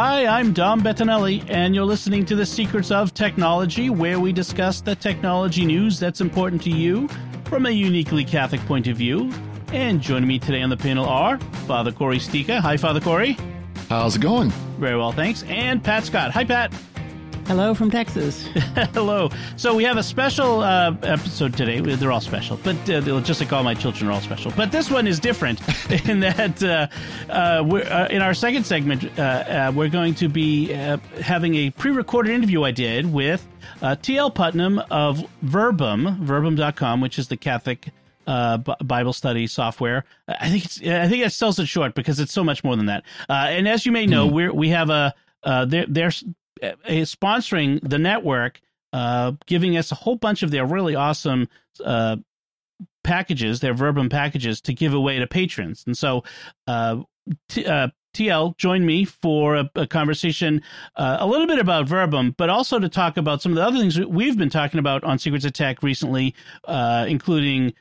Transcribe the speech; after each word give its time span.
Hi, 0.00 0.26
I'm 0.26 0.52
Dom 0.52 0.80
Bettinelli, 0.80 1.44
and 1.50 1.74
you're 1.74 1.84
listening 1.84 2.24
to 2.26 2.36
The 2.36 2.46
Secrets 2.46 2.92
of 2.92 3.14
Technology, 3.14 3.90
where 3.90 4.20
we 4.20 4.32
discuss 4.32 4.80
the 4.80 4.94
technology 4.94 5.66
news 5.66 5.98
that's 5.98 6.20
important 6.20 6.62
to 6.62 6.70
you 6.70 7.08
from 7.46 7.66
a 7.66 7.70
uniquely 7.70 8.24
Catholic 8.24 8.60
point 8.66 8.86
of 8.86 8.96
view. 8.96 9.32
And 9.72 10.00
joining 10.00 10.28
me 10.28 10.38
today 10.38 10.62
on 10.62 10.70
the 10.70 10.76
panel 10.76 11.04
are 11.04 11.36
Father 11.66 11.90
Cory 11.90 12.18
Sticha. 12.18 12.60
Hi, 12.60 12.76
Father 12.76 13.00
Cory. 13.00 13.36
How's 13.88 14.14
it 14.14 14.20
going? 14.20 14.50
Very 14.78 14.96
well, 14.96 15.10
thanks. 15.10 15.42
And 15.48 15.82
Pat 15.82 16.04
Scott. 16.04 16.30
Hi, 16.30 16.44
Pat. 16.44 16.72
Hello 17.48 17.72
from 17.72 17.90
Texas. 17.90 18.46
Hello. 18.92 19.30
So 19.56 19.74
we 19.74 19.82
have 19.84 19.96
a 19.96 20.02
special 20.02 20.60
uh, 20.60 20.94
episode 21.02 21.56
today. 21.56 21.80
They're 21.80 22.12
all 22.12 22.20
special, 22.20 22.58
but 22.62 22.76
uh, 22.90 23.20
just 23.22 23.40
like 23.40 23.50
all 23.54 23.62
my 23.62 23.72
children 23.72 24.10
are 24.10 24.12
all 24.12 24.20
special. 24.20 24.52
But 24.54 24.70
this 24.70 24.90
one 24.90 25.06
is 25.06 25.18
different 25.18 25.58
in 26.06 26.20
that 26.20 26.62
uh, 26.62 26.88
uh 27.32 27.64
we're, 27.64 27.84
uh, 27.84 28.08
in 28.08 28.20
our 28.20 28.34
second 28.34 28.66
segment, 28.66 29.18
uh, 29.18 29.72
we're 29.74 29.88
going 29.88 30.14
to 30.16 30.28
be 30.28 30.66
having 30.66 31.54
a 31.54 31.70
pre-recorded 31.70 32.32
interview 32.32 32.64
I 32.64 32.70
did 32.70 33.10
with 33.10 33.48
T.L. 34.02 34.30
Putnam 34.30 34.82
of 34.90 35.24
Verbum, 35.40 36.22
verbum.com, 36.22 37.00
which 37.00 37.18
is 37.18 37.28
the 37.28 37.38
Catholic 37.38 37.88
uh, 38.26 38.58
B- 38.58 38.74
Bible 38.84 39.14
study 39.14 39.46
software. 39.46 40.04
I 40.28 40.50
think 40.50 40.66
it's 40.66 40.82
I 40.82 41.08
think 41.08 41.24
it 41.24 41.32
sells 41.32 41.58
it 41.58 41.66
short 41.66 41.94
because 41.94 42.20
it's 42.20 42.34
so 42.34 42.44
much 42.44 42.62
more 42.62 42.76
than 42.76 42.86
that. 42.86 43.04
Uh, 43.26 43.46
and 43.48 43.66
as 43.66 43.86
you 43.86 43.92
may 43.92 44.04
know, 44.04 44.26
mm-hmm. 44.26 44.34
we 44.34 44.48
we 44.50 44.68
have 44.68 44.90
a 44.90 45.14
uh, 45.44 45.64
they're, 45.64 46.10
they're 46.60 47.02
sponsoring 47.02 47.80
the 47.88 47.98
network, 47.98 48.60
uh, 48.92 49.32
giving 49.46 49.76
us 49.76 49.92
a 49.92 49.94
whole 49.94 50.16
bunch 50.16 50.42
of 50.42 50.50
their 50.50 50.66
really 50.66 50.94
awesome 50.94 51.48
uh, 51.84 52.16
packages, 53.04 53.60
their 53.60 53.74
Verbum 53.74 54.08
packages, 54.08 54.60
to 54.62 54.74
give 54.74 54.94
away 54.94 55.18
to 55.18 55.26
patrons. 55.26 55.84
And 55.86 55.96
so, 55.96 56.24
uh, 56.66 57.02
t- 57.48 57.66
uh, 57.66 57.88
TL 58.14 58.56
joined 58.56 58.86
me 58.86 59.04
for 59.04 59.56
a, 59.56 59.70
a 59.74 59.86
conversation 59.86 60.62
uh, 60.96 61.18
a 61.20 61.26
little 61.26 61.46
bit 61.46 61.58
about 61.58 61.86
Verbum, 61.86 62.34
but 62.36 62.50
also 62.50 62.78
to 62.78 62.88
talk 62.88 63.16
about 63.16 63.42
some 63.42 63.52
of 63.52 63.56
the 63.56 63.64
other 63.64 63.78
things 63.78 63.98
we've 64.00 64.36
been 64.36 64.50
talking 64.50 64.80
about 64.80 65.04
on 65.04 65.18
Secrets 65.18 65.44
of 65.44 65.52
Tech 65.52 65.82
recently, 65.82 66.34
uh, 66.64 67.04
including 67.08 67.74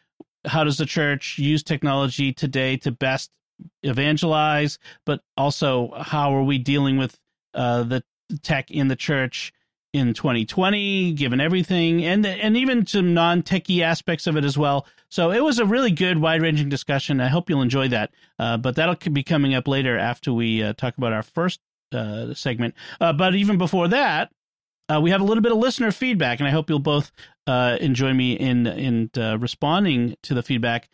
how 0.46 0.64
does 0.64 0.78
the 0.78 0.86
church 0.86 1.38
use 1.38 1.64
technology 1.64 2.34
today 2.34 2.78
to 2.78 2.92
best 2.92 3.32
evangelize, 3.84 4.78
but 5.06 5.22
also 5.36 5.92
how 5.98 6.36
are 6.36 6.44
we 6.44 6.58
dealing 6.58 6.98
with 6.98 7.18
uh, 7.54 7.84
the 7.84 8.04
tech 8.42 8.72
in 8.72 8.88
the 8.88 8.96
church 8.96 9.54
in 9.94 10.14
2020, 10.14 11.14
given 11.14 11.40
everything, 11.40 12.04
and 12.06 12.26
and 12.26 12.58
even 12.58 12.86
some 12.86 13.14
non-techie 13.14 13.82
aspects 13.82 14.28
of 14.28 14.36
it 14.36 14.46
as 14.46 14.58
well. 14.58 14.86
So 15.10 15.32
it 15.32 15.44
was 15.44 15.60
a 15.60 15.66
really 15.66 15.92
good, 15.92 16.20
wide-ranging 16.20 16.70
discussion. 16.70 17.22
I 17.22 17.28
hope 17.28 17.50
you'll 17.50 17.62
enjoy 17.62 17.88
that. 17.90 18.12
Uh, 18.38 18.58
but 18.58 18.76
that'll 18.76 18.96
be 19.12 19.24
coming 19.24 19.54
up 19.54 19.68
later 19.68 19.98
after 19.98 20.34
we 20.34 20.62
uh, 20.62 20.74
talk 20.74 20.98
about 20.98 21.14
our 21.14 21.24
first 21.24 21.62
uh, 21.94 22.34
segment. 22.34 22.76
Uh, 23.00 23.14
but 23.14 23.34
even 23.36 23.58
before 23.58 23.88
that, 23.88 24.32
uh, 24.90 25.00
we 25.02 25.12
have 25.12 25.22
a 25.22 25.24
little 25.24 25.44
bit 25.44 25.52
of 25.52 25.58
listener 25.58 25.92
feedback, 25.92 26.40
and 26.40 26.48
I 26.48 26.52
hope 26.52 26.70
you'll 26.70 26.80
both 26.80 27.12
uh, 27.46 27.78
enjoy 27.80 28.14
me 28.14 28.34
in 28.34 28.68
in 28.68 29.10
responding 29.40 30.16
to 30.24 30.34
the 30.34 30.44
feedback. 30.44 30.90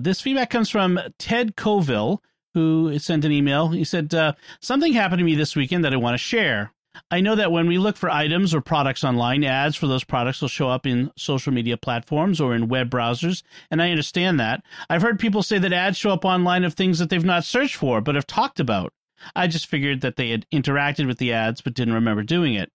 this 0.00 0.20
feedback 0.20 0.50
comes 0.50 0.70
from 0.70 0.98
Ted 1.18 1.56
Coville 1.56 2.22
who 2.54 2.98
sent 2.98 3.24
an 3.24 3.32
email. 3.32 3.68
He 3.68 3.84
said, 3.84 4.14
uh, 4.14 4.32
Something 4.60 4.92
happened 4.92 5.18
to 5.18 5.24
me 5.24 5.34
this 5.34 5.56
weekend 5.56 5.84
that 5.84 5.92
I 5.92 5.96
want 5.96 6.14
to 6.14 6.18
share. 6.18 6.72
I 7.10 7.20
know 7.20 7.34
that 7.34 7.50
when 7.50 7.66
we 7.66 7.78
look 7.78 7.96
for 7.96 8.08
items 8.08 8.54
or 8.54 8.60
products 8.60 9.02
online, 9.02 9.42
ads 9.42 9.74
for 9.74 9.88
those 9.88 10.04
products 10.04 10.40
will 10.40 10.48
show 10.48 10.68
up 10.68 10.86
in 10.86 11.10
social 11.16 11.52
media 11.52 11.76
platforms 11.76 12.40
or 12.40 12.54
in 12.54 12.68
web 12.68 12.88
browsers, 12.88 13.42
and 13.70 13.82
I 13.82 13.90
understand 13.90 14.38
that. 14.38 14.62
I've 14.88 15.02
heard 15.02 15.18
people 15.18 15.42
say 15.42 15.58
that 15.58 15.72
ads 15.72 15.98
show 15.98 16.10
up 16.10 16.24
online 16.24 16.62
of 16.64 16.74
things 16.74 17.00
that 17.00 17.10
they've 17.10 17.24
not 17.24 17.44
searched 17.44 17.74
for 17.74 18.00
but 18.00 18.14
have 18.14 18.26
talked 18.26 18.60
about. 18.60 18.92
I 19.34 19.48
just 19.48 19.66
figured 19.66 20.02
that 20.02 20.16
they 20.16 20.30
had 20.30 20.46
interacted 20.52 21.06
with 21.06 21.18
the 21.18 21.32
ads 21.32 21.60
but 21.60 21.74
didn't 21.74 21.94
remember 21.94 22.22
doing 22.22 22.54
it. 22.54 22.70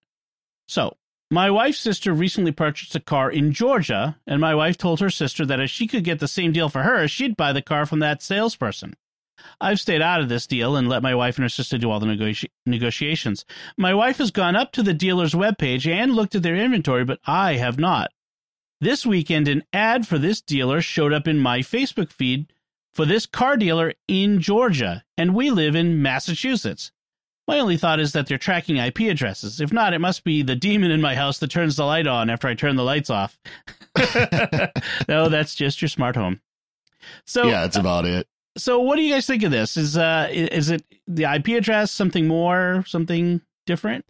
So, 0.68 0.96
my 1.30 1.50
wife's 1.50 1.78
sister 1.78 2.12
recently 2.12 2.50
purchased 2.50 2.96
a 2.96 3.00
car 3.00 3.30
in 3.30 3.52
Georgia, 3.52 4.18
and 4.26 4.40
my 4.40 4.54
wife 4.54 4.76
told 4.76 4.98
her 5.00 5.10
sister 5.10 5.46
that 5.46 5.60
if 5.60 5.70
she 5.70 5.86
could 5.86 6.02
get 6.02 6.18
the 6.18 6.28
same 6.28 6.52
deal 6.52 6.68
for 6.68 6.82
her, 6.82 7.06
she'd 7.06 7.36
buy 7.36 7.52
the 7.52 7.62
car 7.62 7.86
from 7.86 8.00
that 8.00 8.20
salesperson. 8.20 8.94
I've 9.60 9.80
stayed 9.80 10.02
out 10.02 10.20
of 10.20 10.28
this 10.28 10.46
deal 10.46 10.76
and 10.76 10.88
let 10.88 11.02
my 11.02 11.14
wife 11.14 11.36
and 11.36 11.44
her 11.44 11.48
sister 11.48 11.78
do 11.78 11.90
all 11.90 12.00
the 12.00 12.06
negoti- 12.06 12.50
negotiations. 12.66 13.44
My 13.76 13.92
wife 13.94 14.18
has 14.18 14.30
gone 14.30 14.56
up 14.56 14.72
to 14.72 14.82
the 14.82 14.94
dealer's 14.94 15.34
webpage 15.34 15.86
and 15.86 16.14
looked 16.14 16.34
at 16.34 16.42
their 16.42 16.56
inventory, 16.56 17.04
but 17.04 17.20
I 17.26 17.54
have 17.56 17.78
not. 17.78 18.10
This 18.80 19.04
weekend, 19.04 19.46
an 19.48 19.62
ad 19.72 20.06
for 20.06 20.18
this 20.18 20.40
dealer 20.40 20.80
showed 20.80 21.12
up 21.12 21.28
in 21.28 21.38
my 21.38 21.58
Facebook 21.60 22.10
feed 22.10 22.52
for 22.94 23.04
this 23.04 23.26
car 23.26 23.56
dealer 23.56 23.92
in 24.08 24.40
Georgia, 24.40 25.04
and 25.18 25.34
we 25.34 25.50
live 25.50 25.74
in 25.74 26.00
Massachusetts. 26.00 26.90
My 27.46 27.58
only 27.58 27.76
thought 27.76 28.00
is 28.00 28.12
that 28.12 28.26
they're 28.26 28.38
tracking 28.38 28.76
IP 28.76 29.00
addresses. 29.00 29.60
If 29.60 29.72
not, 29.72 29.92
it 29.92 29.98
must 29.98 30.24
be 30.24 30.42
the 30.42 30.56
demon 30.56 30.90
in 30.90 31.00
my 31.00 31.14
house 31.14 31.38
that 31.38 31.50
turns 31.50 31.76
the 31.76 31.84
light 31.84 32.06
on 32.06 32.30
after 32.30 32.48
I 32.48 32.54
turn 32.54 32.76
the 32.76 32.84
lights 32.84 33.10
off. 33.10 33.38
no, 35.08 35.28
that's 35.28 35.54
just 35.54 35.82
your 35.82 35.88
smart 35.88 36.16
home. 36.16 36.40
So 37.26 37.46
yeah, 37.46 37.62
that's 37.62 37.76
uh, 37.76 37.80
about 37.80 38.06
it 38.06 38.28
so 38.56 38.80
what 38.80 38.96
do 38.96 39.02
you 39.02 39.12
guys 39.12 39.26
think 39.26 39.42
of 39.42 39.50
this? 39.50 39.76
Is 39.76 39.96
uh 39.96 40.28
is 40.30 40.70
it 40.70 40.84
the 41.06 41.24
IP 41.24 41.48
address 41.48 41.90
something 41.90 42.26
more, 42.26 42.84
something 42.86 43.40
different? 43.66 44.04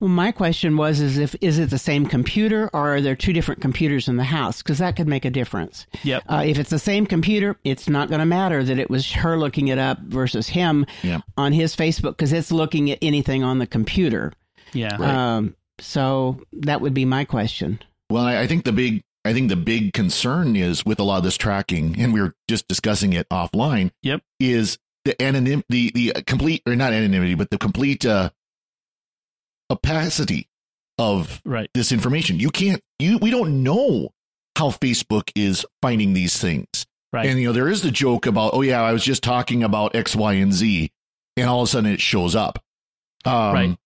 Well, 0.00 0.10
my 0.10 0.32
question 0.32 0.76
was: 0.76 1.00
is 1.00 1.18
if 1.18 1.34
is 1.40 1.58
it 1.58 1.70
the 1.70 1.78
same 1.78 2.04
computer 2.04 2.68
or 2.72 2.96
are 2.96 3.00
there 3.00 3.16
two 3.16 3.32
different 3.32 3.60
computers 3.60 4.08
in 4.08 4.16
the 4.16 4.24
house? 4.24 4.60
Because 4.60 4.78
that 4.78 4.96
could 4.96 5.08
make 5.08 5.24
a 5.24 5.30
difference. 5.30 5.86
Yep. 6.02 6.24
Uh, 6.28 6.42
if 6.44 6.58
it's 6.58 6.70
the 6.70 6.78
same 6.78 7.06
computer, 7.06 7.56
it's 7.64 7.88
not 7.88 8.08
going 8.08 8.18
to 8.18 8.26
matter 8.26 8.62
that 8.64 8.78
it 8.78 8.90
was 8.90 9.10
her 9.12 9.38
looking 9.38 9.68
it 9.68 9.78
up 9.78 10.00
versus 10.00 10.48
him 10.48 10.84
yep. 11.02 11.22
on 11.36 11.52
his 11.52 11.76
Facebook 11.76 12.12
because 12.18 12.32
it's 12.32 12.52
looking 12.52 12.90
at 12.90 12.98
anything 13.00 13.44
on 13.44 13.58
the 13.58 13.66
computer. 13.66 14.32
Yeah. 14.72 14.96
Right. 14.96 15.14
Um. 15.14 15.56
So 15.78 16.40
that 16.52 16.80
would 16.80 16.92
be 16.92 17.04
my 17.04 17.24
question. 17.24 17.78
Well, 18.10 18.26
I 18.26 18.46
think 18.46 18.64
the 18.64 18.72
big 18.72 19.02
I 19.24 19.32
think 19.32 19.48
the 19.48 19.56
big 19.56 19.94
concern 19.94 20.54
is 20.54 20.84
with 20.84 21.00
a 21.00 21.02
lot 21.02 21.18
of 21.18 21.24
this 21.24 21.36
tracking, 21.36 21.98
and 21.98 22.12
we 22.12 22.20
were 22.20 22.34
just 22.48 22.68
discussing 22.68 23.14
it 23.14 23.28
offline. 23.30 23.90
Yep, 24.02 24.22
is 24.38 24.78
the 25.04 25.14
anonym, 25.14 25.62
the 25.68 25.90
the 25.94 26.22
complete 26.26 26.62
or 26.66 26.76
not 26.76 26.92
anonymity, 26.92 27.34
but 27.34 27.50
the 27.50 27.58
complete 27.58 28.04
uh, 28.04 28.30
opacity 29.70 30.48
of 30.98 31.40
right. 31.44 31.70
this 31.74 31.92
information. 31.92 32.38
You 32.38 32.50
can't. 32.50 32.82
You 32.98 33.18
we 33.18 33.30
don't 33.30 33.62
know 33.62 34.10
how 34.56 34.68
Facebook 34.68 35.30
is 35.34 35.64
finding 35.82 36.12
these 36.12 36.38
things. 36.38 36.86
Right. 37.12 37.26
And 37.26 37.38
you 37.38 37.46
know 37.46 37.52
there 37.52 37.68
is 37.68 37.82
the 37.82 37.90
joke 37.90 38.26
about 38.26 38.54
oh 38.54 38.62
yeah 38.62 38.82
I 38.82 38.92
was 38.92 39.04
just 39.04 39.22
talking 39.22 39.62
about 39.62 39.94
X 39.94 40.14
Y 40.14 40.34
and 40.34 40.52
Z, 40.52 40.90
and 41.36 41.48
all 41.48 41.62
of 41.62 41.68
a 41.68 41.70
sudden 41.70 41.92
it 41.92 42.00
shows 42.00 42.34
up. 42.34 42.62
Um, 43.24 43.54
right. 43.54 43.76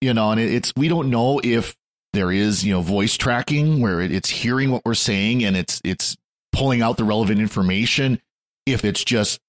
You 0.00 0.14
know, 0.14 0.30
and 0.32 0.40
it's 0.40 0.72
we 0.74 0.88
don't 0.88 1.10
know 1.10 1.40
if 1.44 1.76
there 2.12 2.32
is, 2.32 2.64
you 2.64 2.72
know, 2.72 2.80
voice 2.80 3.16
tracking 3.16 3.80
where 3.80 4.00
it's 4.00 4.28
hearing 4.28 4.70
what 4.70 4.84
we're 4.84 4.94
saying 4.94 5.44
and 5.44 5.56
it's 5.56 5.80
it's 5.84 6.16
pulling 6.52 6.82
out 6.82 6.96
the 6.96 7.04
relevant 7.04 7.40
information. 7.40 8.20
If 8.66 8.84
it's 8.84 9.04
just, 9.04 9.40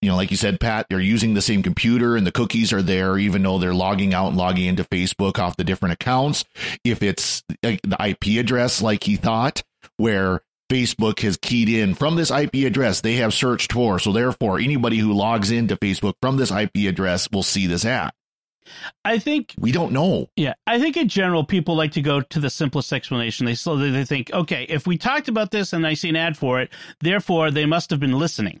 you 0.00 0.10
know, 0.10 0.16
like 0.16 0.30
you 0.30 0.36
said, 0.36 0.60
Pat, 0.60 0.86
they're 0.88 1.00
using 1.00 1.34
the 1.34 1.42
same 1.42 1.62
computer 1.62 2.16
and 2.16 2.26
the 2.26 2.32
cookies 2.32 2.72
are 2.72 2.82
there, 2.82 3.18
even 3.18 3.42
though 3.42 3.58
they're 3.58 3.74
logging 3.74 4.14
out 4.14 4.28
and 4.28 4.36
logging 4.36 4.66
into 4.66 4.84
Facebook 4.84 5.38
off 5.38 5.56
the 5.56 5.64
different 5.64 5.94
accounts. 5.94 6.44
If 6.84 7.02
it's 7.02 7.42
the 7.62 7.78
IP 8.00 8.38
address, 8.38 8.80
like 8.80 9.04
he 9.04 9.16
thought, 9.16 9.62
where 9.96 10.42
Facebook 10.70 11.20
has 11.20 11.36
keyed 11.36 11.68
in 11.68 11.94
from 11.94 12.16
this 12.16 12.30
IP 12.30 12.54
address 12.66 13.00
they 13.00 13.16
have 13.16 13.34
searched 13.34 13.72
for. 13.72 13.98
So 13.98 14.12
therefore, 14.12 14.58
anybody 14.58 14.98
who 14.98 15.12
logs 15.12 15.50
into 15.50 15.76
Facebook 15.76 16.14
from 16.22 16.36
this 16.36 16.50
IP 16.50 16.88
address 16.88 17.28
will 17.30 17.42
see 17.42 17.66
this 17.66 17.84
ad. 17.84 18.12
I 19.04 19.18
think 19.18 19.54
we 19.58 19.72
don't 19.72 19.92
know. 19.92 20.28
Yeah, 20.36 20.54
I 20.66 20.78
think 20.78 20.96
in 20.96 21.08
general 21.08 21.44
people 21.44 21.76
like 21.76 21.92
to 21.92 22.02
go 22.02 22.20
to 22.20 22.40
the 22.40 22.50
simplest 22.50 22.92
explanation. 22.92 23.46
They 23.46 23.54
so 23.54 23.76
they 23.76 24.04
think, 24.04 24.32
okay, 24.32 24.64
if 24.68 24.86
we 24.86 24.98
talked 24.98 25.28
about 25.28 25.50
this 25.50 25.72
and 25.72 25.86
I 25.86 25.94
see 25.94 26.08
an 26.08 26.16
ad 26.16 26.36
for 26.36 26.60
it, 26.60 26.72
therefore 27.00 27.50
they 27.50 27.66
must 27.66 27.90
have 27.90 28.00
been 28.00 28.18
listening. 28.18 28.60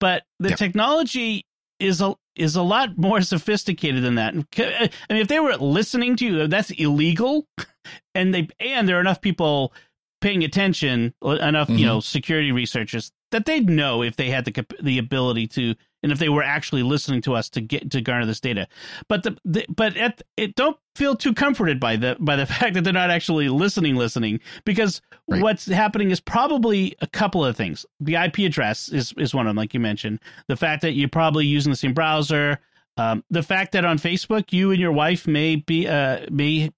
But 0.00 0.24
the 0.38 0.50
yeah. 0.50 0.56
technology 0.56 1.46
is 1.80 2.00
a 2.00 2.14
is 2.36 2.56
a 2.56 2.62
lot 2.62 2.98
more 2.98 3.20
sophisticated 3.22 4.02
than 4.02 4.16
that. 4.16 4.34
I 4.34 4.90
mean, 5.12 5.22
if 5.22 5.28
they 5.28 5.40
were 5.40 5.56
listening 5.56 6.16
to 6.16 6.24
you, 6.24 6.46
that's 6.46 6.70
illegal, 6.70 7.46
and 8.14 8.34
they 8.34 8.48
and 8.60 8.88
there 8.88 8.98
are 8.98 9.00
enough 9.00 9.20
people 9.20 9.72
paying 10.20 10.42
attention, 10.42 11.14
enough 11.22 11.68
mm-hmm. 11.68 11.78
you 11.78 11.86
know 11.86 12.00
security 12.00 12.52
researchers 12.52 13.12
that 13.34 13.46
they'd 13.46 13.68
know 13.68 14.02
if 14.02 14.16
they 14.16 14.30
had 14.30 14.44
the 14.44 14.66
the 14.80 14.98
ability 14.98 15.48
to 15.48 15.74
and 16.04 16.12
if 16.12 16.18
they 16.18 16.28
were 16.28 16.42
actually 16.42 16.82
listening 16.82 17.22
to 17.22 17.34
us 17.34 17.48
to 17.48 17.62
get 17.62 17.90
to 17.90 18.02
garner 18.02 18.26
this 18.26 18.38
data. 18.38 18.68
But 19.08 19.22
the, 19.22 19.38
the 19.44 19.64
but 19.70 19.96
at, 19.96 20.20
it 20.36 20.54
don't 20.54 20.76
feel 20.94 21.16
too 21.16 21.32
comforted 21.32 21.80
by 21.80 21.96
the 21.96 22.16
by 22.20 22.36
the 22.36 22.46
fact 22.54 22.74
that 22.74 22.84
they're 22.84 22.92
not 22.92 23.10
actually 23.10 23.48
listening, 23.48 23.96
listening 23.96 24.40
because 24.64 25.00
right. 25.26 25.42
what's 25.42 25.64
happening 25.64 26.10
is 26.10 26.20
probably 26.20 26.94
a 27.00 27.06
couple 27.06 27.42
of 27.42 27.56
things. 27.56 27.86
The 28.00 28.16
IP 28.16 28.40
address 28.40 28.90
is 28.90 29.14
is 29.16 29.34
one 29.34 29.46
of 29.46 29.50
them, 29.50 29.56
like 29.56 29.72
you 29.72 29.80
mentioned. 29.80 30.20
The 30.46 30.56
fact 30.56 30.82
that 30.82 30.92
you're 30.92 31.08
probably 31.08 31.46
using 31.46 31.70
the 31.70 31.76
same 31.76 31.94
browser. 31.94 32.60
Um, 32.96 33.24
the 33.28 33.42
fact 33.42 33.72
that 33.72 33.84
on 33.84 33.98
Facebook 33.98 34.52
you 34.52 34.70
and 34.70 34.80
your 34.80 34.92
wife 34.92 35.26
may 35.26 35.56
be 35.56 35.88
uh, 35.88 36.26
may 36.30 36.70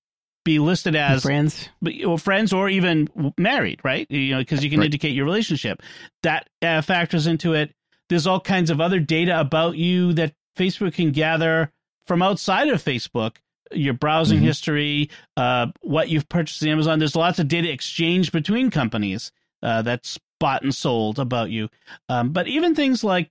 be 0.44 0.60
listed 0.60 0.94
as 0.94 1.22
friends, 1.22 1.68
or 2.06 2.16
friends, 2.16 2.52
or 2.52 2.68
even 2.68 3.08
married, 3.36 3.80
right? 3.82 4.08
You 4.08 4.36
know, 4.36 4.40
because 4.40 4.62
you 4.62 4.70
can 4.70 4.78
right. 4.78 4.84
indicate 4.84 5.12
your 5.12 5.24
relationship. 5.24 5.82
That 6.22 6.48
uh, 6.62 6.82
factors 6.82 7.26
into 7.26 7.54
it. 7.54 7.74
There's 8.08 8.26
all 8.26 8.40
kinds 8.40 8.70
of 8.70 8.80
other 8.80 9.00
data 9.00 9.38
about 9.38 9.76
you 9.76 10.12
that 10.14 10.34
Facebook 10.56 10.94
can 10.94 11.12
gather 11.12 11.72
from 12.06 12.22
outside 12.22 12.68
of 12.68 12.82
Facebook. 12.82 13.36
Your 13.72 13.94
browsing 13.94 14.38
mm-hmm. 14.38 14.46
history, 14.46 15.10
uh, 15.36 15.66
what 15.80 16.08
you've 16.08 16.28
purchased 16.28 16.62
on 16.62 16.68
Amazon. 16.68 17.00
There's 17.00 17.16
lots 17.16 17.40
of 17.40 17.48
data 17.48 17.70
exchanged 17.70 18.30
between 18.30 18.70
companies 18.70 19.32
uh, 19.62 19.82
that's 19.82 20.18
bought 20.38 20.62
and 20.62 20.74
sold 20.74 21.18
about 21.18 21.50
you. 21.50 21.68
Um, 22.08 22.30
but 22.30 22.46
even 22.46 22.74
things 22.74 23.02
like 23.02 23.30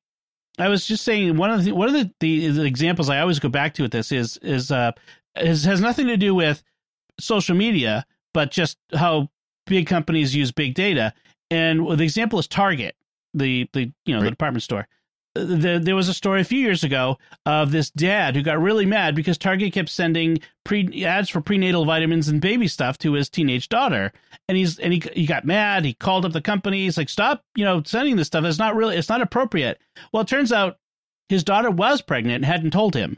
I 0.57 0.69
was 0.69 0.85
just 0.85 1.03
saying 1.03 1.37
one 1.37 1.51
of 1.51 1.63
the 1.63 1.71
one 1.71 1.87
of 1.87 1.93
the, 1.93 2.11
the, 2.19 2.47
the 2.47 2.63
examples 2.63 3.09
I 3.09 3.19
always 3.19 3.39
go 3.39 3.49
back 3.49 3.73
to 3.75 3.83
with 3.83 3.91
this 3.91 4.11
is 4.11 4.37
is 4.37 4.71
uh 4.71 4.91
is, 5.37 5.65
has 5.65 5.81
nothing 5.81 6.07
to 6.07 6.17
do 6.17 6.33
with 6.33 6.63
social 7.19 7.55
media, 7.55 8.05
but 8.33 8.51
just 8.51 8.77
how 8.93 9.29
big 9.65 9.87
companies 9.87 10.35
use 10.35 10.51
big 10.51 10.73
data. 10.73 11.13
And 11.51 11.87
the 11.97 12.03
example 12.03 12.39
is 12.39 12.47
Target, 12.47 12.95
the 13.35 13.69
the 13.73 13.91
you 14.05 14.13
know 14.13 14.19
right. 14.19 14.25
the 14.25 14.31
department 14.31 14.63
store. 14.63 14.87
The, 15.35 15.81
there 15.83 15.97
was 15.97 16.07
a 16.07 16.13
story 16.13 16.39
a 16.39 16.45
few 16.45 16.59
years 16.59 16.85
ago 16.85 17.17
of 17.45 17.69
this 17.69 17.91
dad 17.91 18.37
who 18.37 18.41
got 18.41 18.61
really 18.61 18.85
mad 18.85 19.15
because 19.15 19.37
Target 19.37 19.73
kept 19.73 19.89
sending 19.89 20.39
pre 20.63 21.03
ads 21.03 21.29
for 21.29 21.41
prenatal 21.41 21.83
vitamins 21.83 22.29
and 22.29 22.39
baby 22.39 22.69
stuff 22.69 22.97
to 22.99 23.11
his 23.13 23.29
teenage 23.29 23.67
daughter, 23.67 24.13
and 24.47 24.57
he's 24.57 24.79
and 24.79 24.93
he 24.93 25.03
he 25.13 25.25
got 25.25 25.43
mad. 25.43 25.83
He 25.83 25.93
called 25.93 26.23
up 26.23 26.31
the 26.31 26.41
company. 26.41 26.85
He's 26.85 26.97
like, 26.97 27.09
"Stop, 27.09 27.43
you 27.53 27.65
know, 27.65 27.83
sending 27.83 28.15
this 28.15 28.27
stuff. 28.27 28.45
It's 28.45 28.57
not 28.57 28.75
really, 28.75 28.95
it's 28.95 29.09
not 29.09 29.21
appropriate." 29.21 29.81
Well, 30.13 30.21
it 30.21 30.29
turns 30.29 30.53
out 30.53 30.77
his 31.27 31.43
daughter 31.43 31.69
was 31.69 32.01
pregnant 32.01 32.37
and 32.37 32.45
hadn't 32.45 32.71
told 32.71 32.95
him, 32.95 33.17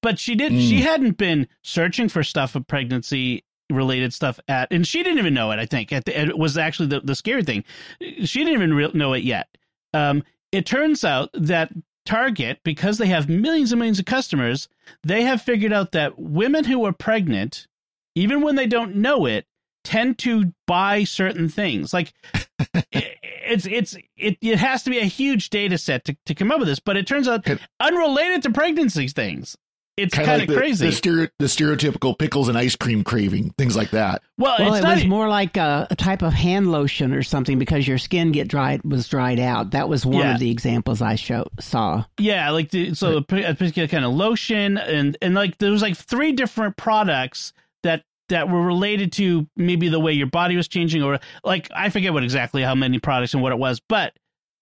but 0.00 0.18
she 0.18 0.34
did. 0.34 0.52
Mm. 0.52 0.60
She 0.66 0.80
hadn't 0.80 1.18
been 1.18 1.46
searching 1.62 2.08
for 2.08 2.22
stuff 2.22 2.56
of 2.56 2.66
pregnancy 2.66 3.44
related 3.70 4.12
stuff 4.12 4.40
at, 4.48 4.68
and 4.72 4.86
she 4.86 5.02
didn't 5.02 5.18
even 5.18 5.34
know 5.34 5.50
it. 5.50 5.58
I 5.58 5.66
think 5.66 5.92
at 5.92 6.04
the, 6.04 6.18
it 6.18 6.38
was 6.38 6.58
actually 6.58 6.88
the 6.88 7.00
the 7.00 7.14
scary 7.14 7.44
thing. 7.44 7.64
She 8.00 8.40
didn't 8.40 8.54
even 8.54 8.74
re- 8.74 8.90
know 8.94 9.12
it 9.12 9.24
yet. 9.24 9.48
Um, 9.92 10.22
it 10.52 10.66
turns 10.66 11.04
out 11.04 11.30
that 11.34 11.72
Target, 12.06 12.60
because 12.64 12.98
they 12.98 13.06
have 13.06 13.28
millions 13.28 13.72
and 13.72 13.78
millions 13.78 13.98
of 13.98 14.04
customers, 14.04 14.68
they 15.02 15.22
have 15.22 15.42
figured 15.42 15.72
out 15.72 15.92
that 15.92 16.18
women 16.18 16.64
who 16.64 16.84
are 16.84 16.92
pregnant, 16.92 17.66
even 18.14 18.40
when 18.40 18.56
they 18.56 18.66
don't 18.66 18.96
know 18.96 19.26
it, 19.26 19.46
tend 19.84 20.18
to 20.18 20.52
buy 20.66 21.04
certain 21.04 21.48
things. 21.48 21.92
Like 21.92 22.12
it's 22.92 23.66
it's 23.66 23.96
it, 24.16 24.38
it 24.40 24.58
has 24.58 24.82
to 24.84 24.90
be 24.90 24.98
a 24.98 25.04
huge 25.04 25.50
data 25.50 25.78
set 25.78 26.04
to, 26.06 26.16
to 26.26 26.34
come 26.34 26.50
up 26.50 26.58
with 26.58 26.68
this, 26.68 26.80
but 26.80 26.96
it 26.96 27.06
turns 27.06 27.28
out 27.28 27.46
unrelated 27.78 28.42
to 28.42 28.50
pregnancy 28.50 29.08
things 29.08 29.56
it's 30.00 30.14
kind 30.14 30.42
of 30.42 30.48
like 30.48 30.58
crazy. 30.58 30.86
The, 30.86 30.92
stereo, 30.92 31.28
the, 31.38 31.46
stereotypical 31.46 32.18
pickles 32.18 32.48
and 32.48 32.56
ice 32.56 32.76
cream 32.76 33.04
craving, 33.04 33.50
things 33.58 33.76
like 33.76 33.90
that. 33.90 34.22
Well, 34.38 34.56
well 34.58 34.74
it 34.74 34.84
was 34.84 35.04
more 35.04 35.28
like 35.28 35.56
a, 35.56 35.86
a, 35.90 35.96
type 35.96 36.22
of 36.22 36.32
hand 36.32 36.72
lotion 36.72 37.12
or 37.12 37.22
something 37.22 37.58
because 37.58 37.86
your 37.86 37.98
skin 37.98 38.32
get 38.32 38.48
dried 38.48 38.82
was 38.84 39.08
dried 39.08 39.38
out. 39.38 39.72
That 39.72 39.88
was 39.88 40.06
one 40.06 40.20
yeah. 40.20 40.34
of 40.34 40.40
the 40.40 40.50
examples 40.50 41.02
I 41.02 41.16
show, 41.16 41.48
saw. 41.60 42.04
Yeah, 42.18 42.50
like 42.50 42.70
the, 42.70 42.94
so 42.94 43.24
right. 43.30 43.44
a 43.44 43.54
particular 43.54 43.88
kind 43.88 44.04
of 44.04 44.12
lotion 44.12 44.78
and 44.78 45.16
and 45.20 45.34
like 45.34 45.58
there 45.58 45.70
was 45.70 45.82
like 45.82 45.96
three 45.96 46.32
different 46.32 46.76
products 46.76 47.52
that 47.82 48.04
that 48.28 48.48
were 48.48 48.62
related 48.62 49.12
to 49.12 49.46
maybe 49.56 49.88
the 49.88 50.00
way 50.00 50.12
your 50.12 50.28
body 50.28 50.56
was 50.56 50.68
changing 50.68 51.02
or 51.02 51.18
like 51.44 51.68
I 51.74 51.90
forget 51.90 52.12
what 52.12 52.22
exactly 52.22 52.62
how 52.62 52.74
many 52.74 52.98
products 52.98 53.34
and 53.34 53.42
what 53.42 53.52
it 53.52 53.58
was, 53.58 53.80
but 53.80 54.14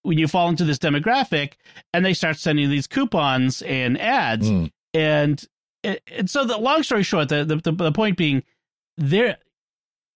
when 0.03 0.17
you 0.17 0.27
fall 0.27 0.49
into 0.49 0.63
this 0.63 0.77
demographic 0.77 1.53
and 1.93 2.05
they 2.05 2.13
start 2.13 2.37
sending 2.37 2.69
these 2.69 2.87
coupons 2.87 3.61
and 3.61 3.99
ads, 3.99 4.49
mm 4.49 4.71
and 4.93 5.43
and 5.83 6.29
so 6.29 6.43
the 6.45 6.57
long 6.57 6.83
story 6.83 7.03
short, 7.03 7.29
the 7.29 7.45
the, 7.45 7.71
the 7.71 7.91
point 7.91 8.17
being, 8.17 8.43
there 8.97 9.37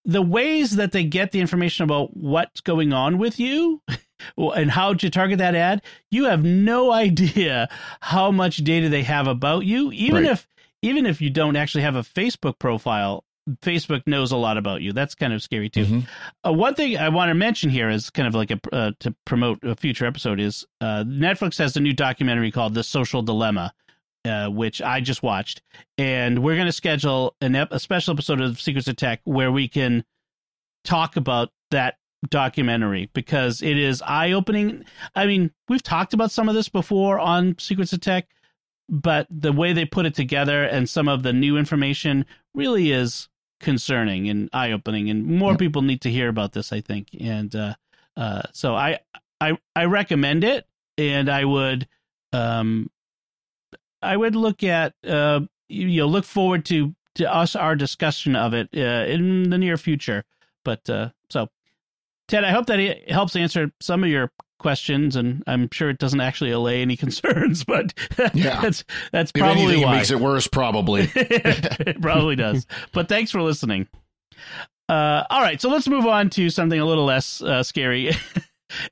the 0.06 0.22
ways 0.22 0.76
that 0.76 0.92
they 0.92 1.04
get 1.04 1.32
the 1.32 1.40
information 1.40 1.84
about 1.84 2.16
what's 2.16 2.62
going 2.62 2.92
on 2.92 3.18
with 3.18 3.40
you 3.40 3.82
and 4.38 4.72
how 4.72 4.94
to 4.94 5.10
target 5.10 5.38
that 5.38 5.56
ad, 5.56 5.82
you 6.12 6.26
have 6.26 6.44
no 6.44 6.92
idea 6.92 7.70
how 8.02 8.32
much 8.32 8.58
data 8.58 8.90
they 8.90 9.04
have 9.04 9.28
about 9.28 9.66
you. 9.66 9.92
Even 9.92 10.24
right. 10.24 10.32
if 10.32 10.48
even 10.82 11.06
if 11.06 11.22
you 11.22 11.30
don't 11.30 11.56
actually 11.56 11.84
have 11.84 11.96
a 11.96 12.02
Facebook 12.02 12.60
profile, 12.60 13.24
Facebook 13.62 14.04
knows 14.06 14.32
a 14.32 14.38
lot 14.38 14.58
about 14.58 14.82
you. 14.82 14.92
That's 14.92 15.16
kind 15.16 15.32
of 15.34 15.42
scary 15.42 15.70
too. 15.70 15.86
Mm-hmm. 15.86 16.50
Uh, 16.50 16.54
one 16.54 16.76
thing 16.76 16.98
I 16.98 17.10
want 17.10 17.30
to 17.30 17.34
mention 17.34 17.70
here 17.70 17.90
is 17.90 18.10
kind 18.10 18.28
of 18.28 18.36
like 18.36 18.52
a 18.52 18.60
uh, 18.74 18.92
to 19.00 19.16
promote 19.26 19.64
a 19.64 19.76
future 19.76 20.06
episode 20.06 20.40
is 20.40 20.66
uh, 20.82 21.04
Netflix 21.06 21.58
has 21.58 21.78
a 21.78 21.80
new 21.80 21.94
documentary 21.94 22.52
called 22.52 22.74
The 22.74 22.84
Social 22.84 23.22
Dilemma, 23.22 23.74
uh, 24.26 24.48
which 24.48 24.82
I 24.82 25.02
just 25.02 25.24
watched, 25.24 25.62
and 25.98 26.44
we're 26.44 26.56
going 26.56 26.68
to 26.68 26.72
schedule 26.72 27.36
an 27.42 27.56
ep- 27.56 27.72
a 27.72 27.80
special 27.80 28.14
episode 28.14 28.42
of 28.42 28.60
Secrets 28.60 28.88
of 28.88 28.96
Tech 28.96 29.22
where 29.24 29.52
we 29.52 29.68
can 29.68 30.04
talk 30.84 31.16
about 31.16 31.50
that 31.72 31.96
documentary 32.30 33.10
because 33.14 33.62
it 33.62 33.78
is 33.78 34.02
eye 34.02 34.32
opening. 34.32 34.86
I 35.16 35.26
mean, 35.26 35.52
we've 35.68 35.84
talked 35.84 36.14
about 36.14 36.32
some 36.32 36.50
of 36.50 36.56
this 36.56 36.70
before 36.70 37.20
on 37.20 37.58
Secrets 37.60 37.94
of 37.94 38.02
Tech, 38.02 38.28
but 38.90 39.28
the 39.30 39.52
way 39.52 39.74
they 39.74 39.86
put 39.86 40.06
it 40.06 40.16
together 40.16 40.64
and 40.64 40.90
some 40.90 41.08
of 41.08 41.24
the 41.24 41.34
new 41.34 41.58
information 41.58 42.26
really 42.54 42.92
is 42.92 43.28
concerning 43.60 44.30
and 44.30 44.50
eye 44.54 44.72
opening, 44.72 45.10
and 45.10 45.26
more 45.26 45.52
yep. 45.52 45.60
people 45.60 45.82
need 45.82 46.02
to 46.02 46.12
hear 46.12 46.30
about 46.30 46.54
this. 46.54 46.72
I 46.72 46.82
think, 46.82 47.10
and 47.20 47.54
uh, 47.56 47.76
uh, 48.16 48.44
so 48.52 48.76
I 48.76 49.00
I 49.42 49.58
I 49.76 49.86
recommend 49.86 50.44
it, 50.44 50.68
and 50.98 51.30
I 51.30 51.46
would 51.46 51.88
um 52.32 52.90
I 54.04 54.18
would 54.18 54.36
look 54.36 54.64
at 54.64 54.94
uh, 55.08 55.42
you 55.70 56.02
know 56.02 56.08
look 56.08 56.26
forward 56.26 56.66
to 56.66 56.96
to 57.16 57.34
us 57.34 57.56
our 57.56 57.76
discussion 57.76 58.36
of 58.36 58.54
it 58.54 58.70
uh, 58.76 59.12
in 59.12 59.50
the 59.50 59.58
near 59.58 59.78
future. 59.78 60.24
But 60.64 60.90
uh, 60.90 61.10
so, 61.30 61.48
Ted, 62.28 62.44
I 62.44 62.52
hope 62.52 62.68
that 62.68 62.80
it 62.80 63.10
helps 63.10 63.36
answer 63.36 63.72
some 63.82 64.04
of 64.04 64.10
your 64.10 64.32
questions, 64.60 65.16
and 65.16 65.44
I'm 65.46 65.70
sure 65.72 65.90
it 65.90 66.00
doesn't 66.00 66.22
actually 66.22 66.52
allay 66.52 66.82
any 66.82 66.96
concerns. 67.06 67.64
But 67.64 67.94
yeah, 68.34 68.62
that's 68.62 68.84
that's 69.12 69.32
probably 69.32 69.64
anything, 69.64 69.84
why 69.84 69.94
it 69.94 69.98
makes 69.98 70.12
it 70.12 70.20
worse. 70.20 70.48
Probably, 70.48 71.12
it 71.16 72.02
probably 72.02 72.36
does. 72.36 72.66
But 72.92 73.10
thanks 73.10 73.32
for 73.32 73.42
listening. 73.42 73.88
Uh, 74.90 75.24
all 75.30 75.42
right, 75.42 75.62
so 75.62 75.70
let's 75.70 75.88
move 75.88 76.06
on 76.06 76.30
to 76.32 76.50
something 76.50 76.80
a 76.80 76.86
little 76.86 77.06
less 77.06 77.42
uh, 77.42 77.64
scary. 77.64 78.12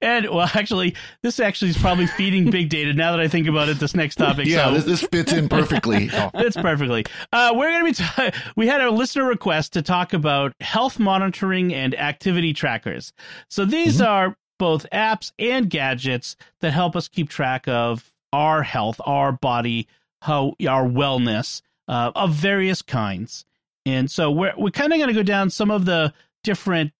And 0.01 0.29
well, 0.29 0.49
actually, 0.53 0.95
this 1.21 1.39
actually 1.39 1.71
is 1.71 1.77
probably 1.77 2.07
feeding 2.07 2.49
big 2.49 2.69
data. 2.69 2.93
Now 2.93 3.11
that 3.11 3.19
I 3.19 3.27
think 3.27 3.47
about 3.47 3.69
it, 3.69 3.79
this 3.79 3.95
next 3.95 4.15
topic. 4.15 4.47
yeah, 4.47 4.65
so, 4.65 4.73
this, 4.73 4.85
this, 4.85 5.01
fits 5.01 5.33
in 5.33 5.49
perfectly. 5.49 6.09
It's 6.33 6.55
perfectly. 6.55 7.05
Uh, 7.31 7.53
we're 7.55 7.69
going 7.69 7.93
to 7.93 8.03
be. 8.03 8.31
T- 8.31 8.39
we 8.55 8.67
had 8.67 8.81
a 8.81 8.91
listener 8.91 9.25
request 9.25 9.73
to 9.73 9.81
talk 9.81 10.13
about 10.13 10.53
health 10.59 10.99
monitoring 10.99 11.73
and 11.73 11.95
activity 11.95 12.53
trackers. 12.53 13.13
So 13.49 13.65
these 13.65 13.97
mm-hmm. 13.97 14.07
are 14.07 14.35
both 14.59 14.85
apps 14.91 15.31
and 15.39 15.69
gadgets 15.69 16.35
that 16.59 16.71
help 16.71 16.95
us 16.95 17.07
keep 17.07 17.29
track 17.29 17.67
of 17.67 18.11
our 18.33 18.63
health, 18.63 19.01
our 19.05 19.31
body, 19.31 19.87
how 20.21 20.55
our 20.67 20.85
wellness 20.85 21.61
uh, 21.87 22.11
of 22.15 22.31
various 22.33 22.81
kinds. 22.81 23.45
And 23.85 24.09
so 24.09 24.31
we're 24.31 24.53
we're 24.57 24.71
kind 24.71 24.93
of 24.93 24.99
going 24.99 25.09
to 25.09 25.13
go 25.13 25.23
down 25.23 25.49
some 25.49 25.71
of 25.71 25.85
the 25.85 26.13
different 26.43 26.91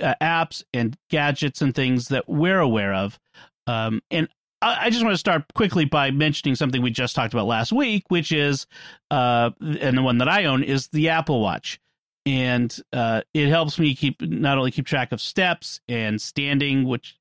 uh, 0.00 0.14
apps 0.20 0.62
and 0.72 0.96
gadgets 1.10 1.60
and 1.62 1.74
things 1.74 2.08
that 2.08 2.28
we're 2.28 2.60
aware 2.60 2.94
of. 2.94 3.18
Um, 3.66 4.02
and 4.10 4.28
I, 4.60 4.86
I, 4.86 4.90
just 4.90 5.04
want 5.04 5.14
to 5.14 5.18
start 5.18 5.44
quickly 5.54 5.84
by 5.84 6.10
mentioning 6.10 6.54
something 6.54 6.82
we 6.82 6.90
just 6.90 7.14
talked 7.14 7.34
about 7.34 7.46
last 7.46 7.72
week, 7.72 8.04
which 8.08 8.32
is, 8.32 8.66
uh, 9.10 9.50
and 9.60 9.98
the 9.98 10.02
one 10.02 10.18
that 10.18 10.28
I 10.28 10.46
own 10.46 10.62
is 10.62 10.88
the 10.88 11.10
Apple 11.10 11.40
Watch. 11.40 11.80
And 12.24 12.76
uh, 12.92 13.22
it 13.34 13.48
helps 13.48 13.78
me 13.78 13.94
keep 13.94 14.22
not 14.22 14.56
only 14.56 14.70
keep 14.70 14.86
track 14.86 15.10
of 15.10 15.20
steps 15.20 15.80
and 15.88 16.20
standing, 16.20 16.84
which 16.84 17.16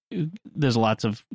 there's 0.46 0.78
lots 0.78 1.04
of 1.04 1.26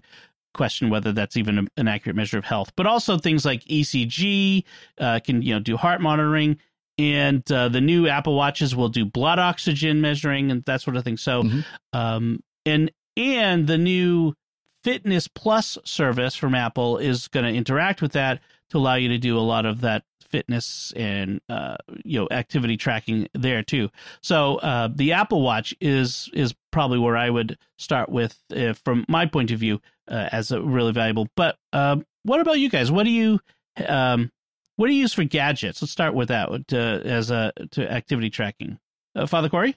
question 0.55 0.89
whether 0.89 1.13
that's 1.13 1.37
even 1.37 1.59
a, 1.59 1.65
an 1.77 1.87
accurate 1.87 2.17
measure 2.17 2.39
of 2.39 2.45
health, 2.45 2.73
but 2.77 2.87
also 2.87 3.19
things 3.19 3.45
like 3.45 3.63
ECG 3.65 4.65
uh, 4.99 5.21
can 5.25 5.43
you 5.43 5.55
know 5.55 5.61
do 5.61 5.77
heart 5.77 6.01
monitoring 6.01 6.59
and 6.99 7.51
uh, 7.53 7.69
the 7.69 7.81
new 7.81 8.09
Apple 8.09 8.35
Watches 8.35 8.75
will 8.75 8.89
do 8.89 9.05
blood 9.05 9.39
oxygen 9.39 10.01
measuring 10.01 10.51
and 10.51 10.65
that 10.65 10.81
sort 10.81 10.97
of 10.97 11.05
thing. 11.05 11.17
So, 11.17 11.43
mm-hmm. 11.43 11.61
um, 11.93 12.43
and 12.65 12.91
and 13.17 13.67
the 13.67 13.79
new 13.79 14.35
Fitness 14.83 15.27
Plus 15.27 15.79
service 15.85 16.37
from 16.37 16.55
Apple 16.55 16.99
is 16.99 17.29
going 17.29 17.45
to 17.45 17.53
interact 17.53 18.01
with 18.01 18.13
that 18.13 18.41
to 18.71 18.79
allow 18.79 18.95
you 18.95 19.09
to 19.09 19.19
do 19.19 19.37
a 19.37 19.41
lot 19.41 19.67
of 19.67 19.81
that 19.81 20.05
fitness 20.29 20.93
and 20.97 21.41
uh, 21.49 21.77
you 22.05 22.21
know 22.21 22.29
activity 22.31 22.77
tracking 22.77 23.29
there 23.33 23.63
too. 23.63 23.91
So 24.23 24.57
uh, 24.57 24.89
the 24.95 25.13
Apple 25.13 25.43
Watch 25.43 25.75
is 25.81 26.31
is 26.33 26.55
probably 26.71 26.99
where 26.99 27.17
I 27.17 27.31
would 27.31 27.59
start 27.79 28.09
with 28.09 28.39
uh, 28.55 28.75
from 28.75 29.05
my 29.09 29.27
point 29.27 29.51
of 29.51 29.59
view 29.59 29.81
uh, 30.09 30.29
as 30.33 30.53
a 30.53 30.61
really 30.61 30.93
valuable. 30.93 31.29
But 31.37 31.57
uh, 31.73 31.97
what 32.23 32.41
about 32.41 32.59
you 32.59 32.69
guys? 32.69 32.91
What 32.91 33.05
do 33.05 33.11
you 33.11 33.41
um, 33.87 34.31
what 34.77 34.87
do 34.87 34.93
you 34.93 35.01
use 35.01 35.13
for 35.13 35.25
gadgets? 35.25 35.83
Let's 35.83 35.93
start 35.93 36.15
with 36.15 36.29
that 36.29 36.69
to, 36.69 36.79
as 36.79 37.31
a 37.31 37.53
to 37.73 37.91
activity 37.91 38.31
tracking. 38.31 38.79
Uh, 39.15 39.27
Father 39.27 39.49
Cory. 39.49 39.77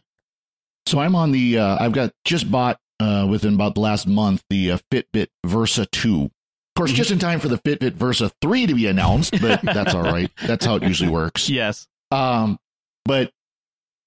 So 0.85 0.99
I'm 0.99 1.15
on 1.15 1.31
the. 1.31 1.59
Uh, 1.59 1.77
I've 1.79 1.93
got 1.93 2.13
just 2.25 2.51
bought 2.51 2.79
uh, 2.99 3.25
within 3.29 3.55
about 3.55 3.75
the 3.75 3.81
last 3.81 4.07
month 4.07 4.43
the 4.49 4.71
uh, 4.71 4.77
Fitbit 4.91 5.27
Versa 5.45 5.85
Two. 5.85 6.25
Of 6.25 6.31
course, 6.75 6.91
just 6.91 7.11
in 7.11 7.19
time 7.19 7.39
for 7.39 7.47
the 7.47 7.57
Fitbit 7.57 7.93
Versa 7.93 8.31
Three 8.41 8.65
to 8.65 8.73
be 8.73 8.87
announced, 8.87 9.39
but 9.41 9.61
that's 9.63 9.93
all 9.93 10.03
right. 10.03 10.31
That's 10.45 10.65
how 10.65 10.75
it 10.75 10.83
usually 10.83 11.09
works. 11.09 11.49
Yes. 11.49 11.87
Um, 12.11 12.59
but 13.05 13.31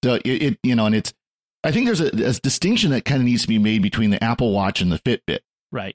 uh, 0.06 0.18
it, 0.24 0.42
it 0.42 0.58
you 0.62 0.74
know, 0.74 0.86
and 0.86 0.94
it's. 0.94 1.12
I 1.64 1.70
think 1.70 1.86
there's 1.86 2.00
a, 2.00 2.08
a 2.08 2.32
distinction 2.32 2.90
that 2.90 3.04
kind 3.04 3.20
of 3.20 3.24
needs 3.24 3.42
to 3.42 3.48
be 3.48 3.58
made 3.58 3.82
between 3.82 4.10
the 4.10 4.22
Apple 4.22 4.52
Watch 4.52 4.80
and 4.80 4.90
the 4.90 4.98
Fitbit. 4.98 5.40
Right. 5.70 5.94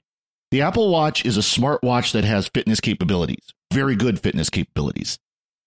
The 0.50 0.62
Apple 0.62 0.90
Watch 0.90 1.26
is 1.26 1.36
a 1.36 1.40
smartwatch 1.40 2.12
that 2.12 2.24
has 2.24 2.48
fitness 2.48 2.80
capabilities, 2.80 3.52
very 3.72 3.96
good 3.96 4.20
fitness 4.20 4.50
capabilities. 4.50 5.18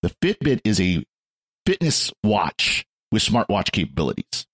The 0.01 0.09
Fitbit 0.21 0.61
is 0.63 0.79
a 0.79 1.03
fitness 1.65 2.11
watch 2.23 2.85
with 3.11 3.21
smartwatch 3.21 3.71
capabilities. 3.71 4.47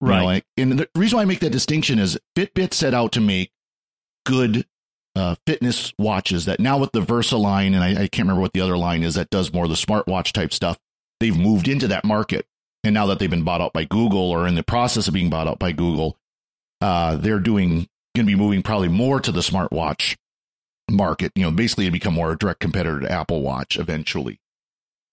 Right. 0.00 0.44
You 0.56 0.66
know, 0.66 0.72
and 0.72 0.80
the 0.80 0.88
reason 0.94 1.16
why 1.16 1.22
I 1.22 1.26
make 1.26 1.40
that 1.40 1.50
distinction 1.50 1.98
is 1.98 2.18
Fitbit 2.36 2.72
set 2.72 2.94
out 2.94 3.12
to 3.12 3.20
make 3.20 3.50
good 4.24 4.66
uh, 5.16 5.34
fitness 5.46 5.92
watches 5.98 6.44
that 6.44 6.60
now 6.60 6.78
with 6.78 6.92
the 6.92 7.00
Versa 7.00 7.36
line, 7.36 7.74
and 7.74 7.82
I, 7.82 8.02
I, 8.02 8.08
can't 8.08 8.26
remember 8.26 8.40
what 8.40 8.52
the 8.52 8.60
other 8.60 8.76
line 8.76 9.02
is 9.02 9.14
that 9.14 9.30
does 9.30 9.52
more 9.52 9.64
of 9.64 9.70
the 9.70 9.76
smartwatch 9.76 10.32
type 10.32 10.52
stuff, 10.52 10.78
they've 11.18 11.36
moved 11.36 11.66
into 11.66 11.88
that 11.88 12.04
market. 12.04 12.46
And 12.84 12.94
now 12.94 13.06
that 13.06 13.18
they've 13.18 13.28
been 13.28 13.42
bought 13.42 13.60
out 13.60 13.72
by 13.72 13.84
Google 13.84 14.30
or 14.30 14.46
in 14.46 14.54
the 14.54 14.62
process 14.62 15.08
of 15.08 15.14
being 15.14 15.30
bought 15.30 15.48
out 15.48 15.58
by 15.58 15.72
Google, 15.72 16.16
uh, 16.80 17.16
they're 17.16 17.40
doing 17.40 17.88
going 18.14 18.26
to 18.26 18.32
be 18.32 18.36
moving 18.36 18.62
probably 18.62 18.88
more 18.88 19.18
to 19.18 19.32
the 19.32 19.40
smartwatch 19.40 20.16
market. 20.90 21.32
You 21.34 21.44
know, 21.44 21.50
basically 21.50 21.86
to 21.86 21.90
become 21.90 22.14
more 22.14 22.32
a 22.32 22.38
direct 22.38 22.60
competitor 22.60 23.00
to 23.00 23.10
Apple 23.10 23.42
Watch 23.42 23.78
eventually. 23.78 24.40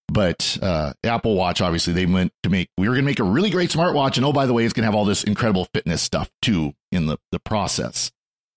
But 0.08 0.60
uh, 0.62 0.94
Apple 1.04 1.36
Watch, 1.36 1.62
obviously, 1.62 1.94
they 1.94 2.06
went 2.06 2.32
to 2.44 2.50
make 2.50 2.70
we 2.78 2.88
were 2.88 2.96
going 2.96 3.06
to 3.06 3.10
make 3.10 3.20
a 3.20 3.24
really 3.24 3.50
great 3.50 3.72
smartwatch, 3.72 4.18
and 4.18 4.26
oh, 4.26 4.32
by 4.32 4.46
the 4.46 4.54
way, 4.54 4.64
it's 4.64 4.74
going 4.74 4.84
to 4.84 4.88
have 4.88 4.96
all 4.96 5.06
this 5.06 5.24
incredible 5.24 5.68
fitness 5.74 6.02
stuff 6.02 6.30
too 6.42 6.74
in 6.92 7.08
the 7.08 7.18
the 7.32 7.40
process. 7.40 8.12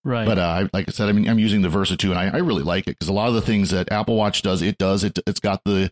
Right. 0.05 0.27
But 0.27 0.39
uh, 0.39 0.69
like 0.73 0.89
I 0.89 0.93
said, 0.93 1.09
I 1.09 1.13
mean, 1.13 1.29
I'm 1.29 1.39
using 1.39 1.63
the 1.63 1.69
Versa 1.69 1.97
2, 1.97 2.11
and 2.11 2.19
I, 2.19 2.29
I 2.29 2.37
really 2.39 2.63
like 2.63 2.87
it 2.87 2.93
because 2.93 3.09
a 3.09 3.13
lot 3.13 3.29
of 3.29 3.35
the 3.35 3.43
things 3.43 3.71
that 3.71 3.91
Apple 3.91 4.17
Watch 4.17 4.43
does, 4.43 4.63
it 4.63 4.79
does. 4.79 5.05
It 5.05 5.19
it's 5.27 5.41
got 5.41 5.63
the 5.65 5.91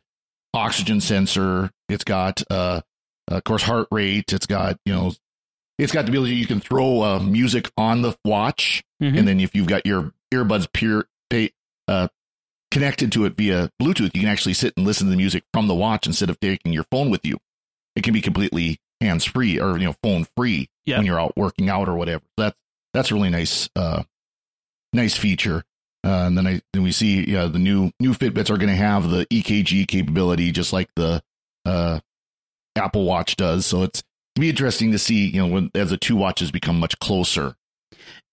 oxygen 0.55 1.01
sensor. 1.01 1.71
It's 1.89 2.05
got, 2.05 2.43
uh, 2.51 2.83
of 3.29 3.45
course, 3.45 3.63
heart 3.63 3.89
rate. 3.91 4.33
It's 4.33 4.47
got 4.47 4.79
you 4.85 4.95
know 4.95 5.13
it's 5.79 5.93
got 5.93 6.07
the 6.07 6.11
ability 6.11 6.35
you 6.35 6.47
can 6.47 6.61
throw 6.61 7.03
uh, 7.03 7.19
music 7.19 7.71
on 7.77 8.03
the 8.03 8.17
watch, 8.25 8.85
mm-hmm. 9.03 9.17
and 9.17 9.29
then 9.29 9.41
if 9.41 9.55
you've 9.55 9.67
got 9.67 9.87
your 9.87 10.13
earbuds 10.33 10.73
peer, 10.73 11.07
uh, 11.89 12.09
connected 12.71 13.13
to 13.13 13.25
it 13.25 13.37
via 13.37 13.71
Bluetooth, 13.81 14.15
you 14.15 14.21
can 14.21 14.29
actually 14.29 14.55
sit 14.55 14.75
and 14.77 14.87
listen 14.87 15.07
to 15.07 15.11
the 15.11 15.17
music 15.17 15.45
from 15.53 15.67
the 15.67 15.75
watch 15.75 16.07
instead 16.07 16.31
of 16.31 16.39
taking 16.41 16.73
your 16.73 16.85
phone 16.91 17.11
with 17.11 17.25
you. 17.25 17.39
It 17.95 18.03
can 18.05 18.13
be 18.13 18.21
completely 18.21 18.81
hands 19.01 19.25
free 19.25 19.61
or 19.61 19.79
you 19.79 19.85
know 19.85 19.95
phone 20.03 20.27
free 20.37 20.69
when 20.99 21.07
you're 21.07 21.21
out 21.21 21.37
working 21.37 21.69
out 21.69 21.89
or 21.89 21.95
whatever. 21.95 22.25
That's 22.37 22.57
that's 22.93 23.11
a 23.11 23.15
really 23.15 23.31
nice 23.31 23.69
uh, 23.77 24.03
nice 24.93 25.17
feature. 25.17 25.65
Uh, 26.05 26.27
and 26.27 26.39
then 26.39 26.47
I 26.47 26.61
then 26.73 26.83
we 26.83 26.93
see 26.93 27.25
yeah, 27.31 27.47
the 27.47 27.59
new 27.59 27.91
new 28.01 28.13
Fitbits 28.13 28.51
are 28.51 28.59
going 28.59 28.69
to 28.69 28.77
have 28.77 29.11
the 29.11 29.27
EKG 29.27 29.89
capability 29.89 30.53
just 30.53 30.73
like 30.73 30.89
the 30.97 31.23
uh, 31.65 32.01
Apple 32.77 33.05
Watch 33.05 33.37
does. 33.37 33.67
So 33.67 33.83
it's 33.83 34.03
to 34.35 34.41
be 34.41 34.51
interesting 34.51 34.93
to 34.93 34.99
see, 34.99 35.29
you 35.29 35.41
know, 35.41 35.47
when 35.47 35.71
as 35.75 35.91
the 35.91 35.97
two 35.97 36.17
watches 36.17 36.51
become 36.51 36.79
much 36.79 36.99
closer. 36.99 37.57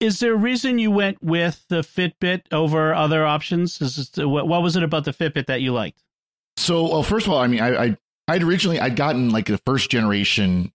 Is 0.04 0.20
there 0.20 0.34
a 0.34 0.38
reason 0.38 0.80
you 0.80 0.92
went 0.92 1.24
with 1.24 1.64
the 1.70 1.80
Fitbit 1.82 2.42
over 2.52 2.94
other 2.94 3.26
options? 3.26 3.82
Is 3.82 3.96
this, 3.96 4.26
what, 4.26 4.48
what 4.50 4.62
was 4.62 4.76
it 4.76 4.84
about 4.84 5.06
the 5.06 5.14
Fitbit 5.14 5.46
that 5.48 5.62
you 5.62 5.72
liked? 5.72 6.04
So, 6.58 6.90
well, 6.90 7.04
first 7.04 7.26
of 7.26 7.32
all, 7.32 7.40
I 7.40 7.48
mean, 7.48 7.62
I, 7.62 7.84
I 7.86 7.98
I'd 8.28 8.44
originally 8.44 8.80
I'd 8.80 8.96
gotten 8.96 9.30
like 9.30 9.46
the 9.46 9.60
first 9.66 9.90
generation 9.90 10.74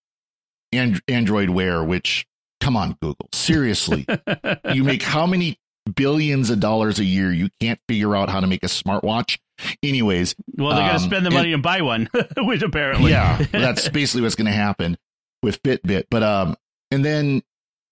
and, 0.73 1.01
Android 1.09 1.51
Wear, 1.51 1.85
which 1.85 2.27
come 2.61 2.77
on, 2.77 2.97
Google, 3.03 3.29
seriously, 3.33 4.07
you 4.73 4.83
make 4.83 5.03
how 5.03 5.27
many 5.27 5.59
billions 5.95 6.49
of 6.51 6.61
dollars 6.61 6.99
a 6.99 7.05
year? 7.05 7.31
You 7.31 7.51
can't 7.61 7.81
figure 7.87 8.17
out 8.17 8.29
how 8.29 8.41
to 8.41 8.47
make 8.47 8.63
a 8.63 8.67
smartwatch. 8.67 9.39
Anyways, 9.83 10.37
well, 10.57 10.71
they're 10.71 10.81
um, 10.81 10.89
going 10.89 10.99
to 10.99 11.05
spend 11.05 11.27
the 11.27 11.31
money 11.31 11.49
and, 11.49 11.55
and 11.55 11.63
buy 11.63 11.83
one, 11.83 12.09
which 12.39 12.63
apparently, 12.63 13.11
yeah, 13.11 13.45
that's 13.53 13.89
basically 13.91 14.23
what's 14.23 14.37
going 14.37 14.47
to 14.47 14.53
happen 14.53 14.97
with 15.43 15.63
Fitbit. 15.63 16.05
But 16.11 16.23
um, 16.23 16.57
and 16.91 17.05
then 17.05 17.43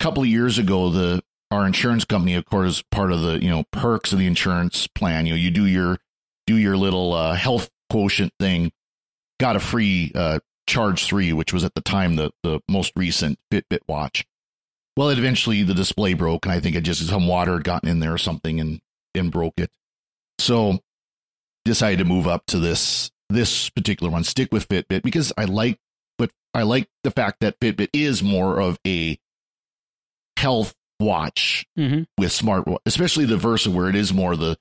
a 0.00 0.04
couple 0.04 0.22
of 0.22 0.28
years 0.28 0.58
ago, 0.58 0.90
the 0.90 1.22
our 1.50 1.66
insurance 1.66 2.04
company, 2.04 2.34
of 2.34 2.44
course, 2.44 2.82
part 2.90 3.12
of 3.12 3.20
the 3.20 3.42
you 3.42 3.50
know 3.50 3.64
perks 3.72 4.12
of 4.12 4.18
the 4.18 4.26
insurance 4.26 4.86
plan. 4.86 5.26
You 5.26 5.32
know, 5.32 5.38
you 5.38 5.50
do 5.50 5.66
your 5.66 5.98
do 6.46 6.56
your 6.56 6.76
little 6.76 7.12
uh, 7.12 7.34
health 7.34 7.70
quotient 7.90 8.32
thing, 8.40 8.72
got 9.38 9.56
a 9.56 9.60
free 9.60 10.12
uh, 10.14 10.40
Charge 10.66 11.04
Three, 11.04 11.32
which 11.32 11.52
was 11.52 11.64
at 11.64 11.74
the 11.74 11.80
time 11.80 12.16
the 12.16 12.30
the 12.42 12.60
most 12.68 12.92
recent 12.96 13.38
Fitbit 13.52 13.80
watch. 13.86 14.24
Well, 14.96 15.10
it 15.10 15.18
eventually 15.18 15.62
the 15.62 15.74
display 15.74 16.14
broke, 16.14 16.46
and 16.46 16.52
I 16.52 16.60
think 16.60 16.74
it 16.74 16.82
just 16.82 17.06
some 17.06 17.28
water 17.28 17.54
had 17.54 17.64
gotten 17.64 17.88
in 17.88 18.00
there 18.00 18.14
or 18.14 18.18
something 18.18 18.60
and 18.60 18.80
and 19.14 19.30
broke 19.30 19.54
it. 19.58 19.70
So 20.38 20.80
decided 21.64 21.98
to 21.98 22.04
move 22.04 22.26
up 22.26 22.46
to 22.46 22.58
this 22.58 23.10
this 23.28 23.70
particular 23.70 24.10
one, 24.10 24.24
stick 24.24 24.52
with 24.52 24.68
Fitbit 24.68 25.02
because 25.02 25.32
I 25.36 25.44
like 25.44 25.78
but 26.18 26.30
I 26.54 26.62
like 26.62 26.88
the 27.04 27.10
fact 27.10 27.40
that 27.40 27.60
Fitbit 27.60 27.90
is 27.92 28.22
more 28.22 28.60
of 28.60 28.78
a 28.86 29.18
health 30.36 30.74
watch 31.00 31.66
mm-hmm. 31.78 32.02
with 32.18 32.32
smart, 32.32 32.66
especially 32.84 33.24
the 33.24 33.36
Versa, 33.36 33.70
where 33.70 33.88
it 33.88 33.96
is 33.96 34.12
more 34.12 34.36
the 34.36 34.56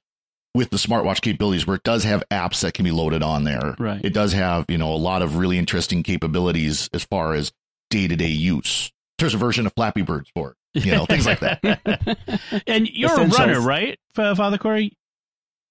with 0.53 0.69
the 0.69 0.77
smartwatch 0.77 1.21
capabilities, 1.21 1.67
where 1.67 1.75
it 1.75 1.83
does 1.83 2.03
have 2.05 2.23
apps 2.31 2.61
that 2.61 2.73
can 2.73 2.85
be 2.85 2.91
loaded 2.91 3.21
on 3.21 3.43
there. 3.43 3.75
Right. 3.77 4.03
It 4.03 4.13
does 4.13 4.33
have 4.33 4.65
you 4.69 4.77
know 4.77 4.93
a 4.93 4.97
lot 4.97 5.21
of 5.21 5.37
really 5.37 5.57
interesting 5.57 6.03
capabilities 6.03 6.89
as 6.93 7.03
far 7.03 7.33
as 7.33 7.51
day 7.89 8.07
to 8.07 8.15
day 8.15 8.29
use. 8.29 8.91
There's 9.17 9.33
a 9.33 9.37
version 9.37 9.65
of 9.65 9.73
Flappy 9.73 10.01
Bird 10.01 10.27
for 10.33 10.55
it, 10.73 10.85
you 10.85 10.91
know, 10.91 11.05
things 11.05 11.25
like 11.25 11.39
that. 11.39 11.59
and 12.67 12.89
you're 12.89 13.17
a 13.17 13.27
runner, 13.27 13.61
right, 13.61 13.97
Father 14.13 14.57
Cory? 14.57 14.97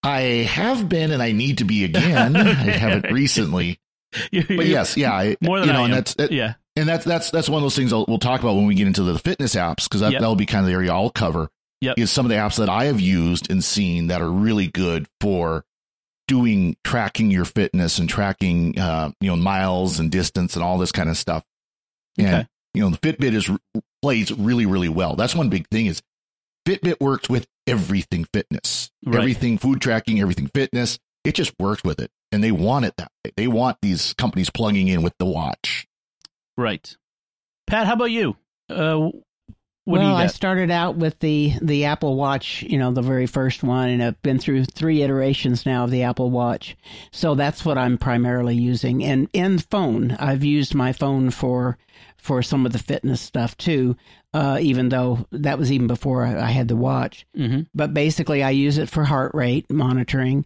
I 0.03 0.21
have 0.21 0.89
been, 0.89 1.13
and 1.13 1.23
I 1.23 1.33
need 1.33 1.59
to 1.59 1.65
be 1.65 1.85
again. 1.85 2.37
okay. 2.37 2.51
I 2.51 2.77
haven't 2.77 3.11
recently. 3.13 3.81
but 4.31 4.67
yes, 4.67 4.97
yeah, 4.97 5.35
more 5.41 5.59
than 5.59 5.69
you 5.69 5.73
know, 5.73 5.83
I 5.83 5.85
and 5.85 5.95
that's 5.95 6.15
it, 6.19 6.31
yeah, 6.31 6.55
and 6.77 6.89
that's 6.89 7.05
that's 7.05 7.31
that's 7.31 7.49
one 7.49 7.59
of 7.59 7.65
those 7.65 7.77
things 7.77 7.93
I'll, 7.93 8.05
we'll 8.09 8.19
talk 8.19 8.41
about 8.41 8.57
when 8.57 8.67
we 8.67 8.75
get 8.75 8.87
into 8.87 9.03
the 9.03 9.19
fitness 9.19 9.55
apps 9.55 9.85
because 9.85 10.01
that, 10.01 10.13
yep. 10.13 10.21
that'll 10.21 10.37
be 10.37 10.47
kind 10.47 10.65
of 10.65 10.69
the 10.69 10.75
area 10.75 10.93
I'll 10.93 11.11
cover. 11.11 11.49
Yep. 11.81 11.99
Is 11.99 12.11
some 12.11 12.25
of 12.25 12.31
the 12.31 12.37
apps 12.37 12.57
that 12.57 12.69
I 12.69 12.85
have 12.85 13.01
used 13.01 13.51
and 13.51 13.63
seen 13.63 14.07
that 14.07 14.23
are 14.23 14.31
really 14.31 14.69
good 14.69 15.07
for 15.21 15.65
doing 16.27 16.77
tracking 16.83 17.31
your 17.31 17.45
fitness 17.45 17.99
and 17.99 18.09
tracking 18.09 18.79
uh, 18.79 19.11
you 19.21 19.29
know 19.29 19.37
miles 19.37 19.99
and 20.01 20.11
distance 20.11 20.57
and 20.57 20.65
all 20.65 20.79
this 20.79 20.93
kind 20.93 21.11
of 21.11 21.17
stuff. 21.17 21.45
And 22.19 22.27
okay. 22.27 22.47
you 22.73 22.83
know 22.83 22.91
the 22.91 22.99
Fitbit 22.99 23.35
is 23.35 23.51
plays 24.03 24.33
really 24.33 24.67
really 24.67 24.89
well. 24.89 25.15
That's 25.15 25.35
one 25.35 25.51
big 25.51 25.69
thing 25.69 25.87
is 25.87 26.03
Fitbit 26.67 27.01
works 27.01 27.29
with 27.29 27.47
everything 27.67 28.27
fitness, 28.33 28.91
right. 29.05 29.17
everything 29.17 29.59
food 29.59 29.81
tracking, 29.81 30.21
everything 30.21 30.49
fitness. 30.55 30.99
It 31.25 31.35
just 31.35 31.55
works 31.59 31.85
with 31.85 32.01
it 32.01 32.11
and 32.33 32.43
they 32.43 32.53
want 32.53 32.85
it 32.85 32.95
that 32.97 33.11
way. 33.25 33.33
They 33.37 33.49
want 33.49 33.79
these 33.83 34.15
companies 34.15 34.51
plugging 34.51 34.89
in 34.89 35.03
with 35.03 35.15
the 35.19 35.27
watch. 35.27 35.87
Right. 36.57 36.97
Pat, 37.67 37.87
how 37.87 37.95
about 37.95 38.11
you? 38.11 38.37
Uh, 38.69 39.11
well, 39.87 40.17
I 40.17 40.29
started 40.29 40.71
out 40.71 40.97
with 40.97 41.19
the 41.19 41.53
the 41.61 41.85
Apple 41.85 42.17
Watch, 42.17 42.63
you 42.63 42.79
know, 42.79 42.91
the 42.91 43.03
very 43.03 43.27
first 43.27 43.63
one, 43.63 43.91
and 43.91 44.03
I've 44.03 44.21
been 44.23 44.39
through 44.39 44.65
three 44.65 45.03
iterations 45.03 45.67
now 45.67 45.85
of 45.85 45.91
the 45.91 46.05
Apple 46.05 46.31
Watch. 46.31 46.75
So 47.13 47.35
that's 47.35 47.67
what 47.67 47.77
I'm 47.77 47.99
primarily 47.99 48.57
using. 48.57 49.05
And 49.05 49.29
in 49.35 49.59
phone, 49.59 50.13
I've 50.13 50.43
used 50.43 50.75
my 50.75 50.93
phone 50.93 51.31
for 51.31 51.77
for 52.17 52.43
some 52.43 52.65
of 52.65 52.73
the 52.73 52.79
fitness 52.79 53.21
stuff 53.21 53.59
too. 53.59 53.95
Uh, 54.35 54.59
even 54.61 54.89
though 54.89 55.25
that 55.31 55.59
was 55.59 55.71
even 55.71 55.87
before 55.87 56.25
I 56.25 56.51
had 56.51 56.67
the 56.67 56.75
watch. 56.75 57.25
Mm-hmm. 57.39 57.63
But 57.73 57.95
basically, 57.95 58.43
I 58.43 58.51
use 58.51 58.79
it 58.79 58.91
for 58.91 59.05
heart 59.05 59.33
rate 59.33 59.71
monitoring 59.71 60.45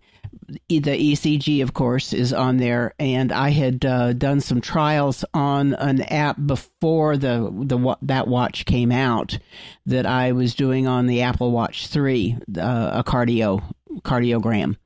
the 0.68 0.80
ECG, 0.80 1.62
of 1.62 1.74
course, 1.74 2.12
is 2.12 2.32
on 2.32 2.56
there, 2.56 2.94
and 2.98 3.32
I 3.32 3.50
had 3.50 3.84
uh, 3.84 4.12
done 4.12 4.40
some 4.40 4.60
trials 4.60 5.24
on 5.34 5.74
an 5.74 6.02
app 6.02 6.36
before 6.44 7.16
the 7.16 7.50
the 7.52 7.96
that 8.02 8.28
watch 8.28 8.64
came 8.64 8.92
out 8.92 9.38
that 9.86 10.06
I 10.06 10.32
was 10.32 10.54
doing 10.54 10.86
on 10.86 11.06
the 11.06 11.22
Apple 11.22 11.50
Watch 11.50 11.88
Three, 11.88 12.36
uh, 12.56 12.90
a 12.94 13.04
cardio 13.04 13.62
cardiogram, 14.02 14.76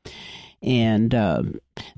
and 0.63 1.15
uh, 1.15 1.43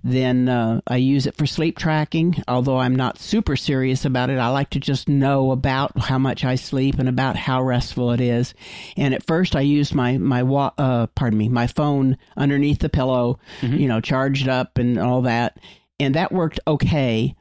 then 0.03 0.49
uh, 0.49 0.81
I 0.87 0.97
use 0.97 1.27
it 1.27 1.37
for 1.37 1.47
sleep 1.47 1.79
tracking. 1.79 2.43
Although 2.49 2.79
I'm 2.79 2.97
not 2.97 3.19
super 3.19 3.57
serious 3.57 4.05
about 4.05 4.31
it, 4.31 4.39
I 4.39 4.49
like 4.49 4.71
to 4.71 4.81
just 4.81 5.09
know 5.09 5.51
about 5.51 5.99
how 5.99 6.19
much 6.19 6.45
I 6.45 6.55
sleep 6.55 6.99
and 6.99 7.09
about 7.09 7.37
how 7.37 7.63
restful 7.63 8.13
it 8.13 8.21
is. 8.21 8.55
And 8.97 9.15
at 9.15 9.27
first, 9.27 9.55
I 9.55 9.61
used 9.61 9.95
my 9.95 10.19
my 10.19 10.43
uh, 10.43 11.07
pardon 11.09 11.39
me 11.39 11.49
my 11.49 11.67
phone 11.67 12.17
underneath 12.37 12.79
the 12.79 12.89
pillow, 12.89 13.39
mm-hmm. 13.61 13.77
you 13.77 13.89
know, 13.89 14.01
charged 14.01 14.49
up 14.49 14.79
and 14.79 14.99
all 14.99 15.23
that, 15.23 15.59
and 16.01 16.15
that 16.15 16.33
worked 16.33 16.61
okay. 16.67 17.35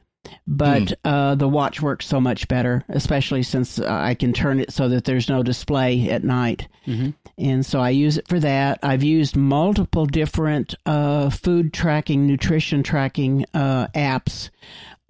But 0.46 0.82
mm. 0.82 0.94
uh, 1.04 1.34
the 1.34 1.48
watch 1.48 1.80
works 1.80 2.06
so 2.06 2.20
much 2.20 2.48
better, 2.48 2.84
especially 2.88 3.42
since 3.42 3.78
I 3.78 4.14
can 4.14 4.32
turn 4.32 4.60
it 4.60 4.72
so 4.72 4.88
that 4.88 5.04
there's 5.04 5.28
no 5.28 5.42
display 5.42 6.10
at 6.10 6.24
night. 6.24 6.68
Mm-hmm. 6.86 7.10
And 7.38 7.66
so 7.66 7.80
I 7.80 7.90
use 7.90 8.18
it 8.18 8.28
for 8.28 8.38
that. 8.40 8.78
I've 8.82 9.02
used 9.02 9.36
multiple 9.36 10.06
different 10.06 10.74
uh, 10.86 11.30
food 11.30 11.72
tracking, 11.72 12.26
nutrition 12.26 12.82
tracking 12.82 13.44
uh, 13.54 13.88
apps. 13.88 14.50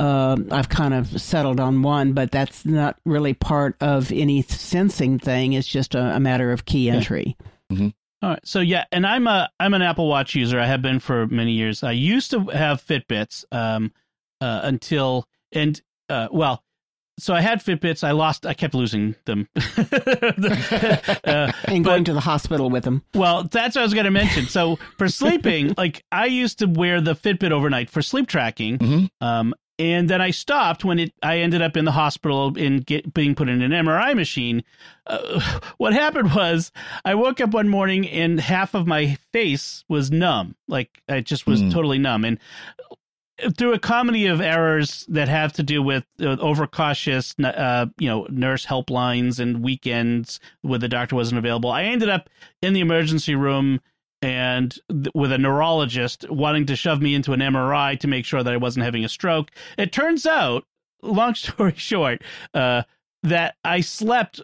Uh, 0.01 0.37
I've 0.51 0.69
kind 0.69 0.95
of 0.95 1.21
settled 1.21 1.61
on 1.61 1.83
one, 1.83 2.13
but 2.13 2.31
that's 2.31 2.65
not 2.65 2.99
really 3.05 3.35
part 3.35 3.77
of 3.81 4.11
any 4.11 4.43
sensing 4.43 5.19
thing. 5.19 5.53
It's 5.53 5.69
just 5.69 5.95
a, 5.95 6.17
a 6.17 6.21
matter 6.21 6.51
of 6.51 6.65
key 6.65 6.91
entry. 6.91 7.37
Yeah. 7.71 7.77
Mm-hmm. 7.77 7.89
All 8.25 8.31
right. 8.31 8.41
So 8.43 8.61
yeah, 8.61 8.85
and 8.91 9.07
I'm 9.07 9.27
a 9.27 9.51
I'm 9.61 9.75
an 9.75 9.83
Apple 9.83 10.09
Watch 10.09 10.35
user. 10.35 10.59
I 10.59 10.67
have 10.67 10.81
been 10.81 10.99
for 10.99 11.27
many 11.27 11.53
years. 11.53 11.83
I 11.83 11.93
used 11.93 12.31
to 12.31 12.47
have 12.47 12.83
Fitbits 12.83 13.45
um, 13.53 13.93
uh, 14.41 14.61
until 14.65 15.27
and 15.53 15.81
uh, 16.09 16.29
well, 16.31 16.63
so 17.19 17.35
I 17.35 17.41
had 17.41 17.61
Fitbits. 17.61 18.03
I 18.03 18.11
lost. 18.11 18.45
I 18.45 18.55
kept 18.55 18.75
losing 18.75 19.15
them. 19.25 19.49
uh, 19.57 21.53
and 21.65 21.85
going 21.85 22.03
but, 22.03 22.07
to 22.07 22.13
the 22.13 22.21
hospital 22.21 22.71
with 22.71 22.85
them. 22.85 23.05
Well, 23.15 23.45
that's 23.45 23.77
what 23.77 23.83
I 23.83 23.85
was 23.85 23.95
going 23.95 24.05
to 24.05 24.11
mention. 24.11 24.47
So 24.47 24.77
for 24.99 25.09
sleeping, 25.09 25.75
like 25.77 26.05
I 26.11 26.27
used 26.27 26.59
to 26.59 26.67
wear 26.67 27.01
the 27.01 27.15
Fitbit 27.15 27.53
overnight 27.53 27.91
for 27.91 28.03
sleep 28.03 28.27
tracking. 28.27 28.79
Mm-hmm. 28.79 29.27
Um, 29.27 29.55
and 29.77 30.09
then 30.09 30.21
I 30.21 30.31
stopped 30.31 30.85
when 30.85 30.99
it. 31.01 31.13
I 31.23 31.39
ended 31.39 31.61
up 31.61 31.77
in 31.77 31.85
the 31.85 31.93
hospital 31.93 32.57
in 32.57 32.79
get, 32.79 33.13
being 33.13 33.35
put 33.35 33.49
in 33.49 33.61
an 33.61 33.73
MRI 33.73 34.15
machine. 34.15 34.63
Uh, 35.07 35.59
what 35.79 35.93
happened 35.93 36.35
was 36.35 36.71
I 37.05 37.17
woke 37.17 37.41
up 37.41 37.51
one 37.51 37.69
morning 37.69 38.09
and 38.09 38.39
half 38.39 38.75
of 38.75 38.87
my 38.87 39.19
face 39.33 39.85
was 39.89 40.13
numb, 40.13 40.55
like 40.69 41.03
I 41.09 41.21
just 41.21 41.47
was 41.47 41.61
mm. 41.61 41.73
totally 41.73 41.99
numb. 41.99 42.25
And 42.25 42.39
through 43.57 43.73
a 43.73 43.79
comedy 43.79 44.27
of 44.27 44.41
errors 44.41 45.05
that 45.09 45.29
have 45.29 45.53
to 45.55 45.63
do 45.63 45.83
with 45.83 46.05
uh, 46.21 46.37
overcautious, 46.41 47.35
uh, 47.43 47.87
you 47.99 48.09
know, 48.09 48.27
nurse 48.31 48.67
helplines 48.67 49.41
and 49.41 49.63
weekends 49.63 50.41
where 50.63 50.79
the 50.79 50.89
doctor 50.89 51.17
wasn't 51.17 51.39
available, 51.39 51.71
I 51.71 51.85
ended 51.85 52.09
up 52.09 52.31
in 52.63 52.73
the 52.73 52.81
emergency 52.81 53.35
room 53.35 53.81
and 54.23 54.79
th- 54.89 55.09
with 55.15 55.33
a 55.33 55.39
neurologist 55.39 56.29
wanting 56.31 56.67
to 56.67 56.77
shove 56.77 57.03
me 57.03 57.15
into 57.15 57.33
an 57.33 57.41
MRI 57.41 57.99
to 58.01 58.09
make 58.09 58.25
sure 58.25 58.43
that 58.43 58.53
I 58.53 58.57
wasn't 58.57 58.85
having 58.85 59.05
a 59.05 59.09
stroke. 59.09 59.51
It 59.77 59.93
turns 59.93 60.27
out, 60.27 60.65
long 61.03 61.35
story 61.35 61.75
short, 61.77 62.23
uh, 62.55 62.83
that 63.23 63.57
I 63.65 63.81
slept 63.81 64.41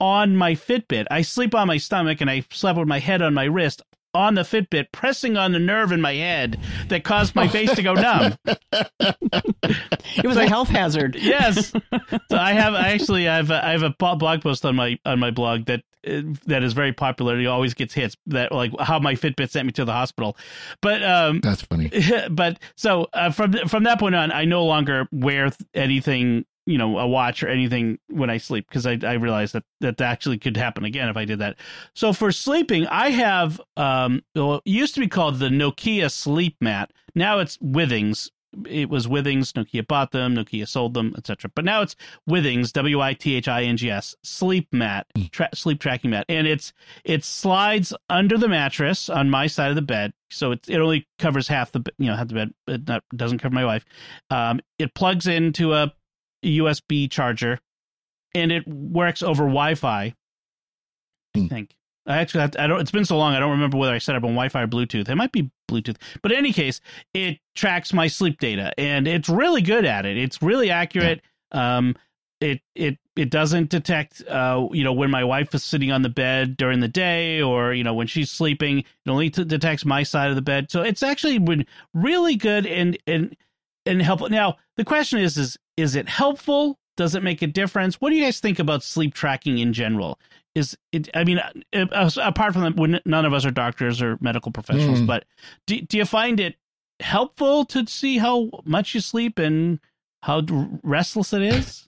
on 0.00 0.36
my 0.36 0.54
Fitbit. 0.54 1.06
I 1.10 1.22
sleep 1.22 1.54
on 1.54 1.66
my 1.66 1.78
stomach 1.78 2.20
and 2.20 2.30
I 2.30 2.44
slept 2.52 2.78
with 2.78 2.88
my 2.88 3.00
head 3.00 3.20
on 3.20 3.34
my 3.34 3.44
wrist 3.44 3.82
on 4.18 4.34
the 4.34 4.42
Fitbit, 4.42 4.90
pressing 4.90 5.36
on 5.36 5.52
the 5.52 5.60
nerve 5.60 5.92
in 5.92 6.00
my 6.00 6.12
head 6.12 6.58
that 6.88 7.04
caused 7.04 7.36
my 7.36 7.46
face 7.46 7.72
to 7.76 7.82
go 7.82 7.94
numb. 7.94 8.34
it 8.44 10.24
was 10.24 10.34
so, 10.34 10.42
a 10.42 10.48
health 10.48 10.68
hazard. 10.68 11.16
yes. 11.18 11.72
So 12.30 12.36
I 12.36 12.52
have 12.52 12.74
actually 12.74 13.28
I 13.28 13.36
have 13.36 13.50
a, 13.50 13.64
I 13.64 13.70
have 13.70 13.82
a 13.82 14.16
blog 14.16 14.42
post 14.42 14.64
on 14.64 14.76
my 14.76 14.98
on 15.04 15.18
my 15.18 15.30
blog 15.30 15.66
that 15.66 15.82
that 16.46 16.62
is 16.62 16.72
very 16.72 16.92
popular. 16.92 17.38
He 17.38 17.46
always 17.46 17.74
gets 17.74 17.94
hits 17.94 18.16
that 18.26 18.52
like 18.52 18.72
how 18.80 18.98
my 18.98 19.14
Fitbit 19.14 19.50
sent 19.50 19.66
me 19.66 19.72
to 19.72 19.84
the 19.84 19.92
hospital. 19.92 20.36
But 20.82 21.02
um 21.02 21.40
That's 21.40 21.62
funny. 21.62 21.90
But 22.30 22.58
so 22.76 23.08
uh, 23.12 23.30
from 23.30 23.52
from 23.68 23.84
that 23.84 23.98
point 23.98 24.14
on 24.14 24.32
I 24.32 24.44
no 24.44 24.64
longer 24.64 25.08
wear 25.12 25.50
anything 25.74 26.44
you 26.68 26.76
know 26.76 26.98
a 26.98 27.06
watch 27.06 27.42
or 27.42 27.48
anything 27.48 27.98
when 28.10 28.28
I 28.28 28.36
sleep 28.36 28.68
because 28.68 28.86
I, 28.86 28.98
I 29.02 29.14
realized 29.14 29.54
that 29.54 29.64
that 29.80 30.00
actually 30.02 30.36
could 30.36 30.56
happen 30.56 30.84
again 30.84 31.08
if 31.08 31.16
I 31.16 31.24
did 31.24 31.38
that. 31.38 31.56
So 31.94 32.12
for 32.12 32.30
sleeping, 32.30 32.86
I 32.86 33.08
have 33.10 33.60
um 33.76 34.22
well, 34.34 34.56
it 34.56 34.62
used 34.66 34.94
to 34.94 35.00
be 35.00 35.08
called 35.08 35.38
the 35.38 35.48
Nokia 35.48 36.10
Sleep 36.12 36.56
Mat. 36.60 36.92
Now 37.14 37.38
it's 37.38 37.56
Withings. 37.58 38.30
It 38.66 38.90
was 38.90 39.06
Withings. 39.06 39.52
Nokia 39.52 39.86
bought 39.86 40.10
them. 40.10 40.34
Nokia 40.34 40.68
sold 40.68 40.92
them, 40.92 41.14
etc. 41.16 41.50
But 41.54 41.64
now 41.64 41.80
it's 41.80 41.96
Withings. 42.28 42.72
W 42.72 43.00
i 43.00 43.14
t 43.14 43.34
h 43.36 43.48
i 43.48 43.64
n 43.64 43.78
g 43.78 43.90
s. 43.90 44.14
Sleep 44.22 44.68
mat, 44.70 45.06
hmm. 45.16 45.24
tra- 45.32 45.54
sleep 45.54 45.80
tracking 45.80 46.10
mat, 46.10 46.26
and 46.28 46.46
it's 46.46 46.74
it 47.02 47.24
slides 47.24 47.94
under 48.10 48.36
the 48.36 48.48
mattress 48.48 49.08
on 49.08 49.30
my 49.30 49.46
side 49.46 49.70
of 49.70 49.76
the 49.76 49.82
bed, 49.82 50.12
so 50.30 50.52
it 50.52 50.68
it 50.68 50.80
only 50.80 51.08
covers 51.18 51.48
half 51.48 51.72
the 51.72 51.82
you 51.98 52.08
know 52.08 52.16
half 52.16 52.28
the 52.28 52.34
bed. 52.34 52.54
It 52.66 52.86
not, 52.86 53.04
doesn't 53.16 53.38
cover 53.38 53.54
my 53.54 53.64
wife. 53.64 53.86
Um, 54.28 54.60
it 54.78 54.94
plugs 54.94 55.26
into 55.26 55.72
a 55.72 55.92
USB 56.44 57.10
charger, 57.10 57.58
and 58.34 58.52
it 58.52 58.66
works 58.66 59.22
over 59.22 59.44
Wi-Fi. 59.44 60.14
I 61.34 61.38
hmm. 61.38 61.46
think. 61.46 61.74
I 62.06 62.18
actually 62.18 62.40
have 62.40 62.52
to, 62.52 62.62
I 62.62 62.66
don't. 62.66 62.80
It's 62.80 62.90
been 62.90 63.04
so 63.04 63.18
long. 63.18 63.34
I 63.34 63.40
don't 63.40 63.50
remember 63.50 63.76
whether 63.76 63.92
I 63.92 63.98
set 63.98 64.16
up 64.16 64.24
on 64.24 64.30
Wi-Fi 64.30 64.62
or 64.62 64.66
Bluetooth. 64.66 65.08
It 65.08 65.14
might 65.14 65.32
be 65.32 65.50
Bluetooth, 65.70 65.96
but 66.22 66.32
in 66.32 66.38
any 66.38 66.52
case, 66.54 66.80
it 67.12 67.38
tracks 67.54 67.92
my 67.92 68.06
sleep 68.06 68.40
data, 68.40 68.72
and 68.78 69.06
it's 69.06 69.28
really 69.28 69.60
good 69.60 69.84
at 69.84 70.06
it. 70.06 70.16
It's 70.16 70.40
really 70.40 70.70
accurate. 70.70 71.20
Yeah. 71.52 71.76
Um, 71.76 71.96
it 72.40 72.60
it 72.74 72.98
it 73.16 73.30
doesn't 73.30 73.68
detect, 73.68 74.22
uh, 74.26 74.68
you 74.72 74.84
know, 74.84 74.92
when 74.92 75.10
my 75.10 75.24
wife 75.24 75.54
is 75.54 75.64
sitting 75.64 75.90
on 75.92 76.02
the 76.02 76.08
bed 76.08 76.56
during 76.56 76.80
the 76.80 76.88
day, 76.88 77.42
or 77.42 77.74
you 77.74 77.84
know, 77.84 77.94
when 77.94 78.06
she's 78.06 78.30
sleeping. 78.30 78.78
It 78.78 78.86
only 79.08 79.28
t- 79.28 79.44
detects 79.44 79.84
my 79.84 80.02
side 80.02 80.30
of 80.30 80.36
the 80.36 80.42
bed. 80.42 80.70
So 80.70 80.82
it's 80.82 81.02
actually 81.02 81.38
been 81.38 81.66
really 81.92 82.36
good 82.36 82.64
and 82.66 82.96
and 83.06 83.36
and 83.84 84.00
helpful. 84.00 84.30
Now 84.30 84.56
the 84.76 84.84
question 84.84 85.18
is, 85.18 85.36
is 85.36 85.58
is 85.78 85.94
it 85.94 86.08
helpful? 86.08 86.76
Does 86.96 87.14
it 87.14 87.22
make 87.22 87.40
a 87.40 87.46
difference? 87.46 88.00
What 88.00 88.10
do 88.10 88.16
you 88.16 88.24
guys 88.24 88.40
think 88.40 88.58
about 88.58 88.82
sleep 88.82 89.14
tracking 89.14 89.58
in 89.58 89.72
general? 89.72 90.18
Is 90.56 90.76
it? 90.90 91.08
I 91.14 91.22
mean, 91.22 91.38
uh, 91.72 92.10
apart 92.20 92.52
from 92.52 92.62
that, 92.62 93.02
none 93.06 93.24
of 93.24 93.32
us 93.32 93.46
are 93.46 93.52
doctors 93.52 94.02
or 94.02 94.18
medical 94.20 94.50
professionals, 94.50 95.00
mm. 95.00 95.06
but 95.06 95.24
do, 95.68 95.80
do 95.80 95.96
you 95.96 96.04
find 96.04 96.40
it 96.40 96.56
helpful 96.98 97.64
to 97.66 97.86
see 97.86 98.18
how 98.18 98.50
much 98.64 98.94
you 98.94 99.00
sleep 99.00 99.38
and 99.38 99.78
how 100.24 100.42
restless 100.82 101.32
it 101.32 101.42
is? 101.42 101.86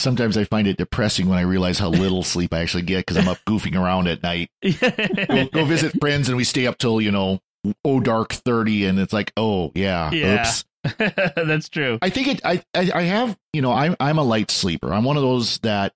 Sometimes 0.00 0.36
I 0.36 0.44
find 0.44 0.68
it 0.68 0.76
depressing 0.76 1.26
when 1.26 1.38
I 1.38 1.42
realize 1.42 1.78
how 1.78 1.88
little 1.88 2.22
sleep 2.22 2.52
I 2.52 2.60
actually 2.60 2.82
get 2.82 3.06
because 3.06 3.16
I'm 3.16 3.28
up 3.28 3.38
goofing 3.46 3.80
around 3.80 4.06
at 4.08 4.22
night. 4.22 4.50
go, 5.28 5.46
go 5.46 5.64
visit 5.64 5.98
friends 5.98 6.28
and 6.28 6.36
we 6.36 6.44
stay 6.44 6.66
up 6.66 6.76
till 6.76 7.00
you 7.00 7.10
know 7.10 7.40
oh 7.86 8.00
dark 8.00 8.34
thirty, 8.34 8.84
and 8.84 8.98
it's 8.98 9.14
like 9.14 9.32
oh 9.38 9.72
yeah, 9.74 10.10
yeah. 10.10 10.40
oops. 10.40 10.66
That's 10.98 11.68
true. 11.68 11.98
I 12.02 12.10
think 12.10 12.28
it. 12.28 12.40
I, 12.44 12.62
I 12.74 12.90
I 12.94 13.02
have 13.02 13.36
you 13.52 13.62
know 13.62 13.72
I'm 13.72 13.96
I'm 14.00 14.18
a 14.18 14.22
light 14.22 14.50
sleeper. 14.50 14.92
I'm 14.92 15.04
one 15.04 15.16
of 15.16 15.22
those 15.22 15.58
that 15.58 15.92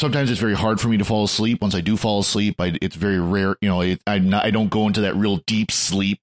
sometimes 0.00 0.30
it's 0.30 0.40
very 0.40 0.54
hard 0.54 0.80
for 0.80 0.88
me 0.88 0.96
to 0.98 1.04
fall 1.04 1.24
asleep. 1.24 1.62
Once 1.62 1.74
I 1.74 1.80
do 1.80 1.96
fall 1.96 2.20
asleep, 2.20 2.56
I, 2.60 2.76
it's 2.82 2.96
very 2.96 3.20
rare. 3.20 3.56
You 3.60 3.68
know, 3.68 3.80
it, 3.82 4.02
I 4.06 4.18
not, 4.18 4.44
I 4.44 4.50
don't 4.50 4.68
go 4.68 4.86
into 4.86 5.02
that 5.02 5.16
real 5.16 5.36
deep 5.46 5.70
sleep 5.70 6.18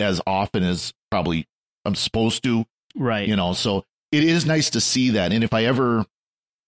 as 0.00 0.20
often 0.26 0.64
as 0.64 0.92
probably 1.10 1.46
I'm 1.84 1.94
supposed 1.94 2.42
to. 2.44 2.64
Right. 2.96 3.28
You 3.28 3.36
know, 3.36 3.52
so 3.52 3.84
it 4.10 4.24
is 4.24 4.44
nice 4.44 4.70
to 4.70 4.80
see 4.80 5.10
that. 5.10 5.32
And 5.32 5.44
if 5.44 5.54
I 5.54 5.64
ever 5.64 6.04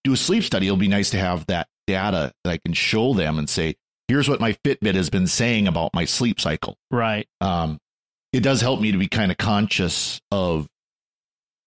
do 0.05 0.13
a 0.13 0.17
sleep 0.17 0.45
study, 0.45 0.67
it'll 0.67 0.77
be 0.77 0.89
nice 0.89 1.11
to 1.11 1.19
have 1.19 1.47
that 1.47 1.67
data 1.87 2.33
that 2.45 2.51
I 2.51 2.59
can 2.59 2.73
show 2.73 3.15
them 3.15 3.39
and 3.39 3.49
say, 3.49 3.75
here's 4.09 4.29
what 4.29 4.41
my 4.41 4.53
Fitbit 4.65 4.95
has 4.95 5.11
been 5.11 5.27
saying 5.27 5.67
about 5.67 5.93
my 5.93 6.05
sleep 6.05 6.41
cycle. 6.41 6.79
Right. 6.91 7.27
Um, 7.41 7.79
it 8.35 8.43
does 8.43 8.61
help 8.61 8.81
me 8.81 8.91
to 8.91 8.99
be 8.99 9.07
kind 9.07 9.31
of 9.31 9.39
conscious 9.39 10.21
of, 10.33 10.67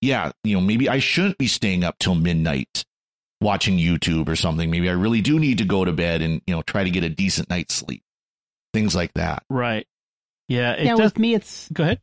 yeah, 0.01 0.33
you 0.43 0.53
know, 0.55 0.61
maybe 0.61 0.89
I 0.89 0.99
shouldn't 0.99 1.37
be 1.37 1.47
staying 1.47 1.85
up 1.85 1.95
till 1.97 2.13
midnight 2.13 2.83
watching 3.39 3.77
YouTube 3.77 4.27
or 4.27 4.35
something. 4.35 4.69
Maybe 4.69 4.89
I 4.89 4.93
really 4.93 5.21
do 5.21 5.39
need 5.39 5.59
to 5.59 5.65
go 5.65 5.85
to 5.85 5.93
bed 5.93 6.21
and, 6.21 6.41
you 6.45 6.53
know, 6.53 6.61
try 6.61 6.83
to 6.83 6.89
get 6.89 7.05
a 7.05 7.09
decent 7.09 7.49
night's 7.49 7.73
sleep. 7.73 8.03
Things 8.73 8.93
like 8.93 9.13
that. 9.13 9.43
Right. 9.49 9.87
Yeah. 10.49 10.75
yeah, 10.77 10.95
does... 10.95 10.99
with 10.99 11.19
me, 11.19 11.35
it's. 11.35 11.69
Go 11.71 11.83
ahead. 11.83 11.99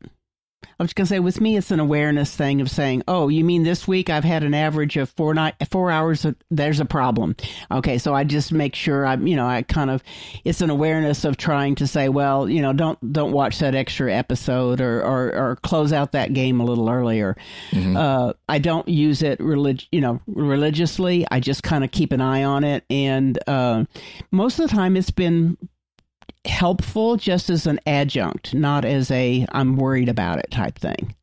I 0.77 0.83
was 0.83 0.93
going 0.93 1.05
to 1.05 1.09
say, 1.09 1.19
with 1.19 1.39
me, 1.39 1.55
it's 1.55 1.71
an 1.71 1.79
awareness 1.79 2.35
thing 2.35 2.59
of 2.59 2.69
saying, 2.69 3.03
"Oh, 3.07 3.29
you 3.29 3.45
mean 3.45 3.63
this 3.63 3.87
week 3.87 4.09
I've 4.09 4.25
had 4.25 4.43
an 4.43 4.53
average 4.53 4.97
of 4.97 5.09
four 5.09 5.33
night, 5.33 5.55
four 5.71 5.89
hours? 5.89 6.25
Of, 6.25 6.35
there's 6.51 6.81
a 6.81 6.85
problem." 6.85 7.37
Okay, 7.71 7.97
so 7.97 8.13
I 8.13 8.25
just 8.25 8.51
make 8.51 8.75
sure 8.75 9.05
I'm, 9.05 9.25
you 9.25 9.37
know, 9.37 9.47
I 9.47 9.61
kind 9.61 9.89
of, 9.89 10.03
it's 10.43 10.59
an 10.59 10.69
awareness 10.69 11.23
of 11.23 11.37
trying 11.37 11.75
to 11.75 11.87
say, 11.87 12.09
well, 12.09 12.49
you 12.49 12.61
know, 12.61 12.73
don't 12.73 13.13
don't 13.13 13.31
watch 13.31 13.59
that 13.59 13.73
extra 13.73 14.13
episode 14.13 14.81
or 14.81 15.01
or, 15.01 15.33
or 15.33 15.55
close 15.63 15.93
out 15.93 16.11
that 16.11 16.33
game 16.33 16.59
a 16.59 16.65
little 16.65 16.89
earlier. 16.89 17.37
Mm-hmm. 17.71 17.95
Uh, 17.95 18.33
I 18.49 18.59
don't 18.59 18.87
use 18.89 19.21
it 19.21 19.39
relig- 19.39 19.87
you 19.93 20.01
know, 20.01 20.19
religiously. 20.27 21.25
I 21.31 21.39
just 21.39 21.63
kind 21.63 21.85
of 21.85 21.91
keep 21.91 22.11
an 22.11 22.19
eye 22.19 22.43
on 22.43 22.65
it, 22.65 22.83
and 22.89 23.39
uh, 23.47 23.85
most 24.31 24.59
of 24.59 24.69
the 24.69 24.75
time, 24.75 24.97
it's 24.97 25.11
been 25.11 25.57
helpful 26.45 27.17
just 27.17 27.49
as 27.49 27.67
an 27.67 27.79
adjunct, 27.85 28.53
not 28.53 28.85
as 28.85 29.11
a 29.11 29.45
I'm 29.51 29.75
worried 29.75 30.09
about 30.09 30.39
it 30.39 30.51
type 30.51 30.77
thing. 30.77 31.15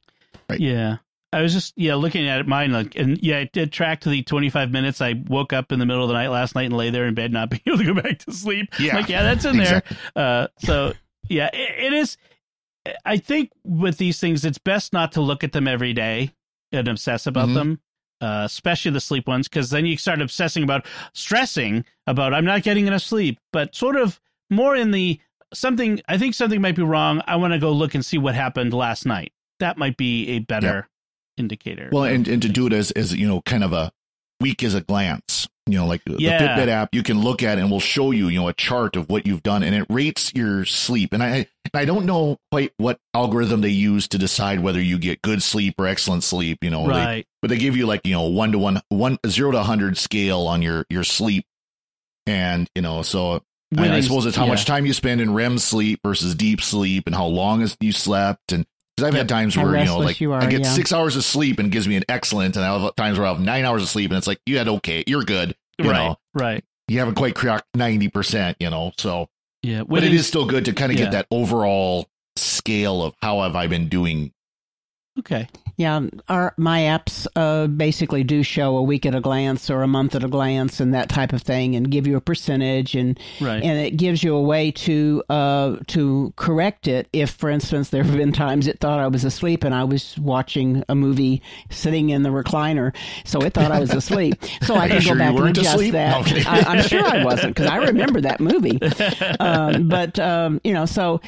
Right. 0.48 0.60
Yeah. 0.60 0.96
I 1.32 1.40
was 1.40 1.54
just 1.54 1.72
yeah 1.76 1.94
looking 1.94 2.28
at 2.28 2.40
it 2.40 2.46
mine 2.46 2.72
like 2.72 2.94
and 2.94 3.18
yeah 3.22 3.38
it 3.38 3.52
did 3.52 3.72
track 3.72 4.00
to 4.00 4.10
the 4.10 4.22
25 4.22 4.70
minutes 4.70 5.00
I 5.00 5.14
woke 5.28 5.54
up 5.54 5.72
in 5.72 5.78
the 5.78 5.86
middle 5.86 6.02
of 6.02 6.08
the 6.08 6.14
night 6.14 6.28
last 6.28 6.54
night 6.54 6.66
and 6.66 6.76
lay 6.76 6.90
there 6.90 7.06
in 7.06 7.14
bed 7.14 7.32
not 7.32 7.48
being 7.50 7.62
able 7.66 7.78
to 7.78 7.84
go 7.84 7.94
back 7.94 8.18
to 8.20 8.32
sleep 8.32 8.68
yeah 8.78 8.96
like 8.96 9.08
yeah 9.08 9.22
that's 9.22 9.44
in 9.46 9.58
exactly. 9.58 9.96
there 10.14 10.24
uh 10.24 10.46
so 10.58 10.92
yeah 11.30 11.48
it, 11.54 11.86
it 11.86 11.92
is 11.94 12.18
I 13.06 13.16
think 13.16 13.50
with 13.64 13.96
these 13.96 14.20
things 14.20 14.44
it's 14.44 14.58
best 14.58 14.92
not 14.92 15.12
to 15.12 15.22
look 15.22 15.42
at 15.42 15.52
them 15.52 15.66
every 15.66 15.94
day 15.94 16.32
and 16.70 16.86
obsess 16.86 17.26
about 17.26 17.46
mm-hmm. 17.46 17.54
them 17.54 17.80
uh, 18.20 18.42
especially 18.44 18.92
the 18.92 19.00
sleep 19.00 19.26
ones 19.26 19.48
because 19.48 19.70
then 19.70 19.84
you 19.84 19.96
start 19.96 20.20
obsessing 20.20 20.62
about 20.62 20.86
stressing 21.14 21.84
about 22.06 22.34
I'm 22.34 22.44
not 22.44 22.62
getting 22.62 22.86
enough 22.86 23.02
sleep 23.02 23.38
but 23.52 23.74
sort 23.74 23.96
of 23.96 24.20
more 24.52 24.76
in 24.76 24.90
the 24.92 25.18
something 25.54 26.00
I 26.08 26.18
think 26.18 26.34
something 26.34 26.60
might 26.60 26.76
be 26.76 26.82
wrong. 26.82 27.22
I 27.26 27.36
want 27.36 27.52
to 27.52 27.58
go 27.58 27.72
look 27.72 27.94
and 27.94 28.04
see 28.04 28.18
what 28.18 28.34
happened 28.34 28.72
last 28.72 29.04
night. 29.06 29.32
That 29.60 29.76
might 29.78 29.96
be 29.96 30.28
a 30.30 30.38
better 30.40 30.88
indicator. 31.36 31.88
Well, 31.92 32.04
and, 32.04 32.26
and 32.28 32.42
to 32.42 32.48
do 32.48 32.66
it 32.66 32.72
as, 32.72 32.90
as, 32.92 33.14
you 33.14 33.26
know, 33.28 33.40
kind 33.42 33.64
of 33.64 33.72
a 33.72 33.92
weak 34.40 34.62
as 34.64 34.74
a 34.74 34.80
glance, 34.80 35.48
you 35.66 35.78
know, 35.78 35.86
like 35.86 36.02
Yeah. 36.06 36.38
the 36.38 36.44
Fitbit 36.62 36.68
app, 36.68 36.88
you 36.92 37.02
can 37.02 37.20
look 37.20 37.42
at 37.42 37.58
it 37.58 37.60
and 37.60 37.70
will 37.70 37.78
show 37.80 38.10
you, 38.10 38.28
you 38.28 38.40
know, 38.40 38.48
a 38.48 38.52
chart 38.52 38.96
of 38.96 39.08
what 39.08 39.24
you've 39.26 39.42
done 39.42 39.62
and 39.62 39.74
it 39.74 39.86
rates 39.88 40.32
your 40.34 40.64
sleep. 40.64 41.12
And 41.12 41.22
I, 41.22 41.46
I 41.72 41.84
don't 41.84 42.06
know 42.06 42.38
quite 42.50 42.72
what 42.76 42.98
algorithm 43.14 43.60
they 43.60 43.68
use 43.68 44.08
to 44.08 44.18
decide 44.18 44.60
whether 44.60 44.80
you 44.80 44.98
get 44.98 45.22
good 45.22 45.42
sleep 45.42 45.76
or 45.78 45.86
excellent 45.86 46.24
sleep, 46.24 46.64
you 46.64 46.70
know, 46.70 46.82
they- 46.84 46.90
right. 46.92 47.26
but 47.40 47.48
they 47.48 47.58
give 47.58 47.76
you 47.76 47.86
like, 47.86 48.04
you 48.04 48.12
know, 48.14 48.26
one 48.26 48.50
to 48.52 48.58
one, 48.58 48.80
one, 48.88 49.18
zero 49.26 49.52
to 49.52 49.62
hundred 49.62 49.96
scale 49.96 50.40
on 50.48 50.60
your, 50.60 50.86
your 50.90 51.04
sleep. 51.04 51.46
And, 52.26 52.68
you 52.74 52.82
know, 52.82 53.02
so 53.02 53.42
I, 53.76 53.96
I 53.96 54.00
suppose 54.00 54.26
it's 54.26 54.36
how 54.36 54.44
yeah. 54.44 54.50
much 54.50 54.64
time 54.64 54.86
you 54.86 54.92
spend 54.92 55.20
in 55.20 55.32
REM 55.34 55.58
sleep 55.58 56.00
versus 56.04 56.34
deep 56.34 56.60
sleep 56.60 57.04
and 57.06 57.14
how 57.14 57.26
long 57.26 57.66
you 57.80 57.92
slept. 57.92 58.52
And 58.52 58.66
because 58.96 59.08
I've 59.08 59.14
Yep. 59.14 59.20
had 59.20 59.28
times 59.28 59.56
where, 59.56 59.76
you 59.76 59.84
know, 59.86 59.98
like 59.98 60.20
you 60.20 60.32
are, 60.32 60.42
I 60.42 60.46
get 60.46 60.62
yeah. 60.62 60.68
six 60.72 60.92
hours 60.92 61.16
of 61.16 61.24
sleep 61.24 61.58
and 61.58 61.68
it 61.68 61.70
gives 61.70 61.88
me 61.88 61.96
an 61.96 62.04
excellent. 62.08 62.56
And 62.56 62.64
I 62.64 62.78
have 62.78 62.94
times 62.96 63.18
where 63.18 63.26
I 63.26 63.30
have 63.32 63.40
nine 63.40 63.64
hours 63.64 63.82
of 63.82 63.88
sleep 63.88 64.10
and 64.10 64.18
it's 64.18 64.26
like, 64.26 64.40
you 64.46 64.58
had 64.58 64.68
okay, 64.68 65.02
you're 65.06 65.22
good. 65.24 65.54
You 65.78 65.90
right. 65.90 65.96
know, 66.08 66.16
Right. 66.34 66.62
you 66.88 66.98
haven't 66.98 67.14
quite 67.14 67.34
cracked 67.34 67.64
90%, 67.76 68.56
you 68.60 68.68
know, 68.70 68.92
so, 68.98 69.28
Yeah. 69.62 69.84
but 69.84 70.04
it 70.04 70.12
is 70.12 70.26
still 70.26 70.44
good 70.46 70.66
to 70.66 70.72
kind 70.74 70.92
of 70.92 70.98
Yeah. 70.98 71.06
get 71.06 71.12
that 71.12 71.26
overall 71.30 72.08
scale 72.36 73.02
of 73.02 73.14
how 73.22 73.40
have 73.42 73.56
I 73.56 73.66
been 73.68 73.88
doing. 73.88 74.32
okay. 75.18 75.48
Yeah, 75.82 76.00
our 76.28 76.54
my 76.56 76.80
apps 76.82 77.26
uh, 77.34 77.66
basically 77.66 78.22
do 78.24 78.42
show 78.42 78.76
a 78.76 78.82
week 78.82 79.04
at 79.04 79.14
a 79.14 79.20
glance 79.20 79.68
or 79.68 79.82
a 79.82 79.88
month 79.88 80.14
at 80.14 80.22
a 80.22 80.28
glance 80.28 80.78
and 80.80 80.94
that 80.94 81.08
type 81.08 81.32
of 81.32 81.42
thing, 81.42 81.74
and 81.74 81.90
give 81.90 82.06
you 82.06 82.16
a 82.16 82.20
percentage, 82.20 82.94
and 82.94 83.18
Right. 83.40 83.62
and 83.62 83.78
it 83.78 83.96
gives 83.96 84.22
you 84.22 84.36
a 84.36 84.42
way 84.42 84.70
to 84.70 85.22
uh, 85.28 85.76
to 85.88 86.32
correct 86.36 86.86
it. 86.88 87.08
If, 87.12 87.30
for 87.30 87.50
instance, 87.50 87.88
there 87.90 88.04
have 88.04 88.16
been 88.16 88.32
times 88.32 88.66
it 88.68 88.78
thought 88.80 89.00
I 89.00 89.08
was 89.08 89.24
asleep 89.24 89.64
and 89.64 89.74
I 89.74 89.84
was 89.84 90.16
watching 90.18 90.84
a 90.88 90.94
movie 90.94 91.42
sitting 91.70 92.10
in 92.10 92.22
the 92.22 92.30
recliner, 92.30 92.94
so 93.24 93.40
it 93.40 93.52
thought 93.54 93.72
I 93.72 93.80
was 93.80 93.92
asleep. 93.92 94.36
So 94.62 94.76
I 94.76 94.88
can 94.88 95.00
sure 95.00 95.14
go 95.14 95.18
back 95.18 95.34
and 95.34 95.48
adjust 95.48 95.74
asleep? 95.74 95.92
that. 95.92 96.46
I'm. 96.46 96.46
I, 96.46 96.60
I'm 96.78 96.82
sure 96.84 97.04
I 97.04 97.24
wasn't 97.24 97.54
because 97.56 97.68
I 97.70 97.76
remember 97.78 98.20
that 98.20 98.38
movie. 98.40 98.78
Um, 99.40 99.88
but 99.88 100.18
um, 100.18 100.60
you 100.62 100.72
know, 100.72 100.86
so 100.86 101.20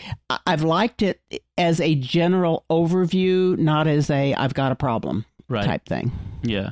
I've 0.47 0.62
liked 0.62 1.03
it 1.03 1.21
as 1.59 1.81
a 1.81 1.95
general 1.95 2.64
overview, 2.71 3.57
not 3.59 3.87
as 3.87 4.11
a 4.11 4.35
I've 4.35 4.55
got 4.55 4.73
a 4.73 4.75
problem 4.77 5.25
right. 5.49 5.64
type 5.64 5.87
thing. 5.87 6.12
Yeah. 6.43 6.71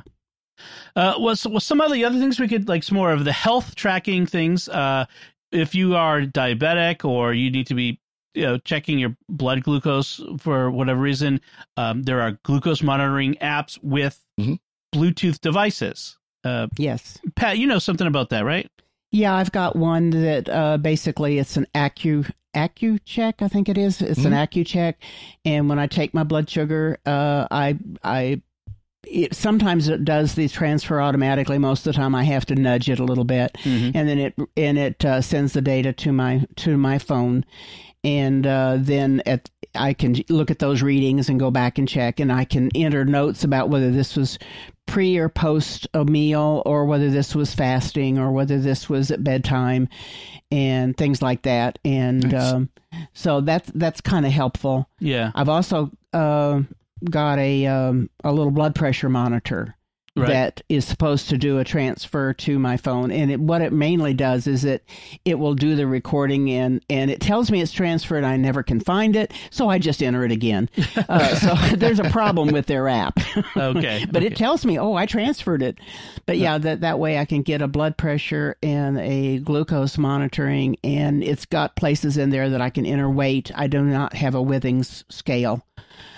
Uh, 0.95 1.15
was 1.17 1.45
was 1.47 1.63
some 1.63 1.81
of 1.81 1.91
the 1.91 2.05
other 2.05 2.19
things 2.19 2.39
we 2.39 2.47
could 2.47 2.67
like 2.67 2.83
some 2.83 2.97
more 2.97 3.11
of 3.11 3.25
the 3.25 3.31
health 3.33 3.75
tracking 3.75 4.25
things. 4.25 4.69
Uh, 4.69 5.05
if 5.51 5.73
you 5.75 5.95
are 5.95 6.21
diabetic 6.21 7.03
or 7.05 7.33
you 7.33 7.49
need 7.49 7.67
to 7.67 7.73
be 7.73 7.99
you 8.35 8.43
know 8.43 8.57
checking 8.59 8.99
your 8.99 9.15
blood 9.29 9.63
glucose 9.63 10.21
for 10.39 10.69
whatever 10.71 10.99
reason, 11.01 11.41
um, 11.77 12.03
there 12.03 12.21
are 12.21 12.37
glucose 12.43 12.81
monitoring 12.83 13.35
apps 13.35 13.79
with 13.81 14.23
Mhm. 14.39 14.59
Bluetooth 14.93 15.39
devices. 15.41 16.17
Uh, 16.43 16.67
Yes. 16.77 17.19
Pat, 17.35 17.57
you 17.57 17.65
know 17.67 17.79
something 17.79 18.07
about 18.07 18.29
that, 18.29 18.45
right? 18.45 18.69
Yeah, 19.13 19.35
I've 19.35 19.51
got 19.51 19.75
one 19.75 20.09
that 20.09 20.49
uh, 20.49 20.77
basically 20.77 21.37
it's 21.37 21.55
an 21.55 21.67
Acu 21.75 22.29
Accu-Chek, 22.55 23.35
I 23.41 23.47
think 23.47 23.69
it 23.69 23.77
is. 23.77 24.01
It's 24.01 24.25
an 24.25 24.31
Accu-Chek, 24.33 24.95
and 25.45 25.69
when 25.69 25.77
I 25.79 25.85
take 25.87 26.13
my 26.15 26.23
blood 26.23 26.49
sugar, 26.49 26.97
uh, 27.05 27.47
I 27.51 27.77
I 28.03 28.41
it, 29.05 29.35
sometimes 29.35 29.87
it 29.87 30.03
does 30.03 30.33
the 30.33 30.47
transfer 30.47 30.99
automatically. 30.99 31.57
Most 31.59 31.85
of 31.85 31.93
the 31.93 31.97
time, 31.97 32.15
I 32.15 32.23
have 32.23 32.45
to 32.47 32.55
nudge 32.55 32.89
it 32.89 32.99
a 32.99 33.03
little 33.03 33.23
bit, 33.23 33.55
Mhm. 33.63 33.91
and 33.93 34.09
then 34.09 34.17
it 34.17 34.33
and 34.57 34.77
it 34.79 35.05
uh, 35.05 35.21
sends 35.21 35.53
the 35.53 35.61
data 35.61 35.93
to 35.93 36.11
my 36.11 36.45
to 36.57 36.75
my 36.77 36.97
phone, 36.97 37.45
and 38.03 38.47
uh, 38.47 38.77
then 38.79 39.21
at 39.27 39.49
I 39.75 39.93
can 39.93 40.15
look 40.29 40.49
at 40.51 40.59
those 40.59 40.81
readings 40.83 41.29
and 41.29 41.39
go 41.39 41.51
back 41.51 41.77
and 41.77 41.87
check, 41.87 42.19
and 42.19 42.31
I 42.31 42.45
can 42.45 42.69
enter 42.75 43.05
notes 43.05 43.43
about 43.43 43.69
whether 43.69 43.91
this 43.91 44.15
was 44.15 44.37
pre 44.85 45.17
or 45.17 45.29
post 45.29 45.87
a 45.93 46.05
meal, 46.05 46.61
or 46.65 46.85
whether 46.85 47.09
this 47.09 47.35
was 47.35 47.53
fasting, 47.53 48.19
or 48.19 48.31
whether 48.31 48.59
this 48.59 48.89
was 48.89 49.11
at 49.11 49.23
bedtime, 49.23 49.89
and 50.51 50.95
things 50.97 51.21
like 51.21 51.43
that. 51.43 51.79
And 51.83 52.31
Nice. 52.31 52.53
um, 52.53 52.69
so 53.13 53.41
that's 53.41 53.71
that's 53.75 54.01
kind 54.01 54.25
of 54.25 54.31
helpful. 54.31 54.89
Yeah. 54.99 55.31
I've 55.35 55.49
also 55.49 55.91
uh, 56.13 56.61
got 57.09 57.39
a 57.39 57.65
um, 57.65 58.09
a 58.23 58.31
little 58.31 58.51
blood 58.51 58.75
pressure 58.75 59.09
monitor 59.09 59.75
Right. 60.15 60.27
that 60.27 60.61
is 60.69 60.85
supposed 60.85 61.29
to 61.29 61.39
do 61.39 61.57
a 61.57 61.63
transfer 61.63 62.33
to 62.33 62.59
my 62.59 62.77
phone. 62.77 63.11
And 63.11 63.31
it, 63.31 63.39
what 63.39 63.63
it 63.63 63.73
mainly 63.73 64.13
does 64.13 64.45
is 64.45 64.63
it 64.63 64.85
it 65.25 65.39
will 65.39 65.55
do 65.55 65.75
the 65.75 65.87
recording 65.87 66.51
and 66.51 66.85
and 66.87 67.09
it 67.09 67.19
tells 67.19 67.49
me 67.49 67.61
it's 67.61 67.71
transferred. 67.71 68.23
I 68.23 68.37
never 68.37 68.61
can 68.61 68.79
find 68.79 69.15
it. 69.15 69.33
So 69.49 69.69
i 69.69 69.79
just 69.79 70.03
enter 70.03 70.23
it 70.23 70.31
again. 70.31 70.69
Uh, 71.09 71.35
so 71.35 71.55
there's 71.75 71.99
a 71.99 72.09
problem 72.11 72.49
with 72.49 72.67
their 72.67 72.87
app. 72.87 73.19
Okay. 73.57 74.05
but 74.11 74.17
okay. 74.17 74.27
it 74.27 74.37
tells 74.37 74.65
me 74.65 74.79
oh 74.79 74.93
i 74.93 75.05
transferred 75.05 75.61
it. 75.61 75.77
But 76.25 76.37
yeah 76.37 76.57
that 76.59 76.81
that 76.81 76.99
way 76.99 77.17
i 77.17 77.25
can 77.25 77.41
get 77.41 77.61
a 77.61 77.67
blood 77.67 77.97
pressure 77.97 78.55
and 78.61 78.97
a 78.99 79.39
glucose 79.39 79.97
monitoring 79.97 80.77
and 80.83 81.23
it's 81.23 81.45
got 81.45 81.75
places 81.75 82.17
in 82.17 82.29
there 82.29 82.49
that 82.49 82.61
i 82.61 82.69
can 82.69 82.85
enter 82.85 83.09
weight 83.09 83.51
i 83.55 83.67
do 83.67 83.81
not 83.81 84.13
have 84.13 84.35
a 84.35 84.39
withings 84.39 85.03
scale 85.11 85.65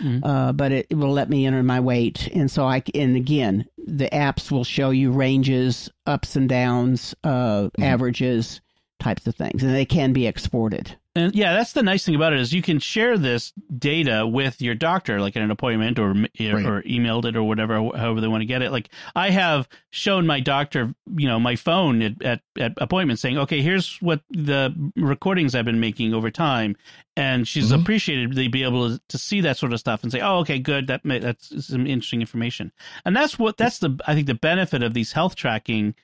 Mhm. 0.01 0.21
uh, 0.23 0.51
but 0.53 0.71
it, 0.71 0.87
it 0.89 0.95
will 0.95 1.11
let 1.11 1.29
me 1.29 1.45
enter 1.45 1.63
my 1.63 1.79
weight. 1.79 2.27
And 2.33 2.49
so 2.49 2.65
I, 2.65 2.83
and 2.93 3.15
again 3.15 3.65
the 3.77 4.09
apps 4.09 4.51
will 4.51 4.63
show 4.63 4.89
you 4.89 5.11
ranges 5.11 5.89
ups 6.05 6.35
and 6.35 6.49
downs 6.49 7.15
uh, 7.23 7.69
averages 7.79 8.61
types 8.99 9.27
of 9.27 9.35
things. 9.35 9.63
And 9.63 9.73
they 9.73 9.85
can 9.85 10.13
be 10.13 10.27
exported 10.27 10.95
And 11.17 11.33
yeah, 11.33 11.53
that's 11.53 11.71
the 11.71 11.81
nice 11.81 12.05
thing 12.05 12.15
about 12.15 12.33
it 12.33 12.41
is 12.41 12.51
you 12.51 12.61
can 12.61 12.77
share 12.79 13.17
this 13.17 13.53
data 13.77 14.27
with 14.27 14.61
your 14.61 14.75
doctor, 14.75 15.21
like 15.21 15.37
in 15.37 15.41
an 15.41 15.49
appointment 15.51 15.97
or 15.97 16.09
Right. 16.09 16.65
or 16.65 16.81
emailed 16.83 17.23
it 17.23 17.37
or 17.37 17.43
whatever, 17.43 17.75
however 17.75 18.19
they 18.19 18.27
want 18.27 18.41
to 18.41 18.45
get 18.45 18.61
it. 18.61 18.71
Like 18.71 18.89
I 19.15 19.29
have 19.29 19.69
shown 19.91 20.27
my 20.27 20.41
doctor, 20.41 20.93
you 21.15 21.27
know, 21.27 21.39
my 21.39 21.55
phone 21.55 22.01
at, 22.01 22.21
at, 22.21 22.41
at 22.59 22.73
appointments 22.77 23.21
saying, 23.21 23.37
okay, 23.37 23.61
here's 23.61 23.95
what 24.01 24.21
the 24.29 24.73
recordings 24.97 25.55
I've 25.55 25.63
been 25.63 25.79
making 25.79 26.13
over 26.13 26.29
time. 26.29 26.75
And 27.15 27.47
she's 27.47 27.71
Mhm. 27.71 27.81
appreciated 27.81 28.35
to 28.35 28.49
be 28.49 28.63
able 28.63 28.89
to, 28.89 29.01
to 29.07 29.17
see 29.17 29.39
that 29.39 29.55
sort 29.55 29.71
of 29.71 29.79
stuff 29.79 30.03
and 30.03 30.11
say, 30.11 30.19
oh, 30.19 30.39
okay, 30.39 30.59
good. 30.59 30.87
That 30.87 31.05
may, 31.05 31.19
that's 31.19 31.65
some 31.65 31.87
interesting 31.87 32.19
information. 32.19 32.73
And 33.05 33.15
that's 33.15 33.39
what, 33.39 33.55
that's 33.55 33.79
the, 33.79 33.97
I 34.05 34.15
think 34.15 34.27
the 34.27 34.33
benefit 34.35 34.83
of 34.83 34.93
these 34.93 35.13
health 35.13 35.35
tracking 35.35 35.95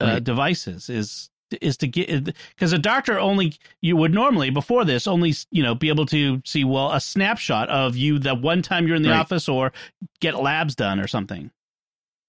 uh, 0.00 0.06
Right. 0.06 0.24
devices 0.24 0.88
is 0.88 1.28
is 1.60 1.76
to 1.78 1.86
get 1.86 2.24
because 2.54 2.72
a 2.72 2.78
doctor 2.78 3.18
only 3.18 3.54
you 3.82 3.96
would 3.96 4.12
normally 4.14 4.50
before 4.50 4.84
this 4.84 5.06
only 5.06 5.34
you 5.50 5.62
know 5.62 5.74
be 5.74 5.88
able 5.88 6.06
to 6.06 6.40
see 6.44 6.64
well 6.64 6.92
a 6.92 7.00
snapshot 7.00 7.68
of 7.68 7.96
you 7.96 8.18
the 8.18 8.34
one 8.34 8.62
time 8.62 8.86
you're 8.86 8.96
in 8.96 9.02
the 9.02 9.10
Right. 9.10 9.18
office 9.20 9.48
or 9.48 9.72
get 10.20 10.40
labs 10.40 10.74
done 10.74 11.00
or 11.00 11.06
something 11.06 11.50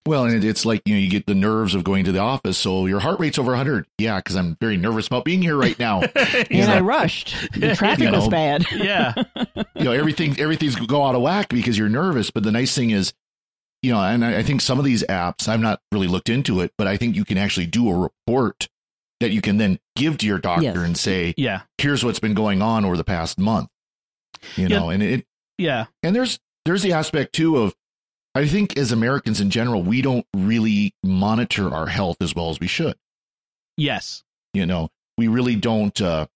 Well, 0.08 0.26
and 0.26 0.44
it's 0.44 0.66
like, 0.66 0.82
you 0.88 0.96
know, 0.96 1.00
you 1.00 1.12
get 1.12 1.28
the 1.28 1.36
nerves 1.36 1.76
of 1.76 1.84
going 1.84 2.06
to 2.06 2.12
the 2.12 2.18
office. 2.20 2.58
So 2.58 2.88
your 2.88 3.00
heart 3.00 3.20
rate's 3.20 3.38
over 3.38 3.52
100. 3.52 3.86
Yeah, 4.00 4.16
because 4.18 4.36
I'm 4.36 4.58
very 4.60 4.76
nervous 4.76 5.06
about 5.06 5.26
being 5.26 5.44
here 5.44 5.56
right 5.56 5.78
now. 5.78 6.02
and 6.02 6.12
Yeah. 6.50 6.74
i 6.74 6.80
rushed 6.80 7.36
the 7.54 7.76
traffic 7.82 8.06
You 8.06 8.12
was 8.12 8.28
bad 8.28 8.66
yeah 8.76 9.14
you 9.76 9.84
know 9.84 9.92
everything 9.92 10.40
everything's 10.40 10.76
go 10.76 11.04
out 11.06 11.14
of 11.14 11.22
whack 11.22 11.50
because 11.50 11.78
you're 11.78 11.88
nervous 11.90 12.32
but 12.32 12.42
the 12.42 12.52
nice 12.52 12.74
thing 12.76 12.90
is 12.90 13.14
you 13.84 13.92
know 13.92 14.00
and 14.02 14.26
I, 14.26 14.40
I 14.40 14.44
think 14.44 14.62
some 14.62 14.80
of 14.80 14.86
these 14.86 15.04
apps 15.04 15.48
i've 15.48 15.60
not 15.62 15.80
really 15.92 16.08
looked 16.08 16.30
into 16.30 16.62
it 16.62 16.72
but 16.80 16.88
i 16.88 16.98
think 16.98 17.16
you 17.16 17.24
can 17.26 17.38
actually 17.38 17.68
do 17.68 17.88
a 17.90 17.96
report 17.96 18.68
that 19.22 19.32
you 19.32 19.42
can 19.42 19.58
then 19.58 19.80
give 19.96 20.18
to 20.20 20.26
your 20.28 20.38
doctor 20.40 20.64
Yes. 20.64 20.78
and 20.78 20.98
say 20.98 21.34
yeah. 21.38 21.62
Here's 21.78 22.04
what's 22.04 22.20
been 22.20 22.34
going 22.34 22.62
on 22.62 22.84
over 22.86 22.98
the 22.98 23.04
past 23.04 23.40
month. 23.40 23.70
You 24.56 24.68
Yeah. 24.68 24.80
know 24.80 24.90
and 24.90 25.02
it 25.02 25.26
yeah. 25.58 25.86
and 26.04 26.16
there's 26.16 26.40
there's 26.66 26.82
the 26.84 26.94
aspect 26.94 27.34
too 27.34 27.58
of 27.58 27.74
i 28.36 28.48
think 28.48 28.78
as 28.78 28.92
americans 28.92 29.42
in 29.42 29.50
general 29.50 29.84
we 29.84 30.02
don't 30.02 30.26
really 30.36 30.94
monitor 31.04 31.74
our 31.74 31.88
health 31.88 32.18
as 32.22 32.34
well 32.36 32.50
as 32.50 32.60
we 32.60 32.68
should. 32.68 32.96
Yes. 33.78 34.24
You 34.54 34.66
know 34.66 34.90
we 35.18 35.28
really 35.28 35.56
don't 35.56 36.00
uh, 36.02 36.28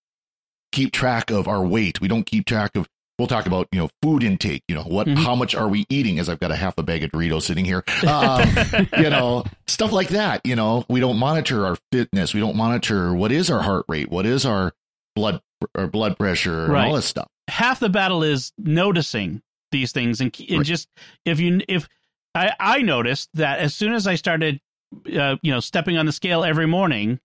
keep 0.72 0.92
track 0.92 1.32
of 1.32 1.48
our 1.48 1.66
weight. 1.66 2.02
We 2.02 2.08
don't 2.08 2.26
keep 2.26 2.46
track 2.46 2.76
of 2.76 2.88
we'll 3.18 3.28
talk 3.28 3.46
about 3.46 3.68
you 3.72 3.80
know 3.80 3.90
food 4.02 4.24
intake 4.24 4.62
you 4.68 4.76
know 4.76 4.84
what 4.84 5.08
Mhm. 5.08 5.18
how 5.24 5.36
much 5.36 5.56
are 5.56 5.68
we 5.70 5.86
eating 5.90 6.20
as 6.20 6.28
i've 6.30 6.40
got 6.40 6.52
a 6.52 6.56
half 6.56 6.78
a 6.78 6.84
bag 6.84 7.04
of 7.04 7.12
doritos 7.12 7.44
sitting 7.44 7.64
here 7.66 7.84
um, 8.08 8.50
you 8.98 9.10
know 9.10 9.46
stuff 9.68 9.92
like 9.92 10.10
that 10.10 10.42
you 10.46 10.56
know 10.56 10.86
we 10.90 11.00
don't 11.00 11.18
monitor 11.18 11.66
our 11.66 11.78
fitness 11.92 12.34
we 12.34 12.40
don't 12.40 12.56
monitor 12.56 13.14
what 13.14 13.32
is 13.32 13.50
our 13.50 13.62
heart 13.62 13.86
rate 13.88 14.10
what 14.10 14.26
is 14.26 14.46
our 14.46 14.74
blood 15.16 15.42
our 15.76 15.88
blood 15.88 16.18
pressure 16.18 16.66
and 16.66 16.74
Right. 16.74 16.88
all 16.88 16.94
this 16.96 17.06
stuff 17.06 17.28
half 17.48 17.80
the 17.80 17.90
battle 17.90 18.24
is 18.24 18.52
noticing 18.58 19.42
these 19.72 19.92
things 19.92 20.20
and, 20.22 20.36
and 20.50 20.58
Right. 20.60 20.66
just 20.66 20.90
if 21.26 21.40
you 21.40 21.62
if 21.68 21.88
I 22.34 22.52
I 22.60 22.82
noticed 22.82 23.30
that 23.36 23.60
as 23.60 23.74
soon 23.74 23.94
as 23.94 24.08
I 24.08 24.16
started 24.16 24.60
uh, 25.18 25.38
you 25.42 25.52
know 25.54 25.60
stepping 25.62 25.98
on 25.98 26.06
the 26.06 26.12
scale 26.12 26.44
every 26.44 26.68
morning, 26.68 27.20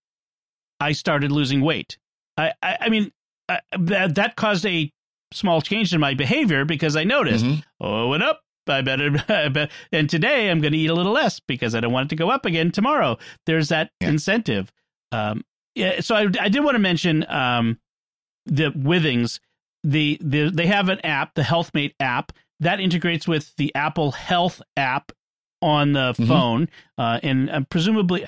I 0.80 0.92
started 0.92 1.30
losing 1.32 1.60
weight. 1.60 1.98
I 2.36 2.52
I, 2.62 2.76
I 2.82 2.88
mean 2.88 3.12
I, 3.48 3.60
that 3.78 4.14
that 4.14 4.36
caused 4.36 4.64
a 4.66 4.90
small 5.32 5.60
change 5.60 5.92
in 5.94 6.00
my 6.00 6.14
behavior 6.14 6.64
because 6.64 6.96
I 6.96 7.04
noticed 7.04 7.44
Mhm. 7.44 7.62
oh 7.80 8.06
it 8.06 8.08
went 8.08 8.22
up. 8.22 8.40
I 8.68 8.82
better, 8.82 9.10
I 9.28 9.48
bet, 9.48 9.70
and 9.90 10.08
today 10.08 10.50
I'm 10.50 10.60
going 10.60 10.72
to 10.72 10.78
eat 10.78 10.90
a 10.90 10.94
little 10.94 11.12
less 11.12 11.40
because 11.40 11.74
I 11.74 11.80
don't 11.80 11.92
want 11.92 12.06
it 12.06 12.10
to 12.10 12.16
go 12.16 12.30
up 12.30 12.46
again 12.46 12.70
tomorrow. 12.70 13.18
There's 13.46 13.68
that 13.70 13.90
Yeah. 14.00 14.10
incentive. 14.10 14.70
Um, 15.12 15.44
yeah, 15.74 16.00
so 16.00 16.14
I, 16.14 16.28
I 16.40 16.48
did 16.48 16.62
want 16.62 16.74
to 16.76 16.80
mention 16.80 17.24
um, 17.28 17.78
the 18.46 18.70
Withings 18.70 19.40
the, 19.82 20.18
the 20.20 20.50
they 20.50 20.66
have 20.66 20.88
an 20.88 21.00
app, 21.00 21.34
the 21.34 21.42
HealthMate 21.42 21.94
app 22.00 22.32
that 22.60 22.80
integrates 22.80 23.26
with 23.26 23.54
the 23.56 23.74
Apple 23.74 24.12
Health 24.12 24.60
app 24.76 25.12
on 25.62 25.92
the 25.92 26.12
mm-hmm. 26.12 26.26
phone, 26.26 26.68
uh, 26.98 27.18
and 27.22 27.50
uh, 27.50 27.60
presumably. 27.70 28.26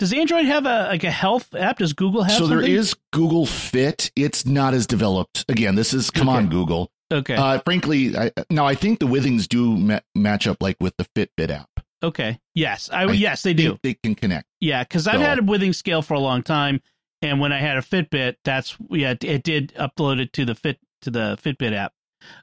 Does 0.00 0.14
Android 0.14 0.46
have 0.46 0.64
a 0.64 0.88
like 0.88 1.04
a 1.04 1.10
health 1.10 1.54
app? 1.54 1.76
Does 1.76 1.92
Google 1.92 2.22
have? 2.22 2.32
So 2.32 2.38
something? 2.38 2.56
there 2.56 2.66
is 2.66 2.96
Google 3.12 3.44
Fit. 3.44 4.10
It's 4.16 4.46
not 4.46 4.72
as 4.72 4.86
developed. 4.86 5.44
Again, 5.50 5.74
this 5.74 5.92
is 5.92 6.10
come 6.10 6.30
okay. 6.30 6.38
on 6.38 6.48
Google. 6.48 6.90
Okay. 7.12 7.34
Uh, 7.34 7.60
frankly, 7.66 8.16
I, 8.16 8.30
now 8.48 8.64
I 8.64 8.74
think 8.74 8.98
the 8.98 9.06
Withings 9.06 9.46
do 9.46 9.76
ma- 9.76 10.00
match 10.14 10.46
up 10.46 10.56
like 10.62 10.78
with 10.80 10.94
the 10.96 11.04
Fitbit 11.14 11.50
app. 11.50 11.68
Okay. 12.02 12.40
Yes. 12.54 12.88
I, 12.90 13.02
I 13.02 13.12
yes 13.12 13.42
they 13.42 13.52
do. 13.52 13.78
They 13.82 13.92
can 13.92 14.14
connect. 14.14 14.46
Yeah, 14.58 14.82
because 14.84 15.06
I've 15.06 15.20
had 15.20 15.38
a 15.38 15.42
Withings 15.42 15.74
scale 15.74 16.00
for 16.00 16.14
a 16.14 16.20
long 16.20 16.42
time, 16.42 16.80
and 17.20 17.38
when 17.38 17.52
I 17.52 17.58
had 17.58 17.76
a 17.76 17.82
Fitbit, 17.82 18.36
that's 18.42 18.78
yeah, 18.88 19.14
it 19.22 19.42
did 19.42 19.74
upload 19.74 20.18
it 20.18 20.32
to 20.32 20.46
the 20.46 20.54
Fit 20.54 20.78
to 21.02 21.10
the 21.10 21.38
Fitbit 21.44 21.74
app. 21.74 21.92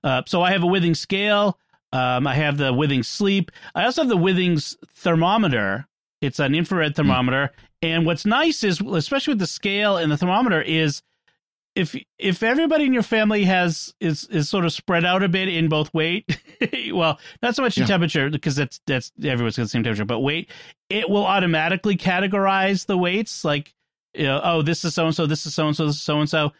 Uh, 0.03 0.21
so 0.27 0.43
I 0.43 0.51
have 0.51 0.61
a 0.61 0.67
Withings 0.67 0.97
scale. 0.97 1.57
Um, 1.91 2.27
I 2.27 2.35
have 2.35 2.57
the 2.57 2.71
Withings 2.71 3.05
sleep. 3.05 3.51
I 3.73 3.85
also 3.85 4.03
have 4.03 4.09
the 4.09 4.15
Withings 4.15 4.75
thermometer. 4.93 5.87
It's 6.21 6.39
an 6.39 6.55
infrared 6.55 6.91
hmm. 6.91 6.95
thermometer. 6.95 7.51
And 7.81 8.05
what's 8.05 8.25
nice 8.25 8.63
is, 8.63 8.81
especially 8.81 9.33
with 9.33 9.39
the 9.39 9.47
scale 9.47 9.97
and 9.97 10.11
the 10.11 10.17
thermometer, 10.17 10.61
is 10.61 11.03
if 11.75 11.95
if 12.17 12.41
everybody 12.41 12.85
in 12.85 12.93
your 12.93 13.03
family 13.03 13.43
has 13.43 13.93
is 14.01 14.23
is 14.25 14.49
sort 14.49 14.65
of 14.65 14.73
spread 14.73 15.05
out 15.05 15.21
a 15.21 15.29
bit 15.29 15.47
in 15.47 15.69
both 15.69 15.93
weight, 15.93 16.41
well, 16.91 17.19
not 17.43 17.55
so 17.55 17.61
much 17.61 17.77
in 17.77 17.85
temperature 17.85 18.31
because 18.31 18.55
that's 18.55 18.81
that's 18.87 19.11
everyone's 19.23 19.57
got 19.57 19.63
the 19.63 19.69
same 19.69 19.83
temperature, 19.83 20.05
but 20.05 20.21
weight, 20.21 20.49
it 20.89 21.07
will 21.07 21.25
automatically 21.25 21.95
categorize 21.95 22.87
the 22.87 22.97
weights 22.97 23.45
like 23.45 23.75
you 24.13 24.23
know, 24.23 24.41
oh, 24.43 24.61
this 24.61 24.83
is 24.83 24.95
so 24.95 25.05
and 25.05 25.15
so, 25.15 25.25
this 25.25 25.45
is 25.45 25.53
so 25.53 25.67
and 25.67 25.75
so, 25.75 25.85
this 25.85 25.95
is 25.95 26.01
so 26.01 26.19
and 26.19 26.29
so. 26.29 26.51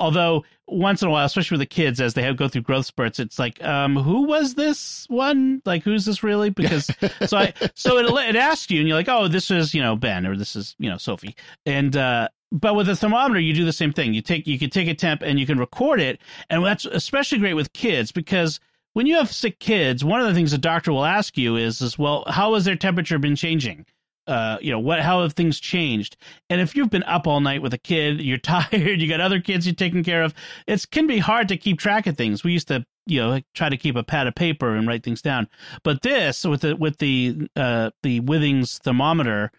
Although 0.00 0.44
once 0.66 1.02
in 1.02 1.08
a 1.08 1.10
while, 1.10 1.24
especially 1.24 1.56
with 1.56 1.68
the 1.68 1.74
kids, 1.74 2.00
as 2.00 2.14
they 2.14 2.22
have 2.22 2.36
go 2.36 2.48
through 2.48 2.62
growth 2.62 2.86
spurts, 2.86 3.18
it's 3.18 3.38
like, 3.38 3.62
um, 3.64 3.96
who 3.96 4.22
was 4.24 4.54
this 4.54 5.06
one? 5.08 5.62
Like, 5.64 5.82
who's 5.82 6.04
this 6.04 6.22
really? 6.22 6.50
Because 6.58 6.90
so 7.26 7.36
I 7.38 7.54
so 7.74 7.98
it 7.98 8.28
it 8.28 8.36
asks 8.36 8.70
you, 8.70 8.80
and 8.80 8.88
you're 8.88 8.96
like, 8.96 9.08
oh, 9.08 9.28
this 9.28 9.50
is 9.50 9.74
you 9.74 9.82
know 9.82 9.96
Ben, 9.96 10.26
or 10.26 10.36
this 10.36 10.56
is 10.56 10.74
you 10.78 10.90
know 10.90 10.96
Sophie, 10.96 11.36
and 11.64 11.96
uh, 11.96 12.28
but 12.50 12.74
with 12.74 12.88
a 12.88 12.96
thermometer, 12.96 13.40
you 13.40 13.54
do 13.54 13.64
the 13.64 13.72
same 13.72 13.92
thing. 13.92 14.12
You 14.12 14.22
take 14.22 14.46
you 14.46 14.58
can 14.58 14.70
take 14.70 14.88
a 14.88 14.94
temp 14.94 15.22
and 15.22 15.38
you 15.38 15.46
can 15.46 15.58
record 15.58 16.00
it, 16.00 16.20
and 16.50 16.64
that's 16.64 16.84
especially 16.84 17.38
great 17.38 17.54
with 17.54 17.72
kids 17.72 18.12
because 18.12 18.60
when 18.94 19.06
you 19.06 19.16
have 19.16 19.32
sick 19.32 19.60
kids, 19.60 20.04
one 20.04 20.20
of 20.20 20.26
the 20.26 20.34
things 20.34 20.50
the 20.50 20.58
doctor 20.58 20.92
will 20.92 21.04
ask 21.04 21.36
you 21.38 21.56
is, 21.56 21.80
is 21.80 21.98
well, 21.98 22.24
how 22.26 22.54
has 22.54 22.64
their 22.64 22.76
temperature 22.76 23.18
been 23.18 23.36
changing? 23.36 23.86
Uh, 24.28 24.58
you 24.60 24.70
know 24.70 24.78
what? 24.78 25.00
How 25.00 25.22
have 25.22 25.32
things 25.32 25.58
changed? 25.58 26.16
And 26.50 26.60
if 26.60 26.76
you've 26.76 26.90
been 26.90 27.02
up 27.04 27.26
all 27.26 27.40
night 27.40 27.62
with 27.62 27.74
a 27.74 27.78
kid, 27.78 28.20
you're 28.20 28.38
tired, 28.38 29.00
you 29.00 29.08
got 29.08 29.20
other 29.20 29.40
kids 29.40 29.66
you're 29.66 29.74
taking 29.74 30.04
care 30.04 30.22
of. 30.22 30.34
It 30.66 30.86
can 30.90 31.06
be 31.06 31.18
hard 31.18 31.48
to 31.48 31.56
keep 31.56 31.78
track 31.78 32.06
of 32.06 32.16
things. 32.16 32.44
We 32.44 32.52
used 32.52 32.68
to, 32.68 32.84
you 33.06 33.20
know, 33.20 33.40
try 33.54 33.68
to 33.68 33.76
keep 33.76 33.96
a 33.96 34.04
pad 34.04 34.26
of 34.26 34.34
paper 34.34 34.76
and 34.76 34.86
write 34.86 35.02
things 35.02 35.22
down. 35.22 35.48
But 35.82 36.02
this 36.02 36.44
with 36.44 36.60
the 36.60 36.76
with 36.76 36.98
the 36.98 37.48
uh, 37.56 37.90
the 38.02 38.20
Withings 38.20 38.78
thermometer, 38.80 39.50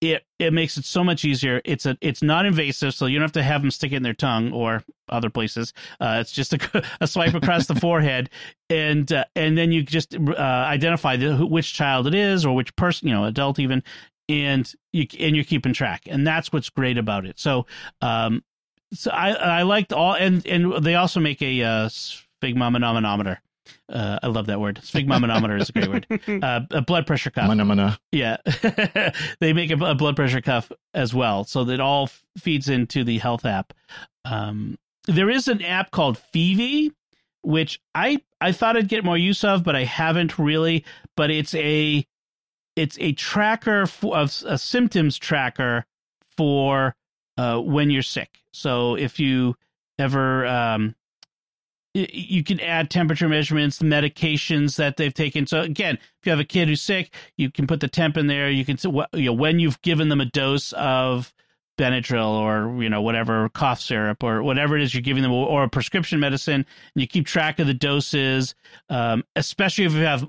it 0.00 0.24
it 0.38 0.52
makes 0.52 0.76
it 0.76 0.84
so 0.84 1.02
much 1.02 1.24
easier. 1.24 1.60
It's 1.64 1.84
a 1.86 1.96
it's 2.00 2.22
not 2.22 2.46
invasive, 2.46 2.94
so 2.94 3.06
you 3.06 3.18
don't 3.18 3.24
have 3.24 3.32
to 3.32 3.42
have 3.42 3.62
them 3.62 3.70
stick 3.70 3.92
it 3.92 3.96
in 3.96 4.02
their 4.02 4.14
tongue 4.14 4.52
or 4.52 4.84
other 5.08 5.30
places. 5.30 5.72
Uh, 6.00 6.18
it's 6.20 6.32
just 6.32 6.52
a, 6.52 6.84
a 7.00 7.06
swipe 7.06 7.34
across 7.34 7.66
the 7.66 7.74
forehead, 7.74 8.30
and 8.70 9.12
uh, 9.12 9.24
and 9.34 9.58
then 9.58 9.72
you 9.72 9.82
just 9.82 10.14
uh, 10.14 10.32
identify 10.40 11.16
the, 11.16 11.44
which 11.44 11.74
child 11.74 12.06
it 12.06 12.14
is 12.14 12.46
or 12.46 12.54
which 12.54 12.74
person, 12.76 13.08
you 13.08 13.14
know, 13.14 13.24
adult 13.24 13.58
even, 13.58 13.82
and 14.28 14.70
you 14.92 15.06
and 15.18 15.34
you're 15.34 15.44
keeping 15.44 15.72
track, 15.72 16.02
and 16.06 16.26
that's 16.26 16.52
what's 16.52 16.70
great 16.70 16.98
about 16.98 17.26
it. 17.26 17.38
So, 17.38 17.66
um, 18.00 18.44
so 18.92 19.10
I 19.10 19.30
I 19.32 19.62
liked 19.62 19.92
all, 19.92 20.14
and 20.14 20.46
and 20.46 20.84
they 20.84 20.94
also 20.94 21.20
make 21.20 21.42
a 21.42 21.62
uh, 21.62 21.88
sphygmomanometer 21.88 23.38
uh, 23.90 24.18
I 24.22 24.26
love 24.26 24.46
that 24.46 24.60
word. 24.60 24.80
Sphygmomanometer 24.82 25.60
is 25.60 25.68
a 25.68 25.72
great 25.72 25.88
word. 25.88 26.06
Uh, 26.48 26.60
a 26.70 26.82
blood 26.82 27.06
pressure 27.06 27.30
cuff. 27.30 27.48
Mana, 27.48 27.64
Yeah. 28.12 28.36
they 29.40 29.52
make 29.52 29.70
a, 29.70 29.76
a, 29.76 29.94
blood 29.94 30.14
pressure 30.14 30.40
cuff 30.40 30.70
as 30.94 31.14
well. 31.14 31.44
So 31.44 31.64
that 31.64 31.80
all 31.80 32.04
f- 32.04 32.22
feeds 32.38 32.68
into 32.68 33.02
the 33.02 33.18
health 33.18 33.44
app. 33.44 33.72
Um, 34.24 34.78
there 35.06 35.30
is 35.30 35.48
an 35.48 35.62
app 35.62 35.90
called 35.90 36.20
Phevi, 36.34 36.92
which 37.42 37.80
I, 37.94 38.20
I 38.40 38.52
thought 38.52 38.76
I'd 38.76 38.88
get 38.88 39.04
more 39.04 39.16
use 39.16 39.42
of, 39.42 39.64
but 39.64 39.74
I 39.74 39.84
haven't 39.84 40.38
really. 40.38 40.84
But 41.16 41.30
it's 41.30 41.54
a 41.54 42.06
it's 42.78 42.96
a 43.00 43.12
tracker 43.12 43.86
of 44.04 44.42
a 44.46 44.56
symptoms 44.56 45.18
tracker 45.18 45.84
for 46.36 46.94
uh, 47.36 47.58
when 47.58 47.90
you're 47.90 48.02
sick. 48.02 48.38
So 48.52 48.94
if 48.94 49.18
you 49.18 49.56
ever 49.98 50.46
um, 50.46 50.94
you 51.94 52.44
can 52.44 52.60
add 52.60 52.90
temperature 52.90 53.28
measurements, 53.28 53.80
medications 53.80 54.76
that 54.76 54.96
they've 54.96 55.12
taken. 55.12 55.46
So 55.46 55.62
again, 55.62 55.96
if 55.96 56.26
you 56.26 56.30
have 56.30 56.38
a 56.38 56.44
kid 56.44 56.68
who's 56.68 56.82
sick, 56.82 57.12
you 57.36 57.50
can 57.50 57.66
put 57.66 57.80
the 57.80 57.88
temp 57.88 58.16
in 58.16 58.28
there. 58.28 58.48
You 58.48 58.64
can 58.64 58.78
you 59.12 59.26
know 59.26 59.32
when 59.32 59.58
you've 59.58 59.82
given 59.82 60.08
them 60.08 60.20
a 60.20 60.26
dose 60.26 60.72
of 60.74 61.34
Benadryl 61.78 62.30
or 62.30 62.80
you 62.82 62.88
know 62.88 63.02
whatever 63.02 63.48
cough 63.48 63.80
syrup 63.80 64.22
or 64.22 64.42
whatever 64.42 64.76
it 64.76 64.82
is 64.82 64.94
you're 64.94 65.00
giving 65.00 65.22
them, 65.22 65.32
or 65.32 65.64
a 65.64 65.68
prescription 65.68 66.20
medicine, 66.20 66.54
and 66.54 67.02
you 67.02 67.06
keep 67.08 67.26
track 67.26 67.58
of 67.58 67.66
the 67.66 67.74
doses. 67.74 68.54
Um, 68.88 69.24
especially 69.34 69.84
if 69.84 69.92
you 69.92 70.00
have 70.00 70.28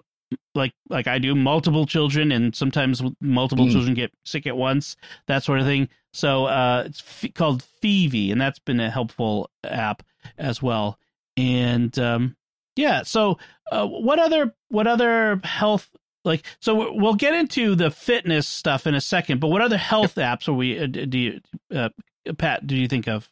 like 0.56 0.74
like 0.90 1.08
I 1.08 1.20
do 1.20 1.36
multiple 1.36 1.86
children, 1.86 2.32
and 2.32 2.56
sometimes 2.56 3.02
multiple 3.22 3.66
mm. 3.66 3.72
children 3.72 3.94
get 3.94 4.12
sick 4.26 4.48
at 4.48 4.58
once, 4.58 4.96
that 5.28 5.44
sort 5.44 5.60
of 5.60 5.66
thing. 5.66 5.90
So 6.14 6.46
uh, 6.46 6.84
it's 6.86 7.02
f- 7.02 7.34
called 7.34 7.64
Phevi, 7.84 8.32
and 8.32 8.40
that's 8.40 8.60
been 8.60 8.80
a 8.80 8.90
helpful 8.90 9.50
app 9.64 10.04
as 10.38 10.62
well 10.62 10.98
and 11.40 11.98
um, 11.98 12.36
yeah. 12.76 13.04
So, 13.04 13.38
uh, 13.72 13.88
what 13.88 14.20
other 14.20 14.54
what 14.68 14.88
other 14.88 15.40
health 15.44 15.90
like? 16.26 16.46
So 16.60 16.94
we'll 16.94 17.16
get 17.16 17.34
into 17.34 17.76
the 17.76 17.90
fitness 17.90 18.48
stuff 18.48 18.86
in 18.86 18.94
a 18.94 19.02
second. 19.02 19.40
But 19.40 19.48
what 19.48 19.62
other 19.62 19.78
health 19.78 20.16
apps 20.16 20.48
are 20.48 20.54
we? 20.54 20.80
Uh, 20.80 20.88
do 20.88 21.18
you, 21.18 21.40
uh, 21.74 21.90
Pat? 22.38 22.68
Do 22.68 22.76
you 22.76 22.88
think 22.88 23.08
of? 23.08 23.30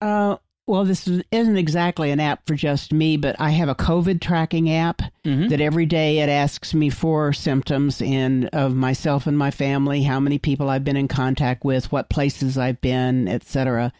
Uh, 0.00 0.36
well, 0.66 0.84
this 0.84 1.08
isn't 1.30 1.56
exactly 1.56 2.10
an 2.10 2.20
app 2.20 2.46
for 2.46 2.54
just 2.54 2.92
me, 2.92 3.16
but 3.16 3.36
I 3.40 3.50
have 3.50 3.68
a 3.68 3.74
COVID 3.74 4.20
tracking 4.20 4.70
app 4.70 5.02
mm-hmm. 5.24 5.48
that 5.48 5.60
every 5.60 5.86
day 5.86 6.20
it 6.20 6.28
asks 6.28 6.72
me 6.72 6.88
for 6.88 7.32
symptoms 7.32 8.00
in 8.00 8.46
of 8.48 8.74
myself 8.74 9.26
and 9.26 9.36
my 9.36 9.50
family, 9.50 10.02
how 10.02 10.20
many 10.20 10.38
people 10.38 10.70
I've 10.70 10.84
been 10.84 10.96
in 10.96 11.08
contact 11.08 11.64
with, 11.64 11.90
what 11.90 12.10
places 12.10 12.56
I've 12.56 12.80
been, 12.80 13.28
etc 13.28 13.92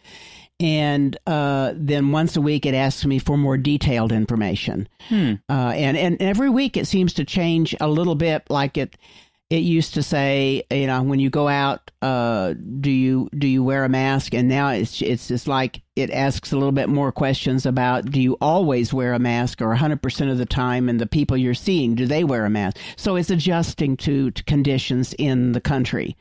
and 0.59 1.17
uh, 1.27 1.73
then 1.75 2.11
once 2.11 2.37
a 2.37 2.41
week 2.41 2.65
it 2.65 2.73
asks 2.73 3.05
me 3.05 3.19
for 3.19 3.37
more 3.37 3.57
detailed 3.57 4.11
information. 4.11 4.87
Hmm. 5.09 5.33
Uh, 5.49 5.73
and 5.75 5.97
and 5.97 6.21
every 6.21 6.49
week 6.49 6.77
it 6.77 6.87
seems 6.87 7.13
to 7.15 7.25
change 7.25 7.75
a 7.81 7.87
little 7.87 8.15
bit. 8.15 8.43
Like 8.49 8.77
it 8.77 8.95
it 9.49 9.61
used 9.61 9.93
to 9.93 10.01
say, 10.03 10.63
you 10.71 10.87
know, 10.87 11.03
when 11.03 11.19
you 11.19 11.29
go 11.29 11.47
out, 11.47 11.91
uh, 12.01 12.55
do 12.79 12.89
you 12.89 13.29
do 13.37 13.47
you 13.47 13.63
wear 13.63 13.83
a 13.83 13.89
mask? 13.89 14.33
And 14.33 14.47
now 14.47 14.69
it's 14.69 15.01
it's 15.01 15.27
just 15.27 15.47
like 15.47 15.83
it 15.95 16.09
asks 16.09 16.51
a 16.51 16.55
little 16.55 16.71
bit 16.71 16.89
more 16.89 17.11
questions 17.11 17.65
about 17.65 18.05
do 18.05 18.19
you 18.19 18.35
always 18.41 18.93
wear 18.93 19.13
a 19.13 19.19
mask 19.19 19.61
or 19.61 19.75
100% 19.75 20.31
of 20.31 20.39
the 20.39 20.45
time 20.45 20.89
and 20.89 20.99
the 20.99 21.05
people 21.05 21.37
you're 21.37 21.53
seeing 21.53 21.93
do 21.93 22.07
they 22.07 22.23
wear 22.23 22.45
a 22.45 22.49
mask? 22.49 22.77
So 22.95 23.15
it's 23.15 23.29
adjusting 23.29 23.95
to, 23.97 24.31
to 24.31 24.43
conditions 24.45 25.13
in 25.19 25.51
the 25.51 25.61
country. 25.61 26.17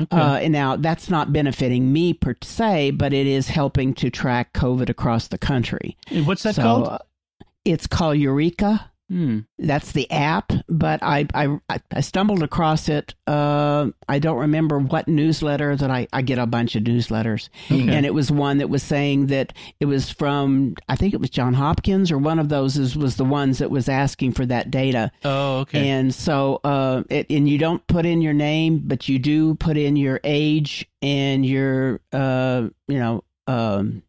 Okay. 0.00 0.16
uh, 0.16 0.36
and 0.36 0.52
now 0.52 0.76
that's 0.76 1.10
not 1.10 1.32
benefiting 1.32 1.92
me 1.92 2.14
per 2.14 2.34
se 2.42 2.92
but 2.92 3.12
it 3.12 3.26
is 3.26 3.48
helping 3.48 3.92
to 3.94 4.08
track 4.08 4.54
covid 4.54 4.88
across 4.88 5.28
the 5.28 5.38
country. 5.38 5.96
What's 6.10 6.42
that 6.44 6.54
so, 6.54 6.62
called? 6.62 6.88
uh, 6.88 6.98
it's 7.66 7.86
called 7.86 8.16
eureka 8.16 8.90
Hmm. 9.08 9.40
That's 9.58 9.92
the 9.92 10.10
app, 10.10 10.52
but 10.68 11.02
I, 11.02 11.26
I 11.34 11.58
I 11.90 12.00
stumbled 12.00 12.42
across 12.42 12.88
it. 12.88 13.14
Uh, 13.26 13.88
I 14.08 14.18
don't 14.18 14.38
remember 14.38 14.78
what 14.78 15.06
newsletter 15.06 15.76
that 15.76 15.90
I, 15.90 16.08
I 16.14 16.22
get 16.22 16.38
a 16.38 16.46
bunch 16.46 16.76
of 16.76 16.84
newsletters, 16.84 17.50
okay. 17.70 17.94
and 17.94 18.06
it 18.06 18.14
was 18.14 18.30
one 18.30 18.58
that 18.58 18.70
was 18.70 18.82
saying 18.82 19.26
that 19.26 19.52
it 19.80 19.84
was 19.84 20.10
from 20.10 20.76
I 20.88 20.96
think 20.96 21.12
it 21.12 21.20
was 21.20 21.28
John 21.28 21.52
Hopkins 21.52 22.10
or 22.10 22.16
one 22.16 22.38
of 22.38 22.48
those 22.48 22.78
is, 22.78 22.96
was 22.96 23.16
the 23.16 23.24
ones 23.24 23.58
that 23.58 23.70
was 23.70 23.88
asking 23.88 24.32
for 24.32 24.46
that 24.46 24.70
data. 24.70 25.12
Oh, 25.24 25.58
okay. 25.58 25.90
And 25.90 26.14
so, 26.14 26.60
uh, 26.64 27.02
it, 27.10 27.26
and 27.28 27.46
you 27.46 27.58
don't 27.58 27.86
put 27.88 28.06
in 28.06 28.22
your 28.22 28.34
name, 28.34 28.82
but 28.84 29.10
you 29.10 29.18
do 29.18 29.54
put 29.56 29.76
in 29.76 29.96
your 29.96 30.20
age 30.24 30.88
and 31.02 31.44
your 31.44 32.00
uh, 32.12 32.68
you 32.88 32.98
know 32.98 33.24
um 33.46 34.02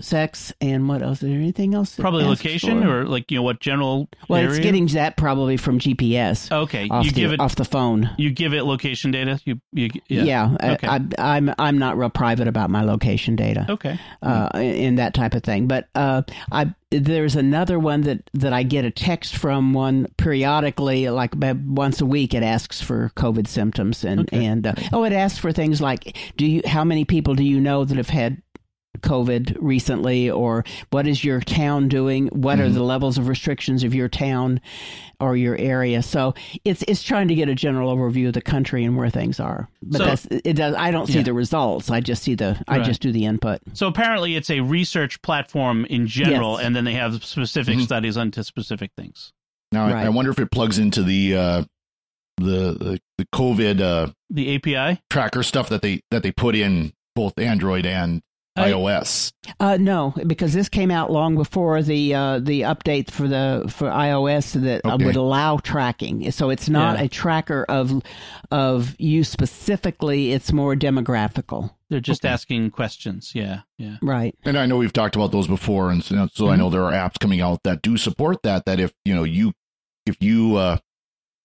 sex 0.00 0.52
and 0.60 0.88
what 0.88 1.02
else? 1.02 1.22
Is 1.22 1.28
there 1.30 1.38
anything 1.38 1.74
else? 1.74 1.96
Probably 1.96 2.24
location 2.24 2.82
for? 2.82 3.00
or 3.00 3.04
like 3.06 3.30
you 3.30 3.36
know 3.38 3.42
what 3.42 3.60
general. 3.60 4.08
Well, 4.28 4.40
area? 4.40 4.50
it's 4.50 4.58
getting 4.60 4.86
that 4.88 5.16
probably 5.16 5.56
from 5.56 5.78
GPS. 5.78 6.50
Okay, 6.50 6.84
you 6.84 7.10
the, 7.10 7.12
give 7.12 7.32
it 7.32 7.40
off 7.40 7.56
the 7.56 7.64
phone. 7.64 8.10
You 8.18 8.30
give 8.30 8.54
it 8.54 8.64
location 8.64 9.10
data. 9.10 9.40
You, 9.44 9.60
you 9.72 9.90
yeah. 10.08 10.24
yeah 10.24 10.72
okay. 10.74 10.86
I, 10.86 10.96
am 10.96 11.10
I'm, 11.18 11.54
I'm 11.58 11.78
not 11.78 11.96
real 11.96 12.10
private 12.10 12.48
about 12.48 12.70
my 12.70 12.82
location 12.82 13.36
data. 13.36 13.66
Okay, 13.68 13.98
uh, 14.22 14.48
in 14.54 14.96
that 14.96 15.14
type 15.14 15.34
of 15.34 15.42
thing. 15.42 15.66
But 15.66 15.88
uh, 15.94 16.22
I 16.50 16.74
there's 16.90 17.36
another 17.36 17.78
one 17.78 18.02
that 18.02 18.28
that 18.34 18.52
I 18.52 18.62
get 18.62 18.84
a 18.84 18.90
text 18.90 19.36
from 19.36 19.72
one 19.72 20.06
periodically, 20.16 21.08
like 21.10 21.34
once 21.36 22.00
a 22.00 22.06
week. 22.06 22.34
It 22.34 22.42
asks 22.42 22.80
for 22.80 23.10
COVID 23.16 23.46
symptoms 23.46 24.04
and 24.04 24.20
okay. 24.20 24.44
and 24.44 24.66
uh, 24.66 24.74
oh, 24.92 25.04
it 25.04 25.12
asks 25.12 25.38
for 25.38 25.52
things 25.52 25.80
like 25.80 26.16
do 26.36 26.46
you 26.46 26.62
how 26.64 26.84
many 26.84 27.04
people 27.04 27.34
do 27.34 27.44
you 27.44 27.60
know 27.60 27.84
that 27.84 27.96
have 27.96 28.08
had 28.08 28.40
COVID 29.04 29.56
recently, 29.60 30.30
or 30.30 30.64
what 30.90 31.06
is 31.06 31.22
your 31.22 31.40
town 31.40 31.88
doing? 31.88 32.28
What 32.28 32.58
mm-hmm. 32.58 32.66
are 32.66 32.70
the 32.70 32.82
levels 32.82 33.18
of 33.18 33.28
restrictions 33.28 33.84
of 33.84 33.94
your 33.94 34.08
town 34.08 34.60
or 35.20 35.36
your 35.36 35.56
area? 35.56 36.02
So 36.02 36.34
it's 36.64 36.82
it's 36.88 37.02
trying 37.02 37.28
to 37.28 37.34
get 37.34 37.48
a 37.48 37.54
general 37.54 37.94
overview 37.94 38.28
of 38.28 38.34
the 38.34 38.42
country 38.42 38.84
and 38.84 38.96
where 38.96 39.10
things 39.10 39.38
are. 39.38 39.68
But 39.82 39.98
so, 39.98 40.04
that's 40.04 40.26
it. 40.30 40.54
Does 40.54 40.74
I 40.74 40.90
don't 40.90 41.06
see 41.06 41.18
yeah. 41.18 41.22
the 41.22 41.34
results. 41.34 41.90
I 41.90 42.00
just 42.00 42.22
see 42.22 42.34
the 42.34 42.60
I 42.66 42.80
just 42.80 43.00
do 43.00 43.12
the 43.12 43.26
input. 43.26 43.60
So 43.74 43.86
apparently, 43.86 44.34
it's 44.34 44.50
a 44.50 44.60
research 44.60 45.20
platform 45.22 45.84
in 45.84 46.06
general, 46.06 46.56
yes. 46.56 46.66
and 46.66 46.74
then 46.74 46.84
they 46.84 46.94
have 46.94 47.24
specific 47.24 47.76
mm-hmm. 47.76 47.84
studies 47.84 48.16
onto 48.16 48.42
specific 48.42 48.90
things. 48.96 49.32
Now, 49.70 49.86
right. 49.86 50.04
I, 50.04 50.06
I, 50.06 50.08
wonder 50.10 50.30
if 50.30 50.38
it 50.38 50.50
plugs 50.50 50.78
into 50.78 51.02
the 51.02 51.36
uh, 51.36 51.64
the, 52.38 52.72
the 52.72 53.00
the 53.18 53.26
COVID 53.34 53.80
uh, 53.80 54.12
the 54.30 54.56
API 54.56 55.00
tracker 55.10 55.42
stuff 55.42 55.68
that 55.68 55.82
they 55.82 56.00
that 56.10 56.22
they 56.22 56.32
put 56.32 56.54
in 56.54 56.92
both 57.14 57.38
Android 57.38 57.86
and 57.86 58.22
iOS. 58.56 59.32
Uh, 59.58 59.76
no, 59.78 60.14
because 60.26 60.52
this 60.52 60.68
came 60.68 60.90
out 60.90 61.10
long 61.10 61.34
before 61.34 61.82
the 61.82 62.14
uh, 62.14 62.38
the 62.38 62.62
update 62.62 63.10
for 63.10 63.26
the 63.26 63.64
for 63.68 63.88
iOS 63.88 64.60
that 64.62 64.84
okay. 64.84 65.04
would 65.04 65.16
allow 65.16 65.56
tracking. 65.58 66.30
So 66.30 66.50
it's 66.50 66.68
not 66.68 66.98
yeah. 66.98 67.04
a 67.04 67.08
tracker 67.08 67.64
of 67.68 68.02
of 68.50 68.94
you 68.98 69.24
specifically. 69.24 70.32
It's 70.32 70.52
more 70.52 70.76
demographical. 70.76 71.74
They're 71.90 72.00
just 72.00 72.24
okay. 72.24 72.32
asking 72.32 72.70
questions. 72.70 73.32
Yeah, 73.34 73.60
yeah. 73.76 73.96
Right. 74.00 74.36
And 74.44 74.56
I 74.56 74.66
know 74.66 74.76
we've 74.76 74.92
talked 74.92 75.16
about 75.16 75.32
those 75.32 75.48
before, 75.48 75.90
and 75.90 76.02
so, 76.02 76.28
so 76.32 76.44
mm-hmm. 76.44 76.52
I 76.52 76.56
know 76.56 76.70
there 76.70 76.84
are 76.84 76.92
apps 76.92 77.18
coming 77.18 77.40
out 77.40 77.62
that 77.64 77.82
do 77.82 77.96
support 77.96 78.42
that. 78.44 78.66
That 78.66 78.78
if 78.78 78.92
you 79.04 79.14
know 79.14 79.24
you 79.24 79.52
if 80.06 80.16
you 80.20 80.56
uh, 80.56 80.78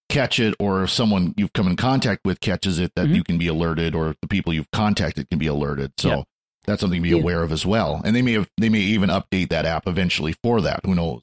catch 0.09 0.39
it 0.39 0.55
or 0.59 0.83
if 0.83 0.89
someone 0.89 1.33
you've 1.37 1.53
come 1.53 1.67
in 1.67 1.75
contact 1.75 2.21
with 2.25 2.39
catches 2.39 2.79
it 2.79 2.91
that 2.95 3.05
mm-hmm. 3.05 3.15
you 3.15 3.23
can 3.23 3.37
be 3.37 3.47
alerted 3.47 3.95
or 3.95 4.15
the 4.21 4.27
people 4.27 4.53
you've 4.53 4.71
contacted 4.71 5.29
can 5.29 5.37
be 5.37 5.47
alerted 5.47 5.93
so 5.97 6.09
yep. 6.09 6.25
That's 6.65 6.81
something 6.81 7.01
to 7.01 7.09
be 7.09 7.15
yeah. 7.15 7.21
aware 7.21 7.43
of 7.43 7.51
as 7.51 7.65
well 7.65 8.01
and 8.03 8.15
they 8.15 8.21
may 8.21 8.33
have 8.33 8.47
they 8.57 8.69
may 8.69 8.79
even 8.79 9.09
update 9.09 9.49
that 9.49 9.65
app 9.65 9.87
eventually 9.87 10.35
for 10.43 10.61
that 10.61 10.79
who 10.85 10.95
knows 10.95 11.21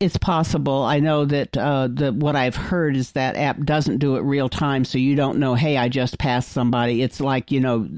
it's 0.00 0.16
possible. 0.16 0.82
I 0.82 0.98
know 0.98 1.26
that 1.26 1.56
uh, 1.56 1.88
the 1.88 2.12
what 2.12 2.36
I've 2.36 2.56
heard 2.56 2.96
is 2.96 3.12
that 3.12 3.36
app 3.36 3.62
doesn't 3.62 3.98
do 3.98 4.16
it 4.16 4.20
real 4.20 4.48
time, 4.48 4.84
so 4.84 4.96
you 4.96 5.14
don't 5.14 5.38
know. 5.38 5.54
Hey, 5.54 5.76
I 5.76 5.88
just 5.88 6.18
passed 6.18 6.50
somebody. 6.52 7.02
It's 7.02 7.20
like 7.20 7.50
you 7.50 7.60
know, 7.60 7.88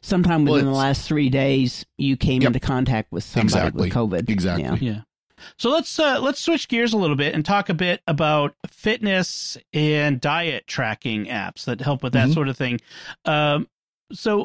sometime 0.00 0.44
within 0.44 0.66
well, 0.66 0.74
the 0.74 0.78
last 0.78 1.06
three 1.08 1.28
days, 1.28 1.84
you 1.96 2.16
came 2.16 2.42
yep. 2.42 2.50
into 2.50 2.60
contact 2.60 3.10
with 3.10 3.24
somebody 3.24 3.46
exactly. 3.46 3.88
with 3.88 3.92
COVID. 3.92 4.30
Exactly. 4.30 4.86
Yeah. 4.86 4.94
yeah. 4.94 5.00
So 5.56 5.70
let's 5.70 5.98
uh, 5.98 6.20
let's 6.20 6.40
switch 6.40 6.68
gears 6.68 6.92
a 6.92 6.96
little 6.96 7.16
bit 7.16 7.34
and 7.34 7.44
talk 7.44 7.68
a 7.68 7.74
bit 7.74 8.00
about 8.06 8.54
fitness 8.68 9.58
and 9.72 10.20
diet 10.20 10.66
tracking 10.68 11.26
apps 11.26 11.64
that 11.64 11.80
help 11.80 12.02
with 12.02 12.12
that 12.12 12.26
mm-hmm. 12.26 12.32
sort 12.32 12.48
of 12.48 12.56
thing. 12.56 12.80
Um, 13.24 13.68
so 14.12 14.44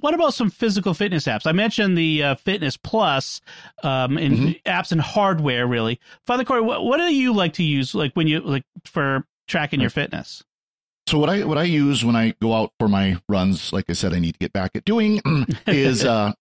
what 0.00 0.14
about 0.14 0.34
some 0.34 0.50
physical 0.50 0.94
fitness 0.94 1.24
apps? 1.24 1.46
I 1.46 1.52
mentioned 1.52 1.96
the 1.96 2.22
uh, 2.22 2.34
Fitness 2.36 2.76
Plus 2.76 3.40
um, 3.82 4.16
and 4.16 4.34
mm-hmm. 4.34 4.70
apps 4.70 4.92
and 4.92 5.00
hardware. 5.00 5.66
Really, 5.66 6.00
Father 6.26 6.44
Cory, 6.44 6.62
what, 6.62 6.84
what, 6.84 6.98
do 6.98 7.14
you 7.14 7.32
like 7.34 7.54
to 7.54 7.62
use, 7.62 7.94
like 7.94 8.14
when 8.14 8.26
you 8.26 8.40
like 8.40 8.64
for 8.84 9.24
tracking 9.46 9.80
your 9.80 9.90
fitness? 9.90 10.42
So 11.06 11.18
what 11.18 11.28
I 11.28 11.44
what 11.44 11.58
I 11.58 11.64
use 11.64 12.04
when 12.04 12.16
I 12.16 12.34
go 12.40 12.54
out 12.54 12.72
for 12.78 12.88
my 12.88 13.18
runs, 13.28 13.72
like 13.72 13.86
I 13.88 13.92
said, 13.92 14.14
I 14.14 14.18
need 14.18 14.32
to 14.32 14.38
get 14.38 14.52
back 14.52 14.70
at 14.74 14.84
doing, 14.84 15.20
is 15.66 16.04
uh, 16.04 16.32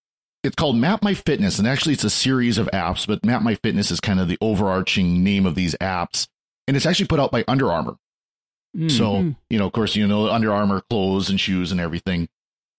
it's 0.43 0.55
called 0.55 0.77
Map 0.77 1.03
My 1.03 1.13
Fitness, 1.13 1.59
and 1.59 1.67
actually 1.67 1.93
it's 1.93 2.05
a 2.05 2.09
series 2.09 2.57
of 2.57 2.67
apps, 2.73 3.05
but 3.05 3.25
Map 3.25 3.41
My 3.41 3.55
Fitness 3.55 3.91
is 3.91 3.99
kind 3.99 4.21
of 4.21 4.29
the 4.29 4.37
overarching 4.39 5.23
name 5.23 5.45
of 5.45 5.55
these 5.55 5.75
apps, 5.81 6.27
and 6.67 6.77
it's 6.77 6.85
actually 6.85 7.07
put 7.07 7.19
out 7.19 7.31
by 7.31 7.43
Under 7.47 7.71
Armour. 7.71 7.97
Mm-hmm. 8.75 8.87
So 8.89 9.35
you 9.49 9.59
know, 9.59 9.67
of 9.67 9.73
course, 9.73 9.97
you 9.97 10.07
know 10.07 10.29
Under 10.29 10.53
Armour 10.53 10.81
clothes 10.89 11.29
and 11.29 11.37
shoes 11.37 11.73
and 11.73 11.81
everything, 11.81 12.29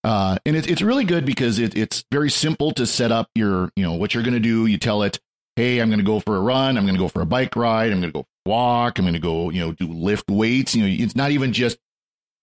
uh, 0.05 0.39
and 0.45 0.55
it's 0.57 0.67
it's 0.67 0.83
really 0.83 1.05
good 1.05 1.25
because 1.25 1.59
it, 1.59 1.77
it's 1.77 2.05
very 2.13 2.31
simple 2.31 2.73
to 2.73 2.87
set 2.87 3.11
up 3.11 3.29
your 3.35 3.71
you 3.75 3.83
know 3.83 3.95
what 3.95 4.15
you're 4.15 4.23
going 4.23 4.35
to 4.35 4.41
do. 4.41 4.67
You 4.67 4.79
tell 4.79 5.03
it, 5.03 5.19
hey, 5.57 5.81
I'm 5.81 5.89
going 5.89 5.99
to 5.99 6.05
go 6.05 6.21
for 6.21 6.37
a 6.37 6.41
run, 6.41 6.77
I'm 6.77 6.85
going 6.85 6.95
to 6.95 7.01
go 7.01 7.09
for 7.09 7.23
a 7.23 7.27
bike 7.27 7.57
ride, 7.57 7.91
I'm 7.93 8.01
going 8.01 8.13
to 8.13 8.19
go 8.21 8.27
walk, 8.47 8.99
I'm 8.99 9.05
going 9.05 9.15
to 9.15 9.21
go 9.21 9.51
you 9.51 9.61
know 9.61 9.73
do 9.73 9.89
lift 9.89 10.31
weights. 10.31 10.75
You 10.75 10.85
know, 10.85 11.05
it's 11.05 11.17
not 11.17 11.31
even 11.31 11.53
just 11.53 11.79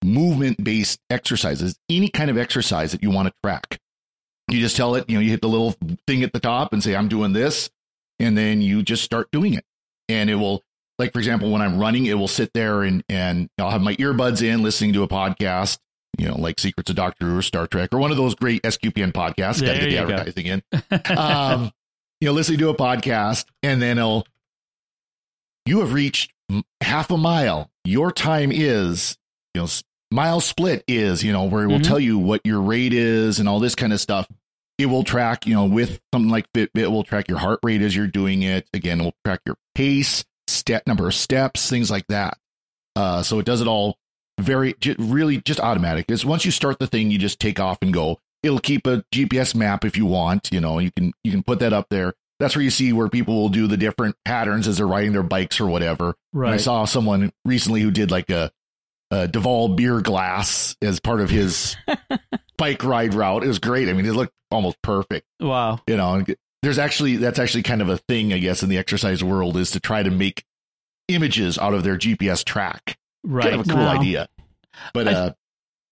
movement 0.04 0.63
based 0.63 1.00
exercises, 1.10 1.78
any 1.89 2.10
kind 2.10 2.30
of 2.30 2.38
exercise 2.38 2.91
that 2.91 3.04
you 3.04 3.12
want 3.12 3.28
to 3.28 3.34
track. 3.43 3.80
You 4.50 4.60
just 4.60 4.76
tell 4.76 4.95
it, 4.95 5.10
you 5.10 5.15
know, 5.15 5.21
you 5.21 5.30
hit 5.30 5.41
the 5.41 5.47
little 5.47 5.76
thing 6.08 6.24
at 6.24 6.34
the 6.34 6.39
top 6.39 6.74
and 6.74 6.84
say, 6.84 6.95
I'm 6.95 7.08
doing 7.08 7.34
this. 7.34 7.69
And 8.19 8.38
then 8.38 8.62
you 8.62 8.84
just 8.84 9.04
start 9.04 9.30
doing 9.32 9.54
it. 9.54 9.63
And 10.10 10.30
it 10.30 10.36
will, 10.36 10.62
like, 11.00 11.13
for 11.13 11.19
example, 11.19 11.52
when 11.52 11.62
I'm 11.62 11.80
running, 11.80 12.06
it 12.06 12.15
will 12.15 12.28
sit 12.28 12.52
there 12.54 12.82
and, 12.82 13.04
and 13.08 13.50
I'll 13.58 13.71
have 13.71 13.82
my 13.82 13.95
earbuds 13.95 14.43
in 14.43 14.62
listening 14.62 14.93
to 14.93 15.04
a 15.04 15.08
podcast, 15.08 15.78
you 16.17 16.28
know, 16.28 16.36
like 16.36 16.60
Secrets 16.60 16.89
of 16.89 16.95
Doctor 16.95 17.26
Who 17.28 17.38
or 17.38 17.41
Star 17.41 17.67
Trek 17.67 17.89
or 17.93 18.00
one 18.00 18.12
of 18.12 18.17
those 18.17 18.36
great 18.36 18.62
SQPN 18.63 19.12
podcasts. 19.12 19.63
Got 19.65 19.74
to 19.74 19.80
get 19.80 19.89
the 19.89 19.97
advertising 19.97 20.45
go. 20.45 21.02
in. 21.10 21.17
um, 21.17 21.71
you 22.19 22.28
know, 22.28 22.34
listen 22.34 22.58
to 22.58 22.69
a 22.69 22.76
podcast 22.76 23.45
and 23.63 23.82
then 23.82 23.97
it'll, 23.97 24.26
you 25.65 25.80
have 25.80 25.93
reached 25.93 26.32
half 26.82 27.12
a 27.12 27.17
mile. 27.17 27.69
Your 27.84 28.12
time 28.12 28.52
is, 28.52 29.17
you 29.54 29.62
know, 29.62 29.67
mile 30.12 30.41
split 30.41 30.84
is, 30.88 31.24
you 31.24 31.32
know, 31.32 31.45
where 31.45 31.63
it 31.63 31.67
will 31.67 31.76
mm-hmm. 31.76 31.84
tell 31.84 32.00
you 32.00 32.17
what 32.17 32.41
your 32.45 32.62
rate 32.62 32.93
is 32.93 33.39
and 33.39 33.47
all 33.50 33.60
this 33.60 33.76
kind 33.76 33.93
of 33.93 34.00
stuff. 34.00 34.28
It 34.78 34.88
will 34.88 35.04
track, 35.04 35.45
you 35.45 35.54
know, 35.54 35.65
with 35.65 36.00
something 36.13 36.32
like 36.32 36.52
Fitbit, 36.54 36.69
it 36.82 36.91
will 36.91 37.04
track 37.04 37.28
your 37.28 37.38
heart 37.38 37.60
rate 37.63 37.82
as 37.82 37.95
you're 37.95 38.08
doing 38.08 38.41
it. 38.41 38.67
Again, 38.74 39.00
it 39.00 39.04
will 39.04 39.15
track 39.24 39.41
your 39.45 39.56
pace, 39.76 40.26
step 40.47 40.88
number 40.88 41.08
of 41.08 41.13
steps, 41.13 41.69
things 41.69 41.91
like 41.91 42.08
that. 42.08 42.38
Uh, 42.95 43.24
so 43.24 43.39
it 43.39 43.45
does 43.45 43.62
it 43.62 43.67
all 43.67 43.97
very, 44.41 44.75
really 44.97 45.41
just 45.41 45.60
automatic. 45.60 46.06
It's 46.10 46.25
once 46.25 46.45
you 46.45 46.51
start 46.51 46.80
the 46.80 46.88
thing, 46.88 47.12
you 47.12 47.17
just 47.17 47.39
take 47.39 47.60
off 47.60 47.77
and 47.82 47.93
go. 47.93 48.19
It'll 48.43 48.60
keep 48.60 48.88
a 48.88 49.04
GPS 49.13 49.54
map 49.54 49.86
if 49.86 49.97
you 49.97 50.06
want, 50.06 50.49
you 50.51 50.60
know, 50.60 50.80
you 50.80 50.91
can, 50.91 51.13
you 51.23 51.32
can 51.32 51.43
put 51.43 51.60
that 51.60 51.73
up 51.73 51.88
there. 51.89 52.13
That's 52.39 52.56
where 52.56 52.63
you 52.63 52.71
see 52.71 52.91
where 52.91 53.08
people 53.08 53.36
will 53.36 53.49
do 53.49 53.67
the 53.67 53.77
different 53.77 54.15
patterns 54.25 54.67
as 54.67 54.77
they're 54.77 54.88
riding 54.88 55.12
their 55.12 55.21
bikes 55.21 55.60
or 55.60 55.67
whatever. 55.67 56.15
Right. 56.34 56.47
And 56.47 56.56
I 56.56 56.58
saw 56.58 56.86
someone 56.86 57.32
recently 57.45 57.82
who 57.82 57.91
did 57.91 58.10
like 58.10 58.30
a, 58.32 58.51
uh, 59.12 59.27
Duvel 59.27 59.75
beer 59.75 60.01
glass 60.01 60.75
as 60.82 60.99
part 60.99 61.19
of 61.19 61.30
his 61.30 61.75
bike 62.58 62.84
ride 62.84 63.13
route. 63.13 63.43
It 63.43 63.47
was 63.47 63.60
great. 63.60 63.89
I 63.89 63.93
mean, 63.93 64.06
it 64.06 64.13
looked 64.13 64.34
almost 64.49 64.82
perfect. 64.82 65.27
Wow. 65.39 65.80
You 65.86 65.97
know, 65.97 66.23
there's 66.63 66.80
actually 66.80 67.17
that's 67.17 67.39
actually 67.39 67.63
kind 67.63 67.82
of 67.82 67.89
a 67.89 67.97
thing, 67.97 68.34
I 68.34 68.38
guess, 68.38 68.63
in 68.63 68.69
the 68.69 68.77
exercise 68.77 69.23
world 69.23 69.58
is 69.58 69.71
to 69.71 69.80
try 69.80 70.01
to 70.01 70.12
make 70.12 70.45
images 71.08 71.58
out 71.58 71.73
of 71.73 71.84
their 71.84 71.97
GPS 71.97 72.43
track. 72.43 72.97
Right. 73.23 73.49
Kind 73.49 73.62
of 73.62 73.67
a 73.67 73.69
cool 73.69 73.79
wow. 73.79 73.99
idea. 73.99 74.27
But 74.93 75.07
I, 75.07 75.13
uh, 75.13 75.31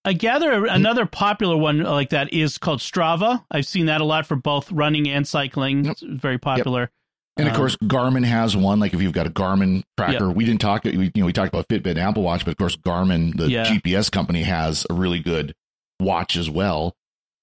I 0.05 0.13
gather 0.13 0.65
another 0.65 1.05
popular 1.05 1.57
one 1.57 1.83
like 1.83 2.11
that 2.11 2.33
is 2.33 2.57
called 2.57 2.79
Strava. 2.79 3.43
I've 3.51 3.65
seen 3.65 3.87
that 3.87 4.01
a 4.01 4.05
lot 4.05 4.25
for 4.25 4.35
both 4.35 4.71
running 4.71 5.09
and 5.09 5.27
cycling. 5.27 5.85
Yep. 5.85 5.91
It's 5.91 6.01
very 6.01 6.37
popular. 6.37 6.81
Yep. 6.81 6.91
And 7.37 7.47
of 7.47 7.53
um, 7.53 7.59
course, 7.59 7.75
Garmin 7.77 8.25
has 8.25 8.55
one. 8.55 8.79
Like 8.79 8.93
if 8.93 9.01
you've 9.01 9.13
got 9.13 9.27
a 9.27 9.29
Garmin 9.29 9.83
tracker, 9.97 10.27
yep. 10.27 10.35
we 10.35 10.45
didn't 10.45 10.61
talk. 10.61 10.83
We, 10.83 10.91
you 10.91 11.11
know, 11.15 11.25
we 11.25 11.33
talked 11.33 11.53
about 11.53 11.67
Fitbit 11.67 11.91
and 11.91 11.99
Apple 11.99 12.23
Watch, 12.23 12.43
but 12.43 12.51
of 12.51 12.57
course, 12.57 12.75
Garmin, 12.75 13.37
the 13.37 13.49
yeah. 13.49 13.65
GPS 13.65 14.11
company, 14.11 14.43
has 14.43 14.85
a 14.89 14.93
really 14.93 15.19
good 15.19 15.53
watch 15.99 16.35
as 16.35 16.49
well. 16.49 16.95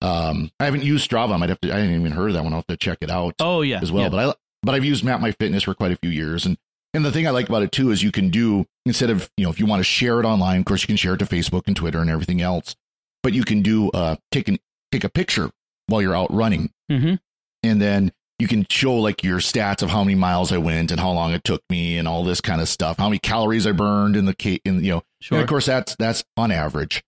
Um, 0.03 0.51
I 0.61 0.67
haven't 0.67 0.83
used 0.83 1.09
Strava. 1.09 1.33
I 1.33 1.37
might 1.39 1.49
have 1.49 1.61
to. 1.61 1.73
I 1.73 1.77
didn't 1.77 2.01
even 2.01 2.13
heard 2.13 2.29
of 2.29 2.35
that 2.35 2.45
one. 2.45 2.53
I'll 2.53 2.59
have 2.59 2.67
to 2.67 2.77
check 2.77 2.99
it 3.01 3.11
out. 3.11 3.35
Oh 3.41 3.63
yeah, 3.63 3.81
as 3.81 3.91
well. 3.91 4.05
Yeah. 4.05 4.09
But 4.11 4.29
I 4.29 4.35
but 4.63 4.75
I've 4.75 4.85
used 4.85 5.05
Map 5.05 5.21
My 5.21 5.33
Fitness 5.33 5.63
for 5.63 5.75
quite 5.75 5.93
a 5.93 5.97
few 5.97 6.11
years, 6.11 6.45
and 6.45 6.59
and 6.97 7.05
the 7.05 7.13
thing 7.13 7.27
I 7.27 7.31
like 7.31 7.49
about 7.49 7.63
it 7.63 7.73
too 7.73 7.91
is 7.91 8.03
you 8.03 8.11
can 8.11 8.31
do 8.31 8.67
instead 8.85 9.11
of 9.11 9.31
you 9.37 9.45
know 9.45 9.51
if 9.51 9.61
you 9.61 9.67
want 9.67 9.81
to 9.81 9.85
share 9.85 10.19
it 10.19 10.25
online, 10.25 10.61
of 10.61 10.65
course 10.65 10.83
you 10.83 10.87
can 10.87 10.97
share 10.97 11.15
it 11.15 11.19
to 11.19 11.27
Facebook 11.27 11.65
and 11.67 11.77
Twitter 11.77 12.01
and 12.01 12.11
everything 12.11 12.41
else, 12.41 12.75
but 13.23 13.33
you 13.33 13.45
can 13.45 13.63
do 13.63 13.91
uh 13.91 14.17
take 14.33 14.49
an 14.49 14.59
take 14.91 15.05
a 15.05 15.09
picture 15.09 15.51
while 15.89 16.03
you're 16.03 16.17
out 16.17 16.33
running, 16.33 16.71
mm-hmm. 16.91 17.15
and 17.63 17.81
then 17.81 18.13
you 18.39 18.49
can 18.49 18.67
show 18.69 18.95
like 18.95 19.23
your 19.23 19.39
stats 19.39 19.83
of 19.83 19.91
how 19.91 20.03
many 20.05 20.15
miles 20.15 20.53
I 20.53 20.59
went 20.59 20.91
and 20.91 21.01
how 21.01 21.13
long 21.13 21.33
it 21.33 21.45
took 21.45 21.63
me 21.71 21.97
and 21.97 22.09
all 22.09 22.25
this 22.25 22.41
kind 22.41 22.61
of 22.61 22.69
stuff, 22.69 22.99
how 22.99 23.09
many 23.09 23.19
calories 23.19 23.67
I 23.67 23.73
burned 23.73 24.17
in 24.17 24.27
the 24.27 24.61
in 24.65 24.83
you 24.83 24.95
know, 24.95 25.03
sure. 25.21 25.39
and 25.39 25.43
of 25.43 25.49
course 25.49 25.67
that's 25.67 25.97
that's 25.97 26.25
on 26.37 26.51
average. 26.51 27.05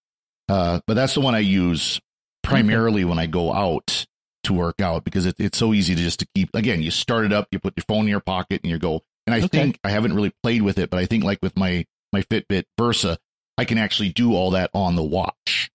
Uh, 0.49 0.81
but 0.87 0.95
that's 0.95 1.15
the 1.15 1.21
one 1.21 1.35
I 1.35 1.41
use 1.41 2.01
primarily 2.43 3.05
when 3.05 3.19
I 3.19 3.27
go 3.27 3.53
out 3.53 4.07
to 4.45 4.55
work 4.55 4.81
out 4.81 5.05
because 5.05 5.27
it, 5.27 5.37
it's 5.39 5.59
so 5.59 5.75
easy 5.75 5.95
to 5.95 6.03
just 6.03 6.21
to 6.21 6.27
keep. 6.35 6.51
Again, 6.55 6.83
you 6.83 6.91
start 6.91 7.25
it 7.25 7.33
up, 7.33 7.49
you 7.53 7.59
put 7.59 7.75
your 7.77 7.85
phone 7.87 8.05
in 8.05 8.09
your 8.09 8.21
pocket, 8.21 8.61
and 8.63 8.71
you 8.71 8.79
go. 8.79 9.03
And 9.29 9.35
I 9.35 9.45
okay. 9.45 9.49
think 9.49 9.79
I 9.85 9.91
haven't 9.91 10.15
really 10.15 10.33
played 10.43 10.63
with 10.63 10.79
it, 10.79 10.89
but 10.89 10.99
I 10.99 11.05
think 11.05 11.23
like 11.23 11.39
with 11.43 11.55
my 11.55 11.85
my 12.15 12.23
Fitbit 12.23 12.65
Versa, 12.79 13.19
I 13.59 13.67
can 13.67 13.77
actually 13.77 14.09
do 14.09 14.35
all 14.35 14.53
that 14.53 14.71
on 14.73 14.97
the 14.97 15.03
watch. 15.03 15.71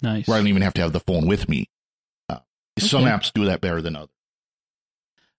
Nice. 0.00 0.26
Where 0.26 0.38
I 0.38 0.40
don't 0.40 0.48
even 0.48 0.62
have 0.62 0.72
to 0.72 0.80
have 0.80 0.94
the 0.94 1.00
phone 1.00 1.26
with 1.26 1.50
me. 1.50 1.68
Uh, 2.30 2.38
okay. 2.78 2.86
Some 2.86 3.04
apps 3.04 3.30
do 3.30 3.44
that 3.44 3.60
better 3.60 3.82
than 3.82 3.94
others. 3.94 4.08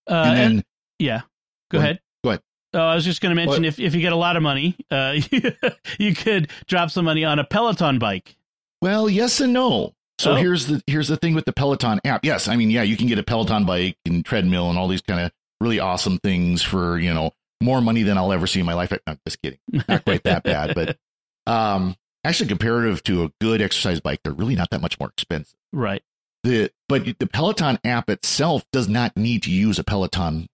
Uh, 0.08 0.14
and 0.14 0.38
then, 0.38 0.52
and, 0.52 0.64
yeah, 1.00 1.22
go, 1.22 1.26
go 1.72 1.78
ahead. 1.80 1.90
ahead. 1.90 2.00
Go 2.24 2.30
ahead. 2.30 2.42
Oh, 2.76 2.80
I 2.82 2.94
was 2.94 3.04
just 3.04 3.20
going 3.20 3.36
to 3.36 3.36
mention 3.36 3.66
if, 3.66 3.80
if 3.80 3.96
you 3.96 4.02
get 4.02 4.14
a 4.14 4.16
lot 4.16 4.36
of 4.38 4.44
money, 4.44 4.78
uh, 4.92 5.16
you 6.00 6.14
could 6.14 6.52
drop 6.68 6.92
some 6.92 7.06
money 7.06 7.26
on 7.26 7.40
a 7.40 7.44
Peloton 7.44 7.98
bike. 7.98 8.38
Well, 8.80 9.10
yes 9.10 9.42
and 9.42 9.54
no. 9.54 9.96
So 10.20 10.34
oh. 10.34 10.36
here's 10.36 10.68
the 10.68 10.84
here's 10.86 11.08
the 11.08 11.18
thing 11.18 11.34
with 11.34 11.46
the 11.46 11.54
Peloton 11.54 12.00
app. 12.06 12.24
Yes, 12.24 12.48
I 12.48 12.58
mean, 12.58 12.70
yeah, 12.70 12.84
you 12.84 12.96
can 12.96 13.08
get 13.08 13.18
a 13.18 13.24
Peloton 13.24 13.66
bike 13.66 13.98
and 14.06 14.24
treadmill 14.24 14.70
and 14.70 14.78
all 14.78 14.88
these 14.88 15.02
kind 15.02 15.22
of 15.22 15.32
really 15.60 15.80
awesome 15.80 16.20
things 16.20 16.62
for 16.62 17.00
you 17.00 17.12
know 17.12 17.32
more 17.62 17.82
money 17.82 18.04
than 18.04 18.18
I'll 18.18 18.32
ever 18.32 18.48
see 18.48 18.60
in 18.60 18.66
my 18.66 18.74
life. 18.74 18.94
I'm 19.06 19.20
just 19.28 19.42
kidding, 19.42 19.60
not 19.88 20.06
quite 20.06 20.24
that 20.24 20.44
bad, 20.44 20.76
but 20.76 20.98
um, 21.52 21.96
actually, 22.24 22.50
comparative 22.50 23.04
to 23.04 23.24
a 23.24 23.32
good 23.42 23.62
exercise 23.62 24.00
bike, 24.00 24.22
they're 24.24 24.34
really 24.34 24.56
not 24.56 24.70
that 24.72 24.82
much 24.82 25.00
more 25.00 25.10
expensive. 25.10 25.56
Right. 25.72 26.02
the 26.44 26.72
but 26.88 27.06
the 27.20 27.28
Peloton 27.28 27.80
app 27.84 28.10
itself 28.10 28.64
does 28.72 28.88
not 28.88 29.16
need 29.16 29.44
to 29.44 29.52
use 29.52 29.78
a 29.80 29.84
Peloton 29.84 30.48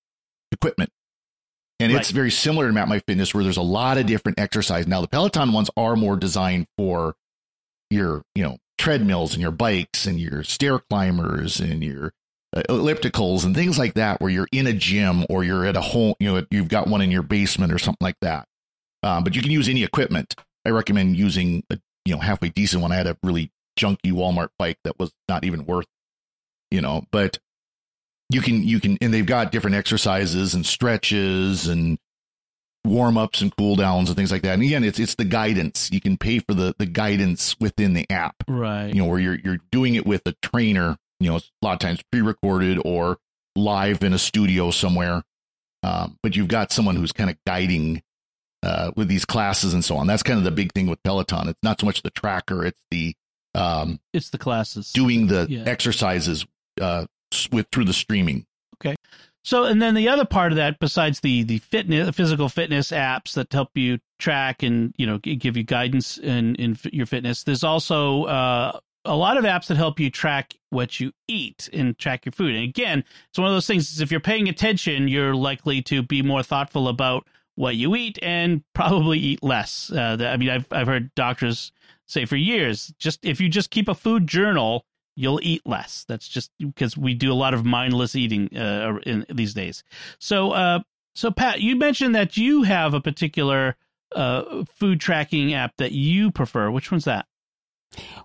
equipment. 0.51 0.91
And 1.79 1.91
it's 1.91 2.11
very 2.11 2.31
similar 2.31 2.67
to 2.67 2.73
Map 2.73 2.87
My 2.87 2.99
Fitness 2.99 3.33
where 3.33 3.43
there's 3.43 3.57
a 3.57 3.61
lot 3.61 3.97
of 3.97 4.05
different 4.05 4.39
exercise. 4.39 4.87
Now 4.87 5.01
the 5.01 5.09
Peloton 5.09 5.51
ones 5.51 5.69
are 5.75 5.97
more 5.97 6.15
designed 6.15 6.67
for 6.77 7.15
your, 7.89 8.23
you 8.33 8.43
know, 8.43 8.57
treadmills 8.77 9.33
and 9.33 9.41
your 9.41 9.51
bikes 9.51 10.05
and 10.05 10.19
your 10.19 10.43
stair 10.43 10.79
climbers 10.79 11.59
and 11.59 11.83
your 11.83 12.13
ellipticals 12.63 13.43
and 13.43 13.55
things 13.55 13.77
like 13.77 13.95
that 13.95 14.21
where 14.21 14.29
you're 14.29 14.47
in 14.51 14.67
a 14.67 14.73
gym 14.73 15.25
or 15.29 15.43
you're 15.43 15.65
at 15.65 15.75
a 15.75 15.81
home, 15.81 16.15
you 16.19 16.33
know, 16.33 16.45
you've 16.51 16.69
got 16.69 16.87
one 16.87 17.01
in 17.01 17.11
your 17.11 17.23
basement 17.23 17.71
or 17.73 17.77
something 17.77 18.03
like 18.03 18.17
that. 18.21 18.47
Um, 19.03 19.23
but 19.23 19.35
you 19.35 19.41
can 19.41 19.51
use 19.51 19.67
any 19.69 19.83
equipment. 19.83 20.35
I 20.65 20.69
recommend 20.69 21.17
using 21.17 21.63
a, 21.69 21.77
you 22.05 22.15
know, 22.15 22.21
halfway 22.21 22.49
decent 22.49 22.81
one. 22.81 22.91
I 22.91 22.95
had 22.95 23.07
a 23.07 23.17
really 23.23 23.51
junky 23.77 24.11
Walmart 24.11 24.49
bike 24.57 24.77
that 24.83 24.97
was 24.97 25.11
not 25.27 25.43
even 25.43 25.65
worth, 25.65 25.87
you 26.71 26.81
know, 26.81 27.03
but 27.11 27.39
you 28.31 28.41
can, 28.41 28.63
you 28.63 28.79
can, 28.79 28.97
and 29.01 29.13
they've 29.13 29.25
got 29.25 29.51
different 29.51 29.75
exercises 29.75 30.55
and 30.55 30.65
stretches 30.65 31.67
and 31.67 31.99
warm 32.83 33.17
ups 33.17 33.41
and 33.41 33.55
cool 33.57 33.75
downs 33.75 34.09
and 34.09 34.15
things 34.15 34.31
like 34.31 34.43
that. 34.43 34.53
And 34.53 34.63
again, 34.63 34.83
it's, 34.83 34.99
it's 34.99 35.15
the 35.15 35.25
guidance. 35.25 35.89
You 35.91 35.99
can 36.01 36.17
pay 36.17 36.39
for 36.39 36.53
the, 36.53 36.73
the 36.79 36.85
guidance 36.85 37.55
within 37.59 37.93
the 37.93 38.09
app 38.09 38.35
Right. 38.47 38.87
you 38.87 38.95
know, 39.01 39.05
where 39.05 39.19
you're 39.19 39.37
you're 39.43 39.59
doing 39.71 39.95
it 39.95 40.05
with 40.05 40.21
a 40.25 40.33
trainer, 40.41 40.97
you 41.19 41.29
know, 41.29 41.37
a 41.37 41.41
lot 41.65 41.73
of 41.73 41.79
times 41.79 42.01
pre-recorded 42.11 42.79
or 42.83 43.17
live 43.55 44.03
in 44.03 44.13
a 44.13 44.19
studio 44.19 44.71
somewhere. 44.71 45.23
Um, 45.83 46.17
but 46.23 46.35
you've 46.35 46.47
got 46.47 46.71
someone 46.71 46.95
who's 46.95 47.11
kind 47.11 47.29
of 47.29 47.37
guiding 47.45 48.01
uh, 48.63 48.91
with 48.95 49.07
these 49.07 49.23
classes 49.25 49.73
and 49.73 49.85
so 49.85 49.97
on. 49.97 50.07
That's 50.07 50.23
kind 50.23 50.39
of 50.39 50.43
the 50.43 50.51
big 50.51 50.73
thing 50.73 50.87
with 50.87 51.01
Peloton. 51.03 51.47
It's 51.47 51.59
not 51.61 51.79
so 51.79 51.85
much 51.85 52.01
the 52.01 52.09
tracker; 52.09 52.65
it's 52.65 52.81
the 52.89 53.13
um, 53.53 53.99
it's 54.13 54.31
the 54.31 54.37
classes. 54.39 54.91
doing 54.91 55.27
the 55.27 55.45
Yeah. 55.49 55.63
exercises 55.67 56.45
uh, 56.81 57.05
with 57.51 57.67
through 57.71 57.85
the 57.85 57.93
streaming. 57.93 58.45
Okay. 58.77 58.95
So, 59.43 59.65
and 59.65 59.79
then 59.79 59.93
the 59.93 60.09
other 60.09 60.25
part 60.25 60.51
of 60.51 60.55
that, 60.55 60.79
besides 60.79 61.19
the 61.19 61.43
the 61.43 61.59
fitness, 61.59 62.15
physical 62.15 62.49
fitness 62.49 62.89
apps 62.89 63.33
that 63.33 63.53
help 63.53 63.69
you 63.75 63.99
track 64.17 64.63
and 64.63 64.91
you 64.97 65.05
know 65.05 65.19
give 65.19 65.55
you 65.55 65.63
guidance 65.63 66.17
in 66.17 66.55
in 66.55 66.75
your 66.91 67.05
fitness, 67.05 67.43
there's 67.43 67.63
also 67.63 68.23
uh, 68.23 68.79
a 69.05 69.15
lot 69.15 69.37
of 69.37 69.43
apps 69.43 69.67
that 69.67 69.77
help 69.77 69.99
you 69.99 70.09
track 70.09 70.55
what 70.69 70.99
you 70.99 71.11
eat 71.27 71.69
and 71.71 71.97
track 71.97 72.25
your 72.25 72.33
food. 72.33 72.55
And 72.55 72.63
again, 72.63 73.03
it's 73.29 73.37
one 73.37 73.47
of 73.47 73.53
those 73.53 73.67
things. 73.67 73.91
is 73.91 74.01
If 74.01 74.11
you're 74.11 74.19
paying 74.19 74.49
attention, 74.49 75.07
you're 75.07 75.35
likely 75.35 75.81
to 75.83 76.01
be 76.03 76.21
more 76.21 76.43
thoughtful 76.43 76.87
about 76.87 77.27
what 77.55 77.75
you 77.75 77.95
eat 77.95 78.19
and 78.21 78.63
probably 78.73 79.19
eat 79.19 79.43
less. 79.43 79.91
Uh, 79.91 80.17
I 80.19 80.37
mean, 80.37 80.49
I've 80.49 80.67
I've 80.71 80.87
heard 80.87 81.13
doctors 81.15 81.71
say 82.07 82.25
for 82.25 82.35
years, 82.35 82.93
just 82.99 83.23
if 83.25 83.39
you 83.39 83.49
just 83.49 83.71
keep 83.71 83.87
a 83.87 83.95
food 83.95 84.27
journal, 84.27 84.85
you'll 85.15 85.39
eat 85.41 85.61
less. 85.65 86.05
That's 86.07 86.27
just 86.27 86.51
because 86.59 86.97
we 86.97 87.13
do 87.13 87.31
a 87.31 87.33
lot 87.33 87.53
of 87.53 87.65
mindless 87.65 88.15
eating 88.15 88.55
uh, 88.57 88.99
in 89.05 89.25
these 89.33 89.53
days. 89.53 89.83
So, 90.19 90.51
uh, 90.51 90.79
so 91.15 91.31
Pat, 91.31 91.61
you 91.61 91.75
mentioned 91.75 92.15
that 92.15 92.37
you 92.37 92.63
have 92.63 92.93
a 92.93 93.01
particular 93.01 93.77
uh, 94.15 94.65
food 94.65 94.99
tracking 94.99 95.53
app 95.53 95.77
that 95.77 95.93
you 95.93 96.31
prefer. 96.31 96.69
Which 96.69 96.91
one's 96.91 97.05
that? 97.05 97.25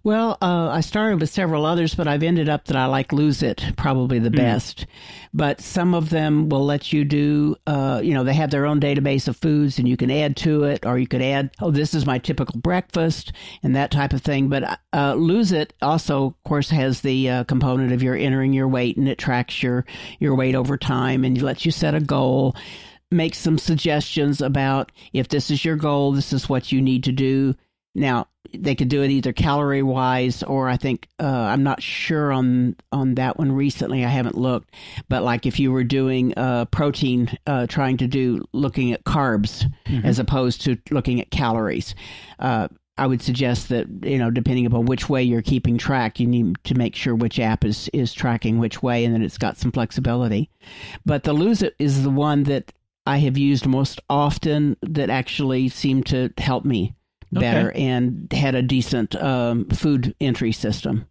Well, 0.02 0.38
uh, 0.40 0.68
I 0.68 0.80
started 0.80 1.20
with 1.20 1.30
several 1.30 1.66
others, 1.66 1.94
but 1.94 2.08
I've 2.08 2.22
ended 2.22 2.48
up 2.48 2.64
that 2.66 2.76
I 2.76 2.86
like 2.86 3.12
Lose 3.12 3.42
It 3.42 3.72
probably 3.76 4.18
the 4.18 4.30
best. 4.30 4.86
But 5.32 5.60
some 5.60 5.94
of 5.94 6.10
them 6.10 6.48
will 6.48 6.64
let 6.64 6.92
you 6.92 7.04
do, 7.04 7.54
uh, 7.66 8.00
you 8.02 8.14
know, 8.14 8.24
they 8.24 8.34
have 8.34 8.50
their 8.50 8.66
own 8.66 8.80
database 8.80 9.28
of 9.28 9.36
foods 9.36 9.78
and 9.78 9.86
you 9.86 9.96
can 9.96 10.10
add 10.10 10.36
to 10.38 10.64
it, 10.64 10.84
or 10.86 10.98
you 10.98 11.06
could 11.06 11.22
add, 11.22 11.50
oh, 11.60 11.70
this 11.70 11.94
is 11.94 12.06
my 12.06 12.18
typical 12.18 12.58
breakfast 12.58 13.32
and 13.62 13.76
that 13.76 13.90
type 13.90 14.12
of 14.12 14.22
thing. 14.22 14.48
But 14.48 14.80
uh, 14.92 15.14
Lose 15.14 15.52
It 15.52 15.74
also, 15.82 16.26
of 16.26 16.44
course, 16.44 16.70
has 16.70 17.02
the 17.02 17.30
uh, 17.30 17.44
component 17.44 17.92
of 17.92 18.02
your 18.02 18.16
entering 18.16 18.52
your 18.52 18.68
weight 18.68 18.96
and 18.96 19.08
it 19.08 19.18
tracks 19.18 19.62
your 19.62 19.84
your 20.18 20.34
weight 20.34 20.54
over 20.54 20.76
time 20.76 21.24
and 21.24 21.40
lets 21.40 21.64
you 21.64 21.70
set 21.70 21.94
a 21.94 22.00
goal. 22.00 22.56
Make 23.12 23.34
some 23.34 23.58
suggestions 23.58 24.40
about 24.40 24.92
if 25.12 25.28
this 25.28 25.50
is 25.50 25.64
your 25.64 25.76
goal, 25.76 26.12
this 26.12 26.32
is 26.32 26.48
what 26.48 26.72
you 26.72 26.80
need 26.80 27.04
to 27.04 27.12
do. 27.12 27.54
Now 27.95 28.28
they 28.53 28.74
could 28.74 28.88
do 28.88 29.03
it 29.03 29.11
either 29.11 29.32
calorie 29.32 29.82
wise 29.82 30.43
or 30.43 30.68
I 30.68 30.76
think 30.76 31.09
uh, 31.20 31.26
I'm 31.26 31.62
not 31.62 31.82
sure 31.82 32.32
on 32.32 32.76
on 32.93 33.14
that 33.16 33.38
one 33.38 33.53
recently. 33.53 34.05
I 34.05 34.09
haven't 34.09 34.38
looked, 34.38 34.74
but 35.09 35.22
like 35.22 35.47
if 35.47 35.59
you 35.59 35.72
were 35.72 35.84
doing 35.84 36.34
uh, 36.36 36.66
protein, 36.66 37.30
uh, 37.47 37.66
trying 37.66 37.97
to 37.99 38.07
do 38.07 38.45
looking 38.53 38.93
at 38.93 39.05
carbs 39.05 39.70
as 40.05 40.18
opposed 40.18 40.62
to 40.62 40.76
looking 40.91 41.20
at 41.20 41.30
calories. 41.30 41.95
Uh, 42.38 42.68
I 42.99 43.07
would 43.07 43.22
suggest 43.22 43.70
that 43.70 43.86
you 44.03 44.18
know, 44.18 44.30
depending 44.30 44.66
upon 44.66 44.84
which 44.84 45.09
way 45.09 45.22
you're 45.22 45.43
keeping 45.43 45.78
track, 45.78 46.20
you 46.20 46.26
need 46.26 46.57
to 46.64 46.74
make 46.74 46.95
sure 46.95 47.14
which 47.14 47.41
app 47.41 47.64
is 47.64 47.88
is 47.93 48.12
tracking 48.12 48.59
which 48.59 48.82
way, 48.82 49.05
and 49.05 49.14
that 49.14 49.22
it's 49.22 49.38
got 49.38 49.57
some 49.57 49.72
flexibility. 49.72 50.51
But 51.07 51.24
the 51.24 51.32
Lose 51.32 51.62
It 51.62 51.74
is 51.78 52.03
the 52.03 52.11
one 52.11 52.45
that 52.45 52.72
I 53.07 53.18
have 53.18 53.38
used 53.38 53.66
most 53.66 54.01
often 54.11 54.76
that 54.82 55.09
actually 55.09 55.68
seemed 55.70 56.07
to 56.07 56.30
help 56.36 56.64
me 56.64 56.95
better 57.32 57.70
and 57.72 58.32
had 58.32 58.54
a 58.54 58.62
decent 58.62 59.14
um, 59.16 59.66
food 59.68 60.14
entry 60.20 60.52
system. 60.52 61.06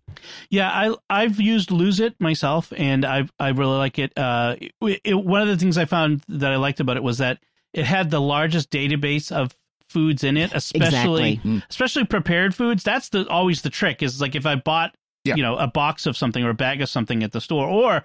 Yeah, 0.49 0.69
I 0.69 0.95
I've 1.09 1.39
used 1.39 1.71
Lose 1.71 1.99
It 1.99 2.19
myself, 2.19 2.73
and 2.75 3.05
I 3.05 3.27
I 3.39 3.49
really 3.49 3.77
like 3.77 3.99
it. 3.99 4.11
Uh, 4.17 4.55
it, 4.81 5.01
it- 5.03 5.13
One 5.25 5.41
of 5.41 5.47
the 5.47 5.57
things 5.57 5.77
I 5.77 5.85
found 5.85 6.23
that 6.27 6.51
I 6.51 6.57
liked 6.57 6.79
about 6.79 6.97
it 6.97 7.03
was 7.03 7.19
that 7.19 7.39
it 7.73 7.85
had 7.85 8.09
the 8.09 8.19
largest 8.19 8.69
database 8.71 9.31
of 9.31 9.53
foods 9.87 10.23
in 10.23 10.35
it, 10.37 10.51
especially 10.53 11.33
Exactly. 11.33 11.63
especially 11.69 12.03
prepared 12.05 12.53
foods. 12.53 12.83
That's 12.83 13.09
the 13.09 13.27
always 13.29 13.61
the 13.61 13.69
trick. 13.69 14.03
Is 14.03 14.19
like 14.21 14.35
if 14.35 14.45
I 14.45 14.55
bought 14.55 14.95
Yeah. 15.23 15.35
you 15.35 15.43
know 15.43 15.55
a 15.57 15.67
box 15.67 16.05
of 16.05 16.17
something 16.17 16.43
or 16.43 16.49
a 16.49 16.53
bag 16.55 16.81
of 16.81 16.89
something 16.89 17.23
at 17.23 17.31
the 17.31 17.41
store, 17.41 17.67
or 17.67 18.03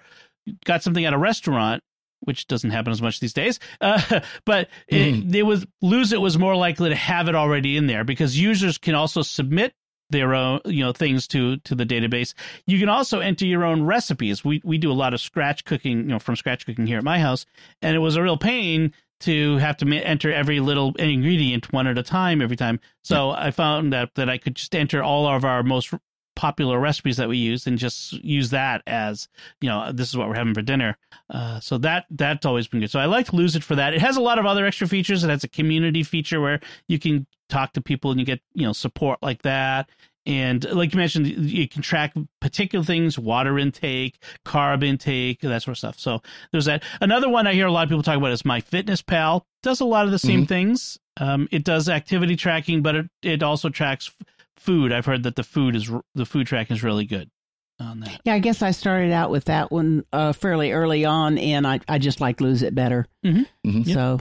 got 0.65 0.83
something 0.83 1.03
at 1.05 1.13
a 1.13 1.17
restaurant. 1.17 1.83
Which 2.25 2.47
doesn't 2.47 2.71
happen 2.71 2.91
as 2.91 3.01
much 3.01 3.19
these 3.19 3.33
days, 3.33 3.59
uh, 3.81 4.19
but 4.45 4.69
it, 4.87 5.35
it 5.35 5.43
was 5.43 5.65
lose 5.81 6.13
it 6.13 6.21
was 6.21 6.37
more 6.37 6.55
likely 6.55 6.89
to 6.89 6.95
have 6.95 7.27
it 7.27 7.35
already 7.35 7.77
in 7.77 7.87
there 7.87 8.03
because 8.03 8.39
users 8.39 8.77
can 8.77 8.95
also 8.95 9.21
submit 9.21 9.73
their 10.09 10.35
own 10.35 10.59
you 10.65 10.83
know 10.83 10.91
things 10.91 11.27
to 11.29 11.57
to 11.57 11.75
the 11.75 11.85
database. 11.85 12.33
You 12.67 12.79
can 12.79 12.89
also 12.89 13.19
enter 13.19 13.45
your 13.45 13.63
own 13.63 13.83
recipes. 13.83 14.43
We 14.43 14.61
we 14.63 14.77
do 14.77 14.91
a 14.91 14.93
lot 14.93 15.13
of 15.13 15.21
scratch 15.21 15.65
cooking 15.65 15.99
you 15.99 16.05
know 16.05 16.19
from 16.19 16.35
scratch 16.35 16.65
cooking 16.65 16.87
here 16.87 16.97
at 16.97 17.03
my 17.03 17.19
house 17.19 17.45
and 17.81 17.95
it 17.95 17.99
was 17.99 18.15
a 18.15 18.21
real 18.21 18.37
pain 18.37 18.93
to 19.21 19.57
have 19.57 19.77
to 19.77 19.87
enter 19.93 20.31
every 20.31 20.59
little 20.59 20.93
ingredient 20.95 21.71
one 21.71 21.87
at 21.87 21.97
a 21.97 22.03
time 22.03 22.41
every 22.41 22.57
time. 22.57 22.79
So 23.03 23.31
i 23.31 23.51
found 23.51 23.93
that 23.93 24.13
that 24.15 24.29
i 24.29 24.37
could 24.37 24.55
just 24.55 24.75
enter 24.75 25.01
all 25.01 25.27
of 25.27 25.45
our 25.45 25.63
most 25.63 25.93
popular 26.35 26.79
recipes 26.79 27.17
that 27.17 27.29
we 27.29 27.37
use 27.37 27.65
and 27.67 27.77
just 27.77 28.13
use 28.13 28.49
that 28.49 28.81
as 28.87 29.27
you 29.61 29.69
know 29.69 29.91
this 29.91 30.09
is 30.09 30.17
what 30.17 30.27
we're 30.27 30.35
having 30.35 30.53
for 30.53 30.61
dinner. 30.61 30.97
Uh, 31.29 31.59
so 31.59 31.77
that 31.77 32.05
that's 32.11 32.45
always 32.45 32.67
been 32.67 32.81
good. 32.81 32.91
So 32.91 32.99
i 32.99 33.05
like 33.05 33.27
to 33.27 33.35
lose 33.35 33.55
it 33.55 33.63
for 33.63 33.75
that. 33.75 33.93
It 33.93 34.01
has 34.01 34.17
a 34.17 34.21
lot 34.21 34.39
of 34.39 34.45
other 34.45 34.65
extra 34.65 34.87
features. 34.87 35.23
It 35.23 35.29
has 35.29 35.43
a 35.43 35.49
community 35.49 36.03
feature 36.03 36.41
where 36.41 36.59
you 36.87 36.99
can 36.99 37.25
talk 37.49 37.73
to 37.73 37.81
people 37.81 38.11
and 38.11 38.19
you 38.19 38.25
get 38.25 38.41
you 38.53 38.65
know 38.65 38.73
support 38.73 39.19
like 39.21 39.41
that. 39.43 39.89
And 40.27 40.63
like 40.71 40.91
you 40.93 40.97
mentioned 40.97 41.27
you 41.27 41.67
can 41.67 41.83
track 41.83 42.13
particular 42.41 42.83
things 42.83 43.17
water 43.19 43.59
intake 43.59 44.17
carb 44.43 44.83
intake 44.83 45.41
that 45.41 45.61
sort 45.61 45.73
of 45.73 45.77
stuff. 45.77 45.99
So 45.99 46.21
there's 46.51 46.65
that. 46.65 46.83
Another 46.99 47.29
one 47.29 47.47
i 47.47 47.53
hear 47.53 47.67
a 47.67 47.71
lot 47.71 47.83
of 47.83 47.89
people 47.89 48.03
talk 48.03 48.17
about 48.17 48.31
is 48.31 48.43
my 48.43 48.59
fitness 48.61 49.01
pal 49.01 49.45
does 49.63 49.79
a 49.81 49.85
lot 49.85 50.05
of 50.05 50.11
the 50.11 50.19
same 50.19 50.45
things. 50.47 50.99
Um, 51.17 51.47
it 51.51 51.63
does 51.63 51.87
activity 51.87 52.35
tracking 52.35 52.81
but 52.81 52.95
it, 52.95 53.09
it 53.21 53.43
also 53.43 53.69
tracks 53.69 54.11
f- 54.19 54.27
food 54.57 54.91
i've 54.91 55.05
heard 55.05 55.23
that 55.23 55.35
the 55.35 55.43
food 55.43 55.75
is 55.75 55.91
the 56.15 56.25
food 56.25 56.47
tracking 56.47 56.75
is 56.75 56.83
really 56.83 57.05
good 57.05 57.29
on 57.79 57.99
that 57.99 58.21
Yeah, 58.23 58.33
I 58.35 58.39
guess 58.39 58.61
I 58.61 58.71
started 58.71 59.11
out 59.11 59.31
with 59.31 59.45
that 59.45 59.69
one 59.71 60.05
uh, 60.13 60.31
fairly 60.31 60.71
early 60.71 61.03
on, 61.03 61.37
and 61.37 61.67
I, 61.67 61.81
I 61.89 61.97
just 61.99 62.21
like 62.21 62.39
Lose 62.39 62.61
It 62.61 62.73
better. 62.73 63.05
Mhm. 63.25 63.45
Mhm. 63.67 63.93
So 63.93 64.19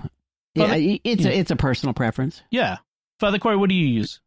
yeah, 0.57 0.75
the- 0.77 1.01
it's 1.05 1.23
yeah. 1.25 1.31
a 1.31 1.35
it's 1.39 1.51
a 1.53 1.57
personal 1.57 1.93
preference. 1.95 2.43
yeah 2.51 2.79
father 3.21 3.39
Cory 3.39 3.57
what 3.57 3.69
do 3.69 3.75
you 3.77 3.87
use 3.87 4.21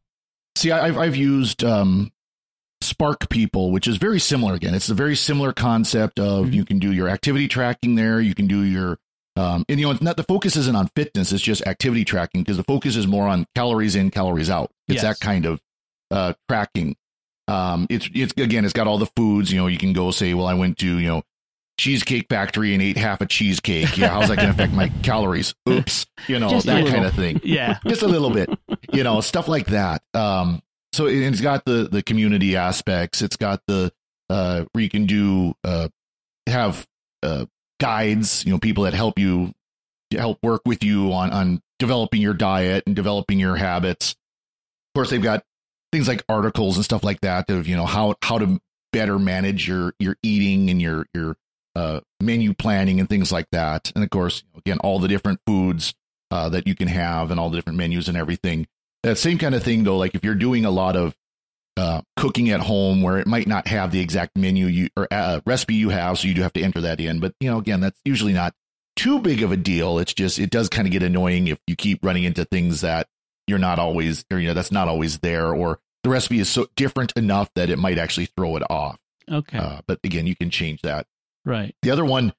See, 0.56 0.72
I- 0.72 0.88
I've 0.88 0.98
I've 0.98 1.16
used 1.18 1.64
um, 1.64 2.12
Spark 2.82 3.30
People, 3.30 3.72
which 3.72 3.88
is 3.88 3.98
very 3.98 4.20
similar. 4.20 4.54
Again, 4.54 4.74
it's 4.74 4.90
a 4.90 4.94
very 4.96 5.16
similar 5.16 5.52
concept 5.52 6.20
of 6.20 6.48
Mhm. 6.48 6.54
you 6.54 6.66
can 6.66 6.80
do 6.80 6.92
your 6.94 7.10
activity 7.10 7.48
tracking 7.48 7.96
there. 7.96 8.22
You 8.22 8.34
can 8.34 8.48
do 8.48 8.62
your 8.62 8.98
um, 9.36 9.66
and 9.70 9.80
you 9.80 9.86
know, 9.86 9.92
it's 9.92 10.02
not 10.02 10.18
the 10.18 10.24
focus 10.24 10.56
isn't 10.56 10.76
on 10.76 10.90
fitness; 10.96 11.32
it's 11.32 11.44
just 11.44 11.66
activity 11.68 12.04
tracking 12.06 12.42
because 12.42 12.58
the 12.58 12.64
focus 12.64 12.96
is 12.96 13.06
more 13.06 13.28
on 13.28 13.46
calories 13.56 13.96
in, 13.96 14.10
calories 14.10 14.50
out. 14.50 14.72
It's 14.88 14.96
Yes. 14.96 15.04
that 15.04 15.20
kind 15.20 15.46
of 15.46 15.60
uh, 16.12 16.34
tracking. 16.50 16.96
Um, 17.48 17.88
it's 17.90 18.10
it's 18.14 18.34
again, 18.38 18.66
it's 18.66 18.74
got 18.74 18.88
all 18.88 18.98
the 18.98 19.10
foods. 19.16 19.52
You 19.52 19.58
know, 19.60 19.68
you 19.68 19.78
can 19.78 19.94
go 19.94 20.12
say, 20.12 20.34
well, 20.34 20.48
I 20.48 20.54
went 20.54 20.78
to 20.80 20.98
you 21.00 21.08
know 21.08 21.24
Cheesecake 21.80 22.26
Factory 22.30 22.74
and 22.74 22.82
ate 22.84 22.98
half 22.98 23.22
a 23.22 23.26
cheesecake. 23.26 23.98
Yeah, 23.98 24.10
how's 24.10 24.28
that 24.30 24.36
going 24.38 24.48
to 24.50 24.54
affect 24.54 24.74
my 24.74 24.90
calories? 25.04 25.54
Oops, 25.70 26.06
you 26.28 26.40
know 26.40 26.50
Just 26.50 26.66
that 26.66 26.88
kind 26.88 27.06
of 27.06 27.14
thing 27.14 27.40
yeah 27.44 27.80
just 27.88 28.02
a 28.02 28.08
little 28.08 28.32
bit, 28.32 28.50
you 28.92 29.04
know, 29.04 29.22
stuff 29.22 29.48
like 29.48 29.68
that. 29.68 30.02
Um, 30.14 30.62
so 30.94 31.06
it- 31.06 31.22
it's 31.22 31.42
got 31.42 31.64
the 31.66 31.88
the 31.92 32.02
community 32.04 32.56
aspects. 32.58 33.22
It's 33.22 33.36
got 33.36 33.62
the 33.68 33.92
uh, 34.30 34.66
where 34.74 34.84
you 34.84 34.90
can 34.90 35.06
do 35.06 35.54
uh, 35.64 35.88
have 36.48 36.86
uh, 37.24 37.46
guides, 37.80 38.44
you 38.46 38.52
know, 38.52 38.60
people 38.60 38.84
that 38.86 38.94
help 38.94 39.18
you 39.20 39.54
help 40.12 40.40
work 40.44 40.62
with 40.66 40.84
you 40.84 41.14
on 41.14 41.30
on 41.32 41.62
developing 41.80 42.22
your 42.22 42.34
diet 42.34 42.84
and 42.88 42.96
developing 42.96 43.40
your 43.40 43.56
habits. 43.56 44.12
Of 44.12 45.00
course, 45.00 45.10
they've 45.12 45.22
got 45.22 45.44
things 45.92 46.08
like 46.08 46.24
articles 46.28 46.76
and 46.76 46.86
stuff 46.86 47.04
like 47.04 47.22
that 47.22 47.50
of 47.50 47.68
you 47.68 47.76
know 47.76 47.86
how 47.86 48.16
how 48.22 48.38
to 48.38 48.60
better 48.92 49.20
manage 49.20 49.68
your 49.68 49.94
your 50.00 50.18
eating 50.24 50.70
and 50.70 50.82
your 50.82 51.06
your 51.14 51.36
uh, 51.78 52.00
menu 52.20 52.54
planning 52.54 53.00
and 53.00 53.08
things 53.08 53.32
like 53.32 53.48
that. 53.52 53.92
And 53.94 54.04
of 54.04 54.10
course, 54.10 54.44
again, 54.58 54.80
all 54.80 54.98
the 54.98 55.08
different 55.08 55.40
foods 55.46 55.94
uh, 56.32 56.50
that 56.50 56.66
you 56.66 56.76
can 56.76 56.88
have 56.88 57.30
and 57.30 57.40
all 57.40 57.50
the 57.50 57.58
different 57.58 57.78
menus 57.78 58.08
and 58.08 58.18
everything. 58.18 58.68
That 59.04 59.18
same 59.18 59.38
kind 59.38 59.54
of 59.54 59.64
thing, 59.64 59.84
though, 59.84 59.98
like 59.98 60.16
if 60.16 60.24
you're 60.24 60.36
doing 60.36 60.66
a 60.66 60.72
lot 60.72 60.96
of 60.96 61.16
uh, 61.78 62.02
cooking 62.16 62.50
at 62.50 62.62
home 62.62 63.04
where 63.04 63.20
it 63.20 63.28
might 63.28 63.48
not 63.48 63.68
have 63.68 63.92
the 63.92 64.00
exact 64.00 64.36
menu 64.36 64.66
you 64.66 64.90
or 64.98 65.08
uh, 65.12 65.42
recipe 65.46 65.76
you 65.76 65.90
have, 65.90 66.18
so 66.18 66.28
you 66.28 66.34
do 66.34 66.42
have 66.42 66.54
to 66.54 66.62
enter 66.62 66.82
that 66.82 67.00
in. 67.00 67.20
But 67.20 67.36
you 67.40 67.52
know, 67.52 67.60
again, 67.60 67.80
that's 67.80 68.02
usually 68.04 68.34
not 68.34 68.56
too 68.96 69.20
big 69.20 69.44
of 69.44 69.52
a 69.52 69.58
deal. 69.58 70.00
It's 70.00 70.16
just 70.16 70.40
it 70.40 70.50
does 70.50 70.70
kind 70.70 70.88
of 70.88 70.92
get 70.92 71.04
annoying 71.04 71.48
if 71.48 71.60
you 71.68 71.76
keep 71.76 72.04
running 72.04 72.24
into 72.24 72.44
things 72.44 72.82
that 72.82 73.08
you're 73.48 73.60
not 73.60 73.80
always, 73.80 74.26
or 74.32 74.40
you 74.40 74.48
know, 74.48 74.54
that's 74.54 74.72
not 74.72 74.88
always 74.88 75.20
there, 75.20 75.54
or 75.54 75.80
the 76.04 76.10
recipe 76.10 76.40
is 76.40 76.50
so 76.50 76.68
different 76.76 77.14
enough 77.16 77.50
that 77.56 77.70
it 77.70 77.78
might 77.78 77.98
actually 77.98 78.28
throw 78.28 78.56
it 78.58 78.64
off. 78.70 78.98
Okay. 79.30 79.58
Uh, 79.58 79.82
but 79.88 80.00
again, 80.04 80.28
you 80.28 80.36
can 80.36 80.50
change 80.50 80.82
that. 80.84 81.06
Right. 81.46 81.76
The 81.82 81.92
other 81.92 82.06
one, 82.06 82.34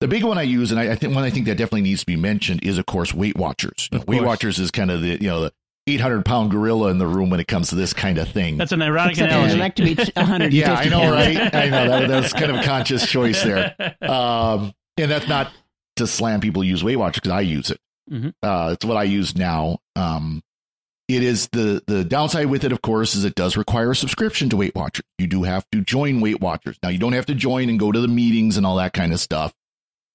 the 0.00 0.08
big 0.08 0.24
one 0.24 0.38
I 0.38 0.42
use, 0.42 0.70
and 0.70 0.80
I, 0.80 0.92
I 0.92 0.94
think 0.94 1.14
one 1.14 1.24
I 1.24 1.30
think 1.30 1.46
that 1.46 1.56
definitely 1.56 1.82
needs 1.82 2.00
to 2.00 2.06
be 2.06 2.16
mentioned 2.16 2.64
is, 2.64 2.78
of 2.78 2.86
course, 2.86 3.12
Weight 3.12 3.36
Watchers. 3.36 3.88
You 3.92 3.98
know, 3.98 4.04
Weight 4.06 4.22
Watchers 4.22 4.58
is 4.58 4.70
kind 4.70 4.90
of 4.90 5.00
the 5.00 5.20
you 5.20 5.28
know 5.28 5.42
the 5.42 5.52
800 5.86 6.24
pound 6.24 6.50
gorilla 6.50 6.90
in 6.90 6.98
the 6.98 7.06
room 7.06 7.30
when 7.30 7.40
it 7.40 7.48
comes 7.48 7.70
to 7.70 7.74
this 7.74 7.92
kind 7.92 8.18
of 8.18 8.28
thing. 8.28 8.56
That's 8.56 8.72
an 8.72 8.82
ironic 8.82 9.12
Except 9.12 9.32
analogy. 9.32 9.54
I'd 9.54 9.58
like 9.58 9.74
to 9.76 9.82
be 9.82 9.94
150 10.14 10.56
yeah, 10.56 10.74
I 10.74 10.88
know, 10.88 11.10
right? 11.10 11.54
I 11.54 11.68
know 11.68 11.88
that, 11.88 12.08
that's 12.08 12.32
kind 12.32 12.50
of 12.50 12.58
a 12.58 12.62
conscious 12.62 13.08
choice 13.08 13.42
there. 13.42 13.74
Um, 14.02 14.74
and 14.98 15.10
that's 15.10 15.26
not 15.26 15.50
to 15.96 16.06
slam 16.06 16.40
people 16.40 16.62
who 16.62 16.68
use 16.68 16.84
Weight 16.84 16.96
Watchers 16.96 17.20
because 17.20 17.32
I 17.32 17.40
use 17.40 17.70
it. 17.70 17.80
Mm-hmm. 18.10 18.28
Uh, 18.42 18.72
it's 18.72 18.84
what 18.84 18.96
I 18.96 19.04
use 19.04 19.36
now. 19.36 19.78
Um, 19.96 20.42
it 21.16 21.22
is 21.22 21.48
the 21.52 21.82
the 21.86 22.04
downside 22.04 22.46
with 22.46 22.64
it, 22.64 22.72
of 22.72 22.82
course, 22.82 23.14
is 23.14 23.24
it 23.24 23.34
does 23.34 23.56
require 23.56 23.90
a 23.90 23.96
subscription 23.96 24.48
to 24.50 24.56
Weight 24.56 24.74
Watchers. 24.74 25.04
You 25.18 25.26
do 25.26 25.42
have 25.42 25.64
to 25.72 25.80
join 25.80 26.20
Weight 26.20 26.40
Watchers. 26.40 26.78
Now, 26.82 26.88
you 26.90 26.98
don't 26.98 27.12
have 27.12 27.26
to 27.26 27.34
join 27.34 27.68
and 27.68 27.78
go 27.78 27.92
to 27.92 28.00
the 28.00 28.08
meetings 28.08 28.56
and 28.56 28.66
all 28.66 28.76
that 28.76 28.92
kind 28.92 29.12
of 29.12 29.20
stuff. 29.20 29.52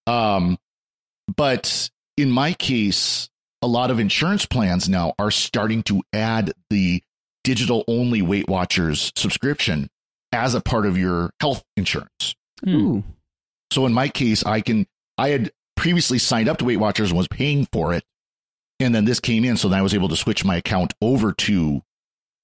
Um, 0.06 0.58
but 1.36 1.90
in 2.16 2.32
my 2.32 2.54
case, 2.54 3.30
a 3.62 3.68
lot 3.68 3.92
of 3.92 4.00
insurance 4.00 4.46
plans 4.46 4.88
now 4.88 5.14
are 5.20 5.32
starting 5.32 5.84
to 5.84 6.04
add 6.14 6.54
the 6.70 7.04
digital 7.44 7.84
only 7.88 8.22
Weight 8.22 8.48
Watchers 8.48 9.12
subscription 9.16 9.90
as 10.32 10.54
a 10.54 10.62
part 10.62 10.86
of 10.86 10.98
your 10.98 11.32
health 11.40 11.64
insurance. 11.76 12.36
Ooh. 12.68 13.04
So 13.72 13.86
in 13.86 13.94
my 13.94 14.10
case, 14.10 14.46
I 14.46 14.62
can 14.62 14.86
I 15.18 15.30
had 15.30 15.52
previously 15.76 16.20
signed 16.20 16.50
up 16.50 16.58
to 16.58 16.66
Weight 16.66 16.78
Watchers 16.78 17.12
and 17.12 17.18
was 17.18 17.28
paying 17.28 17.68
for 17.72 17.94
it. 17.94 18.04
And 18.80 18.94
then 18.94 19.06
this 19.06 19.20
came 19.20 19.44
in, 19.44 19.58
so 19.58 19.70
then 19.70 19.80
I 19.80 19.82
was 19.82 19.94
able 19.94 20.10
to 20.10 20.16
switch 20.16 20.46
my 20.46 20.58
account 20.58 20.94
over 21.02 21.34
to 21.34 21.82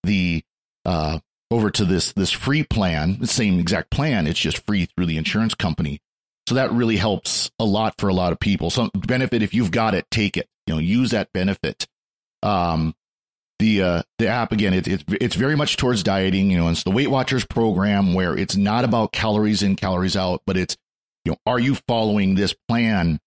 the 0.03 0.43
uh 0.85 1.19
over 1.51 1.69
to 1.69 1.85
this 1.85 2.13
this 2.13 2.31
free 2.31 2.63
plan, 2.63 3.19
the 3.19 3.27
same 3.27 3.59
exact 3.59 3.91
plan. 3.91 4.27
It's 4.27 4.39
just 4.39 4.65
free 4.65 4.85
through 4.85 5.05
the 5.05 5.17
insurance 5.17 5.53
company. 5.53 6.01
So 6.47 6.55
that 6.55 6.71
really 6.71 6.97
helps 6.97 7.51
a 7.59 7.65
lot 7.65 7.95
for 7.97 8.09
a 8.09 8.13
lot 8.13 8.33
of 8.33 8.39
people. 8.39 8.69
So 8.69 8.89
benefit 8.93 9.43
if 9.43 9.53
you've 9.53 9.71
got 9.71 9.93
it, 9.93 10.05
take 10.11 10.35
it. 10.35 10.47
You 10.67 10.73
know, 10.73 10.79
use 10.79 11.11
that 11.11 11.31
benefit. 11.33 11.87
Um, 12.41 12.95
the 13.59 13.81
uh, 13.81 14.01
the 14.17 14.27
app 14.27 14.51
again, 14.51 14.73
it's 14.73 14.87
it's 14.87 15.03
it's 15.07 15.35
very 15.35 15.55
much 15.55 15.77
towards 15.77 16.03
dieting. 16.03 16.51
You 16.51 16.57
know, 16.57 16.69
it's 16.69 16.83
the 16.83 16.91
Weight 16.91 17.09
Watchers 17.09 17.45
program 17.45 18.13
where 18.13 18.37
it's 18.37 18.57
not 18.57 18.83
about 18.83 19.13
calories 19.13 19.63
in, 19.63 19.75
calories 19.75 20.17
out, 20.17 20.41
but 20.45 20.57
it's 20.57 20.75
you 21.23 21.31
know, 21.31 21.37
are 21.45 21.59
you 21.59 21.75
following 21.87 22.35
this 22.35 22.53
plan? 22.67 23.19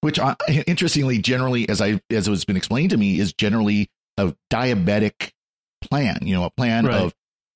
Which, 0.00 0.18
uh, 0.18 0.36
interestingly, 0.66 1.18
generally, 1.18 1.68
as 1.68 1.80
I 1.80 2.00
as 2.10 2.28
it 2.28 2.30
has 2.30 2.44
been 2.44 2.56
explained 2.56 2.90
to 2.90 2.96
me, 2.96 3.18
is 3.18 3.32
generally 3.32 3.90
a 4.16 4.34
diabetic 4.50 5.32
plan. 5.82 6.18
You 6.22 6.36
know, 6.36 6.44
a 6.44 6.50
plan 6.50 6.86
right. 6.86 7.02
of 7.02 7.14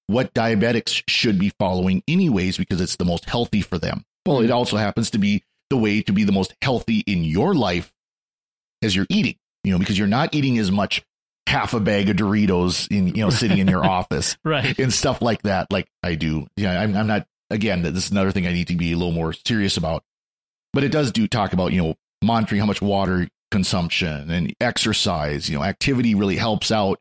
what 0.08 0.34
diabetics 0.34 1.02
should 1.08 1.38
be 1.38 1.52
following, 1.58 2.02
anyways, 2.08 2.58
because 2.58 2.80
it's 2.80 2.96
the 2.96 3.04
most 3.04 3.26
healthy 3.26 3.62
for 3.62 3.78
them. 3.78 4.04
Well, 4.26 4.40
it 4.40 4.50
also 4.50 4.76
happens 4.76 5.10
to 5.10 5.18
be 5.18 5.44
the 5.70 5.76
way 5.76 6.02
to 6.02 6.12
be 6.12 6.24
the 6.24 6.32
most 6.32 6.54
healthy 6.60 7.00
in 7.06 7.24
your 7.24 7.54
life 7.54 7.92
as 8.82 8.94
you're 8.94 9.06
eating. 9.08 9.36
You 9.64 9.72
know, 9.72 9.78
because 9.78 9.96
you're 9.96 10.08
not 10.08 10.34
eating 10.34 10.58
as 10.58 10.72
much 10.72 11.04
half 11.46 11.74
a 11.74 11.80
bag 11.80 12.08
of 12.08 12.16
Doritos 12.16 12.90
in 12.90 13.08
you 13.08 13.22
know 13.22 13.30
sitting 13.30 13.58
in 13.58 13.68
your 13.68 13.84
office, 13.98 14.36
right, 14.44 14.76
and 14.78 14.92
stuff 14.92 15.22
like 15.22 15.42
that. 15.42 15.70
Like 15.70 15.88
I 16.02 16.14
do. 16.14 16.46
Yeah, 16.56 16.80
I'm, 16.80 16.96
I'm 16.96 17.06
not. 17.06 17.26
Again, 17.50 17.82
this 17.82 18.06
is 18.06 18.10
another 18.10 18.32
thing 18.32 18.46
I 18.46 18.52
need 18.52 18.68
to 18.68 18.76
be 18.76 18.92
a 18.92 18.96
little 18.96 19.12
more 19.12 19.32
serious 19.32 19.76
about. 19.76 20.02
But 20.72 20.84
it 20.84 20.88
does 20.88 21.12
do 21.12 21.28
talk 21.28 21.52
about 21.52 21.72
you 21.72 21.82
know 21.82 21.94
monitoring 22.22 22.60
how 22.60 22.66
much 22.66 22.82
water 22.82 23.28
consumption 23.50 24.30
and 24.30 24.52
exercise. 24.60 25.48
You 25.48 25.58
know, 25.58 25.64
activity 25.64 26.14
really 26.14 26.36
helps 26.36 26.72
out. 26.72 26.98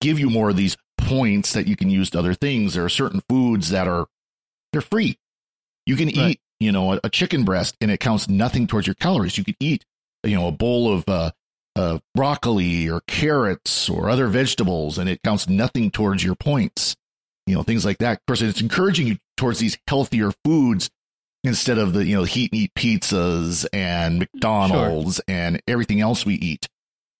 Give 0.00 0.18
you 0.18 0.30
more 0.30 0.50
of 0.50 0.56
these 0.56 0.76
points 0.98 1.52
that 1.52 1.68
you 1.68 1.76
can 1.76 1.90
use 1.90 2.10
to 2.10 2.18
other 2.18 2.34
things. 2.34 2.74
There 2.74 2.84
are 2.84 2.88
certain 2.88 3.22
foods 3.28 3.70
that 3.70 3.86
are 3.86 4.06
they're 4.72 4.80
free. 4.80 5.18
You 5.86 5.96
can 5.96 6.06
right. 6.06 6.16
eat 6.16 6.40
you 6.58 6.72
know 6.72 6.94
a, 6.94 7.00
a, 7.04 7.10
chicken 7.10 7.44
breast 7.44 7.76
and 7.80 7.90
it 7.90 8.00
counts 8.00 8.28
nothing 8.28 8.66
towards 8.66 8.86
your 8.86 8.94
calories. 8.94 9.38
You 9.38 9.44
could 9.44 9.56
eat 9.60 9.84
you 10.24 10.34
know 10.34 10.48
a 10.48 10.52
bowl 10.52 10.92
of 10.92 11.04
uh, 11.08 11.30
uh, 11.76 11.98
broccoli 12.14 12.88
or 12.88 13.00
carrots 13.06 13.88
or 13.88 14.10
other 14.10 14.26
vegetables 14.28 14.98
and 14.98 15.08
it 15.08 15.22
counts 15.22 15.48
nothing 15.48 15.90
towards 15.90 16.24
your 16.24 16.34
points. 16.34 16.96
You 17.46 17.54
know 17.54 17.62
things 17.62 17.84
like 17.84 17.98
that. 17.98 18.18
Of 18.18 18.26
course, 18.26 18.42
it's 18.42 18.60
encouraging 18.60 19.06
you 19.06 19.18
towards 19.36 19.58
these 19.58 19.78
healthier 19.86 20.32
foods 20.44 20.90
instead 21.44 21.78
of 21.78 21.92
the 21.92 22.04
you 22.04 22.16
know 22.16 22.24
heat 22.24 22.52
and 22.52 22.60
eat 22.62 22.74
pizzas 22.74 23.66
and 23.72 24.16
mm, 24.16 24.20
McDonald's 24.20 25.16
sure. 25.16 25.24
and 25.28 25.62
everything 25.66 26.00
else 26.00 26.24
we 26.24 26.34
eat. 26.34 26.68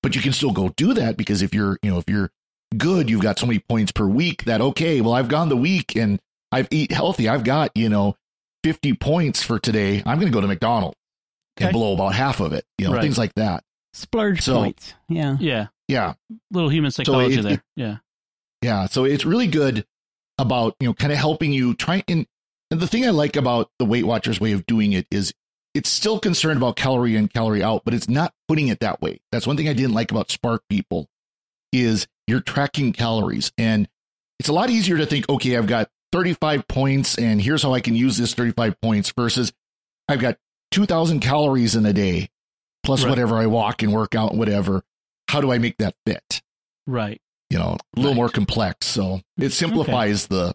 But 0.02 0.16
you 0.16 0.22
can 0.22 0.32
still 0.32 0.52
go 0.52 0.70
do 0.70 0.94
that 0.94 1.16
because 1.16 1.42
if 1.42 1.54
you're 1.54 1.78
you 1.82 1.90
know 1.90 1.98
if 1.98 2.04
you're 2.08 2.30
good, 2.76 3.10
you've 3.10 3.22
got 3.22 3.38
so 3.38 3.46
many 3.46 3.58
points 3.60 3.92
per 3.92 4.06
week 4.06 4.44
that 4.44 4.60
okay, 4.60 5.00
well 5.00 5.14
I've 5.14 5.28
gone 5.28 5.48
the 5.48 5.56
week 5.56 5.96
and 5.96 6.20
I've 6.50 6.68
eat 6.70 6.92
healthy. 6.92 7.28
I've 7.28 7.44
got 7.44 7.70
you 7.76 7.88
know 7.88 8.16
50 8.64 8.94
points 8.94 9.42
for 9.42 9.58
today. 9.58 10.02
I'm 10.04 10.18
going 10.18 10.30
to 10.30 10.34
go 10.34 10.40
to 10.40 10.46
McDonald's 10.46 10.96
okay. 11.58 11.66
and 11.66 11.72
blow 11.72 11.94
about 11.94 12.14
half 12.14 12.40
of 12.40 12.52
it. 12.52 12.64
You 12.78 12.86
know 12.86 12.94
right. 12.94 13.02
things 13.02 13.18
like 13.18 13.34
that. 13.34 13.64
Splurge 13.94 14.40
so, 14.40 14.54
points. 14.54 14.94
Yeah. 15.08 15.36
Yeah. 15.38 15.66
Yeah. 15.88 16.14
Little 16.50 16.70
human 16.70 16.90
psychology 16.90 17.34
so 17.34 17.40
it, 17.40 17.42
there. 17.42 17.52
It, 17.52 17.60
yeah. 17.76 17.96
Yeah. 18.62 18.86
So 18.86 19.04
it's 19.04 19.24
really 19.24 19.48
good 19.48 19.84
about 20.38 20.74
you 20.80 20.88
know 20.88 20.94
kind 20.94 21.12
of 21.12 21.18
helping 21.18 21.52
you 21.52 21.74
try 21.74 22.02
and 22.08 22.26
and 22.72 22.80
the 22.80 22.86
thing 22.86 23.06
I 23.06 23.10
like 23.10 23.36
about 23.36 23.70
the 23.78 23.84
Weight 23.84 24.06
Watchers 24.06 24.40
way 24.40 24.52
of 24.52 24.64
doing 24.64 24.94
it 24.94 25.06
is 25.10 25.34
it's 25.74 25.90
still 25.90 26.18
concerned 26.18 26.56
about 26.56 26.74
calorie 26.74 27.16
in, 27.16 27.28
calorie 27.28 27.62
out, 27.62 27.82
but 27.84 27.92
it's 27.92 28.08
not 28.08 28.32
putting 28.48 28.68
it 28.68 28.80
that 28.80 29.02
way. 29.02 29.20
That's 29.30 29.46
one 29.46 29.58
thing 29.58 29.68
I 29.68 29.74
didn't 29.74 29.92
like 29.92 30.10
about 30.10 30.30
Spark 30.30 30.62
People 30.70 31.06
is 31.70 32.06
you're 32.26 32.40
tracking 32.40 32.94
calories. 32.94 33.52
And 33.58 33.90
it's 34.38 34.48
a 34.48 34.54
lot 34.54 34.70
easier 34.70 34.96
to 34.96 35.04
think, 35.04 35.28
okay, 35.28 35.58
I've 35.58 35.66
got 35.66 35.90
35 36.12 36.66
points 36.66 37.18
and 37.18 37.42
here's 37.42 37.62
how 37.62 37.74
I 37.74 37.80
can 37.80 37.94
use 37.94 38.16
this 38.16 38.32
35 38.32 38.80
points 38.80 39.12
versus 39.14 39.52
I've 40.08 40.20
got 40.20 40.38
2000 40.70 41.20
calories 41.20 41.76
in 41.76 41.84
a 41.84 41.92
day 41.92 42.30
plus 42.84 43.02
right. 43.02 43.10
whatever 43.10 43.36
I 43.36 43.48
walk 43.48 43.82
and 43.82 43.92
work 43.92 44.14
out, 44.14 44.34
whatever. 44.34 44.82
How 45.28 45.42
do 45.42 45.52
I 45.52 45.58
make 45.58 45.76
that 45.76 45.94
fit? 46.06 46.40
Right. 46.86 47.20
You 47.50 47.58
know, 47.58 47.76
a 47.94 48.00
little 48.00 48.12
right. 48.12 48.16
more 48.16 48.28
complex. 48.30 48.86
So 48.86 49.16
it 49.36 49.40
mm-hmm. 49.40 49.48
simplifies 49.48 50.24
okay. 50.24 50.36
the 50.36 50.54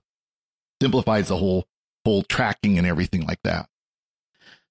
simplifies 0.82 1.28
the 1.28 1.38
whole 1.38 1.68
whole 2.08 2.24
tracking 2.24 2.78
and 2.78 2.88
everything 2.88 3.28
like 3.28 3.42
that. 3.44 3.68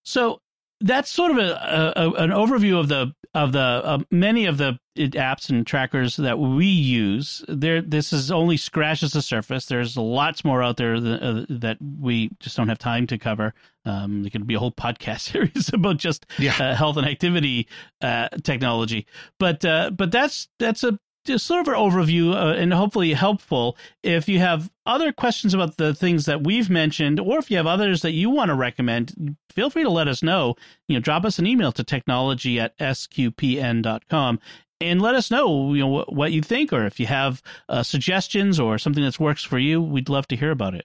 So 0.04 0.40
that's 0.80 1.10
sort 1.10 1.32
of 1.32 1.36
a, 1.36 1.92
a 1.96 2.10
an 2.12 2.30
overview 2.30 2.80
of 2.80 2.88
the 2.88 3.12
of 3.34 3.52
the 3.52 3.60
uh, 3.60 3.98
many 4.10 4.46
of 4.46 4.56
the 4.56 4.78
apps 4.96 5.50
and 5.50 5.66
trackers 5.66 6.16
that 6.16 6.38
we 6.38 6.64
use. 6.64 7.44
There, 7.46 7.82
this 7.82 8.14
is 8.14 8.30
only 8.30 8.56
scratches 8.56 9.12
the 9.12 9.20
surface. 9.20 9.66
There's 9.66 9.98
lots 9.98 10.46
more 10.46 10.62
out 10.62 10.78
there 10.78 10.98
that, 10.98 11.22
uh, 11.22 11.44
that 11.50 11.76
we 12.00 12.30
just 12.40 12.56
don't 12.56 12.70
have 12.70 12.78
time 12.78 13.06
to 13.08 13.18
cover. 13.18 13.52
Um, 13.84 14.22
there 14.22 14.30
could 14.30 14.46
be 14.46 14.54
a 14.54 14.58
whole 14.58 14.72
podcast 14.72 15.20
series 15.32 15.70
about 15.74 15.98
just 15.98 16.24
yeah. 16.38 16.56
uh, 16.58 16.74
health 16.74 16.96
and 16.96 17.06
activity 17.06 17.68
uh, 18.00 18.28
technology. 18.42 19.06
But 19.38 19.62
uh, 19.62 19.90
but 19.90 20.10
that's 20.10 20.48
that's 20.58 20.84
a 20.84 20.98
just 21.26 21.46
sort 21.46 21.60
of 21.60 21.68
an 21.68 21.74
overview 21.74 22.34
uh, 22.34 22.54
and 22.54 22.72
hopefully 22.72 23.12
helpful. 23.12 23.76
If 24.02 24.28
you 24.28 24.38
have 24.38 24.70
other 24.86 25.12
questions 25.12 25.54
about 25.54 25.76
the 25.76 25.94
things 25.94 26.26
that 26.26 26.44
we've 26.44 26.70
mentioned, 26.70 27.20
or 27.20 27.38
if 27.38 27.50
you 27.50 27.56
have 27.56 27.66
others 27.66 28.02
that 28.02 28.12
you 28.12 28.30
want 28.30 28.48
to 28.48 28.54
recommend, 28.54 29.36
feel 29.50 29.70
free 29.70 29.82
to 29.82 29.90
let 29.90 30.08
us 30.08 30.22
know. 30.22 30.54
You 30.88 30.96
know, 30.96 31.00
drop 31.00 31.24
us 31.24 31.38
an 31.38 31.46
email 31.46 31.72
to 31.72 31.84
technology 31.84 32.58
at 32.60 32.76
sqpn.com 32.78 34.40
and 34.80 35.00
let 35.00 35.14
us 35.14 35.30
know, 35.30 35.74
you 35.74 35.80
know, 35.80 36.04
what, 36.08 36.32
you 36.32 36.42
think, 36.42 36.72
or 36.72 36.84
if 36.84 37.00
you 37.00 37.06
have 37.06 37.42
uh, 37.68 37.82
suggestions 37.82 38.60
or 38.60 38.78
something 38.78 39.02
that 39.02 39.18
works 39.18 39.42
for 39.42 39.58
you, 39.58 39.80
we'd 39.80 40.08
love 40.08 40.28
to 40.28 40.36
hear 40.36 40.50
about 40.50 40.74
it. 40.74 40.84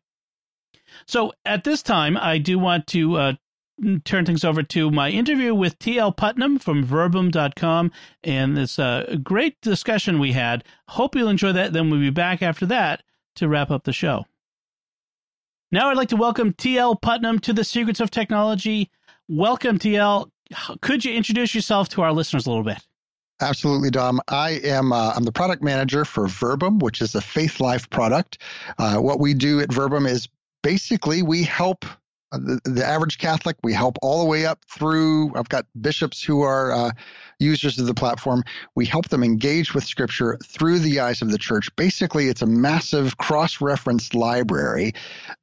So 1.07 1.33
at 1.45 1.63
this 1.63 1.81
time, 1.81 2.17
I 2.17 2.37
do 2.37 2.57
want 2.57 2.87
to 2.87 3.17
uh, 3.17 3.33
turn 4.03 4.25
things 4.25 4.43
over 4.43 4.63
to 4.63 4.91
my 4.91 5.09
interview 5.09 5.53
with 5.55 5.79
TL 5.79 6.15
Putnam 6.15 6.59
from 6.59 6.83
verbum.com 6.83 7.91
and 8.23 8.57
this 8.57 8.77
uh, 8.77 9.17
great 9.23 9.59
discussion 9.61 10.19
we 10.19 10.33
had. 10.33 10.63
Hope 10.89 11.15
you'll 11.15 11.29
enjoy 11.29 11.51
that. 11.53 11.73
Then 11.73 11.89
we'll 11.89 11.99
be 11.99 12.09
back 12.09 12.41
after 12.41 12.65
that 12.67 13.03
to 13.35 13.47
wrap 13.47 13.71
up 13.71 13.83
the 13.83 13.93
show. 13.93 14.25
Now 15.71 15.89
I'd 15.89 15.97
like 15.97 16.09
to 16.09 16.17
welcome 16.17 16.53
TL 16.53 17.01
Putnam 17.01 17.39
to 17.39 17.53
the 17.53 17.63
Secrets 17.63 17.99
of 17.99 18.11
Technology. 18.11 18.89
Welcome, 19.27 19.79
TL. 19.79 20.29
Could 20.81 21.05
you 21.05 21.13
introduce 21.13 21.55
yourself 21.55 21.87
to 21.89 22.01
our 22.01 22.11
listeners 22.11 22.45
a 22.45 22.49
little 22.49 22.65
bit? 22.65 22.79
Absolutely, 23.41 23.89
Dom. 23.89 24.19
I 24.27 24.59
am 24.63 24.91
uh, 24.91 25.13
I'm 25.15 25.23
the 25.23 25.31
product 25.31 25.63
manager 25.63 26.05
for 26.05 26.27
Verbum, 26.27 26.77
which 26.79 27.01
is 27.01 27.15
a 27.15 27.19
Faithlife 27.19 27.89
product. 27.89 28.39
Uh, 28.77 28.97
what 28.97 29.19
we 29.19 29.33
do 29.33 29.61
at 29.61 29.71
Verbum 29.71 30.05
is 30.05 30.27
basically, 30.61 31.23
we 31.23 31.41
help 31.43 31.85
the, 32.31 32.59
the, 32.63 32.85
average 32.85 33.17
Catholic. 33.17 33.57
We 33.63 33.73
help 33.73 33.97
all 34.01 34.19
the 34.19 34.25
way 34.25 34.45
up 34.45 34.63
through. 34.65 35.33
I've 35.35 35.49
got 35.49 35.65
bishops 35.81 36.23
who 36.23 36.41
are 36.41 36.71
uh, 36.71 36.91
users 37.39 37.77
of 37.77 37.85
the 37.85 37.93
platform. 37.93 38.43
We 38.75 38.85
help 38.85 39.09
them 39.09 39.23
engage 39.23 39.73
with 39.73 39.83
Scripture 39.83 40.37
through 40.45 40.79
the 40.79 40.99
eyes 40.99 41.21
of 41.21 41.31
the 41.31 41.37
church. 41.37 41.73
Basically, 41.75 42.27
it's 42.27 42.41
a 42.41 42.45
massive 42.45 43.17
cross-referenced 43.17 44.15
library 44.15 44.93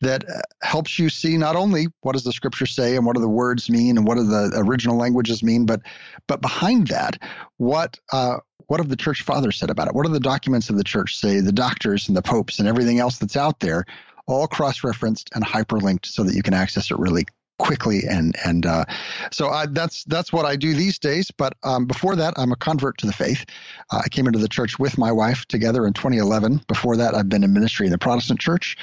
that 0.00 0.28
uh, 0.28 0.40
helps 0.62 0.98
you 0.98 1.10
see 1.10 1.36
not 1.36 1.56
only 1.56 1.88
what 2.00 2.12
does 2.12 2.24
the 2.24 2.32
Scripture 2.32 2.66
say 2.66 2.96
and 2.96 3.04
what 3.04 3.16
do 3.16 3.20
the 3.20 3.28
words 3.28 3.68
mean 3.68 3.98
and 3.98 4.06
what 4.06 4.16
do 4.16 4.24
the 4.24 4.52
original 4.56 4.96
languages 4.96 5.42
mean, 5.42 5.66
but 5.66 5.82
but 6.26 6.40
behind 6.40 6.88
that, 6.88 7.18
what 7.58 7.98
uh, 8.12 8.38
what 8.68 8.80
have 8.80 8.88
the 8.88 8.96
church 8.96 9.22
fathers 9.22 9.56
said 9.56 9.70
about 9.70 9.88
it? 9.88 9.94
What 9.94 10.06
do 10.06 10.12
the 10.12 10.20
documents 10.20 10.70
of 10.70 10.76
the 10.76 10.84
church 10.84 11.16
say? 11.16 11.40
The 11.40 11.52
doctors 11.52 12.08
and 12.08 12.16
the 12.16 12.22
popes 12.22 12.58
and 12.58 12.68
everything 12.68 12.98
else 12.98 13.18
that's 13.18 13.36
out 13.36 13.60
there 13.60 13.84
all 14.28 14.46
cross-referenced 14.46 15.30
and 15.34 15.44
hyperlinked 15.44 16.06
so 16.06 16.22
that 16.22 16.34
you 16.34 16.42
can 16.42 16.54
access 16.54 16.90
it 16.90 16.98
really 16.98 17.24
quickly 17.58 18.04
and 18.08 18.36
and 18.44 18.66
uh, 18.66 18.84
so 19.30 19.48
I, 19.48 19.66
that's 19.66 20.04
that's 20.04 20.32
what 20.32 20.44
I 20.44 20.56
do 20.56 20.74
these 20.74 20.98
days. 20.98 21.30
But 21.30 21.54
um, 21.64 21.86
before 21.86 22.16
that, 22.16 22.34
I'm 22.36 22.52
a 22.52 22.56
convert 22.56 22.98
to 22.98 23.06
the 23.06 23.12
faith. 23.12 23.44
Uh, 23.90 24.02
I 24.04 24.08
came 24.08 24.26
into 24.26 24.38
the 24.38 24.48
church 24.48 24.78
with 24.78 24.96
my 24.96 25.10
wife 25.10 25.44
together 25.46 25.86
in 25.86 25.92
2011. 25.92 26.62
Before 26.68 26.96
that, 26.96 27.14
I've 27.14 27.28
been 27.28 27.44
in 27.44 27.52
ministry 27.52 27.86
in 27.86 27.92
the 27.92 27.98
Protestant 27.98 28.40
church, 28.40 28.76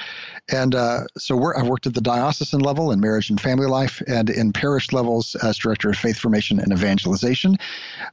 and 0.52 0.74
uh, 0.74 1.04
so 1.16 1.42
I've 1.54 1.68
worked 1.68 1.86
at 1.86 1.94
the 1.94 2.00
diocesan 2.00 2.60
level 2.60 2.92
in 2.92 3.00
marriage 3.00 3.30
and 3.30 3.40
family 3.40 3.66
life, 3.66 4.02
and 4.06 4.28
in 4.28 4.52
parish 4.52 4.92
levels 4.92 5.34
as 5.36 5.56
director 5.56 5.90
of 5.90 5.96
faith 5.96 6.18
formation 6.18 6.58
and 6.58 6.72
evangelization. 6.72 7.56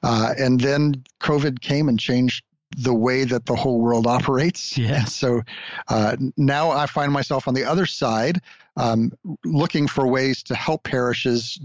Uh, 0.01 0.33
and 0.37 0.61
then 0.61 1.03
COVID 1.19 1.61
came 1.61 1.89
and 1.89 1.99
changed 1.99 2.43
the 2.77 2.93
way 2.93 3.23
that 3.23 3.45
the 3.45 3.55
whole 3.55 3.79
world 3.79 4.07
operates. 4.07 4.77
Yeah. 4.77 5.03
so 5.05 5.41
uh, 5.87 6.15
now 6.37 6.71
I 6.71 6.85
find 6.85 7.11
myself 7.11 7.47
on 7.47 7.53
the 7.53 7.63
other 7.63 7.85
side, 7.85 8.41
um, 8.77 9.11
looking 9.45 9.87
for 9.87 10.07
ways 10.07 10.43
to 10.43 10.55
help 10.55 10.83
parishes 10.83 11.59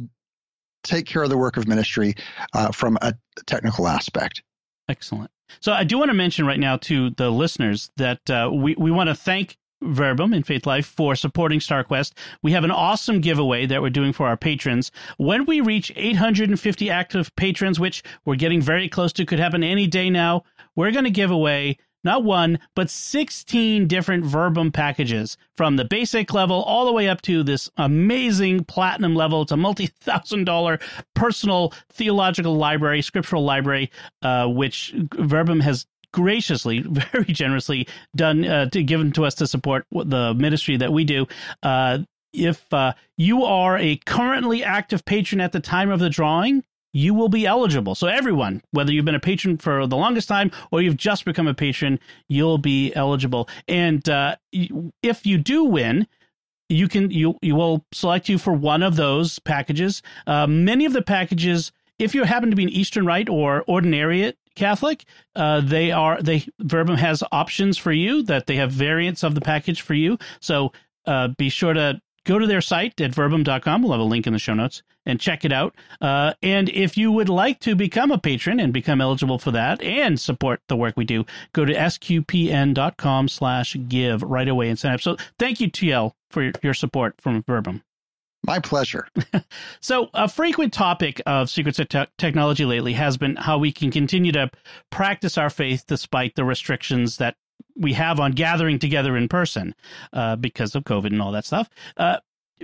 take 0.85 1.07
care 1.07 1.23
of 1.23 1.31
the 1.31 1.39
work 1.39 1.57
of 1.57 1.67
ministry 1.67 2.15
uh, 2.55 2.71
from 2.71 2.99
a 3.03 3.15
technical 3.47 3.89
aspect. 3.89 4.43
Excellent. 4.89 5.31
So 5.61 5.73
I 5.73 5.85
do 5.85 5.99
want 5.99 6.11
to 6.11 6.15
mention 6.15 6.47
right 6.47 6.59
now 6.59 6.77
to 6.79 7.11
the 7.11 7.31
listeners 7.31 7.91
that 7.97 8.31
uh, 8.31 8.51
we 8.53 8.75
we 8.77 8.91
want 8.91 9.09
to 9.09 9.15
thank 9.15 9.57
Verbum 9.83 10.35
in 10.35 10.43
Faithlife 10.43 10.85
for 10.85 11.15
supporting 11.15 11.61
StarQuest. 11.61 12.13
We 12.43 12.53
have 12.53 12.65
an 12.65 12.71
awesome 12.71 13.21
giveaway 13.21 13.67
that 13.67 13.83
we're 13.83 13.91
doing 13.91 14.13
for 14.13 14.27
our 14.27 14.37
patrons. 14.37 14.91
When 15.17 15.45
we 15.45 15.61
reach 15.61 15.93
850 15.97 16.91
active 16.91 17.35
patrons, 17.37 17.79
which 17.79 18.03
we're 18.25 18.37
getting 18.37 18.61
very 18.61 18.89
close 18.89 19.13
to, 19.15 19.27
could 19.27 19.39
happen 19.39 19.63
any 19.63 19.87
day 19.87 20.11
now, 20.11 20.45
we're 20.77 20.93
going 20.93 21.05
to 21.05 21.11
give 21.11 21.31
away 21.31 21.79
not 22.05 22.23
one, 22.23 22.61
but 22.75 22.91
16 22.91 23.89
different 23.89 24.25
Verbum 24.25 24.71
packages 24.71 25.37
from 25.57 25.77
the 25.77 25.85
basic 25.85 26.33
level 26.33 26.63
all 26.63 26.87
the 26.87 26.93
way 26.93 27.09
up 27.09 27.21
to 27.23 27.43
this 27.43 27.69
amazing 27.77 28.65
platinum 28.65 29.15
level. 29.15 29.43
It's 29.43 29.53
a 29.53 29.57
multi 29.57 29.89
thousand 29.89 30.45
dollar 30.45 30.79
personal 31.15 31.75
theological 31.93 32.57
library, 32.57 33.03
scriptural 33.03 33.45
library, 33.45 33.91
uh, 34.23 34.47
which 34.47 34.95
Verbum 34.95 35.61
has 35.61 35.87
graciously, 36.13 36.81
very 37.13 37.25
generously 37.25 37.87
done 38.17 38.45
uh, 38.45 38.67
to 38.71 38.83
given 38.83 39.13
to 39.13 39.25
us 39.25 39.35
to 39.37 39.47
support 39.47 39.87
the 39.91 40.35
ministry 40.35 40.77
that 40.77 40.93
we 40.93 41.05
do. 41.05 41.27
Uh, 41.63 41.99
if 42.33 42.73
uh, 42.73 42.93
you 43.17 43.45
are 43.45 43.79
a 43.79 43.97
currently 43.97 44.63
active 44.63 45.05
patron 45.05 45.41
at 45.41 45.53
the 45.53 45.61
time 45.61 45.91
of 45.91 45.99
the 46.01 46.11
drawing, 46.11 46.63
you 46.93 47.15
will 47.15 47.29
be 47.29 47.47
eligible. 47.47 47.95
So 47.95 48.07
everyone, 48.07 48.63
whether 48.71 48.93
you've 48.93 49.05
been 49.05 49.15
a 49.15 49.21
patron 49.21 49.59
for 49.59 49.87
the 49.87 49.97
longest 49.97 50.29
time 50.29 50.51
or 50.71 50.81
you've 50.81 50.97
just 50.97 51.25
become 51.25 51.47
a 51.47 51.55
patron, 51.55 52.01
you'll 52.29 52.59
be 52.59 52.95
eligible. 52.95 53.49
And 53.67 54.07
uh, 54.09 54.37
if 54.53 55.27
you 55.27 55.39
do 55.39 55.65
win, 55.65 56.07
you 56.69 56.89
can 56.89 57.11
you 57.11 57.39
you 57.41 57.55
will 57.55 57.85
select 57.93 58.29
you 58.29 58.37
for 58.37 58.53
one 58.53 58.83
of 58.83 58.97
those 58.97 59.39
packages. 59.39 60.03
Uh, 60.27 60.47
many 60.47 60.85
of 60.85 60.93
the 60.93 61.03
packages, 61.03 61.73
if 61.99 62.15
you 62.15 62.25
happen 62.25 62.51
to 62.51 62.57
be 62.57 62.65
an 62.65 62.69
Eastern 62.69 63.07
Rite 63.07 63.29
or 63.29 63.65
Ordinariate 63.67 64.35
Catholic, 64.59 65.05
uh, 65.37 65.61
they 65.61 65.93
are 65.93 66.21
they 66.21 66.47
Verbum 66.59 66.97
has 66.97 67.23
options 67.33 67.79
for 67.79 67.93
you 67.93 68.23
that 68.25 68.47
they 68.47 68.57
have 68.57 68.73
variants 68.73 69.23
of 69.23 69.35
the 69.35 69.41
package 69.41 69.81
for 69.81 69.95
you. 69.95 70.19
So 70.41 70.73
uh, 71.07 71.29
be 71.29 71.49
sure 71.49 71.73
to 71.73 72.01
go 72.27 72.39
to 72.39 72.47
their 72.47 72.61
site 72.61 73.01
at 73.01 73.15
verbum.com. 73.15 73.83
We'll 73.83 73.93
have 73.93 74.01
a 74.01 74.05
link 74.05 74.27
in 74.27 74.33
the 74.33 74.39
show 74.39 74.55
notes 74.55 74.83
and 75.07 75.19
check 75.19 75.45
it 75.45 75.53
out. 75.53 75.75
Uh, 76.01 76.35
and 76.43 76.69
if 76.69 76.97
you 76.97 77.11
would 77.11 77.31
like 77.31 77.61
to 77.61 77.75
become 77.75 78.11
a 78.11 78.19
patron 78.19 78.61
and 78.61 78.73
become 78.73 79.01
eligible 79.01 79.39
for 79.39 79.53
that 79.53 79.81
and 79.83 80.21
support 80.21 80.61
the 80.69 80.77
work 80.77 80.97
we 80.97 81.05
do, 81.05 81.25
go 81.55 81.65
to 81.65 81.73
sqpn.com 81.73 83.29
slash 83.29 83.77
give 83.89 84.23
right 84.23 84.49
away 84.49 84.69
and 84.69 84.79
sign 84.79 84.93
up. 84.93 85.01
So 85.01 85.17
thank 85.39 85.61
you, 85.61 85.71
TL, 85.71 86.13
for 86.31 86.43
your, 86.43 86.53
your 86.63 86.75
support 86.75 87.15
from 87.21 87.43
Verbum. 87.45 87.83
My 88.47 88.59
pleasure. 88.61 89.09
so, 89.81 90.09
a 90.15 90.29
frequent 90.29 90.73
topic 90.73 91.21
of 91.27 91.51
Secrets 91.51 91.79
of 91.79 91.89
Te- 91.89 92.07
Technology 92.17 92.65
lately 92.65 92.93
has 92.95 93.17
been 93.17 93.37
how 93.37 93.59
we 93.59 93.73
can 93.73 93.91
continue 93.91 94.33
to 94.33 94.51
practice 94.91 95.37
our 95.37 95.51
faith 95.51 95.85
despite 95.87 96.35
the 96.35 96.45
restrictions 96.45 97.17
that 97.19 97.37
we 97.77 97.93
have 97.93 98.21
on 98.21 98.33
gathering 98.33 98.79
together 98.79 99.17
in 99.17 99.29
person 99.29 99.75
uh, 100.13 100.37
because 100.37 100.75
of 100.75 100.85
COVID 100.85 101.07
and 101.07 101.21
all 101.21 101.33
that 101.33 101.45
stuff. 101.45 101.69
Uh, 101.97 102.19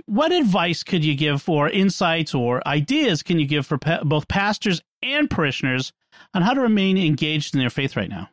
what 0.05 0.31
advice 0.31 0.83
could 0.83 1.05
you 1.05 1.15
give 1.15 1.41
for 1.41 1.69
insights 1.69 2.33
or 2.33 2.65
ideas 2.67 3.23
can 3.23 3.39
you 3.39 3.47
give 3.47 3.65
for 3.65 3.77
pa- 3.77 4.03
both 4.03 4.27
pastors 4.27 4.81
and 5.01 5.29
parishioners 5.29 5.93
on 6.33 6.41
how 6.41 6.53
to 6.53 6.61
remain 6.61 6.97
engaged 6.97 7.53
in 7.53 7.59
their 7.59 7.69
faith 7.69 7.95
right 7.95 8.09
now? 8.09 8.29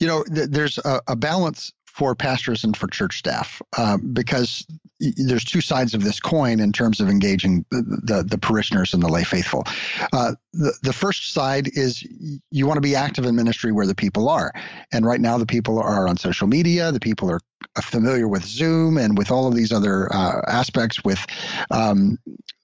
You 0.00 0.06
know, 0.06 0.24
th- 0.24 0.48
there's 0.48 0.78
a, 0.78 1.00
a, 1.08 1.16
balance 1.16 1.72
for 1.98 2.14
pastors 2.14 2.62
and 2.62 2.76
for 2.76 2.86
church 2.86 3.18
staff 3.18 3.60
uh, 3.76 3.98
because 4.12 4.64
there's 5.00 5.44
two 5.44 5.60
sides 5.60 5.94
of 5.94 6.04
this 6.04 6.20
coin 6.20 6.60
in 6.60 6.72
terms 6.72 7.00
of 7.00 7.08
engaging 7.08 7.64
the, 7.72 7.82
the, 8.04 8.22
the 8.22 8.38
parishioners 8.38 8.94
and 8.94 9.02
the 9.02 9.08
lay 9.08 9.24
faithful. 9.24 9.64
Uh, 10.12 10.34
the, 10.52 10.72
the 10.84 10.92
first 10.92 11.32
side 11.32 11.68
is 11.72 12.06
you 12.52 12.68
want 12.68 12.76
to 12.76 12.80
be 12.80 12.94
active 12.94 13.24
in 13.24 13.34
ministry 13.34 13.72
where 13.72 13.86
the 13.86 13.96
people 13.96 14.28
are. 14.28 14.52
And 14.92 15.04
right 15.04 15.20
now, 15.20 15.38
the 15.38 15.46
people 15.46 15.80
are 15.80 16.06
on 16.06 16.16
social 16.16 16.46
media, 16.46 16.92
the 16.92 17.00
people 17.00 17.28
are 17.28 17.40
familiar 17.82 18.28
with 18.28 18.44
Zoom 18.44 18.96
and 18.96 19.18
with 19.18 19.32
all 19.32 19.48
of 19.48 19.56
these 19.56 19.72
other 19.72 20.12
uh, 20.12 20.42
aspects, 20.46 21.02
with 21.02 21.24
um, 21.72 22.16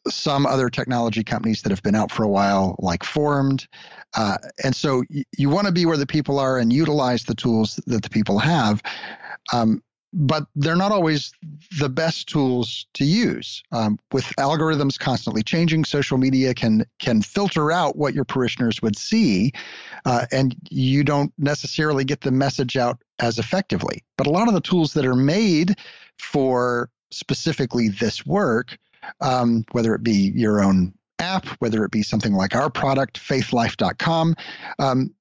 some 0.09 0.47
other 0.47 0.71
technology 0.71 1.25
companies 1.25 1.63
that 1.63 1.71
have 1.71 1.83
been 1.83 1.97
out 1.97 2.13
for 2.13 2.23
a 2.23 2.29
while, 2.29 2.77
like 2.79 3.03
Formed. 3.03 3.67
Uh, 4.17 4.39
and 4.63 4.77
so 4.77 5.03
you, 5.09 5.25
you 5.37 5.49
want 5.49 5.67
to 5.67 5.73
be 5.73 5.87
where 5.87 5.97
the 5.97 6.07
people 6.07 6.39
are 6.39 6.59
and 6.59 6.73
utilize 6.73 7.25
the 7.25 7.35
tools 7.35 7.81
that 7.87 8.03
the 8.03 8.11
people 8.11 8.39
have. 8.39 8.83
Um, 9.53 9.83
but 10.15 10.47
they're 10.55 10.77
not 10.77 10.93
always 10.93 11.33
the 11.81 11.89
best 11.89 12.29
tools 12.29 12.87
to 12.95 13.05
use. 13.05 13.63
Um, 13.73 13.99
with 14.13 14.25
algorithms 14.39 14.99
constantly 14.99 15.43
changing, 15.43 15.85
social 15.85 16.19
media 16.19 16.55
can 16.55 16.87
can 17.01 17.21
filter 17.21 17.73
out 17.73 17.97
what 17.97 18.15
your 18.15 18.25
parishioners 18.25 18.81
would 18.81 18.97
see, 18.97 19.53
uh, 20.05 20.27
and 20.31 20.55
you 20.71 21.03
don't 21.03 21.33
necessarily 21.37 22.05
get 22.05 22.21
the 22.21 22.31
message 22.31 22.77
out 22.77 23.03
as 23.19 23.39
effectively. 23.39 24.05
But 24.17 24.29
a 24.29 24.31
lot 24.31 24.47
of 24.47 24.55
the 24.55 24.61
tools 24.61 24.95
that 24.95 25.05
are 25.05 25.17
made 25.17 25.75
for 26.19 26.91
specifically 27.11 27.89
this 27.89 28.25
work, 28.25 28.79
um, 29.21 29.65
whether 29.73 29.95
it 29.95 30.05
be 30.05 30.33
your 30.35 30.63
own 30.63 30.95
app, 31.19 31.47
whether 31.59 31.85
it 31.85 31.91
be 31.91 32.05
something 32.05 32.35
like 32.35 32.55
our 32.55 32.71
product, 32.71 33.19
faithlife.com, 33.19 34.37
um, 34.79 35.13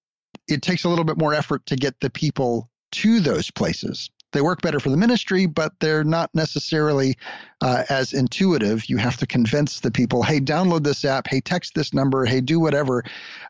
it 0.47 0.61
takes 0.61 0.83
a 0.83 0.89
little 0.89 1.05
bit 1.05 1.17
more 1.17 1.33
effort 1.33 1.65
to 1.65 1.75
get 1.75 1.99
the 1.99 2.11
people 2.11 2.69
to 2.91 3.19
those 3.19 3.49
places 3.49 4.11
they 4.33 4.41
work 4.41 4.61
better 4.61 4.79
for 4.79 4.89
the 4.89 4.97
ministry, 4.97 5.45
but 5.45 5.73
they're 5.79 6.03
not 6.03 6.29
necessarily 6.33 7.15
uh, 7.61 7.83
as 7.89 8.13
intuitive. 8.13 8.89
You 8.89 8.97
have 8.97 9.17
to 9.17 9.27
convince 9.27 9.79
the 9.79 9.91
people, 9.91 10.23
hey, 10.23 10.39
download 10.39 10.83
this 10.83 11.05
app, 11.05 11.27
hey, 11.27 11.39
text 11.39 11.73
this 11.75 11.93
number, 11.93 12.25
hey, 12.25 12.41
do 12.41 12.59
whatever. 12.59 13.03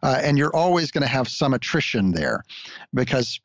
Uh, 0.04 0.20
and 0.22 0.38
you're 0.38 0.56
always 0.56 0.92
going 0.92 1.02
to 1.02 1.08
have 1.08 1.28
some 1.28 1.54
attrition 1.54 2.12
there 2.12 2.44
because 2.94 3.40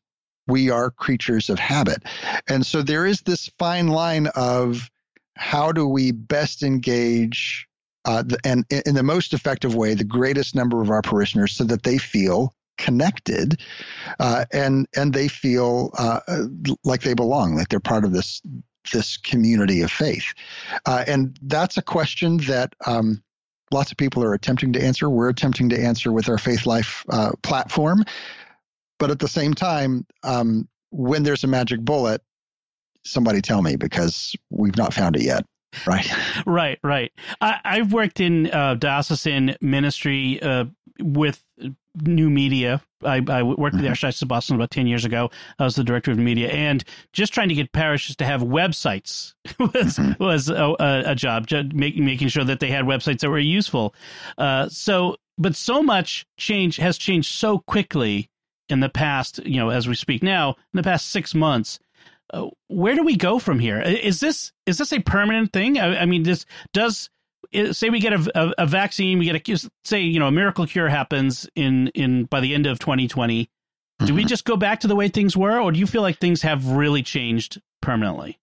we 0.47 0.69
are 0.69 0.91
creatures 0.91 1.49
of 1.49 1.59
habit. 1.59 2.03
And 2.47 2.65
so 2.65 2.81
there 2.81 3.05
is 3.05 3.21
this 3.21 3.49
fine 3.57 3.87
line 3.87 4.27
of 4.35 4.89
how 5.35 5.71
do 5.71 5.87
we 5.87 6.11
best 6.11 6.63
engage 6.63 7.65
uh, 8.05 8.23
and 8.45 8.65
in 8.71 8.95
the 8.95 9.03
most 9.03 9.33
effective 9.33 9.75
way, 9.75 9.93
the 9.93 10.03
greatest 10.03 10.55
number 10.55 10.81
of 10.81 10.89
our 10.89 11.01
parishioners 11.01 11.55
so 11.55 11.63
that 11.65 11.83
they 11.83 11.97
feel 11.97 12.55
connected 12.79 13.61
uh, 14.19 14.45
and 14.51 14.87
and 14.95 15.13
they 15.13 15.27
feel 15.27 15.91
uh, 15.97 16.19
like 16.83 17.01
they 17.01 17.13
belong 17.13 17.55
like 17.55 17.69
they're 17.69 17.79
part 17.79 18.03
of 18.03 18.13
this 18.13 18.41
this 18.91 19.17
community 19.17 19.81
of 19.81 19.91
faith. 19.91 20.33
Uh, 20.85 21.03
and 21.05 21.37
that's 21.43 21.77
a 21.77 21.81
question 21.81 22.37
that 22.37 22.73
um, 22.87 23.21
lots 23.71 23.91
of 23.91 23.97
people 23.97 24.23
are 24.23 24.33
attempting 24.33 24.73
to 24.73 24.83
answer. 24.83 25.09
We're 25.09 25.29
attempting 25.29 25.69
to 25.69 25.79
answer 25.79 26.11
with 26.11 26.29
our 26.29 26.37
Faithlife 26.37 27.03
uh, 27.09 27.31
platform. 27.43 28.03
But 28.97 29.11
at 29.11 29.19
the 29.19 29.27
same 29.27 29.53
time 29.53 30.05
um, 30.23 30.67
when 30.91 31.23
there's 31.23 31.43
a 31.43 31.47
magic 31.47 31.81
bullet 31.81 32.21
somebody 33.05 33.41
tell 33.41 33.61
me 33.61 33.75
because 33.75 34.35
we've 34.49 34.75
not 34.75 34.93
found 34.93 35.15
it 35.15 35.23
yet 35.23 35.45
right? 35.85 36.11
Right 36.45 36.79
right. 36.83 37.11
I, 37.41 37.77
have 37.77 37.93
worked 37.93 38.19
in 38.19 38.49
uh, 38.51 38.75
diocesan 38.75 39.55
ministry 39.61 40.41
uh, 40.41 40.65
with 41.01 41.43
new 41.95 42.29
media 42.29 42.81
I, 43.03 43.21
I 43.29 43.43
worked 43.43 43.75
with 43.75 43.81
the 43.81 43.89
Archdiocese 43.89 44.21
of 44.21 44.27
Boston 44.27 44.55
about 44.55 44.71
10 44.71 44.87
years 44.87 45.05
ago. 45.05 45.29
I 45.57 45.63
was 45.63 45.75
the 45.75 45.83
director 45.83 46.11
of 46.11 46.17
media, 46.17 46.49
and 46.49 46.83
just 47.13 47.33
trying 47.33 47.49
to 47.49 47.55
get 47.55 47.71
parishes 47.71 48.15
to 48.17 48.25
have 48.25 48.41
websites 48.41 49.33
was 49.59 49.97
mm-hmm. 49.97 50.21
was 50.23 50.49
a, 50.49 50.75
a, 50.79 51.15
job, 51.15 51.47
making 51.73 52.05
making 52.05 52.27
sure 52.27 52.43
that 52.43 52.59
they 52.59 52.69
had 52.69 52.85
websites 52.85 53.19
that 53.19 53.29
were 53.29 53.39
useful. 53.39 53.93
Uh, 54.37 54.67
so, 54.69 55.15
but 55.37 55.55
so 55.55 55.81
much 55.81 56.25
change 56.37 56.77
has 56.77 56.97
changed 56.97 57.31
so 57.31 57.59
quickly 57.59 58.29
in 58.67 58.81
the 58.81 58.89
past, 58.89 59.39
you 59.45 59.57
know, 59.57 59.69
as 59.69 59.87
we 59.87 59.95
speak 59.95 60.21
now, 60.21 60.49
in 60.51 60.77
the 60.77 60.83
past 60.83 61.09
six 61.09 61.33
months. 61.33 61.79
Uh, 62.31 62.47
where 62.67 62.93
do 62.93 63.03
we 63.03 63.15
go 63.15 63.39
from 63.39 63.57
here? 63.57 63.81
Is 63.81 64.19
this 64.19 64.51
is 64.67 64.77
this 64.77 64.93
a 64.93 64.99
permanent 64.99 65.51
thing? 65.51 65.79
I, 65.79 66.01
I 66.01 66.05
mean, 66.05 66.23
this 66.23 66.45
does 66.73 67.09
say 67.71 67.89
we 67.89 67.99
get 67.99 68.13
a, 68.13 68.31
a, 68.35 68.53
a, 68.59 68.65
vaccine, 68.65 69.19
we 69.19 69.25
get 69.25 69.49
a 69.49 69.69
say 69.83 70.01
you 70.01 70.19
know 70.19 70.27
a 70.27 70.31
miracle 70.31 70.65
cure 70.65 70.87
happens 70.87 71.49
in 71.55 71.87
in 71.89 72.25
by 72.25 72.39
the 72.39 72.53
end 72.53 72.65
of 72.65 72.79
2020. 72.79 73.43
Mm-hmm. 73.43 74.05
Do 74.05 74.13
we 74.13 74.21
mm-hmm. 74.21 74.27
just 74.27 74.45
go 74.45 74.55
back 74.55 74.81
to 74.81 74.87
the 74.87 74.95
way 74.95 75.09
things 75.09 75.35
were, 75.35 75.59
or 75.59 75.71
do 75.71 75.79
you 75.79 75.87
feel 75.87 76.01
like 76.01 76.19
things 76.19 76.41
have 76.41 76.65
really 76.67 77.03
changed 77.03 77.61
permanently? 77.81 78.39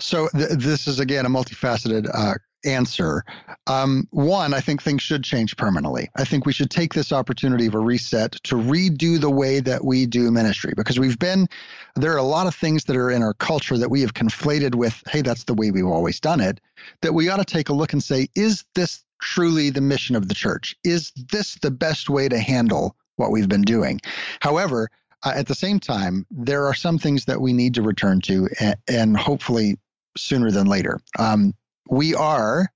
So 0.00 0.28
th- 0.28 0.50
this 0.50 0.86
is 0.86 1.00
again 1.00 1.26
a 1.26 1.30
multifaceted 1.30 2.08
uh, 2.12 2.34
answer. 2.64 3.24
Um, 3.66 4.08
one, 4.10 4.54
I 4.54 4.60
think 4.60 4.82
things 4.82 5.02
should 5.02 5.24
change 5.24 5.56
permanently. 5.56 6.10
I 6.16 6.24
think 6.24 6.46
we 6.46 6.52
should 6.52 6.70
take 6.70 6.94
this 6.94 7.12
opportunity 7.12 7.66
of 7.66 7.74
a 7.74 7.78
reset 7.78 8.32
to 8.44 8.56
redo 8.56 9.20
the 9.20 9.30
way 9.30 9.60
that 9.60 9.84
we 9.84 10.06
do 10.06 10.30
ministry 10.30 10.72
because 10.76 10.98
we've 10.98 11.18
been, 11.18 11.48
there 11.96 12.12
are 12.12 12.18
a 12.18 12.22
lot 12.22 12.46
of 12.46 12.54
things 12.54 12.84
that 12.84 12.96
are 12.96 13.10
in 13.10 13.22
our 13.22 13.34
culture 13.34 13.78
that 13.78 13.90
we 13.90 14.00
have 14.00 14.14
conflated 14.14 14.74
with, 14.74 15.02
hey, 15.08 15.22
that's 15.22 15.44
the 15.44 15.54
way 15.54 15.70
we've 15.70 15.86
always 15.86 16.20
done 16.20 16.40
it, 16.40 16.60
that 17.02 17.14
we 17.14 17.28
ought 17.28 17.38
to 17.38 17.44
take 17.44 17.68
a 17.68 17.74
look 17.74 17.92
and 17.92 18.02
say, 18.02 18.28
is 18.34 18.64
this 18.74 19.04
truly 19.20 19.70
the 19.70 19.80
mission 19.80 20.16
of 20.16 20.28
the 20.28 20.34
church? 20.34 20.76
Is 20.84 21.12
this 21.30 21.54
the 21.56 21.70
best 21.70 22.10
way 22.10 22.28
to 22.28 22.38
handle 22.38 22.96
what 23.16 23.30
we've 23.30 23.48
been 23.48 23.62
doing? 23.62 24.00
However, 24.40 24.90
uh, 25.24 25.32
at 25.34 25.46
the 25.46 25.54
same 25.54 25.80
time, 25.80 26.26
there 26.30 26.66
are 26.66 26.74
some 26.74 26.98
things 26.98 27.24
that 27.24 27.40
we 27.40 27.52
need 27.52 27.74
to 27.74 27.82
return 27.82 28.20
to 28.20 28.48
and, 28.60 28.76
and 28.88 29.16
hopefully 29.16 29.78
sooner 30.16 30.50
than 30.50 30.66
later. 30.66 31.00
Um, 31.18 31.54
we 31.88 32.14
are 32.14 32.68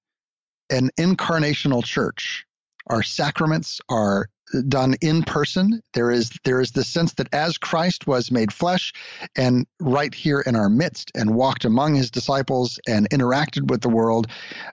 an 0.70 0.90
incarnational 0.98 1.84
church. 1.84 2.44
Our 2.88 3.02
sacraments 3.02 3.80
are 3.88 4.28
done 4.68 4.94
in 5.00 5.22
person. 5.22 5.82
There 5.94 6.10
is 6.10 6.30
there 6.44 6.60
is 6.60 6.72
the 6.72 6.84
sense 6.84 7.14
that 7.14 7.32
as 7.32 7.58
Christ 7.58 8.06
was 8.06 8.30
made 8.30 8.52
flesh 8.52 8.92
and 9.36 9.66
right 9.80 10.14
here 10.14 10.40
in 10.40 10.56
our 10.56 10.68
midst 10.68 11.12
and 11.14 11.34
walked 11.34 11.64
among 11.64 11.94
his 11.94 12.10
disciples 12.10 12.78
and 12.86 13.08
interacted 13.10 13.70
with 13.70 13.82
the 13.82 13.88
world, 13.88 14.28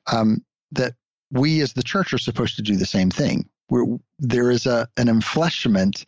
um, 0.08 0.44
that 0.72 0.94
we 1.32 1.62
as 1.62 1.74
the 1.74 1.84
church 1.84 2.14
are 2.14 2.18
supposed 2.18 2.56
to 2.56 2.62
do 2.62 2.76
the 2.76 2.86
same 2.86 3.10
thing. 3.10 3.50
We're, 3.70 3.98
there 4.20 4.52
is 4.52 4.66
a 4.66 4.88
an 4.98 5.08
enfleshment 5.08 6.06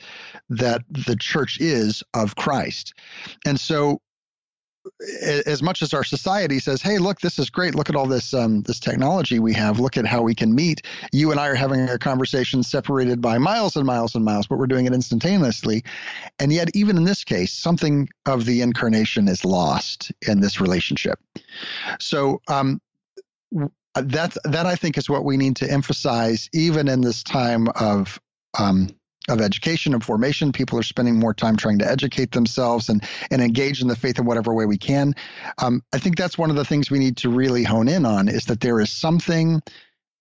that 0.50 0.84
the 0.90 1.16
church 1.16 1.58
is 1.60 2.04
of 2.14 2.36
Christ, 2.36 2.94
and 3.46 3.60
so 3.60 4.00
as 5.46 5.62
much 5.62 5.82
as 5.82 5.94
our 5.94 6.04
society 6.04 6.60
says, 6.60 6.82
"Hey, 6.82 6.98
look, 6.98 7.22
this 7.22 7.40
is 7.40 7.50
great. 7.50 7.76
Look 7.76 7.90
at 7.90 7.96
all 7.96 8.06
this 8.06 8.34
um, 8.34 8.62
this 8.64 8.80
technology 8.80 9.40
we 9.40 9.54
have. 9.54 9.80
Look 9.80 9.98
at 9.98 10.06
how 10.06 10.22
we 10.22 10.36
can 10.36 10.54
meet." 10.54 10.82
You 11.12 11.32
and 11.32 11.40
I 11.40 11.48
are 11.48 11.56
having 11.56 11.88
a 11.90 11.98
conversation 11.98 12.64
separated 12.64 13.22
by 13.22 13.38
miles 13.38 13.76
and 13.76 13.86
miles 13.86 14.16
and 14.16 14.24
miles, 14.24 14.48
but 14.48 14.58
we're 14.58 14.68
doing 14.68 14.86
it 14.86 14.94
instantaneously. 14.94 15.84
And 16.40 16.52
yet, 16.52 16.70
even 16.76 16.98
in 16.98 17.04
this 17.04 17.24
case, 17.24 17.54
something 17.54 18.10
of 18.26 18.46
the 18.46 18.62
incarnation 18.62 19.28
is 19.28 19.46
lost 19.46 20.12
in 20.28 20.42
this 20.42 20.60
relationship. 20.60 21.20
So 22.00 22.42
um, 22.48 22.82
that 23.96 24.38
that 24.44 24.66
I 24.66 24.76
think 24.76 24.98
is 24.98 25.10
what 25.10 25.26
we 25.26 25.38
need 25.38 25.56
to 25.58 25.72
emphasize, 25.72 26.50
even 26.54 26.88
in 26.88 27.02
this 27.02 27.24
time 27.24 27.68
of 27.70 28.20
um, 28.60 28.90
of 29.28 29.42
education 29.42 29.94
and 29.94 30.04
formation. 30.04 30.52
People 30.52 30.80
are 30.80 30.84
spending 30.84 31.20
more 31.20 31.34
time 31.34 31.58
trying 31.58 31.80
to 31.80 31.90
educate 31.90 32.32
themselves 32.32 32.90
and, 32.90 33.04
and 33.32 33.42
engage 33.42 33.82
in 33.82 33.88
the 33.88 33.96
faith 33.96 34.20
in 34.20 34.26
whatever 34.26 34.54
way 34.54 34.66
we 34.66 34.78
can. 34.78 35.14
Um, 35.58 35.82
I 35.94 36.00
think 36.00 36.18
that's 36.18 36.38
one 36.38 36.50
of 36.50 36.56
the 36.56 36.66
things 36.66 36.90
we 36.90 37.00
need 37.00 37.18
to 37.18 37.30
really 37.30 37.64
hone 37.64 37.88
in 37.88 38.06
on 38.06 38.28
is 38.28 38.46
that 38.46 38.62
there 38.62 38.80
is 38.80 38.92
something 38.92 39.62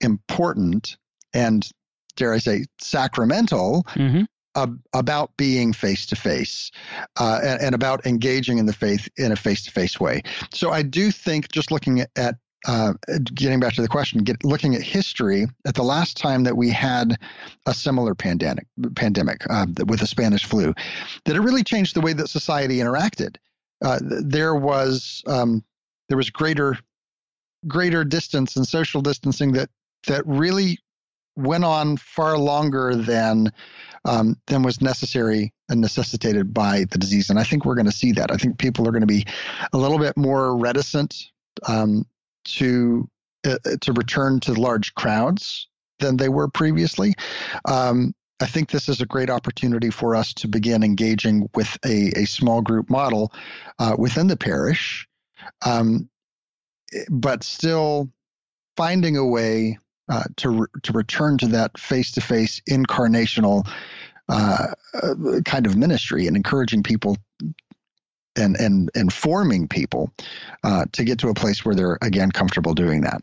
important 0.00 0.96
and, 1.32 1.68
dare 2.16 2.32
I 2.32 2.38
say, 2.38 2.64
sacramental 2.80 3.84
mm-hmm. 3.90 4.22
ab- 4.56 4.80
about 4.92 5.36
being 5.36 5.72
face 5.72 6.06
to 6.06 6.16
face 6.16 6.70
and 7.18 7.74
about 7.74 8.06
engaging 8.06 8.58
in 8.58 8.66
the 8.66 8.72
faith 8.72 9.08
in 9.16 9.32
a 9.32 9.36
face 9.36 9.64
to 9.64 9.70
face 9.70 10.00
way. 10.00 10.22
So 10.52 10.70
I 10.70 10.82
do 10.82 11.10
think 11.10 11.52
just 11.52 11.70
looking 11.70 12.04
at 12.16 12.36
uh, 12.66 12.94
getting 13.34 13.60
back 13.60 13.74
to 13.74 13.82
the 13.82 13.88
question, 13.88 14.20
get, 14.20 14.44
looking 14.44 14.74
at 14.74 14.82
history, 14.82 15.46
at 15.66 15.74
the 15.74 15.82
last 15.82 16.16
time 16.16 16.44
that 16.44 16.56
we 16.56 16.70
had 16.70 17.16
a 17.66 17.74
similar 17.74 18.14
pandemic, 18.14 18.66
pandemic 18.94 19.42
uh, 19.50 19.66
with 19.86 20.00
the 20.00 20.06
Spanish 20.06 20.44
flu, 20.44 20.74
that 21.24 21.36
it 21.36 21.40
really 21.40 21.62
changed 21.62 21.94
the 21.94 22.00
way 22.00 22.12
that 22.12 22.28
society 22.28 22.78
interacted. 22.78 23.36
Uh, 23.84 23.98
there 24.02 24.54
was 24.54 25.22
um, 25.26 25.62
there 26.08 26.16
was 26.16 26.30
greater 26.30 26.78
greater 27.68 28.04
distance 28.04 28.56
and 28.56 28.66
social 28.66 29.02
distancing 29.02 29.52
that 29.52 29.68
that 30.06 30.26
really 30.26 30.78
went 31.36 31.64
on 31.64 31.96
far 31.96 32.38
longer 32.38 32.94
than 32.94 33.52
um, 34.06 34.36
than 34.46 34.62
was 34.62 34.80
necessary 34.80 35.52
and 35.68 35.80
necessitated 35.80 36.54
by 36.54 36.84
the 36.90 36.98
disease. 36.98 37.28
And 37.28 37.38
I 37.38 37.44
think 37.44 37.64
we're 37.64 37.74
going 37.74 37.86
to 37.86 37.92
see 37.92 38.12
that. 38.12 38.30
I 38.30 38.36
think 38.36 38.58
people 38.58 38.88
are 38.88 38.92
going 38.92 39.00
to 39.00 39.06
be 39.06 39.26
a 39.72 39.76
little 39.76 39.98
bit 39.98 40.16
more 40.16 40.56
reticent 40.56 41.14
um, 41.66 42.06
to 42.46 43.08
uh, 43.46 43.58
to 43.80 43.92
return 43.92 44.40
to 44.40 44.52
large 44.54 44.94
crowds 44.94 45.68
than 45.98 46.16
they 46.16 46.28
were 46.28 46.48
previously. 46.48 47.14
Um, 47.64 48.14
I 48.40 48.46
think 48.46 48.70
this 48.70 48.88
is 48.88 49.00
a 49.00 49.06
great 49.06 49.30
opportunity 49.30 49.90
for 49.90 50.14
us 50.14 50.34
to 50.34 50.48
begin 50.48 50.82
engaging 50.82 51.48
with 51.54 51.78
a, 51.84 52.12
a 52.16 52.26
small 52.26 52.60
group 52.60 52.90
model 52.90 53.32
uh, 53.78 53.96
within 53.98 54.26
the 54.26 54.36
parish, 54.36 55.08
um, 55.64 56.10
but 57.08 57.42
still 57.42 58.10
finding 58.76 59.16
a 59.16 59.24
way 59.24 59.78
uh, 60.08 60.24
to 60.36 60.50
re- 60.50 60.66
to 60.82 60.92
return 60.92 61.38
to 61.38 61.46
that 61.48 61.78
face 61.78 62.12
to 62.12 62.20
face 62.20 62.60
incarnational 62.68 63.66
uh, 64.28 64.68
uh, 64.94 65.14
kind 65.44 65.66
of 65.66 65.76
ministry 65.76 66.26
and 66.26 66.36
encouraging 66.36 66.82
people 66.82 67.16
and 68.36 68.56
and 68.56 68.90
informing 68.94 69.68
people 69.68 70.12
uh, 70.64 70.84
to 70.92 71.04
get 71.04 71.18
to 71.20 71.28
a 71.28 71.34
place 71.34 71.64
where 71.64 71.74
they're 71.74 71.98
again 72.02 72.30
comfortable 72.30 72.74
doing 72.74 73.02
that. 73.02 73.22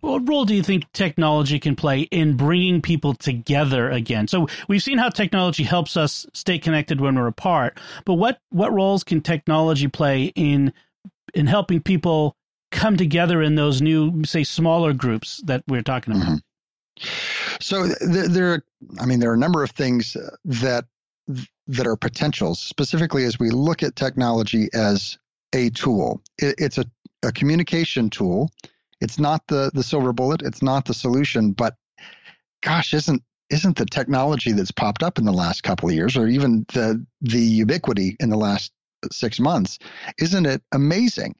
What 0.00 0.28
role 0.28 0.44
do 0.44 0.54
you 0.54 0.62
think 0.62 0.90
technology 0.92 1.58
can 1.58 1.74
play 1.74 2.02
in 2.02 2.36
bringing 2.36 2.82
people 2.82 3.14
together 3.14 3.90
again? 3.90 4.28
So 4.28 4.46
we've 4.68 4.82
seen 4.82 4.98
how 4.98 5.08
technology 5.08 5.62
helps 5.62 5.96
us 5.96 6.26
stay 6.32 6.58
connected 6.58 7.00
when 7.00 7.16
we're 7.16 7.26
apart, 7.26 7.78
but 8.04 8.14
what 8.14 8.38
what 8.50 8.72
roles 8.72 9.04
can 9.04 9.20
technology 9.20 9.88
play 9.88 10.32
in 10.34 10.72
in 11.34 11.46
helping 11.46 11.80
people 11.80 12.36
come 12.70 12.96
together 12.96 13.40
in 13.42 13.54
those 13.54 13.80
new, 13.80 14.24
say, 14.24 14.44
smaller 14.44 14.92
groups 14.92 15.40
that 15.46 15.62
we're 15.66 15.82
talking 15.82 16.14
about? 16.14 16.26
Mm-hmm. 16.26 16.36
So 17.60 17.86
there, 18.00 18.28
there, 18.28 18.62
I 19.00 19.06
mean, 19.06 19.20
there 19.20 19.30
are 19.30 19.34
a 19.34 19.38
number 19.38 19.62
of 19.62 19.70
things 19.70 20.16
that 20.44 20.84
that 21.66 21.86
are 21.86 21.96
potentials, 21.96 22.60
specifically 22.60 23.24
as 23.24 23.38
we 23.38 23.50
look 23.50 23.82
at 23.82 23.96
technology 23.96 24.68
as 24.74 25.18
a 25.54 25.70
tool. 25.70 26.22
It, 26.38 26.56
it's 26.58 26.78
a, 26.78 26.84
a 27.22 27.32
communication 27.32 28.10
tool. 28.10 28.50
It's 29.00 29.18
not 29.18 29.46
the 29.48 29.70
the 29.74 29.82
silver 29.82 30.12
bullet. 30.12 30.42
It's 30.42 30.62
not 30.62 30.84
the 30.84 30.94
solution. 30.94 31.52
But 31.52 31.74
gosh, 32.62 32.94
isn't 32.94 33.22
isn't 33.50 33.76
the 33.76 33.86
technology 33.86 34.52
that's 34.52 34.70
popped 34.70 35.02
up 35.02 35.18
in 35.18 35.24
the 35.24 35.32
last 35.32 35.62
couple 35.62 35.88
of 35.88 35.94
years, 35.94 36.16
or 36.16 36.26
even 36.26 36.64
the 36.72 37.04
the 37.20 37.40
ubiquity 37.40 38.16
in 38.20 38.30
the 38.30 38.36
last 38.36 38.72
six 39.12 39.38
months, 39.40 39.78
isn't 40.18 40.46
it 40.46 40.62
amazing? 40.72 41.34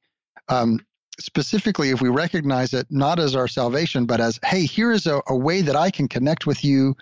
Um, 0.49 0.81
specifically, 1.19 1.91
if 1.91 2.01
we 2.01 2.09
recognize 2.09 2.75
it 2.75 2.87
not 2.91 3.19
as 3.19 3.35
our 3.35 3.49
salvation, 3.49 4.07
but 4.07 4.21
as, 4.21 4.39
hey, 4.45 4.67
here 4.67 4.93
is 4.93 5.07
a, 5.07 5.23
a 5.29 5.37
way 5.37 5.63
that 5.63 5.77
I 5.77 5.91
can 5.91 6.09
connect 6.09 6.47
with 6.47 6.65
you 6.65 6.97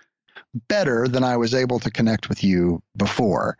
better 0.68 1.08
than 1.08 1.24
I 1.24 1.36
was 1.36 1.54
able 1.54 1.78
to 1.80 1.90
connect 1.90 2.28
with 2.28 2.44
you 2.44 2.82
before, 2.96 3.56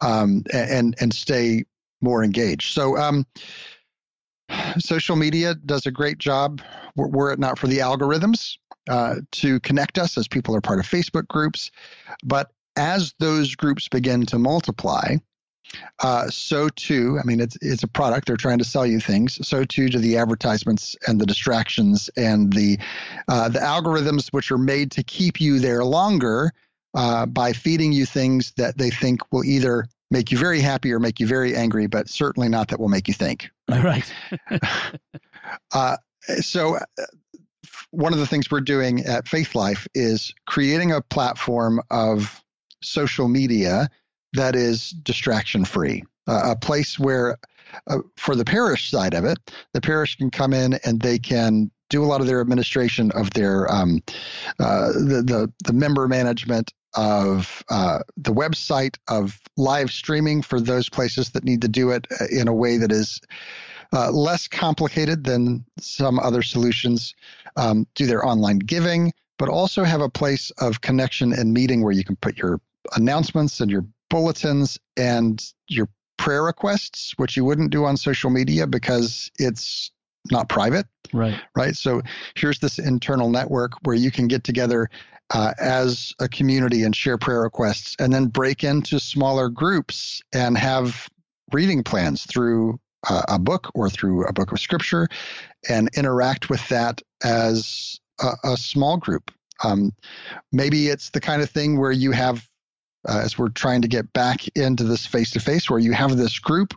um, 0.00 0.44
and 0.52 0.94
and 1.00 1.14
stay 1.14 1.64
more 2.00 2.22
engaged. 2.22 2.72
So, 2.72 2.96
um, 2.98 3.26
social 4.78 5.16
media 5.16 5.54
does 5.54 5.86
a 5.86 5.90
great 5.90 6.18
job. 6.18 6.60
Were 6.96 7.32
it 7.32 7.38
not 7.38 7.58
for 7.58 7.66
the 7.66 7.78
algorithms 7.78 8.56
uh, 8.88 9.16
to 9.32 9.60
connect 9.60 9.98
us, 9.98 10.16
as 10.18 10.28
people 10.28 10.54
are 10.54 10.60
part 10.60 10.78
of 10.78 10.86
Facebook 10.86 11.26
groups, 11.28 11.70
but 12.22 12.50
as 12.76 13.14
those 13.18 13.54
groups 13.54 13.88
begin 13.88 14.26
to 14.26 14.38
multiply, 14.38 15.16
uh, 16.00 16.28
so 16.28 16.68
too, 16.68 17.18
I 17.22 17.26
mean, 17.26 17.40
it's 17.40 17.56
it's 17.60 17.82
a 17.82 17.88
product. 17.88 18.26
They're 18.26 18.36
trying 18.36 18.58
to 18.58 18.64
sell 18.64 18.86
you 18.86 19.00
things. 19.00 19.46
So 19.46 19.64
too 19.64 19.88
do 19.88 19.98
the 19.98 20.16
advertisements 20.16 20.96
and 21.06 21.20
the 21.20 21.26
distractions 21.26 22.10
and 22.16 22.52
the 22.52 22.78
uh, 23.28 23.48
the 23.48 23.60
algorithms 23.60 24.28
which 24.28 24.50
are 24.50 24.58
made 24.58 24.90
to 24.92 25.02
keep 25.02 25.40
you 25.40 25.58
there 25.58 25.84
longer 25.84 26.52
uh, 26.94 27.26
by 27.26 27.52
feeding 27.52 27.92
you 27.92 28.06
things 28.06 28.52
that 28.56 28.78
they 28.78 28.90
think 28.90 29.20
will 29.32 29.44
either 29.44 29.86
make 30.10 30.30
you 30.30 30.38
very 30.38 30.60
happy 30.60 30.92
or 30.92 31.00
make 31.00 31.18
you 31.18 31.26
very 31.26 31.56
angry, 31.56 31.86
but 31.86 32.08
certainly 32.08 32.48
not 32.48 32.68
that 32.68 32.78
will 32.78 32.88
make 32.88 33.08
you 33.08 33.14
think. 33.14 33.50
Right. 33.68 34.12
Uh, 35.72 35.96
so. 36.40 36.76
Uh, 36.76 36.80
one 37.90 38.12
of 38.12 38.18
the 38.18 38.26
things 38.26 38.50
we're 38.50 38.60
doing 38.60 39.00
at 39.04 39.24
Faithlife 39.24 39.86
is 39.94 40.34
creating 40.46 40.90
a 40.90 41.00
platform 41.00 41.80
of 41.90 42.42
social 42.82 43.28
media 43.28 43.88
that 44.34 44.54
is 44.54 44.90
distraction 44.90 45.64
free, 45.64 46.04
uh, 46.26 46.52
a 46.52 46.56
place 46.56 46.98
where, 46.98 47.38
uh, 47.88 47.98
for 48.16 48.36
the 48.36 48.44
parish 48.44 48.90
side 48.90 49.14
of 49.14 49.24
it, 49.24 49.38
the 49.72 49.80
parish 49.80 50.16
can 50.16 50.30
come 50.30 50.52
in 50.52 50.74
and 50.84 51.00
they 51.00 51.18
can 51.18 51.70
do 51.90 52.02
a 52.02 52.06
lot 52.06 52.20
of 52.20 52.26
their 52.26 52.40
administration 52.40 53.10
of 53.12 53.30
their 53.30 53.70
um, 53.72 54.02
uh, 54.58 54.88
the, 54.92 55.22
the 55.24 55.52
the 55.64 55.72
member 55.72 56.08
management 56.08 56.72
of 56.94 57.62
uh, 57.70 58.00
the 58.16 58.32
website 58.32 58.96
of 59.08 59.40
live 59.56 59.90
streaming 59.90 60.42
for 60.42 60.60
those 60.60 60.88
places 60.88 61.30
that 61.30 61.44
need 61.44 61.60
to 61.60 61.68
do 61.68 61.90
it 61.90 62.06
uh, 62.20 62.24
in 62.30 62.48
a 62.48 62.54
way 62.54 62.76
that 62.76 62.92
is 62.92 63.20
uh, 63.92 64.10
less 64.10 64.48
complicated 64.48 65.24
than 65.24 65.64
some 65.78 66.18
other 66.18 66.42
solutions. 66.42 67.14
Um, 67.56 67.86
do 67.94 68.06
their 68.06 68.26
online 68.26 68.58
giving, 68.58 69.12
but 69.38 69.48
also 69.48 69.84
have 69.84 70.00
a 70.00 70.08
place 70.08 70.50
of 70.58 70.80
connection 70.80 71.32
and 71.32 71.52
meeting 71.52 71.82
where 71.82 71.92
you 71.92 72.02
can 72.02 72.16
put 72.16 72.36
your 72.36 72.60
announcements 72.96 73.60
and 73.60 73.70
your 73.70 73.86
bulletins 74.10 74.78
and 74.96 75.42
your 75.68 75.88
prayer 76.16 76.42
requests, 76.42 77.14
which 77.16 77.36
you 77.36 77.44
wouldn't 77.44 77.70
do 77.70 77.84
on 77.84 77.96
social 77.96 78.30
media 78.30 78.66
because 78.66 79.30
it's 79.38 79.90
not 80.30 80.48
private. 80.48 80.86
Right. 81.12 81.38
Right. 81.56 81.76
So 81.76 82.02
here's 82.34 82.58
this 82.58 82.78
internal 82.78 83.30
network 83.30 83.72
where 83.82 83.96
you 83.96 84.10
can 84.10 84.26
get 84.28 84.44
together 84.44 84.88
uh, 85.32 85.52
as 85.60 86.12
a 86.20 86.28
community 86.28 86.82
and 86.82 86.94
share 86.94 87.18
prayer 87.18 87.42
requests 87.42 87.96
and 87.98 88.12
then 88.12 88.26
break 88.26 88.64
into 88.64 89.00
smaller 89.00 89.48
groups 89.48 90.22
and 90.32 90.56
have 90.56 91.08
reading 91.52 91.82
plans 91.82 92.24
through 92.24 92.78
uh, 93.08 93.22
a 93.28 93.38
book 93.38 93.70
or 93.74 93.90
through 93.90 94.24
a 94.26 94.32
book 94.32 94.52
of 94.52 94.60
scripture 94.60 95.08
and 95.68 95.88
interact 95.96 96.48
with 96.48 96.66
that 96.68 97.02
as 97.22 98.00
a, 98.20 98.30
a 98.44 98.56
small 98.56 98.96
group. 98.96 99.30
Um, 99.62 99.92
maybe 100.52 100.88
it's 100.88 101.10
the 101.10 101.20
kind 101.20 101.42
of 101.42 101.50
thing 101.50 101.78
where 101.78 101.92
you 101.92 102.12
have 102.12 102.48
uh, 103.08 103.20
as 103.24 103.38
we're 103.38 103.48
trying 103.48 103.82
to 103.82 103.88
get 103.88 104.12
back 104.12 104.46
into 104.56 104.84
this 104.84 105.06
face 105.06 105.30
to 105.32 105.40
face, 105.40 105.68
where 105.68 105.78
you 105.78 105.92
have 105.92 106.16
this 106.16 106.38
group 106.38 106.74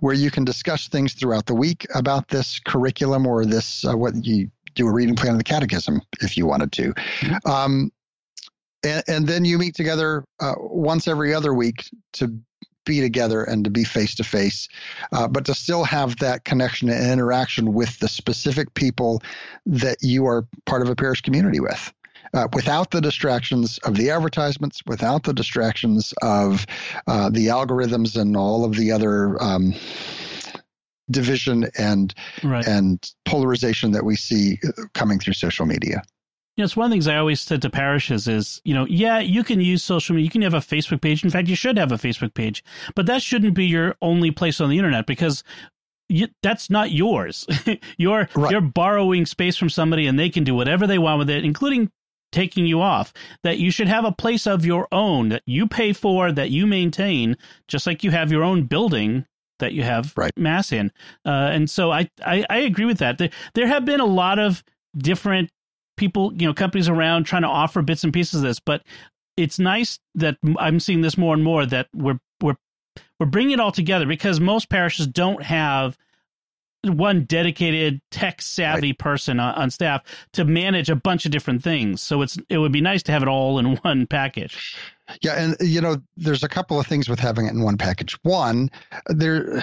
where 0.00 0.14
you 0.14 0.30
can 0.30 0.44
discuss 0.44 0.88
things 0.88 1.14
throughout 1.14 1.46
the 1.46 1.54
week 1.54 1.86
about 1.94 2.28
this 2.28 2.58
curriculum 2.58 3.26
or 3.26 3.44
this, 3.44 3.84
uh, 3.84 3.96
what 3.96 4.14
you 4.24 4.50
do 4.74 4.86
a 4.86 4.92
reading 4.92 5.14
plan 5.14 5.32
of 5.32 5.38
the 5.38 5.44
catechism 5.44 6.00
if 6.20 6.36
you 6.36 6.46
wanted 6.46 6.72
to. 6.72 6.92
Mm-hmm. 6.92 7.50
Um, 7.50 7.92
and, 8.84 9.02
and, 9.08 9.26
then 9.26 9.44
you 9.44 9.56
meet 9.56 9.74
together 9.74 10.24
uh, 10.40 10.54
once 10.58 11.08
every 11.08 11.32
other 11.32 11.54
week 11.54 11.88
to 12.14 12.36
be 12.84 13.00
together 13.00 13.42
and 13.42 13.64
to 13.64 13.70
be 13.70 13.82
face 13.82 14.14
to 14.16 14.24
face, 14.24 14.68
but 15.10 15.46
to 15.46 15.54
still 15.54 15.84
have 15.84 16.16
that 16.18 16.44
connection 16.44 16.90
and 16.90 17.10
interaction 17.10 17.72
with 17.72 17.98
the 18.00 18.08
specific 18.08 18.74
people 18.74 19.22
that 19.64 19.96
you 20.02 20.26
are 20.26 20.46
part 20.66 20.82
of 20.82 20.90
a 20.90 20.94
parish 20.94 21.22
community 21.22 21.60
with 21.60 21.94
uh, 22.34 22.48
without 22.52 22.90
the 22.90 23.00
distractions 23.00 23.78
of 23.78 23.94
the 23.96 24.10
advertisements, 24.10 24.82
without 24.86 25.22
the 25.22 25.32
distractions 25.32 26.12
of 26.22 26.66
uh, 27.06 27.30
the 27.30 27.46
algorithms 27.46 28.20
and 28.20 28.36
all 28.36 28.64
of 28.64 28.74
the 28.76 28.90
other 28.90 29.40
um, 29.42 29.72
division 31.10 31.68
and 31.78 32.14
right. 32.42 32.66
and 32.66 33.12
polarization 33.24 33.92
that 33.92 34.04
we 34.04 34.16
see 34.16 34.58
coming 34.94 35.18
through 35.18 35.34
social 35.34 35.66
media. 35.66 36.02
You 36.56 36.62
know, 36.62 36.66
it's 36.66 36.76
one 36.76 36.84
of 36.84 36.90
the 36.90 36.94
things 36.94 37.08
I 37.08 37.16
always 37.16 37.40
said 37.40 37.62
to 37.62 37.70
parishes 37.70 38.28
is, 38.28 38.60
you 38.64 38.74
know, 38.74 38.86
yeah, 38.88 39.18
you 39.18 39.42
can 39.42 39.60
use 39.60 39.82
social 39.82 40.14
media. 40.14 40.26
You 40.26 40.30
can 40.30 40.42
have 40.42 40.54
a 40.54 40.58
Facebook 40.58 41.00
page. 41.00 41.24
In 41.24 41.30
fact, 41.30 41.48
you 41.48 41.56
should 41.56 41.76
have 41.78 41.90
a 41.90 41.96
Facebook 41.96 42.34
page, 42.34 42.62
but 42.94 43.06
that 43.06 43.22
shouldn't 43.22 43.54
be 43.54 43.66
your 43.66 43.96
only 44.00 44.30
place 44.30 44.60
on 44.60 44.70
the 44.70 44.78
internet 44.78 45.06
because 45.06 45.42
you, 46.08 46.28
that's 46.42 46.70
not 46.70 46.92
yours. 46.92 47.46
you're 47.98 48.28
right. 48.36 48.52
you're 48.52 48.60
borrowing 48.60 49.26
space 49.26 49.56
from 49.56 49.68
somebody, 49.68 50.06
and 50.06 50.16
they 50.18 50.30
can 50.30 50.44
do 50.44 50.54
whatever 50.54 50.86
they 50.86 50.98
want 50.98 51.18
with 51.18 51.30
it, 51.30 51.44
including 51.44 51.90
taking 52.34 52.66
you 52.66 52.82
off, 52.82 53.12
that 53.42 53.58
you 53.58 53.70
should 53.70 53.88
have 53.88 54.04
a 54.04 54.12
place 54.12 54.46
of 54.46 54.66
your 54.66 54.86
own 54.92 55.30
that 55.30 55.42
you 55.46 55.66
pay 55.66 55.92
for, 55.92 56.32
that 56.32 56.50
you 56.50 56.66
maintain, 56.66 57.36
just 57.68 57.86
like 57.86 58.04
you 58.04 58.10
have 58.10 58.30
your 58.30 58.42
own 58.42 58.64
building 58.64 59.24
that 59.60 59.72
you 59.72 59.82
have 59.82 60.12
right. 60.16 60.32
mass 60.36 60.72
in. 60.72 60.90
Uh, 61.24 61.48
and 61.52 61.70
so 61.70 61.92
I, 61.92 62.10
I, 62.26 62.44
I 62.50 62.58
agree 62.58 62.84
with 62.84 62.98
that. 62.98 63.18
There, 63.18 63.30
there 63.54 63.68
have 63.68 63.84
been 63.84 64.00
a 64.00 64.04
lot 64.04 64.38
of 64.38 64.62
different 64.98 65.50
people, 65.96 66.32
you 66.34 66.46
know, 66.46 66.52
companies 66.52 66.88
around 66.88 67.24
trying 67.24 67.42
to 67.42 67.48
offer 67.48 67.80
bits 67.80 68.04
and 68.04 68.12
pieces 68.12 68.34
of 68.34 68.42
this, 68.42 68.58
but 68.58 68.82
it's 69.36 69.58
nice 69.58 69.98
that 70.14 70.36
I'm 70.58 70.80
seeing 70.80 71.00
this 71.00 71.16
more 71.16 71.34
and 71.34 71.42
more 71.42 71.66
that 71.66 71.88
we're 71.94 72.18
we're 72.40 72.56
we're 73.18 73.26
bringing 73.26 73.52
it 73.52 73.60
all 73.60 73.72
together 73.72 74.06
because 74.06 74.40
most 74.40 74.68
parishes 74.68 75.06
don't 75.06 75.42
have 75.42 75.96
one 76.90 77.24
dedicated 77.24 78.00
tech 78.10 78.42
savvy 78.42 78.88
right. 78.88 78.98
person 78.98 79.40
on, 79.40 79.54
on, 79.54 79.70
staff 79.70 80.02
to 80.32 80.44
manage 80.44 80.90
a 80.90 80.96
bunch 80.96 81.24
of 81.24 81.32
different 81.32 81.62
things. 81.62 82.02
So 82.02 82.22
it's 82.22 82.38
it 82.48 82.58
would 82.58 82.72
be 82.72 82.80
nice 82.80 83.02
to 83.04 83.12
have 83.12 83.22
it 83.22 83.28
all 83.28 83.58
in 83.58 83.76
one 83.82 84.06
package. 84.06 84.76
Yeah, 85.20 85.34
and 85.34 85.56
you 85.60 85.82
know, 85.82 85.98
there's 86.16 86.42
a 86.42 86.48
couple 86.48 86.80
of 86.80 86.86
things 86.86 87.10
with 87.10 87.20
having 87.20 87.44
it 87.44 87.50
in 87.50 87.62
one 87.62 87.76
package. 87.76 88.16
One, 88.22 88.70
there 89.08 89.60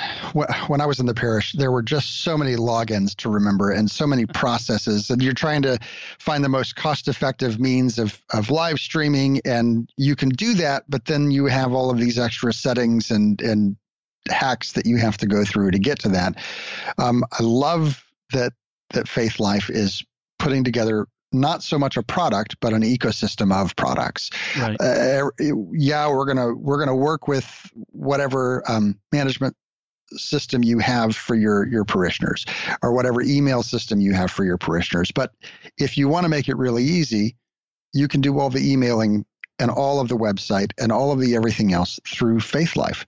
when 0.68 0.82
I 0.82 0.86
was 0.86 1.00
in 1.00 1.08
the 1.08 1.16
parish, 1.16 1.54
there 1.54 1.72
were 1.72 1.82
just 1.82 2.22
so 2.24 2.38
many 2.38 2.56
logins 2.56 3.16
to 3.18 3.30
remember 3.30 3.72
and 3.72 3.90
so 3.90 4.06
many 4.06 4.24
mm-hmm. 4.24 4.40
processes, 4.40 5.10
and 5.10 5.22
you're 5.22 5.34
trying 5.34 5.64
to 5.64 5.80
find 6.20 6.44
the 6.44 6.50
most 6.50 6.76
cost-effective 6.76 7.60
means 7.60 7.98
of 7.98 8.22
of 8.34 8.52
live 8.52 8.80
streaming, 8.80 9.42
and 9.44 9.92
you 9.98 10.16
can 10.16 10.30
do 10.30 10.54
that, 10.54 10.84
but 10.90 11.06
then 11.06 11.32
you 11.32 11.46
have 11.46 11.74
all 11.74 11.90
of 11.90 11.98
these 11.98 12.20
extra 12.20 12.54
settings 12.54 13.10
and 13.10 13.42
and 13.42 13.76
hacks 14.30 14.74
that 14.74 14.86
you 14.86 14.98
have 14.98 15.18
to 15.18 15.28
go 15.28 15.44
through 15.44 15.72
to 15.72 15.80
get 15.80 16.00
to 16.00 16.10
that. 16.10 16.36
Um, 16.98 17.24
I 17.32 17.44
love 17.44 18.04
that 18.34 18.54
that 18.92 19.06
Faithlife 19.06 19.70
is 19.70 20.04
putting 20.38 20.64
together 20.64 21.08
not 21.34 21.64
so 21.64 21.80
much 21.80 21.96
a 21.96 22.04
product 22.04 22.58
but 22.60 22.74
an 22.74 22.82
ecosystem 22.82 23.54
of 23.54 23.76
products. 23.76 24.30
Right. 24.60 24.80
Uh, 24.80 25.30
yeah, 25.72 26.10
we're 26.10 26.26
gonna 26.26 26.54
we're 26.54 26.80
gonna 26.80 26.96
work 26.96 27.28
with 27.28 27.70
whatever 27.92 28.64
um, 28.70 29.00
management 29.12 29.56
system 30.14 30.64
you 30.64 30.80
have 30.80 31.16
for 31.16 31.36
your 31.36 31.66
your 31.68 31.86
parishioners 31.86 32.46
or 32.84 32.92
whatever 32.92 33.22
email 33.22 33.64
system 33.64 34.02
you 34.02 34.14
have 34.14 34.30
for 34.30 34.44
your 34.44 34.58
parishioners. 34.58 35.12
But 35.12 35.32
if 35.78 35.98
you 35.98 36.10
want 36.10 36.26
to 36.26 36.30
make 36.30 36.50
it 36.50 36.58
really 36.58 36.84
easy, 36.84 37.38
you 37.94 38.08
can 38.08 38.22
do 38.22 38.40
all 38.40 38.50
the 38.50 38.72
emailing 38.72 39.26
and 39.60 39.72
all 39.72 40.00
of 40.00 40.10
the 40.10 40.18
website 40.18 40.72
and 40.80 40.92
all 40.92 41.12
of 41.12 41.20
the 41.20 41.36
everything 41.36 41.72
else 41.72 42.00
through 42.08 42.40
Faithlife. 42.40 43.06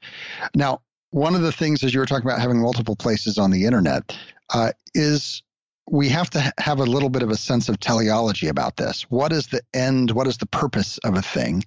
Now, 0.56 0.82
one 1.14 1.36
of 1.36 1.42
the 1.42 1.52
things, 1.52 1.84
as 1.84 1.94
you 1.94 2.00
were 2.00 2.08
talking 2.08 2.26
about 2.26 2.42
having 2.42 2.60
multiple 2.60 2.96
places 2.96 3.38
on 3.38 3.52
the 3.52 3.66
internet, 3.66 4.18
uh, 4.54 4.72
is 4.96 5.44
we 5.90 6.10
have 6.10 6.30
to 6.32 6.54
have 6.58 6.80
a 6.80 6.86
little 6.86 7.10
bit 7.10 7.22
of 7.22 7.30
a 7.30 7.36
sense 7.36 7.70
of 7.70 7.80
teleology 7.80 8.48
about 8.48 8.78
this. 8.78 9.04
What 9.04 9.32
is 9.32 9.48
the 9.48 9.62
end? 9.76 10.12
What 10.12 10.28
is 10.28 10.38
the 10.38 10.48
purpose 10.48 10.98
of 11.00 11.16
a 11.16 11.22
thing? 11.22 11.64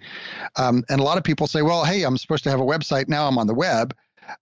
Um, 0.57 0.83
and 0.89 1.01
a 1.01 1.05
lot 1.05 1.17
of 1.17 1.23
people 1.23 1.47
say, 1.47 1.63
well, 1.63 1.85
hey, 1.85 2.03
I'm 2.03 2.19
supposed 2.19 2.43
to 2.45 2.51
have 2.51 2.59
a 2.59 2.65
website. 2.65 3.09
Now 3.09 3.29
I'm 3.29 3.39
on 3.39 3.47
the 3.47 3.55
web. 3.55 3.95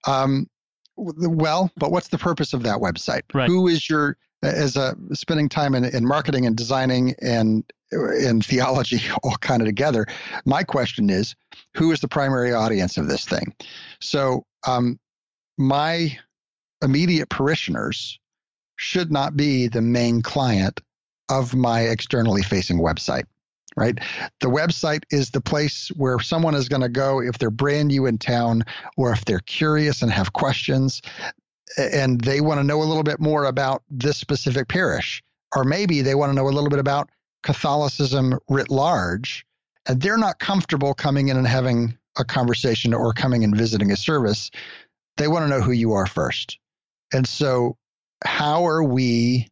Um, 0.07 0.49
well, 0.97 1.71
but 1.77 1.91
what's 1.91 2.09
the 2.09 2.19
purpose 2.19 2.55
of 2.55 2.63
that 2.63 2.79
website? 2.79 3.23
Right. 3.35 3.49
Who 3.49 3.69
is 3.69 3.91
your, 3.91 4.17
as 4.45 4.77
a 4.77 4.97
spending 5.13 5.49
time 5.49 5.75
in, 5.75 5.85
in 5.85 6.07
marketing 6.07 6.47
and 6.47 6.57
designing 6.57 7.15
and 7.21 7.65
in 7.93 8.41
theology 8.41 9.01
all 9.23 9.37
kind 9.37 9.63
of 9.63 9.67
together. 9.67 10.07
My 10.45 10.63
question 10.63 11.11
is, 11.11 11.35
who 11.77 11.93
is 11.93 12.01
the 12.01 12.09
primary 12.09 12.53
audience 12.53 12.97
of 12.97 13.09
this 13.09 13.25
thing? 13.25 13.55
So 14.01 14.45
um, 14.67 14.99
my 15.57 16.19
immediate 16.83 17.29
parishioners 17.29 18.19
should 18.77 19.11
not 19.11 19.37
be 19.37 19.69
the 19.69 19.83
main 19.83 20.23
client 20.23 20.81
of 21.31 21.55
my 21.55 21.83
externally 21.83 22.43
facing 22.43 22.79
website 22.79 23.25
right? 23.77 23.99
The 24.41 24.49
website 24.49 25.03
is 25.11 25.31
the 25.31 25.41
place 25.41 25.89
where 25.97 26.21
someone 26.21 26.55
is 26.55 26.69
going 26.69 26.83
to 26.83 26.89
go 26.89 27.21
if 27.21 27.39
they're 27.39 27.51
brand 27.51 27.89
new 27.89 28.07
in 28.07 28.19
town 28.19 28.63
or 28.97 29.13
if 29.13 29.25
they're 29.25 29.41
curious 29.41 30.03
and 30.03 30.13
have 30.13 30.33
questions 30.33 31.03
and 31.77 32.21
they 32.21 32.41
want 32.41 32.61
to 32.61 32.65
know 32.65 32.83
a 32.83 32.85
little 32.85 33.03
bit 33.03 33.21
more 33.21 33.45
about 33.45 33.83
this 33.91 34.17
specific 34.17 34.69
parish. 34.69 35.23
Or 35.55 35.65
maybe 35.65 36.03
they 36.03 36.15
want 36.15 36.31
to 36.31 36.35
know 36.35 36.49
a 36.49 36.51
little 36.51 36.71
bit 36.71 36.79
about 36.79 37.11
Catholicism 37.43 38.39
writ 38.49 38.71
large. 38.71 39.47
And 39.87 40.01
they're 40.01 40.19
not 40.19 40.39
comfortable 40.39 40.95
coming 40.95 41.29
in 41.29 41.37
and 41.37 41.47
having 41.47 41.97
a 42.17 42.25
conversation 42.25 42.95
or 42.95 43.13
coming 43.13 43.45
and 43.45 43.57
visiting 43.57 43.91
a 43.91 43.97
service, 43.97 44.51
they 45.17 45.29
want 45.29 45.45
to 45.45 45.49
know 45.49 45.61
who 45.61 45.73
you 45.73 45.93
are 45.93 46.07
first. 46.07 46.59
And 47.13 47.27
so, 47.27 47.77
how 48.25 48.67
are 48.67 48.83
we 48.83 49.49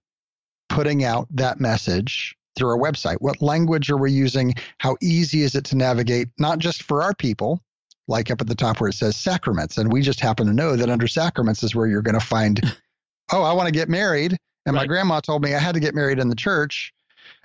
putting 0.68 1.04
out 1.04 1.28
that 1.30 1.60
message 1.60 2.36
through 2.56 2.70
our 2.70 2.78
website? 2.78 3.16
What 3.20 3.42
language 3.42 3.90
are 3.90 3.96
we 3.96 4.12
using? 4.12 4.54
How 4.78 4.96
easy 5.02 5.42
is 5.42 5.54
it 5.54 5.64
to 5.66 5.76
navigate, 5.76 6.28
not 6.38 6.58
just 6.58 6.82
for 6.82 7.02
our 7.02 7.14
people, 7.14 7.60
like 8.08 8.30
up 8.30 8.40
at 8.40 8.46
the 8.46 8.54
top 8.54 8.80
where 8.80 8.90
it 8.90 8.94
says 8.94 9.16
sacraments? 9.16 9.78
And 9.78 9.92
we 9.92 10.02
just 10.02 10.20
happen 10.20 10.46
to 10.46 10.52
know 10.52 10.76
that 10.76 10.90
under 10.90 11.08
sacraments 11.08 11.62
is 11.62 11.74
where 11.74 11.86
you're 11.86 12.02
going 12.02 12.18
to 12.18 12.24
find, 12.24 12.60
oh, 13.32 13.42
I 13.42 13.52
want 13.52 13.66
to 13.66 13.72
get 13.72 13.88
married. 13.88 14.36
And 14.66 14.74
right. 14.74 14.82
my 14.82 14.86
grandma 14.86 15.20
told 15.20 15.42
me 15.42 15.54
I 15.54 15.58
had 15.58 15.74
to 15.74 15.80
get 15.80 15.94
married 15.94 16.18
in 16.18 16.28
the 16.28 16.36
church. 16.36 16.92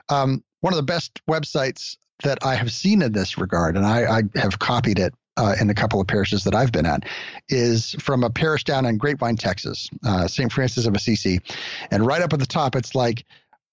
Um, 0.10 0.44
one 0.62 0.74
of 0.74 0.78
the 0.78 0.84
best 0.84 1.22
websites 1.30 1.98
that 2.24 2.40
I 2.44 2.56
have 2.56 2.72
seen 2.72 3.02
in 3.02 3.12
this 3.12 3.38
regard, 3.38 3.78
and 3.78 3.86
I, 3.86 4.20
I 4.20 4.40
have 4.40 4.60
copied 4.60 5.00
it 5.00 5.14
uh, 5.38 5.56
in 5.62 5.70
a 5.70 5.74
couple 5.74 6.02
of 6.02 6.08
parishes 6.08 6.44
that 6.44 6.56
I've 6.56 6.72
been 6.72 6.86
at, 6.86 7.04
is 7.50 7.96
from 8.00 8.24
a 8.24 8.30
parish 8.30 8.64
down 8.64 8.86
in 8.86 8.98
Grapevine, 8.98 9.38
Texas, 9.38 9.90
uh, 10.06 10.28
St. 10.28 10.52
Francis 10.52 10.88
of 10.88 10.96
Assisi. 10.96 11.40
And 11.92 12.06
right 12.06 12.22
up 12.22 12.34
at 12.34 12.40
the 12.40 12.48
top, 12.48 12.76
it's 12.76 12.96
like, 12.96 13.24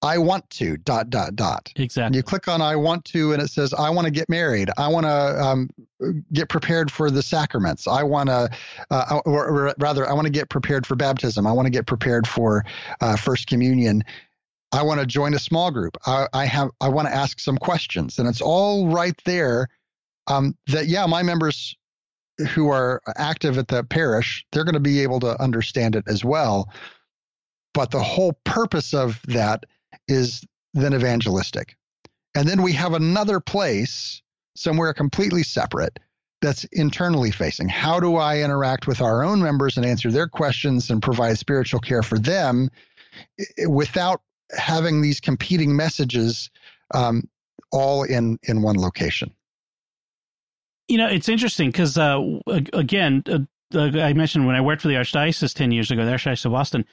I 0.05 0.19
want 0.19 0.47
to 0.51 0.77
dot 0.77 1.09
dot 1.09 1.35
dot. 1.35 1.73
Exactly. 1.75 2.05
And 2.05 2.15
you 2.15 2.21
click 2.21 2.47
on 2.47 2.61
I 2.61 2.75
want 2.75 3.03
to, 3.05 3.33
and 3.33 3.41
it 3.41 3.49
says 3.49 3.73
I 3.73 3.89
want 3.89 4.05
to 4.05 4.11
get 4.11 4.29
married. 4.29 4.69
I 4.77 4.87
want 4.87 5.05
to 5.05 5.43
um, 5.43 5.69
get 6.31 6.47
prepared 6.47 6.91
for 6.91 7.09
the 7.09 7.23
sacraments. 7.23 7.87
I 7.87 8.03
want 8.03 8.29
to, 8.29 8.49
uh, 8.91 9.21
or, 9.25 9.47
or, 9.47 9.75
rather, 9.79 10.07
I 10.07 10.13
want 10.13 10.25
to 10.25 10.31
get 10.31 10.49
prepared 10.49 10.85
for 10.85 10.95
baptism. 10.95 11.47
I 11.47 11.51
want 11.51 11.65
to 11.65 11.71
get 11.71 11.87
prepared 11.87 12.27
for 12.27 12.63
uh, 13.01 13.15
first 13.15 13.47
communion. 13.47 14.03
I 14.71 14.83
want 14.83 14.99
to 14.99 15.07
join 15.07 15.33
a 15.33 15.39
small 15.39 15.71
group. 15.71 15.97
I, 16.05 16.27
I 16.33 16.45
have. 16.45 16.69
I 16.81 16.89
want 16.89 17.07
to 17.07 17.13
ask 17.13 17.39
some 17.39 17.57
questions, 17.57 18.19
and 18.19 18.27
it's 18.27 18.41
all 18.41 18.87
right 18.87 19.19
there. 19.25 19.69
Um, 20.27 20.55
that 20.67 20.87
yeah, 20.87 21.05
my 21.07 21.23
members 21.23 21.75
who 22.49 22.69
are 22.69 23.01
active 23.15 23.57
at 23.57 23.69
the 23.69 23.83
parish, 23.83 24.45
they're 24.51 24.65
going 24.65 24.73
to 24.73 24.79
be 24.79 25.01
able 25.01 25.19
to 25.21 25.41
understand 25.41 25.95
it 25.95 26.03
as 26.07 26.23
well. 26.23 26.69
But 27.73 27.91
the 27.91 28.03
whole 28.03 28.33
purpose 28.43 28.93
of 28.93 29.21
that 29.27 29.65
is 30.07 30.45
then 30.73 30.93
evangelistic. 30.93 31.75
And 32.35 32.47
then 32.47 32.61
we 32.61 32.73
have 32.73 32.93
another 32.93 33.39
place 33.39 34.21
somewhere 34.55 34.93
completely 34.93 35.43
separate 35.43 35.99
that's 36.41 36.65
internally 36.65 37.31
facing. 37.31 37.69
How 37.69 37.99
do 37.99 38.17
I 38.17 38.39
interact 38.39 38.87
with 38.87 39.01
our 39.01 39.23
own 39.23 39.41
members 39.41 39.77
and 39.77 39.85
answer 39.85 40.11
their 40.11 40.27
questions 40.27 40.89
and 40.89 41.01
provide 41.01 41.37
spiritual 41.37 41.79
care 41.79 42.03
for 42.03 42.19
them 42.19 42.69
without 43.67 44.21
having 44.51 45.01
these 45.01 45.19
competing 45.19 45.75
messages 45.75 46.49
um, 46.93 47.27
all 47.71 48.03
in 48.03 48.37
in 48.43 48.61
one 48.61 48.79
location? 48.79 49.33
You 50.87 50.99
know, 50.99 51.07
it's 51.07 51.29
interesting 51.29 51.71
because 51.71 51.97
uh, 51.97 52.21
again, 52.73 53.23
uh, 53.27 53.39
I 53.73 54.13
mentioned 54.13 54.45
when 54.45 54.55
I 54.55 54.61
worked 54.61 54.83
for 54.83 54.87
the 54.87 54.93
Archdiocese 54.95 55.53
10 55.53 55.71
years 55.71 55.89
ago, 55.89 56.05
the 56.05 56.11
Archdiocese 56.11 56.45
of 56.45 56.51
Boston, 56.51 56.85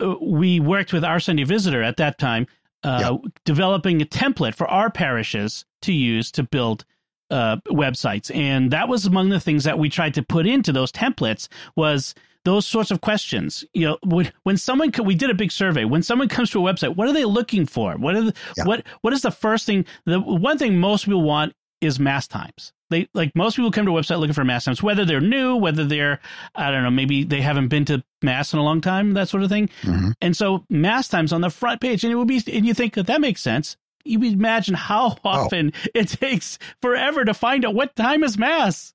uh, 0.00 0.16
we 0.20 0.60
worked 0.60 0.92
with 0.92 1.04
Our 1.04 1.20
Sunday 1.20 1.44
Visitor 1.44 1.82
at 1.82 1.96
that 1.96 2.18
time, 2.18 2.46
uh, 2.84 3.16
developing 3.44 4.00
a 4.02 4.04
template 4.04 4.54
for 4.54 4.66
our 4.68 4.90
parishes 4.90 5.64
to 5.82 5.92
use 5.92 6.30
to 6.32 6.42
build 6.42 6.84
uh, 7.30 7.56
websites. 7.68 8.34
And 8.34 8.70
that 8.70 8.88
was 8.88 9.06
among 9.06 9.28
the 9.28 9.40
things 9.40 9.64
that 9.64 9.78
we 9.78 9.88
tried 9.88 10.14
to 10.14 10.22
put 10.22 10.46
into 10.46 10.72
those 10.72 10.92
templates 10.92 11.48
was 11.76 12.14
those 12.44 12.66
sorts 12.66 12.90
of 12.90 13.00
questions. 13.00 13.64
You 13.74 13.86
know, 13.86 13.98
when, 14.04 14.32
when 14.44 14.56
someone, 14.56 14.92
we 15.04 15.14
did 15.14 15.30
a 15.30 15.34
big 15.34 15.52
survey, 15.52 15.84
when 15.84 16.02
someone 16.02 16.28
comes 16.28 16.50
to 16.50 16.66
a 16.66 16.72
website, 16.72 16.96
what 16.96 17.08
are 17.08 17.12
they 17.12 17.24
looking 17.24 17.66
for? 17.66 17.96
What 17.96 18.14
are 18.14 18.22
the, 18.22 18.34
what, 18.64 18.86
what 19.02 19.12
is 19.12 19.22
the 19.22 19.30
first 19.30 19.66
thing? 19.66 19.84
The 20.06 20.20
one 20.20 20.58
thing 20.58 20.78
most 20.78 21.04
people 21.04 21.22
want 21.22 21.54
is 21.80 22.00
mass 22.00 22.26
times 22.26 22.72
they 22.90 23.08
like 23.14 23.32
most 23.34 23.56
people 23.56 23.70
come 23.70 23.86
to 23.86 23.96
a 23.96 24.00
website 24.00 24.18
looking 24.18 24.34
for 24.34 24.44
mass 24.44 24.64
times, 24.64 24.82
whether 24.82 25.04
they're 25.04 25.20
new, 25.20 25.56
whether 25.56 25.84
they're 25.84 26.20
I 26.54 26.70
don't 26.70 26.82
know, 26.82 26.90
maybe 26.90 27.24
they 27.24 27.40
haven't 27.40 27.68
been 27.68 27.84
to 27.86 28.02
mass 28.22 28.52
in 28.52 28.58
a 28.58 28.62
long 28.62 28.80
time, 28.80 29.14
that 29.14 29.28
sort 29.28 29.42
of 29.42 29.48
thing. 29.48 29.68
Mm-hmm. 29.82 30.10
And 30.20 30.36
so 30.36 30.64
mass 30.70 31.08
times 31.08 31.32
on 31.32 31.40
the 31.40 31.50
front 31.50 31.80
page, 31.80 32.04
and 32.04 32.12
it 32.12 32.16
would 32.16 32.28
be, 32.28 32.42
and 32.52 32.66
you 32.66 32.74
think 32.74 32.94
that 32.94 33.06
that 33.06 33.20
makes 33.20 33.42
sense. 33.42 33.76
You 34.04 34.22
imagine 34.22 34.74
how 34.74 35.16
oh. 35.24 35.28
often 35.28 35.72
oh. 35.74 35.88
it 35.94 36.08
takes 36.08 36.58
forever 36.80 37.24
to 37.24 37.34
find 37.34 37.64
out 37.64 37.74
what 37.74 37.94
time 37.96 38.24
is 38.24 38.38
mass. 38.38 38.94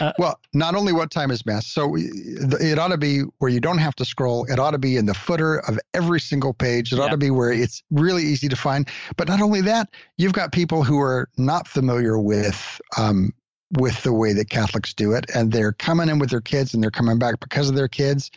Uh, 0.00 0.12
well, 0.18 0.40
not 0.52 0.74
only 0.74 0.92
what 0.92 1.10
time 1.10 1.30
is 1.30 1.46
mass, 1.46 1.66
so 1.66 1.94
it 1.96 2.78
ought 2.78 2.88
to 2.88 2.98
be 2.98 3.20
where 3.38 3.50
you 3.50 3.60
don't 3.60 3.78
have 3.78 3.94
to 3.96 4.04
scroll. 4.04 4.44
It 4.46 4.58
ought 4.58 4.72
to 4.72 4.78
be 4.78 4.96
in 4.96 5.06
the 5.06 5.14
footer 5.14 5.58
of 5.68 5.78
every 5.94 6.20
single 6.20 6.52
page. 6.52 6.92
It 6.92 6.96
yeah. 6.96 7.04
ought 7.04 7.10
to 7.10 7.16
be 7.16 7.30
where 7.30 7.52
it's 7.52 7.82
really 7.90 8.22
easy 8.22 8.48
to 8.48 8.56
find. 8.56 8.88
But 9.16 9.28
not 9.28 9.40
only 9.40 9.60
that, 9.62 9.88
you've 10.18 10.32
got 10.32 10.52
people 10.52 10.82
who 10.82 10.98
are 11.00 11.28
not 11.36 11.68
familiar 11.68 12.18
with 12.18 12.80
um, 12.96 13.32
with 13.72 14.02
the 14.02 14.12
way 14.12 14.32
that 14.32 14.50
Catholics 14.50 14.94
do 14.94 15.12
it, 15.12 15.26
and 15.34 15.52
they're 15.52 15.72
coming 15.72 16.08
in 16.08 16.18
with 16.18 16.30
their 16.30 16.40
kids, 16.40 16.74
and 16.74 16.82
they're 16.82 16.90
coming 16.90 17.18
back 17.18 17.40
because 17.40 17.68
of 17.68 17.74
their 17.74 17.88
kids. 17.88 18.30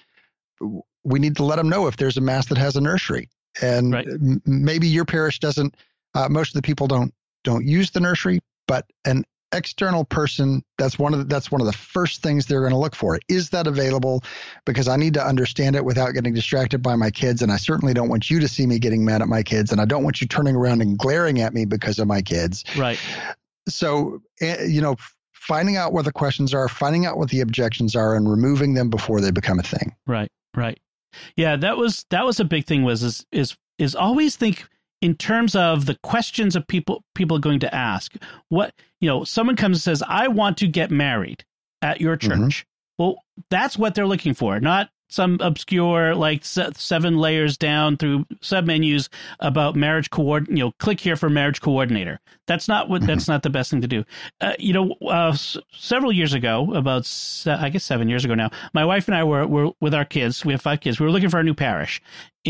We 1.03 1.19
need 1.19 1.35
to 1.37 1.45
let 1.45 1.55
them 1.55 1.69
know 1.69 1.87
if 1.87 1.97
there's 1.97 2.17
a 2.17 2.21
mass 2.21 2.47
that 2.47 2.57
has 2.57 2.75
a 2.75 2.81
nursery, 2.81 3.29
and 3.61 3.93
right. 3.93 4.07
maybe 4.45 4.87
your 4.87 5.05
parish 5.05 5.39
doesn't. 5.39 5.75
Uh, 6.15 6.27
most 6.29 6.49
of 6.49 6.53
the 6.55 6.61
people 6.61 6.87
don't 6.87 7.13
don't 7.43 7.65
use 7.65 7.91
the 7.91 7.99
nursery, 7.99 8.39
but 8.67 8.85
an 9.05 9.23
external 9.51 10.05
person 10.05 10.63
that's 10.77 10.99
one 10.99 11.13
of 11.13 11.19
the, 11.19 11.25
that's 11.25 11.51
one 11.51 11.59
of 11.59 11.67
the 11.67 11.73
first 11.73 12.21
things 12.21 12.45
they're 12.45 12.61
going 12.61 12.71
to 12.71 12.77
look 12.77 12.95
for. 12.95 13.19
Is 13.27 13.49
that 13.49 13.67
available? 13.67 14.23
Because 14.65 14.87
i 14.87 14.95
need 14.95 15.13
to 15.15 15.25
understand 15.25 15.75
it 15.75 15.85
without 15.85 16.11
getting 16.13 16.33
distracted 16.33 16.81
by 16.81 16.95
my 16.95 17.09
kids 17.09 17.41
and 17.41 17.51
i 17.51 17.57
certainly 17.57 17.93
don't 17.93 18.09
want 18.09 18.29
you 18.29 18.39
to 18.39 18.47
see 18.47 18.65
me 18.65 18.79
getting 18.79 19.03
mad 19.03 19.21
at 19.21 19.27
my 19.27 19.43
kids 19.43 19.71
and 19.71 19.81
i 19.81 19.85
don't 19.85 20.03
want 20.03 20.21
you 20.21 20.27
turning 20.27 20.55
around 20.55 20.81
and 20.81 20.97
glaring 20.97 21.41
at 21.41 21.53
me 21.53 21.65
because 21.65 21.99
of 21.99 22.07
my 22.07 22.21
kids. 22.21 22.63
Right. 22.77 22.99
So 23.67 24.21
eh, 24.41 24.65
you 24.65 24.81
know 24.81 24.95
finding 25.33 25.77
out 25.77 25.93
what 25.93 26.05
the 26.05 26.11
questions 26.11 26.53
are 26.53 26.67
finding 26.67 27.05
out 27.05 27.17
what 27.17 27.29
the 27.29 27.41
objections 27.41 27.95
are 27.95 28.15
and 28.15 28.29
removing 28.29 28.75
them 28.75 28.89
before 28.89 29.21
they 29.21 29.31
become 29.31 29.59
a 29.59 29.63
thing. 29.63 29.95
Right 30.05 30.31
right. 30.55 30.79
Yeah 31.35 31.55
that 31.55 31.77
was 31.77 32.05
that 32.09 32.25
was 32.25 32.39
a 32.39 32.45
big 32.45 32.65
thing 32.65 32.83
was 32.83 33.03
is 33.03 33.25
is 33.31 33.57
is 33.77 33.95
always 33.95 34.35
think 34.35 34.67
in 35.01 35.15
terms 35.15 35.55
of 35.55 35.85
the 35.85 35.95
questions 36.03 36.55
of 36.55 36.67
people 36.67 37.03
people 37.15 37.37
are 37.37 37.41
going 37.41 37.59
to 37.59 37.73
ask 37.73 38.15
what 38.49 38.73
you 38.99 39.07
know 39.07 39.23
someone 39.23 39.55
comes 39.55 39.77
and 39.77 39.81
says 39.81 40.03
i 40.07 40.27
want 40.27 40.57
to 40.57 40.67
get 40.67 40.91
married 40.91 41.43
at 41.81 42.01
your 42.01 42.17
mm-hmm. 42.17 42.29
church 42.29 42.65
mm-hmm. 42.65 43.03
well 43.03 43.23
that's 43.49 43.77
what 43.77 43.95
they're 43.95 44.07
looking 44.07 44.33
for 44.33 44.59
not 44.59 44.89
some 45.09 45.39
obscure 45.41 46.13
like 46.13 46.45
seven 46.45 47.17
layers 47.17 47.57
down 47.57 47.97
through 47.97 48.23
submenus 48.41 49.09
about 49.39 49.75
marriage 49.75 50.09
coord 50.11 50.47
you 50.47 50.55
know 50.55 50.71
click 50.79 50.99
here 50.99 51.15
for 51.15 51.29
marriage 51.29 51.61
coordinator 51.61 52.19
that's 52.45 52.67
not 52.67 52.89
what 52.89 53.01
that's 53.05 53.23
mm-hmm. 53.23 53.33
not 53.33 53.43
the 53.43 53.49
best 53.49 53.71
thing 53.71 53.81
to 53.81 53.87
do 53.87 54.05
uh, 54.41 54.53
you 54.59 54.71
know 54.71 54.95
uh, 55.01 55.29
s- 55.29 55.57
several 55.73 56.11
years 56.11 56.33
ago 56.33 56.71
about 56.75 57.05
se- 57.05 57.51
i 57.51 57.69
guess 57.69 57.83
seven 57.83 58.07
years 58.07 58.23
ago 58.23 58.35
now 58.35 58.51
my 58.73 58.85
wife 58.85 59.07
and 59.07 59.15
i 59.15 59.23
were, 59.23 59.45
were 59.47 59.71
with 59.81 59.93
our 59.93 60.05
kids 60.05 60.45
we 60.45 60.53
have 60.53 60.61
five 60.61 60.79
kids 60.79 60.99
we 60.99 61.05
were 61.05 61.11
looking 61.11 61.29
for 61.29 61.39
a 61.39 61.43
new 61.43 61.55
parish 61.55 62.01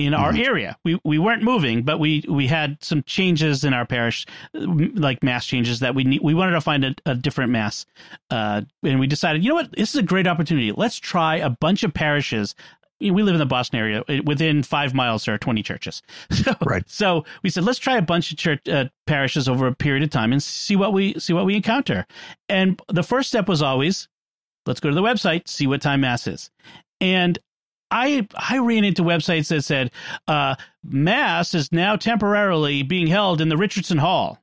in 0.05 0.13
our 0.13 0.31
mm-hmm. 0.31 0.43
area 0.43 0.77
we 0.83 0.99
we 1.03 1.17
weren't 1.17 1.43
moving 1.43 1.83
but 1.83 1.99
we 1.99 2.23
we 2.27 2.47
had 2.47 2.77
some 2.81 3.03
changes 3.03 3.63
in 3.63 3.73
our 3.73 3.85
parish 3.85 4.25
like 4.53 5.23
mass 5.23 5.45
changes 5.45 5.79
that 5.79 5.95
we 5.95 6.03
need 6.03 6.21
we 6.21 6.33
wanted 6.33 6.51
to 6.51 6.61
find 6.61 6.83
a, 6.85 6.95
a 7.05 7.15
different 7.15 7.51
mass 7.51 7.85
uh, 8.29 8.61
and 8.83 8.99
we 8.99 9.07
decided 9.07 9.43
you 9.43 9.49
know 9.49 9.55
what 9.55 9.71
this 9.73 9.89
is 9.89 9.95
a 9.95 10.03
great 10.03 10.27
opportunity 10.27 10.71
let's 10.71 10.97
try 10.97 11.35
a 11.37 11.49
bunch 11.49 11.83
of 11.83 11.93
parishes 11.93 12.55
we 13.01 13.23
live 13.23 13.35
in 13.35 13.39
the 13.39 13.45
Boston 13.45 13.79
area. 13.79 14.03
Within 14.25 14.61
five 14.61 14.93
miles, 14.93 15.25
there 15.25 15.33
are 15.33 15.37
20 15.37 15.63
churches. 15.63 16.01
So, 16.31 16.53
right. 16.65 16.83
so 16.89 17.25
we 17.43 17.49
said, 17.49 17.63
let's 17.63 17.79
try 17.79 17.97
a 17.97 18.01
bunch 18.01 18.31
of 18.31 18.37
church 18.37 18.67
uh, 18.67 18.85
parishes 19.05 19.49
over 19.49 19.67
a 19.67 19.75
period 19.75 20.03
of 20.03 20.09
time 20.09 20.31
and 20.31 20.41
see 20.41 20.75
what 20.75 20.93
we 20.93 21.19
see 21.19 21.33
what 21.33 21.45
we 21.45 21.55
encounter. 21.55 22.05
And 22.47 22.81
the 22.87 23.03
first 23.03 23.29
step 23.29 23.47
was 23.47 23.61
always, 23.61 24.07
let's 24.65 24.79
go 24.79 24.89
to 24.89 24.95
the 24.95 25.01
website, 25.01 25.47
see 25.47 25.67
what 25.67 25.81
time 25.81 26.01
mass 26.01 26.27
is. 26.27 26.49
And 27.01 27.39
I 27.91 28.27
I 28.35 28.59
ran 28.59 28.83
into 28.83 29.03
websites 29.03 29.49
that 29.49 29.63
said 29.63 29.91
uh, 30.27 30.55
mass 30.83 31.53
is 31.53 31.71
now 31.71 31.95
temporarily 31.95 32.83
being 32.83 33.07
held 33.07 33.41
in 33.41 33.49
the 33.49 33.57
Richardson 33.57 33.97
Hall. 33.97 34.39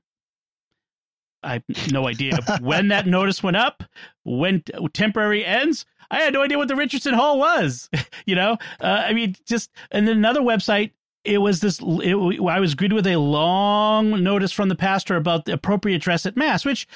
I 1.43 1.63
have 1.69 1.93
no 1.93 2.09
idea 2.09 2.37
when 2.61 2.89
that 2.89 3.07
notice 3.07 3.43
went 3.43 3.57
up, 3.57 3.85
when 4.25 4.63
temporary 4.93 5.45
ends. 5.45 5.87
I 6.11 6.21
had 6.21 6.35
no 6.35 6.43
idea 6.43 6.59
what 6.59 6.69
the 6.69 6.77
Richardson 6.77 7.15
Hall 7.15 7.39
was. 7.39 7.89
you 8.27 8.35
know, 8.35 8.59
uh, 8.81 9.05
I 9.07 9.13
mean, 9.13 9.37
just 9.45 9.71
and 9.91 10.07
then 10.07 10.17
another 10.17 10.41
website. 10.41 10.93
It 11.25 11.39
was 11.39 11.59
this. 11.59 11.81
It, 11.83 12.15
I 12.49 12.61
was 12.61 12.77
greeted 12.77 12.95
with 12.95 13.07
a 13.07 13.17
long 13.17 14.23
notice 14.23 14.53
from 14.53 14.69
the 14.69 14.77
pastor 14.77 15.17
about 15.17 15.45
the 15.45 15.53
appropriate 15.53 16.01
dress 16.01 16.25
at 16.25 16.37
mass, 16.37 16.65
which 16.65 16.87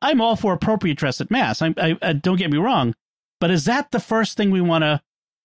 I'm 0.00 0.22
all 0.22 0.36
for 0.36 0.54
appropriate 0.54 0.96
dress 0.96 1.20
at 1.20 1.30
mass. 1.30 1.60
I, 1.60 1.74
I, 1.76 1.98
I 2.00 2.12
don't 2.14 2.38
get 2.38 2.50
me 2.50 2.56
wrong, 2.56 2.94
but 3.40 3.50
is 3.50 3.66
that 3.66 3.90
the 3.90 4.00
first 4.00 4.38
thing 4.38 4.50
we 4.50 4.62
want 4.62 4.84
to 4.84 5.02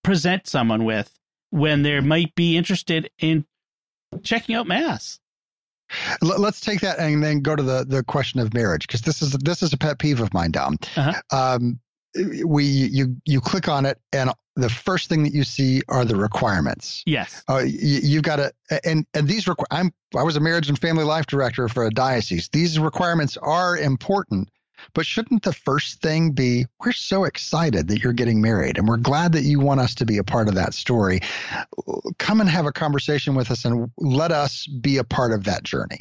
present 0.10 0.48
someone 0.48 0.86
with 0.86 1.14
when 1.52 1.84
they 1.84 2.00
might 2.00 2.34
be 2.34 2.58
interested 2.58 3.12
in 3.20 3.46
checking 4.24 4.56
out 4.56 4.66
mass? 4.66 5.20
Let's 6.20 6.62
take 6.62 6.82
that 6.82 6.98
and 6.98 7.24
then 7.24 7.42
go 7.42 7.56
to 7.56 7.62
the 7.62 7.86
the 7.88 8.04
question 8.04 8.40
of 8.40 8.52
marriage 8.52 8.88
because 8.88 9.02
this 9.02 9.22
is 9.22 9.34
this 9.34 9.62
is 9.62 9.72
a 9.72 9.78
pet 9.78 10.00
peeve 10.00 10.20
of 10.20 10.34
mine, 10.34 10.50
Dom. 10.50 10.78
Uh-huh. 10.96 11.14
Um, 11.32 11.80
we 12.44 12.64
you 12.66 13.18
you 13.26 13.40
click 13.40 13.68
on 13.68 13.86
it 13.86 14.00
and 14.12 14.32
the 14.56 14.70
first 14.70 15.10
thing 15.10 15.22
that 15.24 15.34
you 15.34 15.44
see 15.44 15.84
are 15.90 16.04
the 16.04 16.16
requirements. 16.16 17.04
Yes. 17.06 17.44
Uh, 17.48 17.60
you, 17.68 18.16
have 18.16 18.24
got 18.24 18.36
to 18.38 18.52
and 18.84 19.06
and 19.14 19.28
these 19.28 19.46
requ- 19.46 19.66
I'm 19.70 19.92
I 20.18 20.24
was 20.24 20.36
a 20.36 20.40
marriage 20.40 20.70
and 20.70 20.80
family 20.80 21.04
life 21.04 21.28
director 21.28 21.70
for 21.70 21.86
a 21.86 21.92
diocese. 21.92 22.50
These 22.50 22.80
requirements 22.80 23.38
are 23.38 23.78
important, 23.78 24.50
but 24.94 25.06
shouldn't 25.06 25.44
the 25.44 25.54
first 25.54 26.02
thing 26.02 26.32
be 26.32 26.66
we're 26.84 26.92
so 26.92 27.26
excited 27.26 27.88
that 27.88 28.04
you're 28.04 28.14
getting 28.14 28.42
married 28.42 28.78
and 28.78 28.88
we're 28.88 28.98
glad 28.98 29.32
that 29.34 29.44
you 29.44 29.60
want 29.60 29.80
us 29.80 29.96
to 29.96 30.06
be 30.06 30.18
a 30.18 30.24
part 30.24 30.48
of 30.48 30.56
that 30.56 30.74
story. 30.74 31.20
Come 32.18 32.42
and 32.42 32.50
have 32.50 32.66
a 32.66 32.72
conversation 32.72 33.36
with 33.36 33.52
us 33.52 33.66
and 33.66 33.90
let 33.98 34.32
us 34.32 34.68
be 34.68 34.98
a 34.98 35.04
part 35.04 35.32
of 35.32 35.44
that 35.46 35.64
journey. 35.64 36.00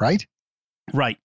Right? 0.00 0.26
Right 0.92 1.18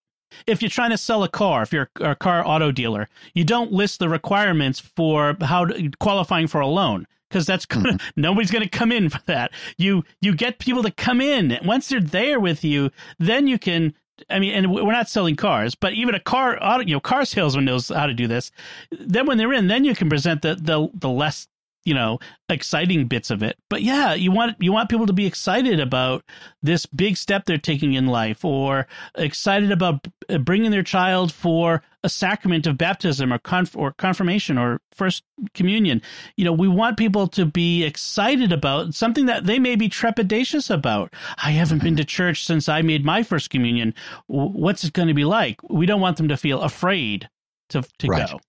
if 0.47 0.61
you're 0.61 0.69
trying 0.69 0.91
to 0.91 0.97
sell 0.97 1.23
a 1.23 1.29
car, 1.29 1.61
if 1.63 1.73
you're 1.73 1.89
a 1.99 2.15
car 2.15 2.45
auto 2.45 2.71
dealer, 2.71 3.07
you 3.33 3.43
don't 3.43 3.71
list 3.71 3.99
the 3.99 4.09
requirements 4.09 4.79
for 4.79 5.35
how 5.41 5.65
to, 5.65 5.91
qualifying 5.99 6.47
for 6.47 6.61
a 6.61 6.67
loan 6.67 7.05
because 7.29 7.45
that's 7.45 7.65
gonna 7.65 7.93
mm-hmm. 7.93 8.07
nobody's 8.21 8.51
gonna 8.51 8.69
come 8.69 8.91
in 8.91 9.09
for 9.09 9.21
that. 9.25 9.51
You 9.77 10.03
you 10.19 10.35
get 10.35 10.59
people 10.59 10.83
to 10.83 10.91
come 10.91 11.21
in 11.21 11.57
once 11.63 11.89
they're 11.89 12.01
there 12.01 12.39
with 12.39 12.63
you, 12.63 12.91
then 13.19 13.47
you 13.47 13.57
can. 13.57 13.93
I 14.29 14.39
mean, 14.39 14.53
and 14.53 14.71
we're 14.71 14.91
not 14.91 15.09
selling 15.09 15.35
cars, 15.35 15.75
but 15.75 15.93
even 15.93 16.15
a 16.15 16.19
car 16.19 16.59
you 16.81 16.93
know, 16.93 16.99
car 16.99 17.25
salesman 17.25 17.65
knows 17.65 17.89
how 17.89 18.07
to 18.07 18.13
do 18.13 18.27
this. 18.27 18.51
Then 18.91 19.25
when 19.25 19.37
they're 19.37 19.53
in, 19.53 19.67
then 19.67 19.83
you 19.85 19.95
can 19.95 20.09
present 20.09 20.41
the 20.41 20.55
the 20.55 20.89
the 20.93 21.09
less 21.09 21.47
you 21.83 21.93
know 21.93 22.19
exciting 22.49 23.07
bits 23.07 23.31
of 23.31 23.41
it 23.41 23.57
but 23.69 23.81
yeah 23.81 24.13
you 24.13 24.31
want 24.31 24.55
you 24.59 24.71
want 24.71 24.89
people 24.89 25.07
to 25.07 25.13
be 25.13 25.25
excited 25.25 25.79
about 25.79 26.23
this 26.61 26.85
big 26.85 27.17
step 27.17 27.45
they're 27.45 27.57
taking 27.57 27.93
in 27.93 28.05
life 28.05 28.45
or 28.45 28.87
excited 29.15 29.71
about 29.71 30.07
bringing 30.41 30.69
their 30.69 30.83
child 30.83 31.31
for 31.33 31.81
a 32.03 32.09
sacrament 32.09 32.65
of 32.67 32.77
baptism 32.77 33.31
or 33.31 33.37
conf- 33.37 33.75
or 33.75 33.91
confirmation 33.93 34.57
or 34.57 34.81
first 34.93 35.23
communion. 35.53 36.01
You 36.35 36.45
know 36.45 36.53
we 36.53 36.67
want 36.67 36.97
people 36.97 37.27
to 37.29 37.45
be 37.45 37.83
excited 37.83 38.51
about 38.51 38.93
something 38.93 39.25
that 39.27 39.45
they 39.45 39.59
may 39.59 39.75
be 39.75 39.89
trepidatious 39.89 40.69
about. 40.69 41.13
I 41.43 41.51
haven't 41.51 41.83
been 41.83 41.95
to 41.97 42.05
church 42.05 42.45
since 42.45 42.67
i 42.69 42.81
made 42.81 43.05
my 43.05 43.23
first 43.23 43.49
communion. 43.49 43.93
What's 44.27 44.83
it 44.83 44.93
going 44.93 45.07
to 45.07 45.13
be 45.13 45.25
like? 45.25 45.57
We 45.69 45.85
don't 45.85 46.01
want 46.01 46.17
them 46.17 46.27
to 46.29 46.37
feel 46.37 46.61
afraid 46.61 47.29
to 47.69 47.83
to 47.99 48.07
right. 48.07 48.29
go. 48.29 48.39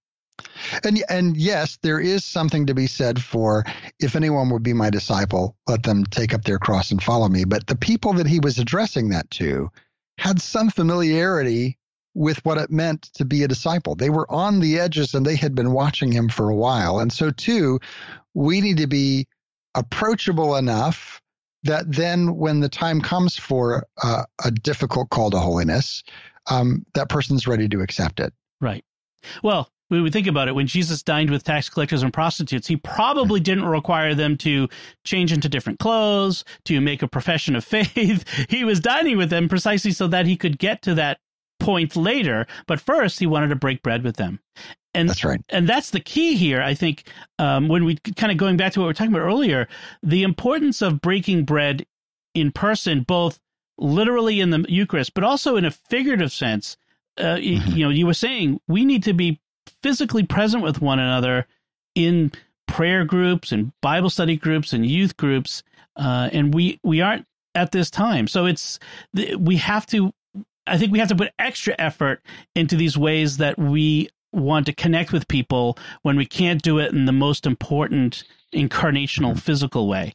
And 0.85 1.03
and 1.09 1.37
yes, 1.37 1.79
there 1.83 2.01
is 2.01 2.25
something 2.25 2.67
to 2.67 2.75
be 2.75 2.87
said 2.87 3.23
for 3.23 3.65
if 4.01 4.17
anyone 4.17 4.51
would 4.51 4.63
be 4.63 4.73
my 4.73 4.91
disciple, 4.91 5.57
let 5.67 5.83
them 5.83 6.05
take 6.05 6.35
up 6.35 6.45
their 6.45 6.59
cross 6.59 6.91
and 6.91 7.03
follow 7.03 7.29
me. 7.29 7.45
But 7.45 7.67
the 7.67 7.77
people 7.77 8.13
that 8.15 8.27
he 8.27 8.41
was 8.41 8.59
addressing 8.59 9.11
that 9.11 9.31
to 9.33 9.71
had 10.19 10.41
some 10.41 10.71
familiarity 10.71 11.79
with 12.15 12.45
what 12.45 12.59
it 12.59 12.71
meant 12.71 13.03
to 13.15 13.25
be 13.25 13.43
a 13.43 13.49
disciple. 13.49 13.95
They 13.95 14.11
were 14.11 14.31
on 14.31 14.61
the 14.61 14.79
edges 14.79 15.15
and 15.15 15.25
they 15.25 15.37
had 15.37 15.55
been 15.55 15.73
watching 15.73 16.13
him 16.13 16.29
for 16.29 16.49
a 16.49 16.55
while. 16.55 16.99
And 16.99 17.13
so 17.13 17.31
too, 17.31 17.81
we 18.35 18.61
need 18.61 18.77
to 18.79 18.87
be 18.87 19.27
approachable 19.75 20.57
enough 20.57 21.21
that 21.65 21.91
then 21.91 22.37
when 22.37 22.61
the 22.61 22.69
time 22.69 23.01
comes 23.01 23.37
for 23.37 23.87
uh, 24.03 24.25
a 24.45 24.51
difficult 24.51 25.11
call 25.11 25.31
to 25.31 25.39
holiness, 25.39 26.03
um, 26.51 26.85
that 26.95 27.09
person's 27.09 27.47
ready 27.47 27.69
to 27.69 27.81
accept 27.81 28.21
it. 28.21 28.33
Right. 28.61 28.85
Well, 29.43 29.71
we 29.93 30.01
would 30.01 30.13
think 30.13 30.27
about 30.27 30.49
it, 30.49 30.55
when 30.55 30.67
Jesus 30.67 31.03
dined 31.03 31.31
with 31.31 31.45
tax 31.45 31.69
collectors 31.69 32.03
and 32.03 32.13
prostitutes, 32.13 32.67
he 32.67 32.77
probably 32.77 33.41
didn't 33.41 33.67
require 33.67 34.15
them 34.15 34.39
to 34.39 34.69
change 35.05 35.33
into 35.33 35.51
different 35.51 35.79
clothes, 35.79 36.45
to 36.65 36.81
make 36.81 37.03
a 37.03 37.09
profession 37.09 37.55
of 37.55 37.65
faith. 37.65 38.27
he 38.49 38.65
was 38.65 38.81
dining 38.81 39.19
with 39.19 39.29
them 39.29 39.51
precisely 39.51 39.93
so 39.93 40.07
that 40.09 40.27
he 40.27 40.37
could 40.37 40.59
get 40.59 40.81
to 40.83 40.95
that 40.95 41.21
point 41.63 41.97
later. 41.97 42.47
But 42.67 42.81
first, 42.81 43.19
he 43.19 43.27
wanted 43.27 43.49
to 43.49 43.57
break 43.57 43.83
bread 43.83 44.05
with 44.05 44.17
them. 44.17 44.41
And 44.95 45.09
that's 45.09 45.25
right. 45.25 45.41
And 45.49 45.67
that's 45.69 45.91
the 45.91 46.01
key 46.01 46.37
here, 46.37 46.61
I 46.61 46.75
think, 46.75 47.05
um, 47.39 47.69
when 47.69 47.85
we 47.85 47.97
kind 47.97 48.31
of 48.31 48.37
going 48.37 48.59
back 48.59 48.73
to 48.73 48.81
what 48.81 48.85
we 48.85 48.89
were 48.91 48.95
talking 48.95 49.15
about 49.15 49.25
earlier, 49.27 49.69
the 50.03 50.23
importance 50.23 50.83
of 50.83 51.01
breaking 51.01 51.45
bread 51.45 51.87
in 52.35 52.53
person, 52.53 53.03
both 53.03 53.41
literally 53.79 54.41
in 54.41 54.51
the 54.51 54.65
Eucharist, 54.69 55.15
but 55.15 55.25
also 55.25 55.57
in 55.57 55.65
a 55.65 55.71
figurative 55.71 56.33
sense. 56.33 56.77
Uh, 57.19 57.37
mm-hmm. 57.37 57.73
you 57.73 57.85
know, 57.85 57.91
you 57.91 58.07
were 58.07 58.15
saying 58.15 58.61
we 58.69 58.85
need 58.85 59.03
to 59.05 59.13
be 59.13 59.41
physically 59.83 60.25
present 60.25 60.63
with 60.63 60.81
one 60.81 60.99
another 60.99 61.47
in 61.95 62.33
prayer 62.67 63.05
groups 63.05 63.53
and 63.53 63.73
Bible 63.81 64.11
study 64.11 64.37
groups 64.37 64.73
and 64.73 64.87
youth 64.87 65.17
groups, 65.17 65.63
uh, 65.97 66.31
and 66.33 66.55
we 66.55 66.81
we 66.83 67.01
aren't 67.01 67.27
at 67.55 67.73
this 67.73 67.91
time. 67.91 68.27
So 68.27 68.47
it's 68.47 68.79
we 69.39 69.57
have 69.57 69.87
to. 69.87 70.13
I 70.67 70.79
think 70.79 70.93
we 70.93 70.99
have 70.99 71.09
to 71.09 71.17
put 71.17 71.33
extra 71.39 71.75
effort 71.79 72.23
into 72.55 72.77
these 72.77 72.97
ways 72.97 73.39
that 73.39 73.59
we 73.59 74.09
want 74.33 74.67
to 74.67 74.73
connect 74.73 75.13
with 75.13 75.29
people 75.29 75.77
when 76.03 76.17
we 76.17 76.25
can't 76.25 76.63
do 76.63 76.79
it 76.79 76.93
in 76.93 77.05
the 77.05 77.13
most 77.13 77.47
important 77.47 78.25
incarnational 78.55 79.31
mm-hmm. 79.31 79.39
physical 79.39 79.89
way. 79.89 80.15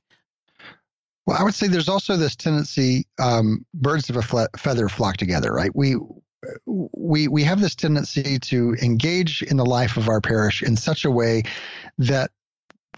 Well, 1.26 1.38
I 1.38 1.44
would 1.44 1.54
say 1.54 1.68
there's 1.68 1.90
also 1.90 2.16
this 2.16 2.36
tendency, 2.36 3.06
um, 3.20 3.66
birds 3.74 4.10
of 4.10 4.16
a 4.16 4.48
feather 4.58 4.88
flock 4.88 5.18
together, 5.18 5.52
right? 5.52 5.72
We 5.76 5.98
we 6.66 7.28
we 7.28 7.44
have 7.44 7.60
this 7.60 7.76
tendency 7.76 8.40
to 8.40 8.76
engage 8.82 9.42
in 9.44 9.58
the 9.58 9.66
life 9.66 9.98
of 9.98 10.08
our 10.08 10.22
parish 10.22 10.64
in 10.64 10.78
such 10.78 11.04
a 11.04 11.12
way 11.12 11.44
that 11.98 12.32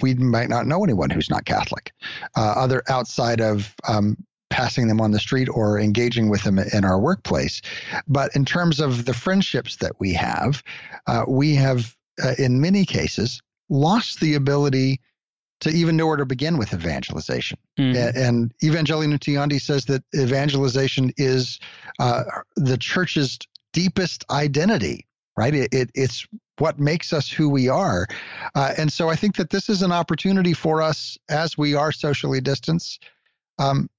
we 0.02 0.14
might 0.14 0.50
not 0.50 0.68
know 0.68 0.84
anyone 0.84 1.10
who's 1.10 1.30
not 1.30 1.46
Catholic, 1.46 1.92
uh, 2.38 2.54
other 2.56 2.84
outside 2.88 3.42
of 3.42 3.74
um, 3.88 4.16
passing 4.50 4.88
them 4.88 5.00
on 5.02 5.12
the 5.12 5.20
street 5.20 5.48
or 5.48 5.80
engaging 5.80 6.30
with 6.30 6.44
them 6.44 6.60
in 6.60 6.84
our 6.84 7.00
workplace. 7.00 7.62
But 8.08 8.36
in 8.36 8.46
terms 8.46 8.80
of 8.80 9.06
the 9.06 9.14
friendships 9.14 9.78
that 9.78 10.00
we 10.00 10.14
have, 10.14 10.64
uh, 11.08 11.26
we 11.28 11.56
have, 11.56 11.96
uh, 12.24 12.34
in 12.38 12.60
many 12.60 12.86
cases, 12.86 13.42
lost 13.70 14.20
the 14.20 14.36
ability 14.36 15.00
to 15.62 15.70
even 15.70 15.98
know 15.98 16.08
where 16.08 16.18
to 16.18 16.26
begin 16.26 16.58
with 16.58 16.74
evangelization. 16.74 17.58
Mm-hmm. 17.78 18.18
And 18.18 18.54
Evangelii 18.64 19.08
Nuntiandi 19.08 19.62
says 19.62 19.86
that 19.86 20.04
evangelization 20.16 21.12
is 21.18 21.60
uh, 22.00 22.24
the 22.56 22.78
church's 22.78 23.38
deepest 23.74 24.26
identity, 24.30 25.06
right? 25.36 25.54
It, 25.54 25.74
it, 25.74 25.92
it's 25.94 26.26
what 26.60 26.80
makes 26.80 27.14
us 27.14 27.30
who 27.30 27.50
we 27.50 27.68
are. 27.68 28.08
Uh, 28.56 28.74
and 28.78 28.92
so 28.92 29.10
I 29.10 29.16
think 29.16 29.36
that 29.36 29.50
this 29.50 29.70
is 29.70 29.82
an 29.82 29.92
opportunity 29.92 30.54
for 30.54 30.82
us 30.82 31.18
as 31.30 31.58
we 31.58 31.76
are 31.76 31.92
socially 31.92 32.42
distanced 32.42 33.06
um, 33.60 33.90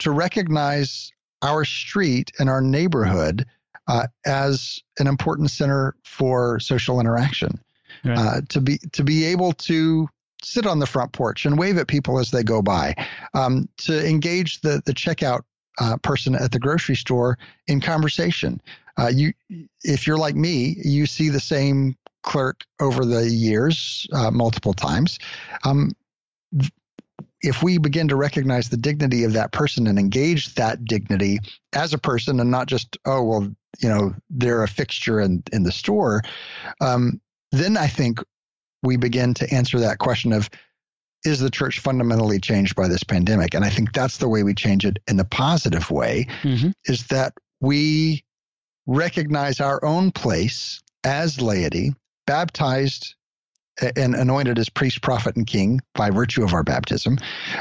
to 0.00 0.10
recognize 0.10 1.12
our 1.42 1.64
street 1.64 2.32
and 2.38 2.48
our 2.48 2.60
neighborhood 2.60 3.46
uh, 3.88 4.06
as 4.26 4.82
an 4.98 5.06
important 5.06 5.50
center 5.50 5.94
for 6.04 6.60
social 6.60 7.00
interaction. 7.00 7.60
Right. 8.04 8.18
Uh, 8.18 8.40
to 8.50 8.60
be 8.60 8.78
to 8.92 9.04
be 9.04 9.24
able 9.24 9.52
to 9.52 10.08
sit 10.42 10.66
on 10.66 10.78
the 10.78 10.86
front 10.86 11.12
porch 11.12 11.44
and 11.44 11.58
wave 11.58 11.76
at 11.76 11.86
people 11.86 12.18
as 12.18 12.30
they 12.30 12.42
go 12.42 12.62
by, 12.62 12.94
um, 13.34 13.68
to 13.78 14.06
engage 14.06 14.60
the 14.60 14.80
the 14.86 14.94
checkout 14.94 15.42
uh, 15.80 15.96
person 15.98 16.34
at 16.34 16.52
the 16.52 16.58
grocery 16.58 16.96
store 16.96 17.38
in 17.66 17.80
conversation. 17.80 18.60
Uh, 18.98 19.08
you, 19.08 19.32
if 19.82 20.06
you're 20.06 20.18
like 20.18 20.34
me, 20.34 20.76
you 20.84 21.06
see 21.06 21.28
the 21.28 21.40
same 21.40 21.96
clerk 22.22 22.64
over 22.80 23.04
the 23.04 23.28
years 23.28 24.06
uh, 24.12 24.30
multiple 24.30 24.74
times. 24.74 25.18
Um, 25.64 25.92
if 27.42 27.62
we 27.62 27.78
begin 27.78 28.08
to 28.08 28.16
recognize 28.16 28.68
the 28.68 28.76
dignity 28.76 29.24
of 29.24 29.32
that 29.32 29.52
person 29.52 29.86
and 29.86 29.98
engage 29.98 30.54
that 30.54 30.84
dignity 30.84 31.38
as 31.72 31.94
a 31.94 31.98
person 31.98 32.40
and 32.40 32.50
not 32.50 32.66
just 32.66 32.96
oh 33.04 33.22
well 33.22 33.48
you 33.78 33.88
know 33.88 34.14
they're 34.30 34.62
a 34.62 34.68
fixture 34.68 35.20
in 35.20 35.42
in 35.52 35.62
the 35.62 35.72
store 35.72 36.22
um, 36.80 37.20
then 37.52 37.76
i 37.76 37.86
think 37.86 38.18
we 38.82 38.96
begin 38.96 39.34
to 39.34 39.52
answer 39.52 39.78
that 39.78 39.98
question 39.98 40.32
of 40.32 40.48
is 41.24 41.40
the 41.40 41.50
church 41.50 41.80
fundamentally 41.80 42.40
changed 42.40 42.74
by 42.74 42.88
this 42.88 43.04
pandemic? 43.04 43.54
And 43.54 43.64
I 43.64 43.70
think 43.70 43.92
that's 43.92 44.18
the 44.18 44.28
way 44.28 44.42
we 44.42 44.54
change 44.54 44.84
it 44.84 44.98
in 45.06 45.16
the 45.16 45.24
positive 45.24 45.90
way 45.90 46.26
mm-hmm. 46.42 46.70
is 46.86 47.06
that 47.08 47.34
we 47.60 48.24
recognize 48.86 49.60
our 49.60 49.84
own 49.84 50.10
place 50.12 50.80
as 51.04 51.40
laity, 51.40 51.94
baptized 52.26 53.14
and 53.96 54.14
anointed 54.14 54.58
as 54.58 54.68
priest, 54.68 55.02
prophet, 55.02 55.36
and 55.36 55.46
king 55.46 55.80
by 55.94 56.10
virtue 56.10 56.42
of 56.42 56.54
our 56.54 56.62
baptism, 56.62 57.18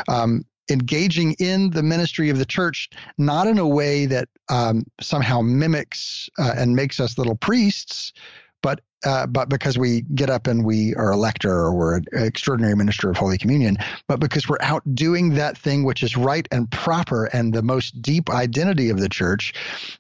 um, 0.08 0.46
engaging 0.70 1.34
in 1.40 1.72
the 1.72 1.84
ministry 1.84 2.30
of 2.30 2.38
the 2.38 2.46
church, 2.46 2.90
not 3.18 3.48
in 3.48 3.58
a 3.58 3.68
way 3.68 4.06
that 4.06 4.30
um, 4.50 4.86
somehow 5.02 5.42
mimics 5.42 6.30
uh, 6.38 6.54
and 6.56 6.76
makes 6.76 7.00
us 7.00 7.18
little 7.18 7.36
priests, 7.36 8.14
but 8.62 8.82
uh, 9.06 9.26
but 9.26 9.48
because 9.48 9.78
we 9.78 10.02
get 10.14 10.30
up 10.30 10.46
and 10.46 10.66
we 10.66 10.94
are 10.96 11.12
a 11.12 11.18
lector 11.18 11.52
or 11.52 11.74
we're 11.74 11.96
an 11.98 12.06
extraordinary 12.12 12.76
minister 12.76 13.10
of 13.10 13.16
Holy 13.16 13.38
Communion, 13.38 13.78
but 14.10 14.20
because 14.20 14.50
we're 14.50 14.58
out 14.60 14.84
doing 14.94 15.36
that 15.36 15.58
thing 15.58 15.86
which 15.86 16.04
is 16.04 16.18
right 16.18 16.48
and 16.52 16.70
proper 16.70 17.26
and 17.28 17.54
the 17.54 17.62
most 17.62 18.02
deep 18.02 18.30
identity 18.30 18.90
of 18.90 19.00
the 19.00 19.08
church, 19.08 19.54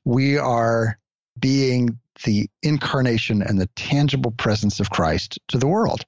we 0.03 0.38
are 0.38 0.99
being 1.39 1.97
the 2.24 2.49
incarnation 2.63 3.41
and 3.41 3.59
the 3.59 3.70
tangible 3.76 4.32
presence 4.32 4.80
of 4.80 4.89
Christ 4.89 5.39
to 5.49 5.57
the 5.57 5.67
world. 5.67 6.05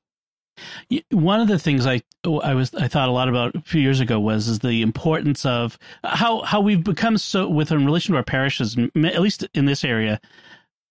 One 1.12 1.40
of 1.40 1.48
the 1.48 1.58
things 1.58 1.88
I 1.88 2.02
oh, 2.24 2.40
I 2.42 2.54
was 2.54 2.74
I 2.76 2.88
thought 2.88 3.10
a 3.10 3.12
lot 3.12 3.30
about 3.30 3.56
a 3.56 3.62
few 3.62 3.82
years 3.82 4.00
ago 4.00 4.20
was 4.20 4.48
is 4.48 4.60
the 4.60 4.82
importance 4.82 5.46
of 5.46 5.78
how 6.04 6.42
how 6.42 6.62
we've 6.62 6.84
become 6.84 7.18
so 7.18 7.48
with 7.48 7.72
in 7.72 7.86
relation 7.86 8.12
to 8.14 8.18
our 8.18 8.24
parishes, 8.24 8.78
at 8.78 9.22
least 9.22 9.48
in 9.54 9.66
this 9.66 9.84
area, 9.84 10.20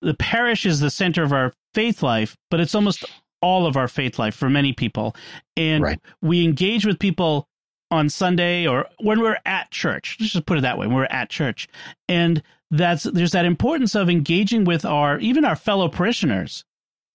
the 0.02 0.14
parish 0.14 0.66
is 0.66 0.80
the 0.80 0.90
center 0.90 1.22
of 1.22 1.32
our 1.32 1.52
faith 1.74 2.02
life, 2.02 2.36
but 2.50 2.58
it's 2.58 2.74
almost 2.74 3.04
all 3.42 3.66
of 3.66 3.76
our 3.76 3.88
faith 3.88 4.18
life 4.18 4.34
for 4.34 4.50
many 4.50 4.72
people. 4.72 5.14
And 5.56 5.82
right. 5.82 6.00
we 6.20 6.44
engage 6.44 6.84
with 6.84 6.98
people 6.98 7.48
on 7.90 8.08
Sunday 8.08 8.66
or 8.66 8.86
when 9.00 9.20
we're 9.20 9.38
at 9.44 9.70
church. 9.70 10.16
Let's 10.20 10.32
just 10.32 10.46
put 10.46 10.58
it 10.58 10.62
that 10.62 10.78
way. 10.78 10.86
When 10.86 10.96
we're 10.96 11.04
at 11.04 11.30
church. 11.30 11.68
And 12.08 12.42
that's 12.70 13.04
there's 13.04 13.32
that 13.32 13.44
importance 13.44 13.94
of 13.94 14.08
engaging 14.08 14.64
with 14.64 14.84
our 14.84 15.18
even 15.18 15.44
our 15.44 15.56
fellow 15.56 15.88
parishioners 15.88 16.64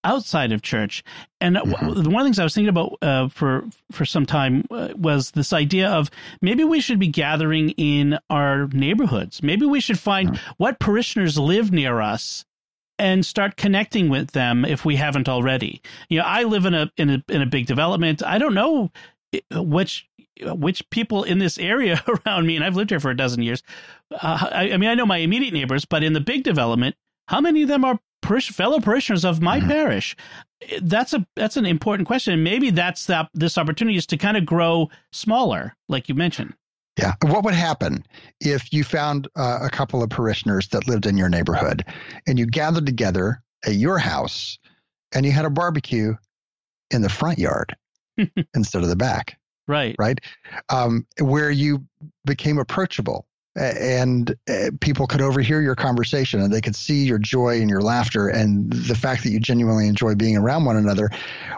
outside 0.05 0.51
of 0.51 0.61
church. 0.61 1.03
And 1.41 1.57
mm-hmm. 1.57 1.71
one 1.87 1.97
of 1.97 2.03
the 2.03 2.23
things 2.23 2.39
I 2.39 2.43
was 2.43 2.53
thinking 2.53 2.69
about 2.69 2.97
uh, 3.01 3.27
for 3.27 3.65
for 3.91 4.05
some 4.05 4.25
time 4.25 4.65
uh, 4.71 4.89
was 4.95 5.31
this 5.31 5.51
idea 5.51 5.89
of 5.89 6.09
maybe 6.41 6.63
we 6.63 6.79
should 6.79 6.99
be 6.99 7.07
gathering 7.07 7.71
in 7.71 8.17
our 8.29 8.67
neighborhoods. 8.67 9.43
Maybe 9.43 9.65
we 9.65 9.81
should 9.81 9.99
find 9.99 10.29
mm-hmm. 10.29 10.51
what 10.57 10.79
parishioners 10.79 11.37
live 11.37 11.71
near 11.71 11.99
us 11.99 12.45
and 12.97 13.25
start 13.25 13.57
connecting 13.57 14.07
with 14.07 14.31
them 14.31 14.63
if 14.63 14.85
we 14.85 14.95
haven't 14.95 15.27
already. 15.27 15.81
You 16.07 16.19
know, 16.19 16.25
I 16.25 16.43
live 16.43 16.65
in 16.65 16.73
a 16.73 16.91
in 16.95 17.09
a 17.09 17.23
in 17.27 17.41
a 17.41 17.45
big 17.47 17.65
development. 17.65 18.23
I 18.23 18.37
don't 18.37 18.53
know 18.53 18.91
which 19.51 20.07
which 20.41 20.89
people 20.89 21.23
in 21.23 21.39
this 21.39 21.57
area 21.57 22.03
around 22.27 22.45
me, 22.45 22.55
and 22.55 22.65
I've 22.65 22.75
lived 22.75 22.89
here 22.89 22.99
for 22.99 23.11
a 23.11 23.17
dozen 23.17 23.41
years. 23.41 23.63
Uh, 24.11 24.49
I, 24.51 24.71
I, 24.71 24.77
mean, 24.77 24.89
I 24.89 24.95
know 24.95 25.05
my 25.05 25.17
immediate 25.17 25.53
neighbors, 25.53 25.85
but 25.85 26.03
in 26.03 26.13
the 26.13 26.19
big 26.19 26.43
development, 26.43 26.95
how 27.27 27.41
many 27.41 27.61
of 27.63 27.69
them 27.69 27.85
are 27.85 27.99
parish, 28.21 28.49
fellow 28.49 28.79
parishioners 28.79 29.23
of 29.23 29.41
my 29.41 29.59
mm-hmm. 29.59 29.69
parish? 29.69 30.15
That's 30.81 31.13
a 31.13 31.25
that's 31.35 31.57
an 31.57 31.65
important 31.65 32.07
question. 32.07 32.33
And 32.33 32.43
maybe 32.43 32.69
that's 32.69 33.05
that 33.05 33.29
this 33.33 33.57
opportunity 33.57 33.97
is 33.97 34.05
to 34.07 34.17
kind 34.17 34.37
of 34.37 34.45
grow 34.45 34.89
smaller, 35.11 35.75
like 35.89 36.09
you 36.09 36.15
mentioned. 36.15 36.53
Yeah. 36.97 37.13
What 37.23 37.43
would 37.43 37.53
happen 37.53 38.05
if 38.39 38.71
you 38.71 38.83
found 38.83 39.27
uh, 39.35 39.59
a 39.61 39.69
couple 39.69 40.01
of 40.01 40.09
parishioners 40.09 40.69
that 40.69 40.87
lived 40.87 41.05
in 41.05 41.17
your 41.17 41.27
neighborhood 41.27 41.83
and 42.25 42.39
you 42.39 42.45
gathered 42.45 42.85
together 42.85 43.41
at 43.65 43.73
your 43.73 43.97
house 43.97 44.57
and 45.13 45.25
you 45.25 45.33
had 45.33 45.43
a 45.43 45.49
barbecue 45.49 46.15
in 46.91 47.01
the 47.01 47.09
front 47.09 47.37
yard 47.37 47.75
instead 48.55 48.83
of 48.83 48.89
the 48.89 48.95
back? 48.95 49.37
Right. 49.67 49.95
Right. 49.97 50.19
Um, 50.69 51.07
where 51.19 51.49
you 51.49 51.85
became 52.25 52.59
approachable 52.59 53.25
and 53.55 54.35
uh, 54.49 54.71
people 54.81 55.07
could 55.07 55.21
overhear 55.21 55.61
your 55.61 55.75
conversation 55.75 56.41
and 56.41 56.53
they 56.53 56.61
could 56.61 56.75
see 56.75 57.05
your 57.05 57.17
joy 57.17 57.61
and 57.61 57.69
your 57.69 57.81
laughter 57.81 58.27
and 58.27 58.71
the 58.71 58.95
fact 58.95 59.23
that 59.23 59.29
you 59.29 59.39
genuinely 59.39 59.87
enjoy 59.87 60.13
being 60.13 60.35
around 60.37 60.65
one 60.65 60.75
another. 60.75 61.09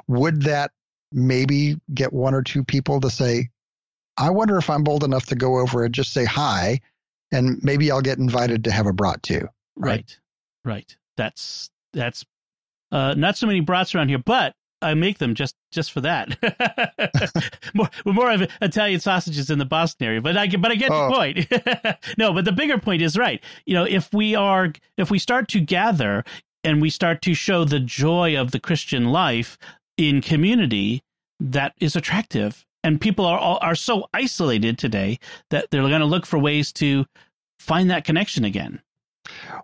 Would 0.07 0.43
that 0.43 0.71
maybe 1.11 1.79
get 1.93 2.13
one 2.13 2.33
or 2.33 2.43
two 2.43 2.63
people 2.63 2.99
to 3.01 3.09
say, 3.09 3.49
I 4.17 4.29
wonder 4.29 4.57
if 4.57 4.69
I'm 4.69 4.83
bold 4.83 5.03
enough 5.03 5.25
to 5.27 5.35
go 5.35 5.59
over 5.59 5.83
and 5.85 5.93
just 5.93 6.13
say 6.13 6.25
hi, 6.25 6.81
and 7.31 7.59
maybe 7.63 7.91
I'll 7.91 8.01
get 8.01 8.17
invited 8.17 8.63
to 8.65 8.71
have 8.71 8.87
a 8.87 8.93
brat 8.93 9.21
too. 9.23 9.47
Right, 9.75 10.17
right. 10.65 10.73
right. 10.73 10.97
That's 11.17 11.69
that's 11.93 12.25
uh, 12.91 13.13
not 13.15 13.37
so 13.37 13.47
many 13.47 13.59
brats 13.59 13.93
around 13.93 14.09
here, 14.09 14.17
but 14.17 14.55
I 14.81 14.93
make 14.93 15.17
them 15.17 15.33
just 15.33 15.55
just 15.71 15.91
for 15.91 16.01
that. 16.01 16.37
more 17.73 17.89
more 18.05 18.31
of 18.31 18.49
Italian 18.61 18.99
sausages 18.99 19.49
in 19.49 19.59
the 19.59 19.65
Boston 19.65 20.07
area, 20.07 20.21
but 20.21 20.37
I 20.37 20.47
but 20.47 20.71
I 20.71 20.75
get 20.75 20.91
oh. 20.91 21.09
the 21.09 21.15
point. 21.15 21.97
no, 22.17 22.33
but 22.33 22.45
the 22.45 22.51
bigger 22.51 22.77
point 22.77 23.01
is 23.01 23.17
right. 23.17 23.43
You 23.65 23.73
know, 23.73 23.83
if 23.83 24.13
we 24.13 24.35
are 24.35 24.71
if 24.97 25.09
we 25.09 25.19
start 25.19 25.47
to 25.49 25.59
gather 25.59 26.23
and 26.63 26.81
we 26.81 26.89
start 26.89 27.21
to 27.23 27.33
show 27.33 27.63
the 27.63 27.79
joy 27.79 28.39
of 28.39 28.51
the 28.51 28.59
Christian 28.59 29.05
life 29.05 29.57
in 29.97 30.21
community, 30.21 31.01
that 31.39 31.73
is 31.79 31.95
attractive 31.95 32.65
and 32.83 33.01
people 33.01 33.25
are 33.25 33.59
are 33.61 33.75
so 33.75 34.07
isolated 34.13 34.77
today 34.77 35.19
that 35.49 35.69
they're 35.69 35.81
going 35.81 35.99
to 35.99 36.05
look 36.05 36.25
for 36.25 36.39
ways 36.39 36.71
to 36.73 37.05
find 37.59 37.89
that 37.89 38.05
connection 38.05 38.45
again. 38.45 38.81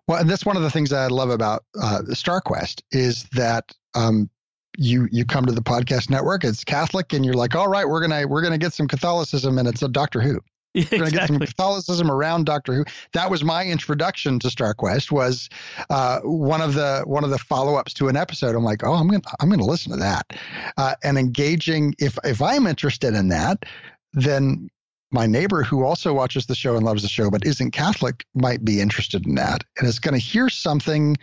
Well, 0.08 0.20
and 0.20 0.30
that's 0.30 0.46
one 0.46 0.58
of 0.58 0.64
the 0.64 0.70
things 0.70 0.90
that 0.90 1.00
I 1.00 1.08
love 1.08 1.30
about 1.30 1.64
uh, 1.82 2.02
StarQuest 2.10 2.82
is 2.92 3.24
that 3.32 3.72
um, 3.96 4.30
you 4.78 5.08
you 5.12 5.26
come 5.26 5.46
to 5.46 5.54
the 5.54 5.62
podcast 5.62 6.10
network, 6.10 6.44
it's 6.44 6.64
Catholic, 6.64 7.14
and 7.14 7.26
you're 7.26 7.36
like, 7.36 7.56
all 7.56 7.68
right, 7.68 7.88
we're 7.88 8.02
gonna 8.02 8.28
we're 8.28 8.42
gonna 8.42 8.58
get 8.58 8.74
some 8.74 8.88
Catholicism, 8.88 9.58
and 9.58 9.68
it's 9.68 9.82
a 9.82 9.88
Doctor 9.88 10.22
Who. 10.22 10.40
We're 10.92 10.98
going 10.98 11.12
to 11.12 11.16
get 11.16 11.28
some 11.28 11.38
Catholicism 11.38 12.10
around 12.10 12.46
Doctor 12.46 12.74
Who. 12.74 12.84
That 13.14 13.30
was 13.30 13.44
my 13.44 13.64
introduction 13.64 14.40
to 14.40 14.48
StarQuest. 14.48 15.12
Was 15.12 15.48
uh, 15.92 16.22
one 16.22 16.62
of 16.62 16.74
the 16.74 17.04
one 17.06 17.24
of 17.24 17.30
the 17.30 17.38
follow 17.38 17.76
ups 17.76 17.94
to 17.96 18.08
an 18.08 18.18
episode. 18.18 18.56
I'm 18.56 18.64
like, 18.64 18.84
oh, 18.84 18.94
I'm 18.94 19.08
going 19.08 19.22
to 19.22 19.36
I'm 19.40 19.52
to 19.52 19.64
listen 19.64 19.92
to 19.92 20.00
that, 20.00 20.34
uh, 20.78 20.96
and 21.04 21.20
engaging. 21.20 21.94
If 22.00 22.18
if 22.24 22.42
I'm 22.42 22.66
interested 22.66 23.14
in 23.14 23.28
that, 23.30 23.66
then 24.14 24.68
my 25.12 25.28
neighbor 25.28 25.62
who 25.62 25.84
also 25.84 26.12
watches 26.12 26.48
the 26.48 26.56
show 26.56 26.76
and 26.76 26.84
loves 26.84 27.04
the 27.04 27.08
show 27.08 27.30
but 27.30 27.46
isn't 27.46 27.70
Catholic 27.70 28.26
might 28.34 28.66
be 28.66 28.82
interested 28.82 29.28
in 29.28 29.36
that, 29.36 29.64
and 29.78 29.88
is 29.88 30.00
going 30.00 30.16
to 30.16 30.20
hear 30.20 30.50
something 30.50 31.16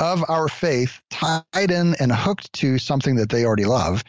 of 0.00 0.24
our 0.28 0.48
faith 0.48 1.00
tied 1.10 1.70
in 1.70 1.94
and 2.00 2.12
hooked 2.12 2.52
to 2.54 2.78
something 2.78 3.16
that 3.16 3.30
they 3.30 3.44
already 3.44 3.64
love, 3.64 4.04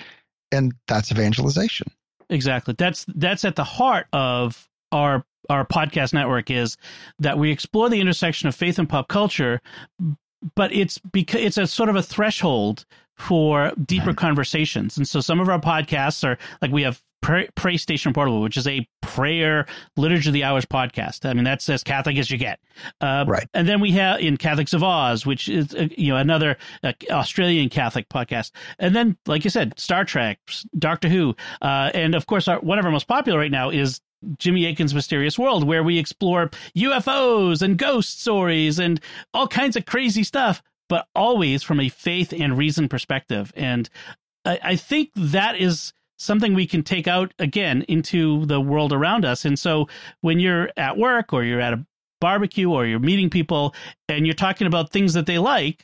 and 0.51 0.73
that's 0.87 1.11
evangelization. 1.11 1.87
Exactly. 2.29 2.75
That's 2.77 3.05
that's 3.15 3.45
at 3.45 3.55
the 3.55 3.63
heart 3.63 4.07
of 4.11 4.67
our 4.91 5.25
our 5.49 5.65
podcast 5.65 6.13
network 6.13 6.51
is 6.51 6.77
that 7.19 7.37
we 7.37 7.51
explore 7.51 7.89
the 7.89 8.01
intersection 8.01 8.49
of 8.49 8.55
faith 8.55 8.77
and 8.79 8.89
pop 8.89 9.07
culture, 9.07 9.61
but 10.55 10.73
it's 10.73 10.97
because 10.97 11.41
it's 11.41 11.57
a 11.57 11.67
sort 11.67 11.89
of 11.89 11.95
a 11.95 12.03
threshold 12.03 12.85
for 13.15 13.71
deeper 13.83 14.07
mm-hmm. 14.07 14.15
conversations. 14.15 14.97
And 14.97 15.07
so 15.07 15.21
some 15.21 15.39
of 15.39 15.49
our 15.49 15.59
podcasts 15.59 16.23
are 16.23 16.37
like 16.61 16.71
we 16.71 16.83
have 16.83 17.01
Pray, 17.21 17.49
Pray 17.55 17.77
Station 17.77 18.13
Portable, 18.13 18.41
which 18.41 18.57
is 18.57 18.67
a 18.67 18.87
prayer 19.01 19.65
liturgy 19.95 20.29
of 20.29 20.33
the 20.33 20.43
hours 20.43 20.65
podcast. 20.65 21.27
I 21.27 21.33
mean, 21.33 21.43
that's 21.43 21.67
as 21.69 21.83
Catholic 21.83 22.17
as 22.17 22.29
you 22.29 22.37
get. 22.37 22.59
Uh, 23.01 23.25
right. 23.27 23.47
And 23.53 23.67
then 23.67 23.79
we 23.81 23.91
have 23.91 24.19
in 24.19 24.37
Catholics 24.37 24.73
of 24.73 24.83
Oz, 24.83 25.25
which 25.25 25.49
is 25.49 25.73
uh, 25.73 25.87
you 25.97 26.13
know 26.13 26.17
another 26.17 26.57
uh, 26.83 26.93
Australian 27.09 27.69
Catholic 27.69 28.07
podcast. 28.09 28.51
And 28.79 28.95
then, 28.95 29.17
like 29.25 29.43
you 29.43 29.49
said, 29.49 29.77
Star 29.79 30.05
Trek, 30.05 30.39
Doctor 30.77 31.09
Who, 31.09 31.35
uh, 31.61 31.91
and 31.93 32.15
of 32.15 32.27
course, 32.27 32.47
our, 32.47 32.59
one 32.59 32.79
of 32.79 32.85
our 32.85 32.91
most 32.91 33.07
popular 33.07 33.39
right 33.39 33.51
now 33.51 33.69
is 33.69 34.01
Jimmy 34.37 34.65
Akin's 34.65 34.93
Mysterious 34.93 35.37
World, 35.37 35.67
where 35.67 35.83
we 35.83 35.97
explore 35.97 36.49
UFOs 36.75 37.61
and 37.61 37.77
ghost 37.77 38.21
stories 38.21 38.79
and 38.79 38.99
all 39.33 39.47
kinds 39.47 39.75
of 39.75 39.85
crazy 39.85 40.23
stuff, 40.23 40.61
but 40.89 41.07
always 41.15 41.63
from 41.63 41.79
a 41.79 41.89
faith 41.89 42.33
and 42.33 42.57
reason 42.57 42.89
perspective. 42.89 43.51
And 43.55 43.89
I, 44.45 44.59
I 44.63 44.75
think 44.75 45.11
that 45.15 45.57
is 45.57 45.93
something 46.17 46.53
we 46.53 46.67
can 46.67 46.83
take 46.83 47.07
out 47.07 47.33
again 47.39 47.83
into 47.87 48.45
the 48.45 48.59
world 48.59 48.91
around 48.91 49.25
us. 49.25 49.45
And 49.45 49.57
so 49.57 49.87
when 50.21 50.39
you're 50.39 50.69
at 50.77 50.97
work 50.97 51.33
or 51.33 51.43
you're 51.43 51.61
at 51.61 51.73
a 51.73 51.85
barbecue 52.19 52.69
or 52.69 52.85
you're 52.85 52.99
meeting 52.99 53.29
people 53.29 53.75
and 54.09 54.25
you're 54.25 54.33
talking 54.33 54.67
about 54.67 54.91
things 54.91 55.13
that 55.13 55.25
they 55.25 55.37
like, 55.37 55.83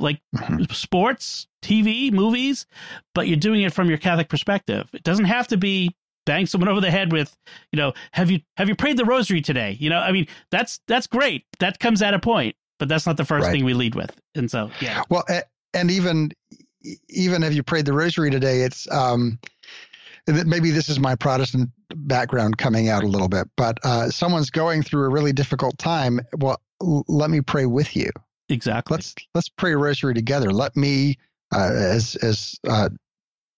like 0.00 0.20
mm-hmm. 0.36 0.64
sports, 0.72 1.46
TV, 1.62 2.12
movies, 2.12 2.66
but 3.14 3.28
you're 3.28 3.36
doing 3.36 3.62
it 3.62 3.72
from 3.72 3.88
your 3.88 3.98
Catholic 3.98 4.28
perspective. 4.28 4.88
It 4.92 5.02
doesn't 5.02 5.26
have 5.26 5.48
to 5.48 5.56
be 5.56 5.94
bang 6.26 6.46
someone 6.46 6.68
over 6.68 6.80
the 6.80 6.90
head 6.90 7.12
with, 7.12 7.36
you 7.72 7.76
know, 7.76 7.92
have 8.12 8.30
you 8.30 8.40
have 8.56 8.68
you 8.68 8.74
prayed 8.74 8.96
the 8.96 9.04
rosary 9.04 9.40
today? 9.40 9.76
You 9.78 9.90
know, 9.90 9.98
I 9.98 10.12
mean, 10.12 10.26
that's 10.50 10.80
that's 10.86 11.06
great. 11.06 11.44
That 11.60 11.78
comes 11.78 12.02
at 12.02 12.14
a 12.14 12.18
point, 12.18 12.56
but 12.78 12.88
that's 12.88 13.06
not 13.06 13.16
the 13.16 13.24
first 13.24 13.46
right. 13.46 13.52
thing 13.52 13.64
we 13.64 13.74
lead 13.74 13.94
with. 13.94 14.10
And 14.34 14.50
so, 14.50 14.70
yeah. 14.80 15.02
Well, 15.10 15.24
and 15.74 15.90
even 15.90 16.32
even 17.08 17.42
have 17.42 17.52
you 17.52 17.62
prayed 17.62 17.84
the 17.84 17.92
rosary 17.92 18.30
today? 18.30 18.62
It's 18.62 18.90
um, 18.90 19.38
maybe 20.46 20.70
this 20.70 20.88
is 20.88 20.98
my 20.98 21.14
Protestant 21.14 21.70
background 21.94 22.58
coming 22.58 22.88
out 22.88 23.02
a 23.02 23.06
little 23.06 23.28
bit, 23.28 23.48
but 23.56 23.78
uh, 23.84 24.10
someone's 24.10 24.50
going 24.50 24.82
through 24.82 25.04
a 25.04 25.08
really 25.08 25.32
difficult 25.32 25.78
time. 25.78 26.20
Well, 26.38 26.60
let 26.80 27.30
me 27.30 27.40
pray 27.40 27.66
with 27.66 27.96
you. 27.96 28.10
Exactly. 28.48 28.96
Let's 28.96 29.14
let's 29.34 29.48
pray 29.48 29.72
a 29.72 29.78
rosary 29.78 30.14
together. 30.14 30.50
Let 30.50 30.76
me, 30.76 31.18
uh, 31.54 31.70
as 31.72 32.16
as 32.16 32.58
uh, 32.68 32.88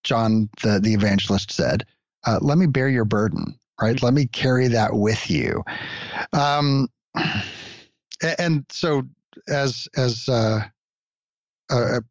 John 0.05 0.49
the 0.63 0.81
the 0.81 0.93
evangelist 0.93 1.51
said, 1.51 1.85
uh, 2.27 2.39
let 2.43 2.59
me 2.59 2.67
bear 2.67 2.89
your 2.89 3.05
burden, 3.05 3.59
right? 3.81 4.03
Let 4.03 4.15
me 4.15 4.27
carry 4.27 4.69
that 4.69 4.95
with 4.95 5.31
you. 5.31 5.65
Um, 6.33 6.89
and 8.39 8.65
so, 8.69 9.03
as 9.49 9.89
as 9.97 10.29
uh, 10.29 10.61
a 11.71 12.03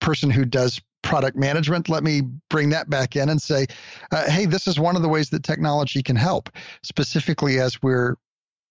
person 0.00 0.30
who 0.30 0.44
does 0.44 0.80
product 1.02 1.36
management, 1.36 1.88
let 1.88 2.02
me 2.02 2.22
bring 2.50 2.70
that 2.70 2.90
back 2.90 3.16
in 3.16 3.28
and 3.28 3.40
say, 3.40 3.66
uh, 4.12 4.28
hey, 4.30 4.46
this 4.46 4.66
is 4.66 4.78
one 4.78 4.96
of 4.96 5.02
the 5.02 5.08
ways 5.08 5.30
that 5.30 5.42
technology 5.42 6.02
can 6.02 6.16
help, 6.16 6.50
specifically 6.82 7.60
as 7.60 7.80
we're 7.82 8.16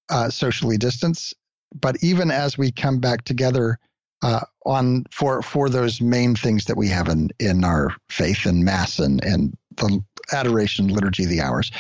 uh, 0.10 0.30
socially 0.30 0.78
distanced, 0.78 1.34
but 1.80 1.96
even 2.02 2.32
as 2.32 2.58
we 2.58 2.72
come 2.72 3.00
back 3.00 3.24
together 3.24 3.80
uh, 4.24 4.42
on 4.66 5.06
for 5.12 5.42
for 5.42 5.70
those 5.70 6.02
main 6.02 6.36
things 6.36 6.66
that 6.66 6.78
we 6.78 6.88
have 6.88 7.08
in 7.08 7.30
in 7.40 7.64
our 7.64 7.96
faith 8.10 8.46
and 8.46 8.66
mass 8.66 9.00
and 9.00 9.24
and 9.24 9.56
the 9.76 10.04
adoration 10.32 10.88
liturgy 10.88 11.24
of 11.24 11.30
the 11.30 11.42
hours. 11.42 11.72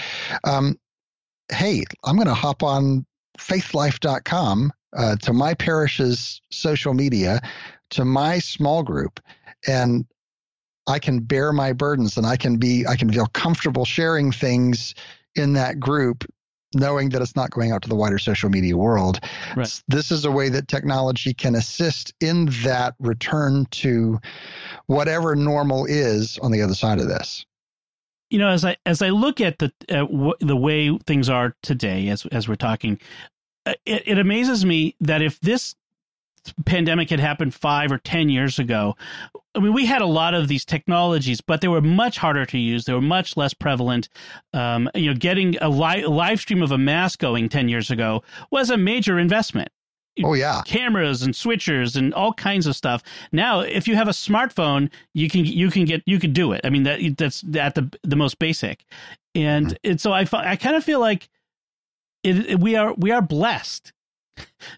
Um, 0.44 0.78
hey, 1.52 1.84
I'm 2.04 2.16
going 2.16 2.28
to 2.28 2.34
hop 2.34 2.62
on 2.64 3.06
faithlife.com 3.40 4.72
uh, 4.96 5.16
to 5.18 5.34
my 5.34 5.54
parish's 5.54 6.42
social 6.52 6.94
media, 6.94 7.42
to 7.92 8.06
my 8.06 8.40
small 8.40 8.84
group, 8.84 9.20
and 9.68 10.06
I 10.88 11.00
can 11.00 11.20
bear 11.20 11.52
my 11.54 11.74
burdens 11.74 12.18
and 12.18 12.26
I 12.26 12.38
can 12.38 12.58
be 12.58 12.86
I 12.88 12.96
can 12.96 13.12
feel 13.12 13.28
comfortable 13.28 13.86
sharing 13.86 14.32
things 14.32 14.96
in 15.36 15.54
that 15.54 15.80
group 15.80 16.24
knowing 16.74 17.10
that 17.10 17.22
it's 17.22 17.36
not 17.36 17.50
going 17.52 17.72
out 17.72 17.82
to 17.82 17.90
the 17.90 17.96
wider 17.96 18.20
social 18.20 18.50
media 18.50 18.76
world. 18.76 19.20
Right. 19.56 19.84
This 19.88 20.12
is 20.12 20.26
a 20.26 20.32
way 20.32 20.50
that 20.50 20.68
technology 20.68 21.34
can 21.34 21.56
assist 21.56 22.14
in 22.20 22.48
that 22.64 22.96
return 23.00 23.66
to 23.72 24.20
whatever 24.88 25.36
normal 25.36 25.86
is 25.86 26.38
on 26.40 26.52
the 26.52 26.62
other 26.62 26.76
side 26.76 27.00
of 27.00 27.08
this. 27.08 27.46
You 28.30 28.40
know, 28.40 28.50
as 28.50 28.66
I 28.66 28.76
as 28.86 29.02
I 29.02 29.10
look 29.10 29.40
at 29.40 29.60
the 29.60 29.72
w- 29.88 30.34
the 30.42 30.58
way 30.58 30.98
things 31.06 31.30
are 31.30 31.56
today, 31.64 32.10
as 32.10 32.26
as 32.26 32.50
we're 32.50 32.56
talking, 32.56 33.00
uh, 33.66 33.74
it, 33.86 34.04
it 34.06 34.20
amazes 34.20 34.66
me 34.66 34.96
that 35.00 35.22
if 35.22 35.40
this 35.40 35.76
pandemic 36.66 37.10
had 37.10 37.20
happened 37.20 37.54
five 37.54 37.92
or 37.92 37.98
ten 37.98 38.30
years 38.30 38.60
ago, 38.60 38.96
I 39.56 39.60
mean, 39.60 39.74
we 39.74 39.86
had 39.86 40.02
a 40.02 40.08
lot 40.08 40.34
of 40.34 40.48
these 40.48 40.64
technologies, 40.64 41.42
but 41.42 41.62
they 41.62 41.68
were 41.68 41.82
much 41.82 42.18
harder 42.18 42.46
to 42.46 42.58
use. 42.58 42.86
They 42.86 42.94
were 42.94 43.02
much 43.02 43.36
less 43.36 43.54
prevalent. 43.54 44.08
Um, 44.54 44.90
you 44.94 45.12
know, 45.12 45.18
getting 45.18 45.58
a, 45.58 45.70
li- 45.70 46.04
a 46.04 46.10
live 46.10 46.40
stream 46.40 46.62
of 46.62 46.72
a 46.72 46.78
mass 46.78 47.16
going 47.16 47.50
ten 47.50 47.68
years 47.68 47.90
ago 47.90 48.24
was 48.52 48.70
a 48.70 48.78
major 48.78 49.18
investment. 49.18 49.70
Oh 50.24 50.34
yeah, 50.34 50.62
cameras 50.66 51.22
and 51.22 51.34
switchers 51.34 51.96
and 51.96 52.14
all 52.14 52.34
kinds 52.34 52.66
of 52.66 52.76
stuff. 52.76 53.04
Now, 53.32 53.60
if 53.60 53.88
you 53.88 53.96
have 53.96 54.08
a 54.08 54.12
smartphone, 54.12 54.92
you 55.14 55.30
can 55.30 55.46
you 55.46 55.70
can 55.70 55.86
get 55.86 56.02
you 56.06 56.20
can 56.20 56.34
do 56.34 56.54
it. 56.54 56.62
I 56.64 56.70
mean, 56.70 56.84
that 56.84 57.18
that's 57.18 57.44
at 57.56 57.76
the 57.76 57.92
the 58.04 58.16
most 58.16 58.40
basic, 58.40 58.84
and 59.36 59.68
mm-hmm. 59.68 59.92
and 59.92 60.02
so 60.02 60.14
I 60.14 60.28
I 60.34 60.56
kind 60.56 60.76
of 60.76 60.84
feel 60.84 61.00
like 61.00 61.30
it, 62.24 62.52
it, 62.52 62.60
we 62.60 62.76
are 62.76 62.94
we 62.96 63.12
are 63.12 63.22
blessed 63.22 63.94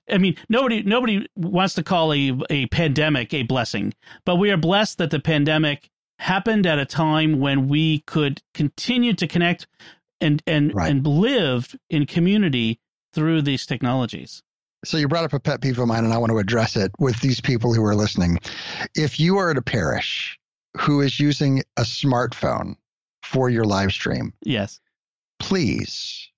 I 0.10 0.18
mean, 0.18 0.36
nobody 0.50 0.84
nobody 0.84 1.28
wants 1.36 1.76
to 1.76 1.84
call 1.84 2.14
a 2.14 2.40
a 2.50 2.66
pandemic 2.68 3.34
a 3.34 3.44
blessing, 3.44 3.94
but 4.26 4.36
we 4.36 4.52
are 4.52 4.58
blessed 4.58 4.98
that 5.00 5.12
the 5.12 5.20
pandemic 5.20 5.90
happened 6.20 6.68
at 6.68 6.78
a 6.78 6.86
time 6.86 7.40
when 7.40 7.68
we 7.68 8.00
could 8.00 8.42
continue 8.54 9.14
to 9.14 9.28
connect 9.28 9.68
and 10.22 10.44
and 10.46 10.74
right. 10.74 10.92
and 10.92 11.06
live 11.08 11.76
in 11.90 12.06
community 12.06 12.80
through 13.14 13.42
these 13.42 13.66
technologies. 13.66 14.44
So 14.86 14.98
you 14.98 15.08
brought 15.08 15.26
up 15.26 15.34
a 15.34 15.40
pet 15.40 15.62
peeve 15.62 15.80
of 15.80 15.88
mine, 15.88 16.06
and 16.06 16.14
I 16.14 16.18
want 16.18 16.32
to 16.32 16.38
address 16.38 16.76
it 16.76 16.92
with 17.00 17.20
these 17.20 17.42
people 17.42 17.74
who 17.74 17.84
are 17.84 17.96
listening. 17.96 18.40
If 18.96 19.20
you 19.20 19.38
are 19.38 19.52
at 19.52 19.58
a 19.58 19.62
parish 19.62 20.40
who 20.78 21.02
is 21.02 21.20
using 21.20 21.64
a 21.78 21.82
smartphone 21.82 22.76
for 23.24 23.50
your 23.50 23.66
live 23.66 23.92
stream, 23.92 24.34
yes, 24.42 24.80
please, 25.40 26.30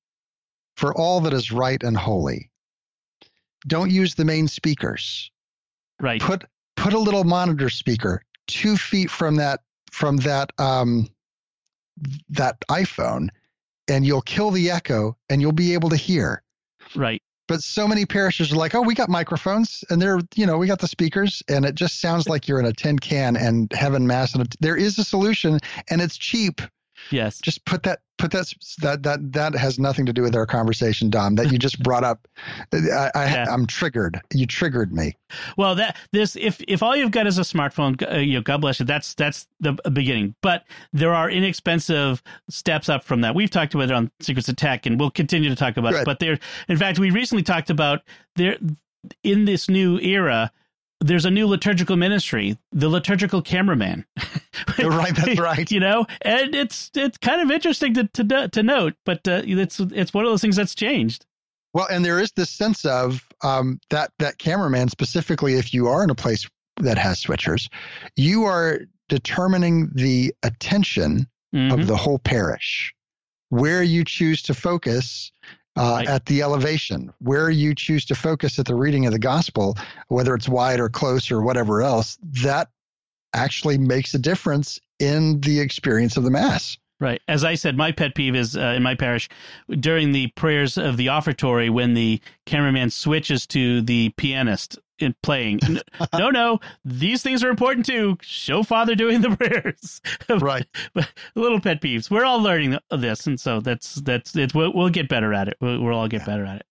for 0.75 0.95
all 0.95 1.21
that 1.21 1.33
is 1.33 1.51
right 1.51 1.81
and 1.83 1.97
holy, 1.97 2.50
don't 3.67 3.91
use 3.91 4.15
the 4.15 4.25
main 4.25 4.47
speakers. 4.47 5.31
Right. 5.99 6.21
Put 6.21 6.45
put 6.75 6.93
a 6.93 6.99
little 6.99 7.23
monitor 7.23 7.69
speaker 7.69 8.23
two 8.51 8.77
feet 8.77 9.09
from 9.09 9.35
that 9.37 9.61
from 9.91 10.17
that 10.17 10.51
um, 10.57 11.09
that 12.29 12.59
iPhone, 12.69 13.29
and 13.87 14.05
you'll 14.05 14.21
kill 14.21 14.51
the 14.51 14.69
echo, 14.69 15.17
and 15.29 15.41
you'll 15.41 15.51
be 15.51 15.73
able 15.73 15.89
to 15.89 15.97
hear. 15.97 16.43
Right. 16.95 17.21
But 17.47 17.61
so 17.61 17.87
many 17.87 18.05
parishes 18.05 18.51
are 18.53 18.55
like, 18.55 18.73
oh, 18.75 18.81
we 18.81 18.93
got 18.93 19.09
microphones, 19.09 19.83
and 19.89 20.01
they're 20.01 20.19
you 20.35 20.45
know 20.45 20.57
we 20.57 20.67
got 20.67 20.79
the 20.79 20.87
speakers, 20.87 21.41
and 21.47 21.65
it 21.65 21.75
just 21.75 21.99
sounds 21.99 22.27
like 22.27 22.47
you're 22.47 22.59
in 22.59 22.65
a 22.65 22.73
tin 22.73 22.99
can 22.99 23.35
and 23.35 23.71
having 23.73 24.05
mass. 24.07 24.35
And 24.35 24.55
there 24.59 24.77
is 24.77 24.97
a 24.99 25.03
solution, 25.03 25.59
and 25.89 26.01
it's 26.01 26.17
cheap. 26.17 26.61
Yes. 27.09 27.39
Just 27.39 27.65
put 27.65 27.83
that 27.83 27.99
put 28.17 28.31
that 28.31 28.53
that 28.81 29.03
that 29.03 29.33
that 29.33 29.55
has 29.55 29.79
nothing 29.79 30.05
to 30.05 30.13
do 30.13 30.21
with 30.21 30.35
our 30.35 30.45
conversation, 30.45 31.09
Dom. 31.09 31.35
That 31.35 31.51
you 31.51 31.57
just 31.57 31.81
brought 31.81 32.03
up. 32.03 32.27
I, 32.73 33.11
I 33.15 33.25
am 33.51 33.65
triggered. 33.65 34.21
You 34.33 34.45
triggered 34.45 34.93
me. 34.93 35.17
Well, 35.57 35.75
that 35.75 35.97
this 36.11 36.35
if 36.35 36.61
if 36.67 36.83
all 36.83 36.95
you've 36.95 37.11
got 37.11 37.27
is 37.27 37.37
a 37.37 37.41
smartphone, 37.41 38.01
uh, 38.11 38.17
you 38.17 38.35
know, 38.35 38.41
God 38.41 38.61
bless 38.61 38.79
you. 38.79 38.85
That's 38.85 39.13
that's 39.15 39.47
the 39.59 39.73
beginning. 39.91 40.35
But 40.41 40.65
there 40.93 41.13
are 41.13 41.29
inexpensive 41.29 42.21
steps 42.49 42.89
up 42.89 43.03
from 43.03 43.21
that. 43.21 43.35
We've 43.35 43.49
talked 43.49 43.73
about 43.73 43.85
it 43.85 43.93
on 43.93 44.11
Secrets 44.19 44.49
of 44.49 44.55
Tech, 44.55 44.85
and 44.85 44.99
we'll 44.99 45.11
continue 45.11 45.49
to 45.49 45.55
talk 45.55 45.77
about 45.77 45.93
Good. 45.93 46.01
it. 46.01 46.05
But 46.05 46.19
there, 46.19 46.39
in 46.69 46.77
fact, 46.77 46.99
we 46.99 47.11
recently 47.11 47.43
talked 47.43 47.69
about 47.69 48.01
there 48.35 48.57
in 49.23 49.45
this 49.45 49.67
new 49.67 49.99
era 49.99 50.51
there's 51.01 51.25
a 51.25 51.31
new 51.31 51.47
liturgical 51.47 51.97
ministry, 51.97 52.57
the 52.71 52.87
liturgical 52.87 53.41
cameraman. 53.41 54.05
right, 54.79 55.15
that's 55.15 55.39
right. 55.39 55.69
you 55.71 55.79
know, 55.79 56.05
and 56.21 56.55
it's 56.55 56.91
it's 56.95 57.17
kind 57.17 57.41
of 57.41 57.51
interesting 57.51 57.93
to 57.95 58.07
to, 58.13 58.47
to 58.47 58.63
note, 58.63 58.93
but 59.05 59.27
uh, 59.27 59.41
it's 59.45 59.79
it's 59.79 60.13
one 60.13 60.23
of 60.23 60.31
those 60.31 60.41
things 60.41 60.55
that's 60.55 60.75
changed. 60.75 61.25
Well, 61.73 61.87
and 61.89 62.03
there 62.03 62.19
is 62.19 62.31
this 62.35 62.49
sense 62.49 62.85
of 62.85 63.27
um, 63.43 63.79
that 63.89 64.11
that 64.19 64.37
cameraman 64.37 64.89
specifically, 64.89 65.55
if 65.55 65.73
you 65.73 65.87
are 65.87 66.03
in 66.03 66.09
a 66.09 66.15
place 66.15 66.47
that 66.81 66.97
has 66.97 67.21
switchers, 67.21 67.67
you 68.15 68.45
are 68.45 68.81
determining 69.09 69.89
the 69.93 70.33
attention 70.43 71.27
mm-hmm. 71.53 71.77
of 71.77 71.87
the 71.87 71.97
whole 71.97 72.19
parish, 72.19 72.93
where 73.49 73.83
you 73.83 74.05
choose 74.05 74.41
to 74.43 74.53
focus 74.53 75.31
uh, 75.77 75.95
right. 75.97 76.07
at 76.07 76.25
the 76.25 76.41
elevation, 76.41 77.13
where 77.19 77.49
you 77.49 77.73
choose 77.73 78.05
to 78.05 78.15
focus 78.15 78.59
at 78.59 78.65
the 78.65 78.75
reading 78.75 79.05
of 79.05 79.13
the 79.13 79.19
gospel, 79.19 79.77
whether 80.07 80.35
it's 80.35 80.49
wide 80.49 80.79
or 80.79 80.89
close 80.89 81.31
or 81.31 81.41
whatever 81.41 81.81
else, 81.81 82.17
that 82.21 82.69
actually 83.33 83.77
makes 83.77 84.13
a 84.13 84.19
difference 84.19 84.79
in 84.99 85.39
the 85.41 85.59
experience 85.59 86.17
of 86.17 86.23
the 86.23 86.31
Mass. 86.31 86.77
Right. 86.99 87.19
As 87.27 87.43
I 87.43 87.55
said, 87.55 87.75
my 87.75 87.91
pet 87.91 88.13
peeve 88.13 88.35
is 88.35 88.55
uh, 88.55 88.73
in 88.77 88.83
my 88.83 88.93
parish 88.93 89.27
during 89.79 90.11
the 90.11 90.27
prayers 90.27 90.77
of 90.77 90.97
the 90.97 91.07
offertory 91.07 91.67
when 91.67 91.95
the 91.95 92.21
cameraman 92.45 92.91
switches 92.91 93.47
to 93.47 93.81
the 93.81 94.09
pianist 94.17 94.77
in 95.01 95.15
playing. 95.23 95.59
no, 96.17 96.29
no, 96.29 96.59
these 96.85 97.21
things 97.23 97.43
are 97.43 97.49
important 97.49 97.85
too. 97.85 98.17
Show 98.21 98.63
Father 98.63 98.95
doing 98.95 99.21
the 99.21 99.35
prayers. 99.37 100.01
right. 100.41 100.65
but 100.93 101.09
little 101.35 101.59
pet 101.59 101.81
peeves. 101.81 102.09
We're 102.09 102.25
all 102.25 102.41
learning 102.41 102.77
this, 102.89 103.27
and 103.27 103.39
so 103.39 103.59
that's 103.59 103.95
that's 103.95 104.35
it's. 104.35 104.53
We'll, 104.53 104.73
we'll 104.73 104.89
get 104.89 105.09
better 105.09 105.33
at 105.33 105.47
it. 105.47 105.57
We'll, 105.61 105.81
we'll 105.81 105.97
all 105.97 106.07
get 106.07 106.21
yeah. 106.21 106.25
better 106.25 106.45
at 106.45 106.57
it. 106.57 106.65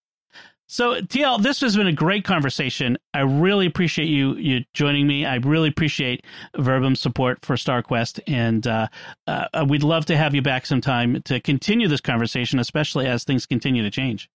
So 0.72 1.00
TL, 1.00 1.42
this 1.42 1.60
has 1.62 1.76
been 1.76 1.88
a 1.88 1.92
great 1.92 2.24
conversation. 2.24 2.96
I 3.12 3.22
really 3.22 3.66
appreciate 3.66 4.06
you 4.06 4.36
you 4.36 4.64
joining 4.72 5.06
me. 5.08 5.26
I 5.26 5.36
really 5.36 5.68
appreciate 5.68 6.24
Verbum's 6.56 7.00
support 7.00 7.44
for 7.44 7.56
StarQuest, 7.56 8.20
and 8.28 8.64
uh, 8.68 8.86
uh, 9.26 9.66
we'd 9.68 9.82
love 9.82 10.06
to 10.06 10.16
have 10.16 10.32
you 10.32 10.42
back 10.42 10.66
sometime 10.66 11.20
to 11.22 11.40
continue 11.40 11.88
this 11.88 12.00
conversation, 12.00 12.60
especially 12.60 13.08
as 13.08 13.24
things 13.24 13.46
continue 13.46 13.82
to 13.82 13.90
change. 13.90 14.30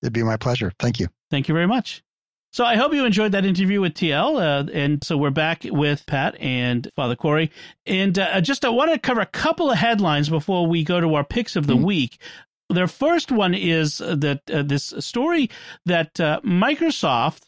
It'd 0.00 0.12
be 0.12 0.22
my 0.22 0.36
pleasure. 0.36 0.72
Thank 0.78 1.00
you. 1.00 1.08
Thank 1.28 1.48
you 1.48 1.54
very 1.54 1.66
much. 1.66 2.04
So 2.52 2.64
I 2.64 2.76
hope 2.76 2.92
you 2.92 3.04
enjoyed 3.04 3.32
that 3.32 3.44
interview 3.44 3.80
with 3.80 3.94
TL. 3.94 4.66
Uh, 4.66 4.70
and 4.72 5.02
so 5.04 5.16
we're 5.16 5.30
back 5.30 5.62
with 5.64 6.04
Pat 6.06 6.36
and 6.40 6.88
Father 6.96 7.14
Cory. 7.14 7.50
And 7.86 8.18
uh, 8.18 8.40
just 8.40 8.64
I 8.64 8.70
want 8.70 8.92
to 8.92 8.98
cover 8.98 9.20
a 9.20 9.26
couple 9.26 9.70
of 9.70 9.78
headlines 9.78 10.28
before 10.28 10.66
we 10.66 10.82
go 10.82 11.00
to 11.00 11.14
our 11.14 11.24
picks 11.24 11.54
of 11.54 11.66
the 11.68 11.74
mm-hmm. 11.74 11.84
week. 11.84 12.20
Their 12.68 12.88
first 12.88 13.30
one 13.30 13.54
is 13.54 13.98
that 13.98 14.42
uh, 14.52 14.62
this 14.62 14.94
story 14.98 15.50
that 15.86 16.18
uh, 16.18 16.40
Microsoft 16.44 17.42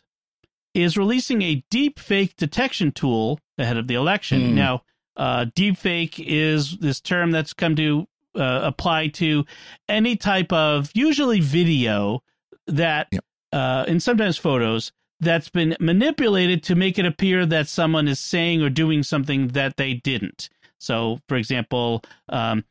is 0.75 0.97
releasing 0.97 1.43
a 1.43 1.65
deep 1.71 1.99
fake 1.99 2.37
detection 2.37 2.93
tool 2.93 3.39
ahead 3.59 3.77
of 3.77 3.89
the 3.89 3.95
election. 3.95 4.41
Mm. 4.41 4.53
Now, 4.55 4.83
uh, 5.17 5.47
deep 5.55 5.79
fake 5.79 6.19
is 6.19 6.79
this 6.79 7.01
term 7.01 7.31
that's 7.31 7.53
come 7.53 7.77
to 7.77 8.07
uh, 8.35 8.61
apply 8.63 9.09
to 9.09 9.45
any 9.89 10.17
type 10.17 10.53
of 10.53 10.91
usually 10.95 11.41
video 11.41 12.23
that 12.67 13.09
yep 13.13 13.25
uh, 13.53 13.85
and 13.87 14.03
sometimes 14.03 14.37
photos 14.37 14.93
that's 15.21 15.49
been 15.49 15.77
manipulated 15.79 16.65
to 16.65 16.75
make 16.75 16.99
it 16.99 17.07
appear 17.07 17.47
that 17.47 17.69
someone 17.69 18.09
is 18.09 18.19
saying 18.19 18.61
or 18.61 18.69
doing 18.69 19.03
something 19.03 19.49
that 19.49 19.77
they 19.77 19.95
didn't. 19.95 20.49
So, 20.79 21.21
for 21.29 21.37
example, 21.37 22.03
um, 22.29 22.65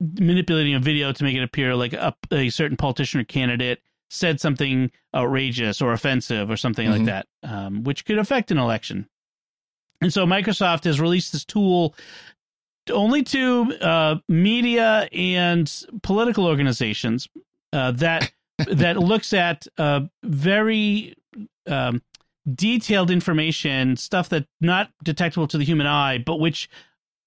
manipulating 0.00 0.74
a 0.74 0.78
video 0.78 1.12
to 1.12 1.24
make 1.24 1.36
it 1.36 1.42
appear 1.42 1.74
like 1.74 1.92
a, 1.92 2.14
a, 2.30 2.48
certain 2.50 2.76
politician 2.76 3.20
or 3.20 3.24
candidate 3.24 3.80
said 4.08 4.40
something 4.40 4.90
outrageous 5.14 5.82
or 5.82 5.92
offensive 5.92 6.48
or 6.48 6.56
something 6.56 6.86
mm-hmm. 6.88 7.04
like 7.04 7.06
that, 7.06 7.26
um, 7.42 7.82
which 7.82 8.04
could 8.04 8.18
affect 8.18 8.52
an 8.52 8.58
election. 8.58 9.08
And 10.00 10.12
so 10.12 10.26
Microsoft 10.26 10.84
has 10.84 11.00
released 11.00 11.32
this 11.32 11.44
tool 11.44 11.94
only 12.90 13.22
to 13.22 13.72
uh, 13.80 14.16
media 14.28 15.08
and 15.12 15.72
political 16.02 16.46
organizations 16.46 17.28
uh, 17.72 17.92
that 17.92 18.30
that 18.58 18.98
looks 18.98 19.32
at 19.32 19.66
uh, 19.78 20.02
very 20.22 21.14
um, 21.66 22.02
detailed 22.52 23.10
information, 23.10 23.96
stuff 23.96 24.28
that 24.30 24.46
not 24.60 24.90
detectable 25.02 25.46
to 25.48 25.58
the 25.58 25.64
human 25.64 25.86
eye, 25.86 26.18
but 26.18 26.38
which 26.40 26.68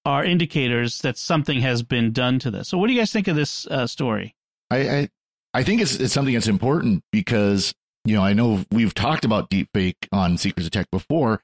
are 0.04 0.24
indicators 0.24 1.00
that 1.00 1.18
something 1.18 1.60
has 1.60 1.82
been 1.82 2.12
done 2.12 2.38
to 2.38 2.50
this. 2.50 2.68
So, 2.68 2.78
what 2.78 2.86
do 2.86 2.92
you 2.92 3.00
guys 3.00 3.12
think 3.12 3.28
of 3.28 3.36
this 3.36 3.66
uh, 3.66 3.86
story? 3.86 4.34
I, 4.70 4.78
I, 4.88 5.08
I 5.54 5.62
think 5.62 5.80
it's 5.80 5.96
it's 5.96 6.12
something 6.12 6.34
that's 6.34 6.46
important 6.46 7.02
because 7.12 7.74
you 8.04 8.14
know 8.14 8.22
I 8.22 8.32
know 8.32 8.64
we've 8.70 8.94
talked 8.94 9.24
about 9.24 9.50
deepfake 9.50 9.96
on 10.12 10.38
Secrets 10.38 10.66
of 10.66 10.70
Tech 10.70 10.90
before. 10.90 11.42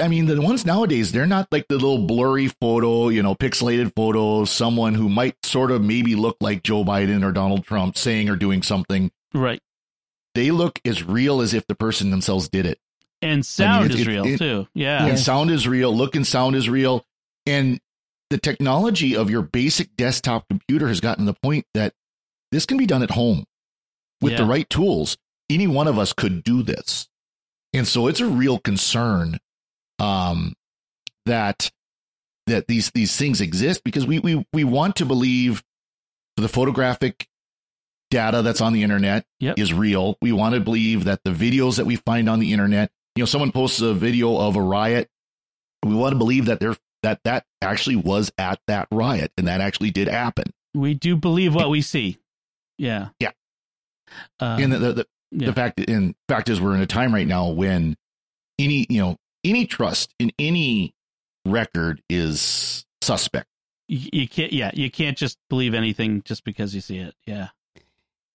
I 0.00 0.08
mean, 0.08 0.26
the 0.26 0.40
ones 0.40 0.64
nowadays, 0.64 1.12
they're 1.12 1.26
not 1.26 1.48
like 1.50 1.66
the 1.68 1.74
little 1.74 2.06
blurry 2.06 2.48
photo, 2.48 3.08
you 3.08 3.22
know, 3.22 3.34
pixelated 3.34 3.92
photo, 3.94 4.44
someone 4.44 4.94
who 4.94 5.08
might 5.08 5.36
sort 5.44 5.70
of 5.70 5.82
maybe 5.82 6.14
look 6.14 6.36
like 6.40 6.62
Joe 6.62 6.84
Biden 6.84 7.24
or 7.24 7.32
Donald 7.32 7.64
Trump 7.64 7.96
saying 7.96 8.28
or 8.28 8.36
doing 8.36 8.62
something. 8.62 9.10
Right. 9.34 9.60
They 10.34 10.50
look 10.50 10.80
as 10.84 11.02
real 11.02 11.40
as 11.40 11.54
if 11.54 11.66
the 11.66 11.74
person 11.74 12.10
themselves 12.10 12.48
did 12.48 12.66
it. 12.66 12.78
And 13.20 13.44
sound 13.44 13.86
I 13.86 13.88
mean, 13.88 13.90
it, 13.90 13.94
is 13.94 14.00
it, 14.00 14.06
real 14.08 14.26
it, 14.26 14.38
too. 14.38 14.68
Yeah. 14.74 15.06
And 15.06 15.18
sound 15.18 15.50
is 15.50 15.66
real. 15.66 15.94
Look 15.94 16.14
and 16.14 16.26
sound 16.26 16.54
is 16.54 16.68
real. 16.68 17.04
And 17.46 17.80
the 18.30 18.38
technology 18.38 19.16
of 19.16 19.30
your 19.30 19.42
basic 19.42 19.96
desktop 19.96 20.46
computer 20.48 20.88
has 20.88 21.00
gotten 21.00 21.26
to 21.26 21.32
the 21.32 21.38
point 21.40 21.66
that 21.74 21.94
this 22.52 22.66
can 22.66 22.76
be 22.76 22.86
done 22.86 23.02
at 23.02 23.10
home 23.10 23.44
with 24.20 24.32
yeah. 24.32 24.38
the 24.38 24.44
right 24.44 24.68
tools. 24.68 25.16
Any 25.50 25.66
one 25.66 25.88
of 25.88 25.98
us 25.98 26.12
could 26.12 26.44
do 26.44 26.62
this. 26.62 27.08
And 27.72 27.86
so 27.86 28.06
it's 28.06 28.20
a 28.20 28.26
real 28.26 28.58
concern 28.58 29.38
um, 29.98 30.54
that 31.26 31.70
that 32.46 32.66
these 32.66 32.90
these 32.90 33.16
things 33.16 33.40
exist 33.40 33.82
because 33.84 34.06
we 34.06 34.18
we 34.18 34.46
we 34.52 34.64
want 34.64 34.96
to 34.96 35.04
believe 35.04 35.62
the 36.36 36.48
photographic 36.48 37.28
data 38.10 38.42
that's 38.42 38.60
on 38.60 38.72
the 38.72 38.82
internet 38.82 39.26
yep. 39.38 39.58
is 39.58 39.72
real. 39.72 40.16
We 40.22 40.32
want 40.32 40.54
to 40.54 40.60
believe 40.60 41.04
that 41.04 41.20
the 41.24 41.30
videos 41.30 41.76
that 41.76 41.86
we 41.86 41.96
find 41.96 42.28
on 42.28 42.38
the 42.38 42.52
internet, 42.52 42.90
you 43.14 43.22
know, 43.22 43.26
someone 43.26 43.52
posts 43.52 43.80
a 43.80 43.92
video 43.92 44.36
of 44.38 44.56
a 44.56 44.62
riot, 44.62 45.08
we 45.84 45.94
want 45.94 46.12
to 46.12 46.18
believe 46.18 46.46
that 46.46 46.60
there 46.60 46.76
that 47.02 47.20
that 47.24 47.44
actually 47.62 47.96
was 47.96 48.32
at 48.38 48.60
that 48.66 48.88
riot 48.90 49.32
and 49.36 49.46
that 49.46 49.60
actually 49.60 49.90
did 49.90 50.08
happen. 50.08 50.52
We 50.74 50.94
do 50.94 51.16
believe 51.16 51.54
what 51.54 51.70
we 51.70 51.82
see. 51.82 52.18
Yeah. 52.78 53.08
Yeah. 53.20 53.32
Um, 54.40 54.62
and 54.62 54.72
the 54.72 54.78
the, 54.78 54.92
the, 54.92 55.06
yeah. 55.32 55.46
the 55.46 55.52
fact 55.52 55.80
in 55.80 56.14
fact 56.28 56.48
is 56.48 56.60
we're 56.60 56.74
in 56.74 56.80
a 56.80 56.86
time 56.86 57.12
right 57.12 57.26
now 57.26 57.50
when 57.50 57.96
any 58.58 58.86
you 58.88 59.00
know 59.00 59.16
any 59.48 59.66
trust 59.66 60.14
in 60.18 60.32
any 60.38 60.94
record 61.44 62.02
is 62.08 62.84
suspect. 63.00 63.48
You, 63.88 64.10
you 64.12 64.28
can't, 64.28 64.52
yeah, 64.52 64.70
you 64.74 64.90
can't 64.90 65.16
just 65.16 65.38
believe 65.48 65.74
anything 65.74 66.22
just 66.24 66.44
because 66.44 66.74
you 66.74 66.80
see 66.80 66.98
it. 66.98 67.14
Yeah. 67.26 67.48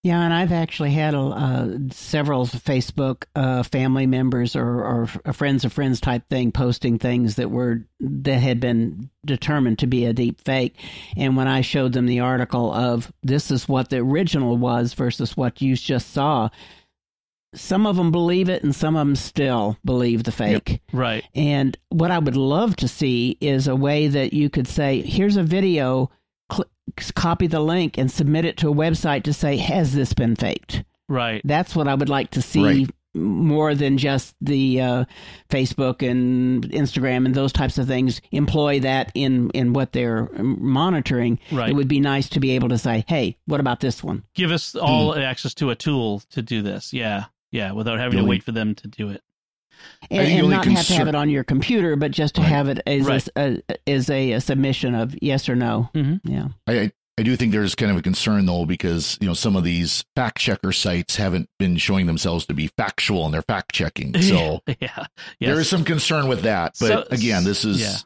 Yeah, 0.04 0.22
and 0.22 0.34
I've 0.34 0.52
actually 0.52 0.92
had 0.92 1.16
uh, 1.16 1.78
several 1.92 2.46
Facebook 2.46 3.24
uh, 3.36 3.64
family 3.64 4.06
members 4.06 4.54
or, 4.54 4.84
or 4.84 5.34
friends 5.34 5.64
of 5.64 5.72
friends 5.72 6.02
type 6.02 6.28
thing 6.30 6.52
posting 6.52 7.00
things 7.00 7.38
that 7.38 7.50
were 7.50 7.86
that 8.02 8.40
had 8.40 8.60
been 8.60 9.10
determined 9.26 9.80
to 9.80 9.88
be 9.88 10.06
a 10.06 10.12
deep 10.12 10.42
fake. 10.42 10.76
And 11.16 11.38
when 11.38 11.48
I 11.48 11.62
showed 11.62 11.94
them 11.94 12.06
the 12.06 12.20
article 12.20 12.74
of 12.74 13.14
this 13.24 13.50
is 13.50 13.70
what 13.70 13.92
the 13.92 14.00
original 14.00 14.58
was 14.58 14.94
versus 14.94 15.38
what 15.38 15.62
you 15.62 15.78
just 15.78 16.12
saw, 16.12 16.50
some 17.54 17.86
of 17.86 17.96
them 17.96 18.12
believe 18.12 18.50
it 18.50 18.64
and 18.64 18.76
some 18.76 18.96
of 18.96 19.06
them 19.06 19.16
still 19.16 19.78
believe 19.86 20.24
the 20.24 20.32
fake. 20.32 20.70
Yep, 20.70 20.80
right. 20.92 21.24
And 21.36 21.78
what 21.90 22.12
I 22.12 22.20
would 22.20 22.38
love 22.38 22.76
to 22.78 22.88
see 22.88 23.38
is 23.40 23.68
a 23.68 23.76
way 23.76 24.08
that 24.08 24.34
you 24.34 24.50
could 24.50 24.68
say, 24.68 25.02
here's 25.02 25.38
a 25.38 25.44
video, 25.44 26.10
cl- 26.52 26.70
copy 27.16 27.48
the 27.48 27.60
link 27.60 27.98
and 27.98 28.12
submit 28.12 28.46
it 28.46 28.58
to 28.58 28.70
a 28.70 28.74
website 28.74 29.24
to 29.24 29.34
say, 29.34 29.58
has 29.58 29.94
this 29.94 30.14
been 30.14 30.36
faked? 30.36 30.84
Right. 31.08 31.42
That's 31.44 31.76
what 31.76 31.88
I 31.88 31.96
would 31.96 32.10
like 32.10 32.32
to 32.32 32.42
see. 32.42 32.64
Right. 32.64 32.90
More 33.16 33.76
than 33.76 34.00
just 34.00 34.34
the 34.42 34.82
uh, 34.82 35.06
Facebook 35.48 36.02
and 36.02 36.68
Instagram 36.72 37.28
and 37.28 37.36
those 37.36 37.54
types 37.54 37.78
of 37.78 37.86
things, 37.86 38.22
employ 38.32 38.80
that 38.80 39.12
in, 39.14 39.52
in 39.52 39.74
what 39.74 39.92
they're 39.92 40.30
monitoring. 40.34 41.38
Right. 41.52 41.70
It 41.70 41.76
would 41.76 41.88
be 41.88 42.00
nice 42.00 42.28
to 42.30 42.40
be 42.40 42.56
able 42.56 42.70
to 42.70 42.80
say, 42.80 43.06
"Hey, 43.08 43.38
what 43.46 43.60
about 43.60 43.82
this 43.82 44.04
one?" 44.04 44.24
Give 44.34 44.50
us 44.50 44.74
all 44.74 45.14
mm. 45.14 45.24
access 45.24 45.54
to 45.56 45.70
a 45.70 45.76
tool 45.76 46.24
to 46.32 46.42
do 46.42 46.64
this. 46.64 46.92
Yeah. 46.92 47.26
Yeah, 47.54 47.72
without 47.72 48.00
having 48.00 48.18
to 48.18 48.26
wait 48.26 48.42
for 48.42 48.52
them 48.52 48.74
to 48.76 48.88
do 48.88 49.10
it. 49.10 49.22
And, 50.10 50.28
and 50.28 50.50
not 50.50 50.64
concern- 50.64 50.76
have 50.76 50.88
to 50.88 50.94
have 50.96 51.08
it 51.08 51.16
on 51.16 51.30
your 51.30 51.44
computer, 51.44 51.96
but 51.96 52.12
just 52.12 52.36
to 52.36 52.42
right. 52.42 52.50
have 52.50 52.68
it 52.68 52.82
as 52.88 53.06
right. 53.06 53.30
a, 53.36 53.62
a, 53.70 53.90
as 53.90 54.10
a, 54.10 54.32
a, 54.34 54.42
submission 54.42 54.96
of 54.96 55.16
yes 55.22 55.48
or 55.48 55.56
no. 55.56 55.90
Mm-hmm. 55.94 56.32
Yeah, 56.32 56.48
I, 56.68 56.92
I 57.18 57.24
do 57.24 57.36
think 57.36 57.52
there's 57.52 57.76
kind 57.76 57.92
of 57.92 57.98
a 57.98 58.02
concern 58.02 58.48
though 58.48 58.66
because 58.66 59.20
you 59.22 59.28
know 59.28 59.36
some 59.36 59.56
of 59.56 59.64
these 59.64 60.04
fact 60.16 60.40
checker 60.40 60.72
sites 60.72 61.16
haven't 61.16 61.48
been 61.60 61.78
showing 61.78 62.08
themselves 62.08 62.48
to 62.48 62.56
be 62.56 62.72
factual 62.76 63.26
in 63.28 63.32
their 63.32 63.44
fact 63.44 63.72
checking. 63.74 64.14
So 64.24 64.62
yeah, 64.68 64.76
yes. 64.80 65.08
there 65.40 65.60
is 65.60 65.70
some 65.70 65.84
concern 65.84 66.28
with 66.28 66.42
that. 66.42 66.76
But 66.80 66.88
so, 66.88 67.06
again, 67.12 67.44
this 67.44 67.66
is 67.66 67.80
yeah 67.80 67.98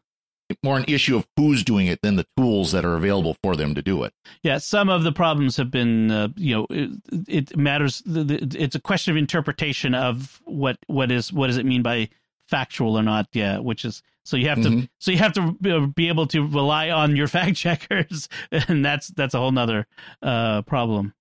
more 0.64 0.78
an 0.78 0.86
issue 0.88 1.16
of 1.16 1.28
who's 1.36 1.64
doing 1.64 1.88
it 1.88 2.02
than 2.02 2.16
the 2.16 2.26
tools 2.38 2.72
that 2.72 2.86
are 2.86 2.96
available 2.96 3.36
for 3.44 3.56
them 3.56 3.76
to 3.76 3.82
do 3.82 4.04
it. 4.04 4.14
Yeah, 4.44 4.58
some 4.58 4.90
of 4.90 5.04
the 5.04 5.12
problems 5.12 5.58
have 5.58 5.72
been, 5.72 6.12
uh, 6.12 6.30
you 6.36 6.56
know, 6.56 6.68
it, 6.70 6.92
it 7.28 7.58
matters. 7.58 8.02
It's 8.06 8.76
a 8.76 8.82
question 8.82 9.12
of 9.12 9.18
interpretation 9.18 9.94
of 9.94 10.42
what 10.46 10.78
what 10.88 11.12
is 11.12 11.34
what 11.34 11.48
does 11.48 11.58
it 11.58 11.66
mean 11.66 11.84
by 11.84 12.10
factual 12.48 12.98
or 12.98 13.04
not. 13.04 13.28
Yeah, 13.34 13.60
which 13.60 13.86
is 13.86 14.02
so 14.24 14.38
you 14.38 14.50
have 14.50 14.62
to 14.62 14.70
mm-hmm. 14.70 14.86
so 15.00 15.12
you 15.12 15.18
have 15.18 15.34
to 15.34 15.88
be 15.96 16.08
able 16.08 16.28
to 16.28 16.46
rely 16.46 16.90
on 16.90 17.16
your 17.16 17.28
fact 17.30 17.56
checkers, 17.56 18.30
and 18.52 18.84
that's 18.84 19.08
that's 19.10 19.34
a 19.34 19.40
whole 19.40 19.52
nother 19.52 19.88
uh, 20.22 20.62
problem. 20.64 21.14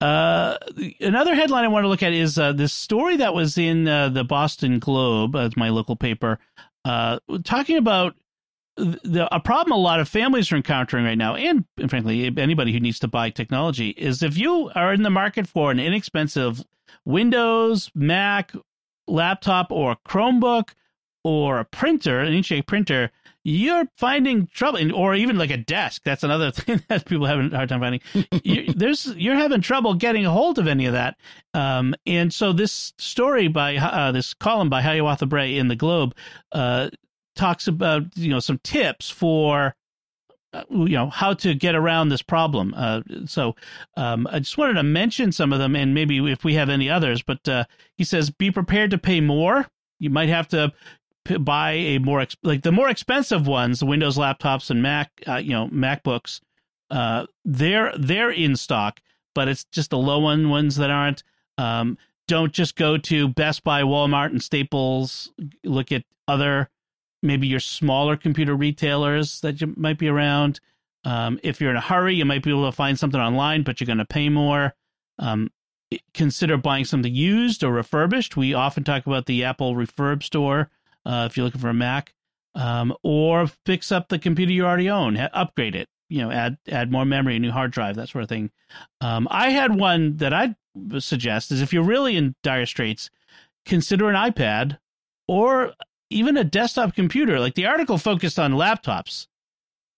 Uh, 0.00 0.56
another 1.00 1.34
headline 1.34 1.64
I 1.64 1.68
want 1.68 1.84
to 1.84 1.88
look 1.88 2.02
at 2.02 2.12
is 2.12 2.38
uh, 2.38 2.52
this 2.52 2.72
story 2.72 3.16
that 3.16 3.34
was 3.34 3.58
in 3.58 3.86
uh, 3.86 4.08
the 4.08 4.24
Boston 4.24 4.78
Globe, 4.78 5.36
uh, 5.36 5.50
my 5.56 5.68
local 5.68 5.96
paper, 5.96 6.38
uh, 6.84 7.18
talking 7.44 7.76
about 7.76 8.14
the 8.76 9.28
a 9.34 9.40
problem 9.40 9.72
a 9.72 9.80
lot 9.80 10.00
of 10.00 10.08
families 10.08 10.52
are 10.52 10.56
encountering 10.56 11.04
right 11.04 11.18
now, 11.18 11.34
and, 11.34 11.64
frankly 11.88 12.32
anybody 12.36 12.72
who 12.72 12.80
needs 12.80 12.98
to 13.00 13.08
buy 13.08 13.30
technology, 13.30 13.90
is 13.90 14.22
if 14.22 14.36
you 14.36 14.70
are 14.74 14.92
in 14.92 15.02
the 15.02 15.10
market 15.10 15.48
for 15.48 15.70
an 15.70 15.80
inexpensive 15.80 16.62
Windows, 17.04 17.90
Mac, 17.94 18.52
laptop, 19.06 19.70
or 19.70 19.96
Chromebook, 20.06 20.70
or 21.24 21.58
a 21.58 21.64
printer, 21.64 22.20
an 22.20 22.32
inkjet 22.32 22.66
printer, 22.66 23.10
you're 23.42 23.86
finding 23.96 24.48
trouble, 24.48 24.92
or 24.92 25.14
even 25.14 25.38
like 25.38 25.50
a 25.50 25.56
desk. 25.56 26.02
That's 26.04 26.24
another 26.24 26.50
thing 26.52 26.82
that 26.88 27.06
people 27.06 27.26
have 27.26 27.38
a 27.38 27.56
hard 27.56 27.68
time 27.68 27.80
finding. 27.80 28.00
you're, 28.42 28.64
there's 28.74 29.06
you're 29.16 29.36
having 29.36 29.60
trouble 29.60 29.94
getting 29.94 30.26
a 30.26 30.30
hold 30.30 30.58
of 30.58 30.66
any 30.66 30.86
of 30.86 30.92
that. 30.92 31.16
Um, 31.54 31.94
and 32.06 32.32
so 32.32 32.52
this 32.52 32.92
story 32.98 33.48
by 33.48 33.76
uh, 33.76 34.12
this 34.12 34.34
column 34.34 34.68
by 34.68 34.82
Hiawatha 34.82 35.26
Bray 35.26 35.56
in 35.56 35.68
the 35.68 35.76
Globe 35.76 36.14
uh, 36.52 36.90
talks 37.36 37.68
about 37.68 38.04
you 38.16 38.30
know 38.30 38.40
some 38.40 38.58
tips 38.64 39.08
for 39.08 39.74
uh, 40.52 40.64
you 40.70 40.96
know 40.96 41.10
how 41.10 41.34
to 41.34 41.54
get 41.54 41.74
around 41.74 42.08
this 42.08 42.22
problem. 42.22 42.74
Uh, 42.76 43.02
so 43.26 43.54
um, 43.96 44.26
I 44.30 44.38
just 44.38 44.58
wanted 44.58 44.74
to 44.74 44.82
mention 44.82 45.32
some 45.32 45.52
of 45.52 45.58
them, 45.58 45.76
and 45.76 45.94
maybe 45.94 46.18
if 46.30 46.44
we 46.44 46.54
have 46.54 46.70
any 46.70 46.88
others. 46.88 47.22
But 47.22 47.46
uh, 47.48 47.64
he 47.96 48.04
says, 48.04 48.30
be 48.30 48.50
prepared 48.50 48.90
to 48.92 48.98
pay 48.98 49.20
more. 49.20 49.66
You 49.98 50.10
might 50.10 50.28
have 50.28 50.48
to 50.48 50.72
p- 51.24 51.36
buy 51.36 51.72
a 51.72 51.98
more 51.98 52.20
ex- 52.20 52.36
like 52.42 52.62
the 52.62 52.72
more 52.72 52.88
expensive 52.88 53.46
ones, 53.46 53.80
the 53.80 53.86
Windows 53.86 54.16
laptops 54.16 54.70
and 54.70 54.82
Mac, 54.82 55.10
uh, 55.28 55.36
you 55.36 55.52
know, 55.52 55.68
MacBooks. 55.68 56.40
Uh, 56.90 57.26
they're 57.44 57.92
they're 57.98 58.30
in 58.30 58.56
stock, 58.56 59.00
but 59.34 59.48
it's 59.48 59.64
just 59.64 59.90
the 59.90 59.98
low 59.98 60.28
end 60.30 60.50
ones 60.50 60.76
that 60.76 60.90
aren't. 60.90 61.22
Um, 61.58 61.98
don't 62.28 62.52
just 62.52 62.76
go 62.76 62.96
to 62.98 63.28
Best 63.28 63.62
Buy, 63.62 63.82
Walmart, 63.82 64.30
and 64.30 64.42
Staples. 64.42 65.32
Look 65.64 65.92
at 65.92 66.04
other 66.28 66.70
maybe 67.22 67.46
your 67.46 67.60
smaller 67.60 68.16
computer 68.16 68.54
retailers 68.54 69.40
that 69.40 69.60
you 69.60 69.74
might 69.76 69.98
be 69.98 70.08
around. 70.08 70.60
Um, 71.04 71.38
if 71.42 71.60
you're 71.60 71.70
in 71.70 71.76
a 71.76 71.80
hurry, 71.80 72.16
you 72.16 72.24
might 72.24 72.42
be 72.42 72.50
able 72.50 72.66
to 72.66 72.76
find 72.76 72.98
something 72.98 73.20
online, 73.20 73.62
but 73.62 73.80
you're 73.80 73.86
going 73.86 73.98
to 73.98 74.04
pay 74.04 74.28
more. 74.28 74.74
Um, 75.18 75.50
consider 76.14 76.56
buying 76.56 76.84
something 76.84 77.14
used 77.14 77.62
or 77.62 77.72
refurbished. 77.72 78.36
We 78.36 78.54
often 78.54 78.84
talk 78.84 79.06
about 79.06 79.26
the 79.26 79.44
Apple 79.44 79.74
Refurb 79.74 80.22
store 80.22 80.70
uh, 81.04 81.28
if 81.30 81.36
you're 81.36 81.44
looking 81.44 81.60
for 81.60 81.68
a 81.68 81.74
Mac, 81.74 82.12
um, 82.54 82.92
or 83.02 83.46
fix 83.46 83.92
up 83.92 84.08
the 84.08 84.18
computer 84.18 84.52
you 84.52 84.66
already 84.66 84.90
own, 84.90 85.16
upgrade 85.16 85.76
it. 85.76 85.88
You 86.08 86.22
know, 86.22 86.30
add 86.30 86.58
add 86.68 86.92
more 86.92 87.04
memory, 87.04 87.36
a 87.36 87.38
new 87.40 87.50
hard 87.50 87.72
drive, 87.72 87.96
that 87.96 88.08
sort 88.08 88.22
of 88.22 88.28
thing. 88.28 88.50
Um, 89.00 89.26
I 89.30 89.50
had 89.50 89.76
one 89.76 90.16
that 90.18 90.32
I'd 90.32 90.54
suggest 90.98 91.50
is 91.50 91.62
if 91.62 91.72
you're 91.72 91.82
really 91.82 92.16
in 92.16 92.34
dire 92.42 92.66
straits, 92.66 93.10
consider 93.64 94.08
an 94.08 94.14
iPad 94.14 94.78
or 95.26 95.72
even 96.10 96.36
a 96.36 96.44
desktop 96.44 96.94
computer, 96.94 97.40
like 97.40 97.54
the 97.54 97.66
article 97.66 97.98
focused 97.98 98.38
on 98.38 98.52
laptops. 98.52 99.26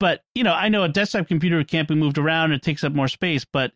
But, 0.00 0.22
you 0.34 0.44
know, 0.44 0.52
I 0.52 0.68
know 0.68 0.84
a 0.84 0.88
desktop 0.88 1.26
computer 1.26 1.62
can't 1.64 1.88
be 1.88 1.94
moved 1.94 2.18
around, 2.18 2.52
it 2.52 2.62
takes 2.62 2.84
up 2.84 2.92
more 2.92 3.08
space, 3.08 3.44
but 3.44 3.72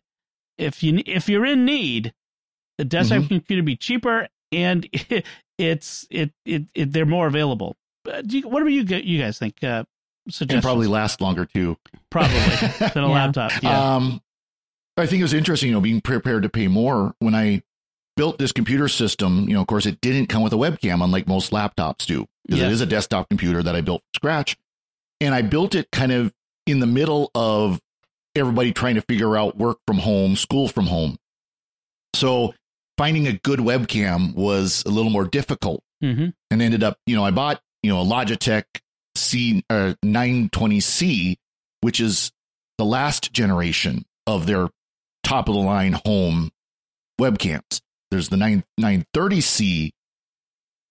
if 0.57 0.83
you 0.83 1.01
if 1.05 1.27
you're 1.27 1.45
in 1.45 1.65
need, 1.65 2.13
a 2.79 2.85
desktop 2.85 3.19
mm-hmm. 3.19 3.27
computer 3.27 3.63
be 3.63 3.75
cheaper 3.75 4.27
and 4.51 4.87
it's 5.57 6.07
it, 6.09 6.31
it, 6.45 6.63
it 6.73 6.93
they're 6.93 7.05
more 7.05 7.27
available. 7.27 7.75
But 8.03 8.27
do 8.27 8.39
you, 8.39 8.47
what 8.47 8.63
do 8.63 8.69
you 8.69 8.83
you 8.83 9.19
guys 9.19 9.37
think? 9.37 9.63
Uh, 9.63 9.83
and 10.39 10.61
probably 10.61 10.87
last 10.87 11.19
longer 11.19 11.45
too. 11.45 11.77
Probably 12.09 12.37
than 12.93 13.03
a 13.03 13.07
yeah. 13.07 13.13
laptop. 13.13 13.51
Yeah. 13.61 13.95
Um, 13.95 14.21
I 14.95 15.05
think 15.05 15.19
it 15.19 15.23
was 15.23 15.33
interesting, 15.33 15.69
you 15.69 15.73
know, 15.73 15.81
being 15.81 16.01
prepared 16.01 16.43
to 16.43 16.49
pay 16.49 16.67
more 16.67 17.15
when 17.19 17.35
I 17.35 17.63
built 18.15 18.37
this 18.37 18.51
computer 18.51 18.87
system, 18.87 19.47
you 19.47 19.55
know, 19.55 19.61
of 19.61 19.67
course, 19.67 19.85
it 19.85 20.01
didn't 20.01 20.27
come 20.27 20.43
with 20.43 20.53
a 20.53 20.57
webcam, 20.57 21.03
unlike 21.03 21.27
most 21.27 21.51
laptops 21.51 22.05
do, 22.05 22.25
because 22.45 22.61
it 22.61 22.71
is 22.71 22.81
a 22.81 22.85
desktop 22.85 23.29
computer 23.29 23.63
that 23.63 23.75
I 23.75 23.81
built 23.81 24.01
from 24.01 24.17
scratch. 24.17 24.57
And 25.21 25.33
I 25.33 25.41
built 25.41 25.75
it 25.75 25.89
kind 25.91 26.11
of 26.11 26.33
in 26.65 26.79
the 26.79 26.87
middle 26.87 27.31
of 27.33 27.79
everybody 28.35 28.71
trying 28.71 28.95
to 28.95 29.01
figure 29.01 29.37
out 29.37 29.57
work 29.57 29.77
from 29.87 29.99
home, 29.99 30.35
school 30.35 30.67
from 30.67 30.87
home. 30.87 31.17
So 32.15 32.53
finding 32.97 33.27
a 33.27 33.33
good 33.33 33.59
webcam 33.59 34.35
was 34.35 34.83
a 34.85 34.89
little 34.89 35.11
more 35.11 35.25
difficult 35.25 35.83
mm-hmm. 36.03 36.29
and 36.51 36.61
ended 36.61 36.83
up, 36.83 36.97
you 37.05 37.15
know, 37.15 37.23
I 37.23 37.31
bought, 37.31 37.61
you 37.81 37.91
know, 37.91 38.01
a 38.01 38.05
Logitech 38.05 38.63
C 39.15 39.63
uh, 39.69 39.93
920C, 40.03 41.37
which 41.81 41.99
is 41.99 42.31
the 42.77 42.85
last 42.85 43.33
generation 43.33 44.05
of 44.27 44.45
their 44.45 44.69
top 45.23 45.47
of 45.47 45.55
the 45.55 45.61
line 45.61 45.93
home 46.05 46.51
webcams 47.19 47.81
there's 48.13 48.29
the 48.29 48.37
9 48.37 48.63
930C 48.79 49.91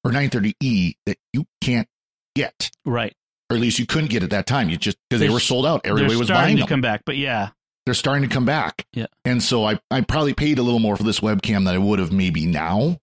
or 0.05 0.11
930E 0.11 0.95
that 1.07 1.17
you 1.33 1.47
can't 1.61 1.89
get. 2.35 2.71
Right. 2.85 3.15
Or 3.51 3.57
at 3.57 3.61
least 3.61 3.79
you 3.79 3.87
couldn't 3.87 4.11
get 4.11 4.23
at 4.23 4.31
that 4.31 4.47
time. 4.47 4.69
You 4.69 4.77
just 4.77 4.99
because 5.09 5.21
they 5.21 5.31
were 5.31 5.41
sold 5.41 5.67
out. 5.67 5.83
Everybody 5.85 6.17
was 6.17 6.29
buying 6.29 6.57
to 6.57 6.63
them. 6.63 6.69
come 6.69 6.81
back, 6.81 7.03
but 7.05 7.17
yeah. 7.17 7.51
They're 7.85 7.95
starting 7.95 8.29
to 8.29 8.33
come 8.33 8.45
back. 8.47 8.87
Yeah. 8.93 9.07
And 9.25 9.43
so 9.43 9.65
I, 9.65 9.81
I 9.91 10.03
probably 10.03 10.35
paid 10.35 10.59
a 10.59 10.63
little 10.63 10.79
more 10.79 10.97
for 10.97 11.03
this 11.03 11.21
webcam 11.21 11.65
than 11.65 11.75
I 11.75 11.79
would 11.79 11.99
have 11.99 12.13
maybe 12.13 12.47
now. 12.47 12.99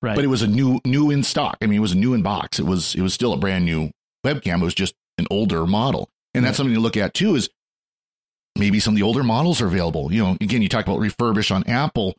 Right. 0.00 0.14
But 0.14 0.24
it 0.24 0.28
was 0.28 0.42
a 0.42 0.46
new 0.46 0.80
new 0.84 1.10
in 1.10 1.22
stock. 1.22 1.58
I 1.62 1.66
mean, 1.66 1.78
it 1.78 1.82
was 1.82 1.92
a 1.92 1.96
new 1.96 2.14
in 2.14 2.22
box. 2.22 2.58
It 2.58 2.66
was 2.66 2.94
it 2.94 3.00
was 3.00 3.14
still 3.14 3.32
a 3.32 3.38
brand 3.38 3.64
new 3.64 3.90
webcam. 4.24 4.60
It 4.60 4.64
was 4.64 4.74
just 4.74 4.94
an 5.18 5.26
older 5.30 5.66
model. 5.66 6.08
And 6.34 6.44
that's 6.44 6.56
something 6.56 6.74
to 6.74 6.80
look 6.80 6.96
at 6.96 7.14
too 7.14 7.36
is 7.36 7.48
maybe 8.58 8.80
some 8.80 8.94
of 8.94 8.96
the 8.96 9.04
older 9.04 9.22
models 9.22 9.60
are 9.60 9.66
available. 9.66 10.12
You 10.12 10.24
know, 10.24 10.36
again, 10.40 10.62
you 10.62 10.68
talk 10.68 10.86
about 10.86 10.98
refurbish 10.98 11.54
on 11.54 11.64
Apple 11.68 12.14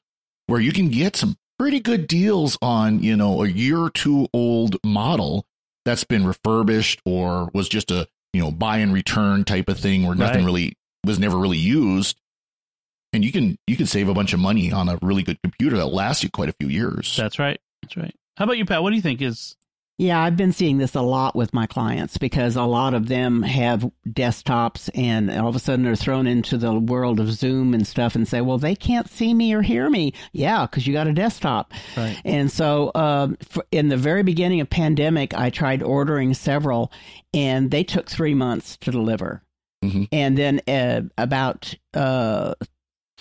where 0.47 0.59
you 0.59 0.71
can 0.71 0.89
get 0.89 1.15
some 1.15 1.37
pretty 1.57 1.79
good 1.79 2.07
deals 2.07 2.57
on, 2.61 3.01
you 3.01 3.15
know, 3.15 3.43
a 3.43 3.47
year 3.47 3.79
or 3.79 3.89
two 3.89 4.27
old 4.33 4.77
model 4.83 5.45
that's 5.85 6.03
been 6.03 6.25
refurbished 6.25 7.01
or 7.05 7.49
was 7.53 7.69
just 7.69 7.91
a, 7.91 8.07
you 8.33 8.41
know, 8.41 8.51
buy 8.51 8.77
and 8.77 8.93
return 8.93 9.43
type 9.43 9.69
of 9.69 9.79
thing 9.79 10.05
where 10.05 10.15
nothing 10.15 10.39
right. 10.39 10.45
really 10.45 10.77
was 11.05 11.19
never 11.19 11.37
really 11.37 11.57
used. 11.57 12.19
And 13.13 13.23
you 13.23 13.31
can 13.31 13.57
you 13.67 13.77
can 13.77 13.85
save 13.85 14.09
a 14.09 14.13
bunch 14.13 14.33
of 14.33 14.39
money 14.39 14.73
on 14.73 14.89
a 14.89 14.99
really 15.01 15.23
good 15.23 15.41
computer 15.41 15.77
that 15.77 15.87
lasts 15.87 16.23
you 16.23 16.29
quite 16.29 16.49
a 16.49 16.55
few 16.59 16.67
years. 16.67 17.15
That's 17.15 17.39
right. 17.39 17.59
That's 17.81 17.95
right. 17.95 18.13
How 18.35 18.43
about 18.43 18.57
you, 18.57 18.65
Pat? 18.65 18.83
What 18.83 18.89
do 18.89 18.97
you 18.97 19.01
think 19.01 19.21
is 19.21 19.55
Yeah, 19.97 20.21
I've 20.21 20.35
been 20.35 20.51
seeing 20.51 20.77
this 20.77 20.93
a 20.93 21.01
lot 21.01 21.37
with 21.37 21.53
my 21.53 21.67
clients 21.67 22.17
because 22.17 22.57
a 22.57 22.63
lot 22.63 22.93
of 22.93 23.07
them 23.07 23.43
have 23.43 23.89
desktops 24.05 24.89
and 24.93 25.31
all 25.31 25.47
of 25.47 25.55
a 25.55 25.59
sudden 25.59 25.85
they're 25.85 25.95
thrown 25.95 26.27
into 26.27 26.57
the 26.57 26.73
world 26.73 27.21
of 27.21 27.31
Zoom 27.31 27.73
and 27.73 27.87
stuff 27.87 28.13
and 28.13 28.27
say, 28.27 28.41
well, 28.41 28.57
they 28.57 28.75
can't 28.75 29.09
see 29.09 29.33
me 29.33 29.53
or 29.53 29.61
hear 29.61 29.89
me. 29.89 30.13
Yeah, 30.33 30.65
because 30.65 30.85
you 30.85 30.91
got 30.91 31.07
a 31.07 31.13
desktop. 31.13 31.73
Right. 31.95 32.19
And 32.25 32.51
so 32.51 32.91
um, 32.93 33.37
in 33.71 33.87
the 33.87 33.95
very 33.95 34.23
beginning 34.23 34.59
of 34.59 34.69
pandemic, 34.69 35.33
I 35.33 35.49
tried 35.49 35.81
ordering 35.81 36.33
several 36.33 36.91
and 37.33 37.71
they 37.71 37.85
took 37.85 38.09
three 38.09 38.33
months 38.33 38.75
to 38.77 38.91
deliver. 38.91 39.43
Mm-hmm. 39.81 40.03
And 40.11 40.37
then 40.37 40.61
uh, 40.67 41.01
about 41.17 41.73
uh, 41.93 42.55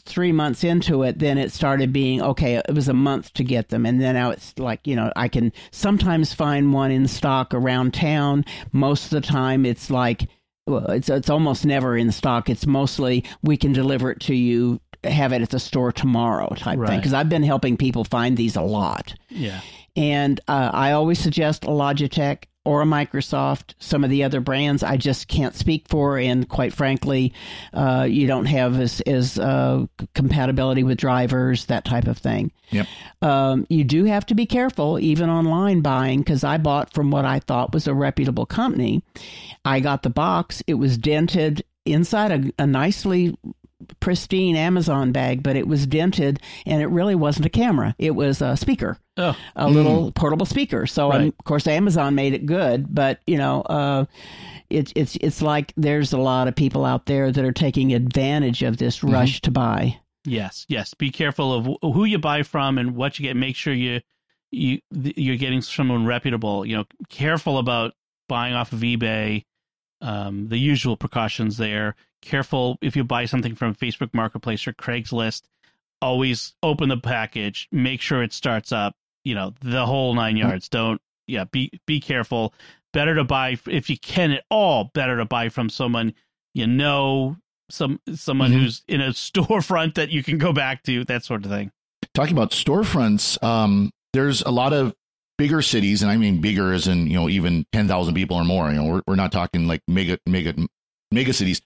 three 0.06 0.32
months 0.32 0.64
into 0.64 1.02
it, 1.02 1.18
then 1.18 1.38
it 1.38 1.52
started 1.52 1.92
being 1.92 2.22
okay. 2.22 2.56
It 2.56 2.74
was 2.74 2.88
a 2.88 2.94
month 2.94 3.32
to 3.34 3.44
get 3.44 3.68
them, 3.68 3.86
and 3.86 4.00
then 4.00 4.14
now 4.14 4.30
it's 4.30 4.58
like 4.58 4.86
you 4.86 4.96
know 4.96 5.12
I 5.16 5.28
can 5.28 5.52
sometimes 5.70 6.34
find 6.34 6.72
one 6.72 6.90
in 6.90 7.08
stock 7.08 7.54
around 7.54 7.94
town. 7.94 8.44
Most 8.72 9.04
of 9.04 9.10
the 9.10 9.20
time, 9.20 9.64
it's 9.64 9.90
like 9.90 10.28
well, 10.66 10.86
it's 10.90 11.08
it's 11.08 11.30
almost 11.30 11.66
never 11.66 11.96
in 11.96 12.10
stock. 12.12 12.48
It's 12.48 12.66
mostly 12.66 13.24
we 13.42 13.56
can 13.56 13.72
deliver 13.72 14.10
it 14.10 14.20
to 14.20 14.34
you, 14.34 14.80
have 15.04 15.32
it 15.32 15.42
at 15.42 15.50
the 15.50 15.58
store 15.58 15.92
tomorrow 15.92 16.54
type 16.54 16.78
right. 16.78 16.88
thing. 16.88 16.98
Because 17.00 17.12
I've 17.12 17.28
been 17.28 17.42
helping 17.42 17.76
people 17.76 18.04
find 18.04 18.36
these 18.36 18.56
a 18.56 18.62
lot. 18.62 19.14
Yeah. 19.28 19.60
And 19.96 20.40
uh, 20.48 20.70
I 20.72 20.92
always 20.92 21.20
suggest 21.20 21.64
a 21.64 21.68
Logitech 21.68 22.44
or 22.64 22.82
a 22.82 22.86
Microsoft. 22.86 23.74
Some 23.78 24.04
of 24.04 24.10
the 24.10 24.24
other 24.24 24.40
brands 24.40 24.82
I 24.82 24.96
just 24.96 25.28
can't 25.28 25.54
speak 25.54 25.86
for, 25.88 26.18
and 26.18 26.48
quite 26.48 26.72
frankly, 26.72 27.32
uh, 27.72 28.06
you 28.08 28.26
don't 28.26 28.46
have 28.46 28.80
as, 28.80 29.00
as 29.02 29.38
uh, 29.38 29.86
compatibility 30.14 30.82
with 30.82 30.98
drivers, 30.98 31.66
that 31.66 31.84
type 31.84 32.06
of 32.06 32.18
thing. 32.18 32.52
Yep. 32.70 32.86
Um, 33.22 33.66
you 33.68 33.84
do 33.84 34.04
have 34.04 34.26
to 34.26 34.34
be 34.34 34.46
careful, 34.46 34.98
even 34.98 35.30
online 35.30 35.80
buying, 35.80 36.20
because 36.20 36.44
I 36.44 36.58
bought 36.58 36.92
from 36.92 37.10
what 37.10 37.24
I 37.24 37.38
thought 37.38 37.74
was 37.74 37.86
a 37.86 37.94
reputable 37.94 38.46
company. 38.46 39.02
I 39.64 39.80
got 39.80 40.02
the 40.02 40.10
box; 40.10 40.62
it 40.66 40.74
was 40.74 40.98
dented 40.98 41.64
inside 41.84 42.32
a, 42.32 42.62
a 42.62 42.66
nicely 42.66 43.36
pristine 44.00 44.56
Amazon 44.56 45.12
bag, 45.12 45.42
but 45.42 45.56
it 45.56 45.66
was 45.66 45.86
dented 45.86 46.40
and 46.66 46.82
it 46.82 46.86
really 46.86 47.14
wasn't 47.14 47.46
a 47.46 47.50
camera. 47.50 47.94
It 47.98 48.12
was 48.12 48.42
a 48.42 48.56
speaker, 48.56 48.98
oh. 49.16 49.36
a 49.56 49.66
mm. 49.66 49.74
little 49.74 50.12
portable 50.12 50.46
speaker. 50.46 50.86
So, 50.86 51.10
right. 51.10 51.28
of 51.28 51.44
course, 51.44 51.66
Amazon 51.66 52.14
made 52.14 52.34
it 52.34 52.46
good, 52.46 52.94
but 52.94 53.20
you 53.26 53.38
know, 53.38 53.62
uh, 53.62 54.04
it's 54.70 54.92
it's 54.96 55.16
it's 55.16 55.42
like 55.42 55.72
there's 55.76 56.12
a 56.12 56.18
lot 56.18 56.48
of 56.48 56.56
people 56.56 56.84
out 56.84 57.06
there 57.06 57.30
that 57.30 57.44
are 57.44 57.52
taking 57.52 57.92
advantage 57.92 58.62
of 58.62 58.76
this 58.76 58.98
mm-hmm. 58.98 59.12
rush 59.12 59.40
to 59.42 59.50
buy. 59.50 59.98
Yes, 60.24 60.64
yes. 60.68 60.94
Be 60.94 61.10
careful 61.10 61.52
of 61.52 61.94
who 61.94 62.04
you 62.04 62.18
buy 62.18 62.42
from 62.42 62.78
and 62.78 62.96
what 62.96 63.18
you 63.18 63.24
get. 63.24 63.36
Make 63.36 63.56
sure 63.56 63.74
you 63.74 64.00
you 64.50 64.80
you're 64.90 65.36
getting 65.36 65.62
someone 65.62 66.06
reputable. 66.06 66.64
You 66.64 66.78
know, 66.78 66.84
careful 67.08 67.58
about 67.58 67.94
buying 68.28 68.54
off 68.54 68.72
of 68.72 68.80
eBay. 68.80 69.44
Um, 70.00 70.48
the 70.48 70.58
usual 70.58 70.98
precautions 70.98 71.56
there 71.56 71.94
careful 72.24 72.78
if 72.82 72.96
you 72.96 73.04
buy 73.04 73.26
something 73.26 73.54
from 73.54 73.74
Facebook 73.74 74.12
Marketplace 74.12 74.66
or 74.66 74.72
Craigslist. 74.72 75.42
Always 76.02 76.54
open 76.62 76.88
the 76.88 76.96
package, 76.96 77.68
make 77.72 78.00
sure 78.00 78.22
it 78.22 78.32
starts 78.32 78.72
up. 78.72 78.94
You 79.24 79.34
know 79.34 79.54
the 79.62 79.86
whole 79.86 80.14
nine 80.14 80.34
mm-hmm. 80.34 80.48
yards. 80.48 80.68
Don't 80.68 81.00
yeah. 81.26 81.44
Be 81.44 81.70
be 81.86 82.00
careful. 82.00 82.52
Better 82.92 83.14
to 83.14 83.24
buy 83.24 83.56
if 83.66 83.88
you 83.88 83.98
can 83.98 84.32
at 84.32 84.44
all. 84.50 84.90
Better 84.92 85.16
to 85.16 85.24
buy 85.24 85.48
from 85.48 85.70
someone 85.70 86.14
you 86.54 86.66
know, 86.66 87.36
some 87.68 88.00
someone 88.14 88.50
mm-hmm. 88.50 88.60
who's 88.60 88.82
in 88.88 89.00
a 89.00 89.08
storefront 89.10 89.94
that 89.94 90.10
you 90.10 90.22
can 90.22 90.38
go 90.38 90.52
back 90.52 90.82
to. 90.84 91.04
That 91.04 91.24
sort 91.24 91.44
of 91.44 91.50
thing. 91.50 91.70
Talking 92.14 92.32
about 92.32 92.52
storefronts, 92.52 93.42
um, 93.42 93.90
there's 94.12 94.42
a 94.42 94.50
lot 94.50 94.72
of 94.72 94.94
bigger 95.36 95.62
cities, 95.62 96.02
and 96.02 96.10
I 96.10 96.16
mean 96.16 96.40
bigger 96.40 96.72
as 96.72 96.86
in 96.86 97.08
you 97.08 97.14
know 97.14 97.28
even 97.28 97.66
ten 97.72 97.88
thousand 97.88 98.14
people 98.14 98.36
or 98.36 98.44
more. 98.44 98.70
You 98.70 98.76
know, 98.76 98.84
we're 98.84 99.02
we're 99.06 99.16
not 99.16 99.32
talking 99.32 99.66
like 99.66 99.82
mega 99.88 100.18
mega 100.26 100.54
mega 101.10 101.32
cities 101.32 101.60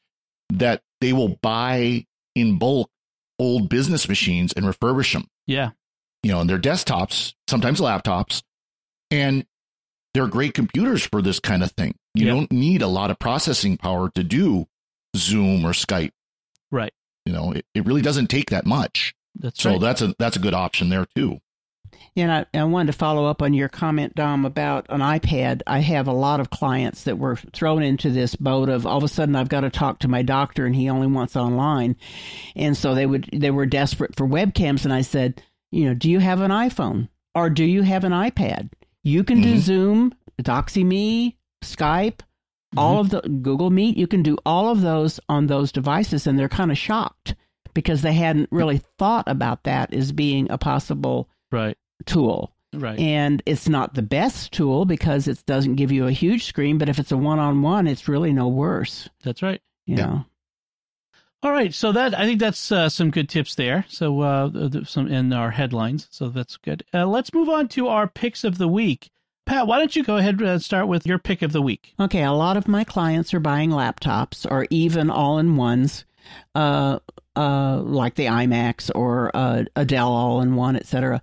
that 0.51 0.83
they 1.01 1.13
will 1.13 1.39
buy 1.43 2.07
in 2.35 2.59
bulk 2.59 2.91
old 3.39 3.69
business 3.69 4.09
machines 4.09 4.53
and 4.53 4.67
refurbish 4.67 5.13
them. 5.13 5.29
Yeah. 5.47 5.71
You 6.23 6.33
know, 6.33 6.41
and 6.41 6.51
they're 6.51 6.59
desktops, 6.59 7.35
sometimes 7.47 7.81
laptops, 7.81 8.43
and 9.11 9.47
they're 10.15 10.27
great 10.27 10.55
computers 10.55 11.05
for 11.07 11.23
this 11.23 11.39
kind 11.39 11.63
of 11.63 11.71
thing. 11.73 11.95
You 12.15 12.27
yep. 12.27 12.35
don't 12.35 12.53
need 12.53 12.83
a 12.83 12.89
lot 12.89 13.11
of 13.11 13.19
processing 13.19 13.77
power 13.77 14.11
to 14.15 14.25
do 14.25 14.67
Zoom 15.17 15.65
or 15.65 15.71
Skype. 15.71 16.11
Right. 16.71 16.93
You 17.25 17.33
know, 17.33 17.53
it, 17.53 17.65
it 17.75 17.87
really 17.87 18.03
doesn't 18.03 18.29
take 18.29 18.51
that 18.51 18.67
much. 18.67 19.15
That's 19.37 19.63
so 19.63 19.73
right. 19.73 19.81
that's 19.81 20.03
a 20.03 20.15
that's 20.19 20.37
a 20.37 20.41
good 20.41 20.55
option 20.55 20.89
there 20.89 21.07
too. 21.15 21.39
And 22.17 22.33
I, 22.33 22.47
I 22.53 22.65
wanted 22.65 22.93
to 22.93 22.99
follow 22.99 23.27
up 23.27 23.43
on 23.43 23.55
your 23.55 23.69
comment, 23.69 24.15
Dom, 24.15 24.45
about 24.45 24.87
an 24.89 25.01
iPad. 25.01 25.63
I 25.67 25.81
have 25.81 26.09
a 26.09 26.13
lot 26.13 26.41
of 26.41 26.51
clients 26.51 27.05
that 27.05 27.19
were 27.19 27.37
thrown 27.37 27.83
into 27.83 28.11
this 28.11 28.35
boat 28.35 28.69
of 28.69 28.87
all 28.87 28.99
of 28.99 29.05
a 29.05 29.09
sudden 29.09 29.37
I've 29.37 29.49
got 29.49 29.61
to 29.61 29.71
talk 29.71 30.01
to 30.01 30.09
my 30.09 30.23
doctor 30.23 30.67
and 30.67 30.75
he 30.75 30.89
only 30.89 31.07
wants 31.07 31.37
online, 31.37 31.97
and 32.57 32.77
so 32.77 32.95
they 32.95 33.07
would 33.07 33.29
they 33.33 33.51
were 33.51 33.67
desperate 33.67 34.17
for 34.17 34.27
webcams. 34.27 34.85
And 34.85 34.93
I 34.93 35.03
said, 35.03 35.43
you 35.71 35.85
know, 35.85 35.95
do 35.95 36.11
you 36.11 36.19
have 36.19 36.41
an 36.41 36.51
iPhone 36.51 37.09
or 37.35 37.51
do 37.51 37.65
you 37.65 37.83
have 37.83 38.05
an 38.05 38.13
iPad? 38.13 38.71
You 39.05 39.25
can 39.25 39.41
mm-hmm. 39.41 39.55
do 39.55 39.61
Zoom, 39.61 40.15
Doxy.me, 40.43 41.37
Skype, 41.63 42.19
mm-hmm. 42.19 42.79
all 42.79 43.01
of 43.01 43.11
the 43.11 43.21
Google 43.21 43.71
Meet. 43.71 43.97
You 43.97 44.07
can 44.07 44.23
do 44.23 44.37
all 44.45 44.71
of 44.71 44.81
those 44.81 45.21
on 45.29 45.47
those 45.47 45.73
devices, 45.73 46.27
and 46.27 46.39
they're 46.39 46.49
kind 46.49 46.71
of 46.71 46.79
shocked 46.79 47.35
because 47.75 48.03
they 48.03 48.15
hadn't 48.15 48.49
really 48.51 48.83
thought 48.99 49.29
about 49.29 49.65
that 49.65 49.95
as 49.95 50.11
being 50.11 50.51
a 50.51 50.59
possible 50.59 51.29
right 51.53 51.77
tool. 52.07 52.53
Right. 52.75 52.99
And 52.99 53.43
it's 53.47 53.69
not 53.69 53.95
the 53.95 54.03
best 54.03 54.53
tool 54.53 54.85
because 54.85 55.27
it 55.27 55.43
doesn't 55.47 55.77
give 55.77 55.91
you 55.91 56.07
a 56.07 56.13
huge 56.13 56.45
screen, 56.45 56.79
but 56.79 56.89
if 56.89 56.99
it's 56.99 57.13
a 57.13 57.17
one 57.17 57.39
on 57.39 57.63
one, 57.63 57.87
it's 57.87 58.09
really 58.09 58.33
no 58.33 58.49
worse. 58.49 59.09
That's 59.23 59.43
right. 59.43 59.61
You 59.87 59.97
yeah. 59.97 60.07
know. 60.07 60.25
All 61.41 61.53
right, 61.53 61.73
so 61.73 61.93
that 61.93 62.19
I 62.19 62.25
think 62.25 62.41
that's 62.41 62.73
uh, 62.73 62.89
some 62.89 63.13
good 63.13 63.29
tips 63.29 63.55
there. 63.55 63.85
So 63.89 64.21
uh, 64.23 64.85
some 64.85 65.07
in 65.07 65.33
our 65.33 65.53
headlines, 65.53 66.09
so 66.11 66.29
that's 66.31 66.57
good. 66.57 66.83
Uh, 66.93 67.07
let's 67.07 67.33
move 67.33 67.49
on 67.49 67.69
to 67.69 67.87
our 67.87 68.09
picks 68.09 68.43
of 68.43 68.59
the 68.59 68.67
week. 68.67 69.11
Pat, 69.47 69.69
why 69.69 69.79
don't 69.79 69.95
you 69.95 70.03
go 70.03 70.17
ahead 70.17 70.41
and 70.41 70.61
start 70.61 70.89
with 70.89 71.07
your 71.07 71.19
pick 71.19 71.43
of 71.43 71.53
the 71.53 71.63
week? 71.63 71.95
Okay, 72.01 72.25
a 72.25 72.33
lot 72.33 72.57
of 72.57 72.67
my 72.67 72.83
clients 72.83 73.33
are 73.33 73.41
buying 73.41 73.71
laptops 73.71 74.51
or 74.51 74.67
even 74.71 75.11
all-in-ones, 75.11 76.05
uh, 76.57 76.99
uh, 77.37 77.81
like 77.83 78.17
the 78.17 78.27
iMacs 78.27 78.91
or 78.95 79.31
uh, 79.33 79.63
a 79.77 79.85
Dell 79.85 80.11
all-in-one, 80.11 80.75
etc 80.75 81.21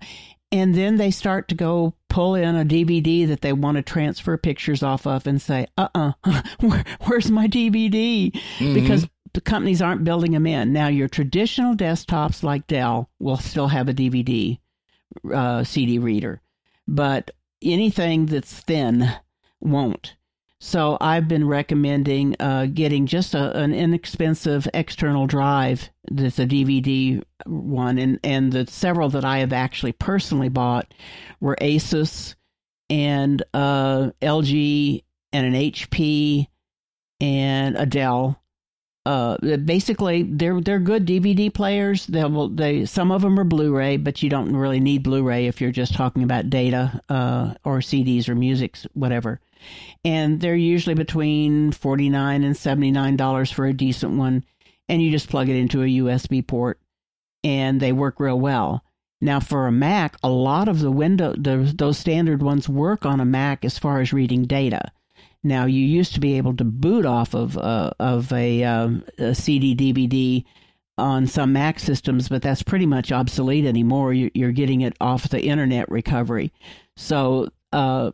and 0.52 0.74
then 0.74 0.96
they 0.96 1.10
start 1.10 1.48
to 1.48 1.54
go 1.54 1.94
pull 2.08 2.34
in 2.34 2.54
a 2.54 2.64
DVD 2.64 3.26
that 3.26 3.40
they 3.40 3.52
want 3.52 3.76
to 3.76 3.82
transfer 3.82 4.36
pictures 4.36 4.82
off 4.82 5.06
of 5.06 5.26
and 5.26 5.40
say, 5.40 5.66
uh 5.76 5.88
uh-uh, 5.94 6.12
uh, 6.24 6.42
where, 6.60 6.84
where's 7.04 7.30
my 7.30 7.46
DVD? 7.46 8.30
Mm-hmm. 8.32 8.74
Because 8.74 9.08
the 9.34 9.40
companies 9.40 9.82
aren't 9.82 10.04
building 10.04 10.32
them 10.32 10.46
in. 10.46 10.72
Now, 10.72 10.88
your 10.88 11.08
traditional 11.08 11.74
desktops 11.74 12.42
like 12.42 12.66
Dell 12.66 13.10
will 13.18 13.36
still 13.36 13.68
have 13.68 13.88
a 13.88 13.92
DVD 13.92 14.58
uh, 15.32 15.64
CD 15.64 15.98
reader, 15.98 16.40
but 16.88 17.32
anything 17.62 18.26
that's 18.26 18.52
thin 18.52 19.12
won't. 19.60 20.14
So 20.58 20.96
I've 21.00 21.28
been 21.28 21.46
recommending 21.46 22.34
uh, 22.40 22.66
getting 22.72 23.06
just 23.06 23.34
a, 23.34 23.56
an 23.58 23.74
inexpensive 23.74 24.66
external 24.72 25.26
drive 25.26 25.90
that's 26.10 26.38
a 26.38 26.46
DVD 26.46 27.22
one, 27.44 27.98
and 27.98 28.18
and 28.24 28.52
the 28.52 28.66
several 28.66 29.10
that 29.10 29.24
I 29.24 29.38
have 29.38 29.52
actually 29.52 29.92
personally 29.92 30.48
bought 30.48 30.92
were 31.40 31.56
Asus 31.60 32.36
and 32.88 33.42
uh, 33.52 34.12
LG 34.22 35.04
and 35.32 35.46
an 35.46 35.52
HP 35.52 36.46
and 37.20 37.76
a 37.76 37.84
Dell. 37.84 38.42
Uh, 39.04 39.36
basically, 39.58 40.22
they're 40.22 40.62
they're 40.62 40.80
good 40.80 41.06
DVD 41.06 41.52
players. 41.52 42.06
They 42.06 42.24
will 42.24 42.48
they 42.48 42.86
some 42.86 43.12
of 43.12 43.20
them 43.20 43.38
are 43.38 43.44
Blu-ray, 43.44 43.98
but 43.98 44.22
you 44.22 44.30
don't 44.30 44.56
really 44.56 44.80
need 44.80 45.02
Blu-ray 45.02 45.48
if 45.48 45.60
you're 45.60 45.70
just 45.70 45.92
talking 45.94 46.22
about 46.22 46.48
data 46.48 47.02
uh, 47.10 47.54
or 47.62 47.80
CDs 47.80 48.26
or 48.26 48.34
music, 48.34 48.78
whatever 48.94 49.38
and 50.04 50.40
they're 50.40 50.56
usually 50.56 50.94
between 50.94 51.72
49 51.72 52.44
and 52.44 52.56
79 52.56 53.16
dollars 53.16 53.50
for 53.50 53.66
a 53.66 53.72
decent 53.72 54.16
one 54.16 54.44
and 54.88 55.02
you 55.02 55.10
just 55.10 55.28
plug 55.28 55.48
it 55.48 55.56
into 55.56 55.82
a 55.82 55.86
USB 55.86 56.46
port 56.46 56.80
and 57.42 57.80
they 57.80 57.92
work 57.92 58.20
real 58.20 58.38
well. 58.38 58.82
Now 59.20 59.40
for 59.40 59.66
a 59.66 59.72
Mac, 59.72 60.16
a 60.22 60.28
lot 60.28 60.68
of 60.68 60.80
the 60.80 60.90
window 60.90 61.34
the, 61.36 61.72
those 61.74 61.98
standard 61.98 62.42
ones 62.42 62.68
work 62.68 63.06
on 63.06 63.20
a 63.20 63.24
Mac 63.24 63.64
as 63.64 63.78
far 63.78 64.00
as 64.00 64.12
reading 64.12 64.44
data. 64.44 64.92
Now 65.42 65.66
you 65.66 65.84
used 65.84 66.14
to 66.14 66.20
be 66.20 66.36
able 66.36 66.56
to 66.56 66.64
boot 66.64 67.06
off 67.06 67.34
of 67.34 67.56
uh, 67.56 67.90
of 67.98 68.32
a, 68.32 68.64
um, 68.64 69.04
a 69.18 69.34
CD 69.34 69.74
DVD 69.74 70.44
on 70.98 71.26
some 71.26 71.52
Mac 71.52 71.78
systems, 71.78 72.28
but 72.28 72.42
that's 72.42 72.62
pretty 72.62 72.86
much 72.86 73.12
obsolete 73.12 73.66
anymore. 73.66 74.12
You're 74.12 74.52
getting 74.52 74.80
it 74.80 74.96
off 75.00 75.28
the 75.28 75.42
internet 75.42 75.90
recovery. 75.90 76.52
So 76.96 77.48
uh, 77.72 78.12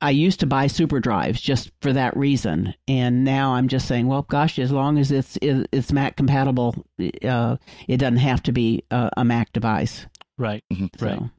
I 0.00 0.10
used 0.10 0.40
to 0.40 0.46
buy 0.46 0.66
super 0.66 1.00
drives 1.00 1.40
just 1.40 1.70
for 1.80 1.92
that 1.92 2.16
reason, 2.16 2.74
and 2.88 3.24
now 3.24 3.54
I'm 3.54 3.68
just 3.68 3.86
saying, 3.88 4.06
well, 4.06 4.22
gosh, 4.22 4.58
as 4.58 4.72
long 4.72 4.98
as 4.98 5.10
it's 5.10 5.38
it's 5.42 5.92
Mac 5.92 6.16
compatible, 6.16 6.84
uh, 7.24 7.56
it 7.88 7.98
doesn't 7.98 8.18
have 8.18 8.42
to 8.44 8.52
be 8.52 8.84
a, 8.90 9.10
a 9.16 9.24
Mac 9.24 9.52
device. 9.52 10.06
Right, 10.38 10.64
mm-hmm. 10.72 11.04
right. 11.04 11.18
So. 11.18 11.30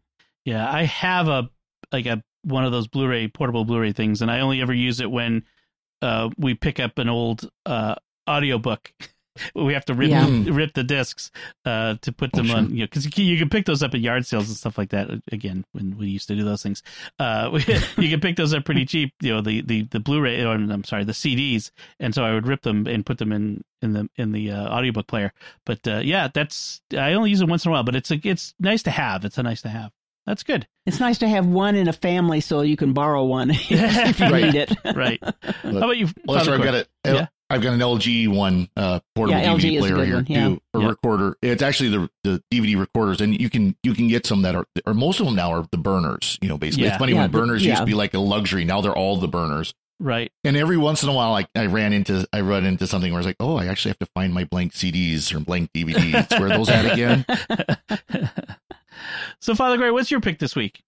Yeah, 0.45 0.72
I 0.72 0.84
have 0.84 1.27
a 1.27 1.49
like 1.91 2.05
a 2.05 2.23
one 2.43 2.65
of 2.65 2.72
those 2.72 2.88
Blu-ray 2.88 3.27
portable 3.30 3.65
Blu-ray 3.65 3.93
things, 3.93 4.22
and 4.22 4.30
I 4.30 4.41
only 4.41 4.61
ever 4.61 4.73
use 4.73 4.99
it 4.99 5.09
when 5.09 5.43
uh, 6.01 6.30
we 6.38 6.53
pick 6.53 6.80
up 6.80 6.97
an 6.97 7.09
old 7.09 7.49
uh, 7.65 7.95
audiobook. 8.30 8.91
we 9.53 9.73
have 9.73 9.85
to 9.85 9.93
rip 9.93 10.09
Yeah. 10.09 10.25
the, 10.25 10.51
rip 10.51 10.73
the 10.73 10.83
discs 10.83 11.31
uh, 11.65 11.95
to 12.01 12.11
put 12.11 12.31
Oh, 12.33 12.37
them 12.37 12.45
sure. 12.47 12.57
on, 12.57 12.71
you 12.71 12.79
know, 12.79 12.85
because 12.85 13.05
you, 13.05 13.11
can- 13.11 13.25
you 13.25 13.37
can 13.37 13.49
pick 13.49 13.65
those 13.65 13.83
up 13.83 13.93
at 13.93 13.99
yard 13.99 14.25
sales 14.25 14.47
and 14.47 14.57
stuff 14.57 14.77
like 14.77 14.89
that. 14.89 15.09
Again, 15.31 15.65
when 15.73 15.97
we 15.97 16.07
used 16.07 16.27
to 16.29 16.35
do 16.35 16.43
those 16.43 16.63
things, 16.63 16.81
uh, 17.19 17.49
you 17.97 18.09
can 18.09 18.19
pick 18.21 18.35
those 18.35 18.53
up 18.53 18.65
pretty 18.65 18.85
cheap. 18.85 19.13
You 19.21 19.33
know, 19.35 19.41
the 19.41 19.61
the 19.61 19.83
the 19.83 19.99
Blu-ray, 19.99 20.43
or 20.43 20.53
I'm 20.53 20.83
sorry, 20.83 21.03
the 21.03 21.11
CDs, 21.13 21.71
and 21.99 22.13
so 22.13 22.23
I 22.23 22.33
would 22.33 22.47
rip 22.47 22.61
them 22.63 22.87
and 22.87 23.05
put 23.05 23.17
them 23.17 23.31
in 23.31 23.63
in 23.81 23.93
the 23.93 24.09
in 24.15 24.31
the 24.31 24.51
uh, 24.51 24.67
audiobook 24.69 25.07
player. 25.07 25.33
But 25.65 25.87
uh, 25.87 25.97
yeah, 26.03 26.29
that's 26.33 26.81
I 26.97 27.13
only 27.13 27.29
use 27.29 27.41
it 27.41 27.47
once 27.49 27.65
in 27.65 27.69
a 27.69 27.73
while, 27.73 27.83
but 27.83 27.95
it's 27.95 28.11
a, 28.11 28.19
it's 28.23 28.53
nice 28.59 28.83
to 28.83 28.91
have. 28.91 29.25
It's 29.25 29.37
a 29.37 29.43
nice 29.43 29.61
to 29.63 29.69
have. 29.69 29.91
That's 30.25 30.41
good. 30.41 30.65
It's 30.87 30.99
nice 30.99 31.19
to 31.19 31.27
have 31.27 31.45
one 31.45 31.75
in 31.75 31.87
a 31.87 31.93
family 31.93 32.41
so 32.41 32.61
you 32.61 32.75
can 32.77 32.93
borrow 32.93 33.23
one 33.25 33.51
if 33.53 33.69
you 33.69 33.77
Right. 34.27 34.45
need 34.45 34.55
it. 34.55 34.73
Right. 34.95 35.19
How 35.21 35.69
about 35.69 35.97
you? 35.97 36.07
Well, 36.25 36.37
that's 36.37 36.47
Father 36.47 36.51
right. 36.57 36.67
I've 36.67 36.87
got 37.03 37.13
a, 37.13 37.13
Yeah. 37.15 37.27
I've 37.49 37.61
got 37.61 37.73
an 37.73 37.80
LG 37.80 38.27
one 38.27 38.69
uh, 38.76 38.99
portable 39.15 39.39
Yeah, 39.39 39.53
LG 39.53 39.59
DVD 39.59 39.76
is 39.76 39.81
player 39.81 40.05
here 40.05 40.15
one, 40.15 40.26
yeah. 40.27 40.47
too, 40.47 40.61
a 40.73 40.80
Yeah. 40.80 40.88
recorder. 40.88 41.38
It's 41.43 41.61
actually 41.61 41.89
the 41.89 42.09
the 42.23 42.43
DVD 42.51 42.77
recorders, 42.80 43.22
and 43.22 43.39
you 43.39 43.49
can 43.49 43.76
you 43.84 43.93
can 43.93 44.07
get 44.07 44.26
some 44.26 44.41
that 44.43 44.55
are, 44.55 44.65
or 44.85 44.93
most 44.95 45.19
of 45.19 45.27
them 45.27 45.35
now 45.35 45.51
are 45.51 45.65
the 45.72 45.77
burners. 45.77 46.39
You 46.41 46.49
know, 46.49 46.57
basically, 46.57 46.85
Yeah. 46.85 46.93
it's 46.93 46.97
funny 46.99 47.13
Yeah, 47.13 47.22
when 47.22 47.31
the- 47.31 47.38
burners 47.38 47.63
used 47.63 47.76
yeah. 47.76 47.80
to 47.81 47.85
be 47.85 47.93
like 47.93 48.13
a 48.15 48.19
luxury. 48.19 48.65
Now 48.65 48.81
they're 48.81 48.95
all 48.95 49.17
the 49.17 49.27
burners. 49.27 49.73
Right. 49.99 50.30
And 50.43 50.57
every 50.57 50.76
once 50.76 51.03
in 51.03 51.09
a 51.09 51.13
while, 51.13 51.35
I, 51.35 51.45
I 51.55 51.67
ran 51.67 51.93
into 51.93 52.27
I 52.34 52.41
run 52.41 52.65
into 52.65 52.85
something 52.88 53.11
where 53.13 53.19
I 53.19 53.22
was 53.22 53.26
like, 53.27 53.38
oh, 53.39 53.55
I 53.57 53.67
actually 53.67 53.91
have 53.91 53.99
to 53.99 54.07
find 54.15 54.34
my 54.34 54.43
blank 54.43 54.73
CDs 54.73 55.34
or 55.34 55.39
blank 55.39 55.69
DVDs. 55.72 56.31
Where 56.39 56.47
are 56.51 56.57
those 56.57 56.69
at 56.69 56.91
again? 56.91 57.26
so, 59.39 59.55
Father 59.55 59.77
Gray, 59.77 59.91
what's 59.91 60.11
your 60.11 60.19
pick 60.19 60.39
this 60.39 60.55
week? 60.55 60.81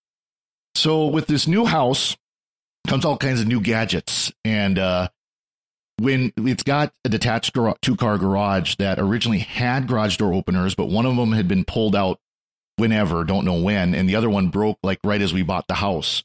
So 0.76 1.08
with 1.08 1.28
this 1.28 1.48
new 1.48 1.66
house 1.66 2.18
comes 2.88 3.06
all 3.06 3.18
kinds 3.18 3.42
of 3.42 3.48
new 3.48 3.62
gadgets, 3.62 4.32
and 4.46 4.78
uh, 4.78 5.08
when 6.00 6.32
it's 6.38 6.64
got 6.64 6.94
a 7.06 7.10
detached 7.10 7.54
gar- 7.54 7.76
two 7.82 7.96
car 7.96 8.18
garage 8.18 8.76
that 8.76 9.00
originally 9.00 9.40
had 9.40 9.88
garage 9.88 10.18
door 10.18 10.34
openers, 10.34 10.76
but 10.76 10.90
one 10.90 11.06
of 11.06 11.16
them 11.16 11.32
had 11.32 11.48
been 11.48 11.66
pulled 11.66 11.96
out 11.96 12.20
whenever, 12.78 13.24
don't 13.24 13.46
know 13.46 13.60
when, 13.62 13.96
and 13.96 14.08
the 14.08 14.16
other 14.16 14.30
one 14.30 14.50
broke 14.50 14.78
like 14.84 15.00
right 15.04 15.22
as 15.22 15.34
we 15.34 15.42
bought 15.44 15.68
the 15.68 15.76
house. 15.76 16.24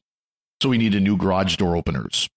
So 0.63 0.69
we 0.69 0.79
needed 0.79 1.03
new 1.03 1.17
garage 1.17 1.57
door 1.57 1.77
openers, 1.77 2.29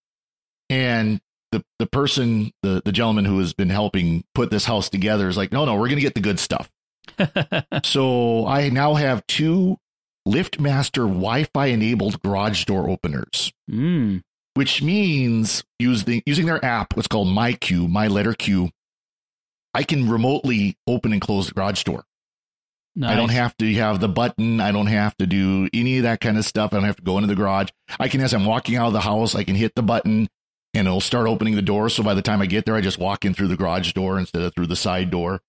and 0.69 1.21
the 1.51 1.63
the 1.77 1.85
person, 1.85 2.51
the 2.63 2.81
the 2.83 2.91
gentleman 2.91 3.25
who 3.25 3.39
has 3.39 3.53
been 3.53 3.69
helping 3.69 4.23
put 4.33 4.49
this 4.49 4.65
house 4.65 4.89
together 4.89 5.27
is 5.27 5.37
like, 5.37 5.51
no, 5.51 5.65
no, 5.65 5.75
we're 5.75 5.89
gonna 5.89 6.01
get 6.01 6.15
the 6.15 6.21
good 6.21 6.39
stuff. 6.39 6.69
So 7.83 8.47
I 8.47 8.69
now 8.69 8.95
have 8.95 9.25
two 9.27 9.77
LiftMaster 10.27 11.07
Wi-Fi 11.07 11.67
enabled 11.67 12.21
garage 12.21 12.65
door 12.65 12.89
openers, 12.89 13.53
mm, 13.69 14.21
which 14.55 14.81
means 14.81 15.63
using 15.79 16.23
using 16.25 16.47
their 16.47 16.63
app, 16.63 16.95
what's 16.95 17.07
called 17.07 17.27
My 17.27 17.53
MyQ, 17.53 17.89
My 17.89 18.07
Letter 18.07 18.33
Q, 18.33 18.71
I 19.73 19.83
can 19.83 20.09
remotely 20.09 20.77
open 20.87 21.13
and 21.13 21.21
close 21.21 21.47
the 21.47 21.53
garage 21.53 21.83
door. 21.83 22.05
nice. 22.95 23.11
I 23.11 23.15
don't 23.15 23.29
have 23.31 23.55
to 23.57 23.73
have 23.75 23.99
the 23.99 24.07
button. 24.09 24.59
I 24.61 24.71
don't 24.71 24.87
have 24.87 25.15
to 25.17 25.27
do 25.27 25.69
any 25.73 25.97
of 25.97 26.03
that 26.03 26.21
kind 26.21 26.37
of 26.37 26.45
stuff. 26.45 26.73
I 26.73 26.77
don't 26.77 26.85
have 26.85 26.95
to 26.95 27.03
go 27.03 27.17
into 27.17 27.27
the 27.27 27.35
garage. 27.35 27.69
I 27.99 28.07
can, 28.07 28.21
as 28.21 28.33
I'm 28.33 28.45
walking 28.45 28.77
out 28.77 28.87
of 28.87 28.93
the 28.93 29.01
house, 29.01 29.35
I 29.35 29.43
can 29.43 29.55
hit 29.55 29.75
the 29.75 29.83
button 29.83 30.29
and 30.73 30.87
it'll 30.87 31.01
start 31.01 31.27
opening 31.27 31.55
the 31.55 31.61
door. 31.61 31.89
So 31.89 32.03
by 32.03 32.13
the 32.13 32.21
time 32.21 32.41
I 32.41 32.45
get 32.45 32.65
there, 32.65 32.75
I 32.75 32.81
just 32.81 32.97
walk 32.97 33.25
in 33.25 33.33
through 33.33 33.49
the 33.49 33.57
garage 33.57 33.93
door 33.93 34.17
instead 34.17 34.41
of 34.41 34.53
through 34.55 34.67
the 34.67 34.75
side 34.75 35.11
door. 35.11 35.41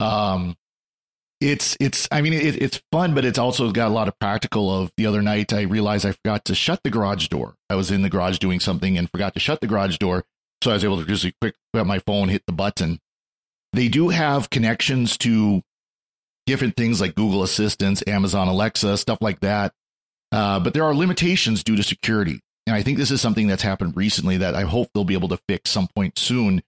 Um, 0.00 0.56
it's, 1.42 1.76
it's, 1.80 2.08
I 2.10 2.20
mean, 2.20 2.32
it, 2.32 2.62
it's 2.62 2.80
fun, 2.90 3.14
but 3.14 3.24
it's 3.24 3.38
also 3.38 3.70
got 3.72 3.88
a 3.88 3.94
lot 3.94 4.08
of 4.08 4.18
practical 4.18 4.70
of 4.70 4.92
the 4.96 5.06
other 5.06 5.22
night. 5.22 5.52
I 5.52 5.62
realized 5.62 6.06
I 6.06 6.12
forgot 6.12 6.44
to 6.46 6.54
shut 6.54 6.80
the 6.84 6.90
garage 6.90 7.28
door. 7.28 7.54
I 7.68 7.74
was 7.74 7.90
in 7.90 8.02
the 8.02 8.08
garage 8.08 8.38
doing 8.38 8.60
something 8.60 8.96
and 8.96 9.10
forgot 9.10 9.34
to 9.34 9.40
shut 9.40 9.60
the 9.60 9.66
garage 9.66 9.98
door. 9.98 10.24
So 10.62 10.70
I 10.70 10.74
was 10.74 10.84
able 10.84 11.04
to 11.04 11.06
just 11.06 11.26
quick 11.40 11.56
grab 11.74 11.86
my 11.86 11.98
phone, 11.98 12.28
hit 12.28 12.44
the 12.46 12.52
button. 12.52 13.00
They 13.72 13.88
do 13.88 14.10
have 14.10 14.50
connections 14.50 15.16
to 15.18 15.62
different 16.46 16.76
things 16.76 17.00
like 17.00 17.14
Google 17.14 17.42
Assistants, 17.42 18.02
Amazon 18.06 18.48
Alexa, 18.48 18.96
stuff 18.98 19.18
like 19.20 19.40
that. 19.40 19.72
Uh, 20.30 20.60
but 20.60 20.74
there 20.74 20.84
are 20.84 20.94
limitations 20.94 21.64
due 21.64 21.76
to 21.76 21.82
security. 21.82 22.40
And 22.66 22.76
I 22.76 22.82
think 22.82 22.96
this 22.96 23.10
is 23.10 23.20
something 23.20 23.48
that's 23.48 23.62
happened 23.62 23.96
recently 23.96 24.36
that 24.38 24.54
I 24.54 24.62
hope 24.62 24.88
they'll 24.94 25.04
be 25.04 25.14
able 25.14 25.28
to 25.28 25.40
fix 25.48 25.70
some 25.70 25.88
point 25.94 26.18
soon, 26.18 26.62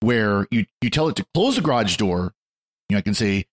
where 0.00 0.46
you, 0.50 0.64
you 0.80 0.88
tell 0.88 1.08
it 1.08 1.16
to 1.16 1.26
close 1.34 1.56
the 1.56 1.62
garage 1.62 1.96
door. 1.96 2.32
You 2.88 2.94
know, 2.94 2.98
I 2.98 3.02
can 3.02 3.14
say, 3.14 3.44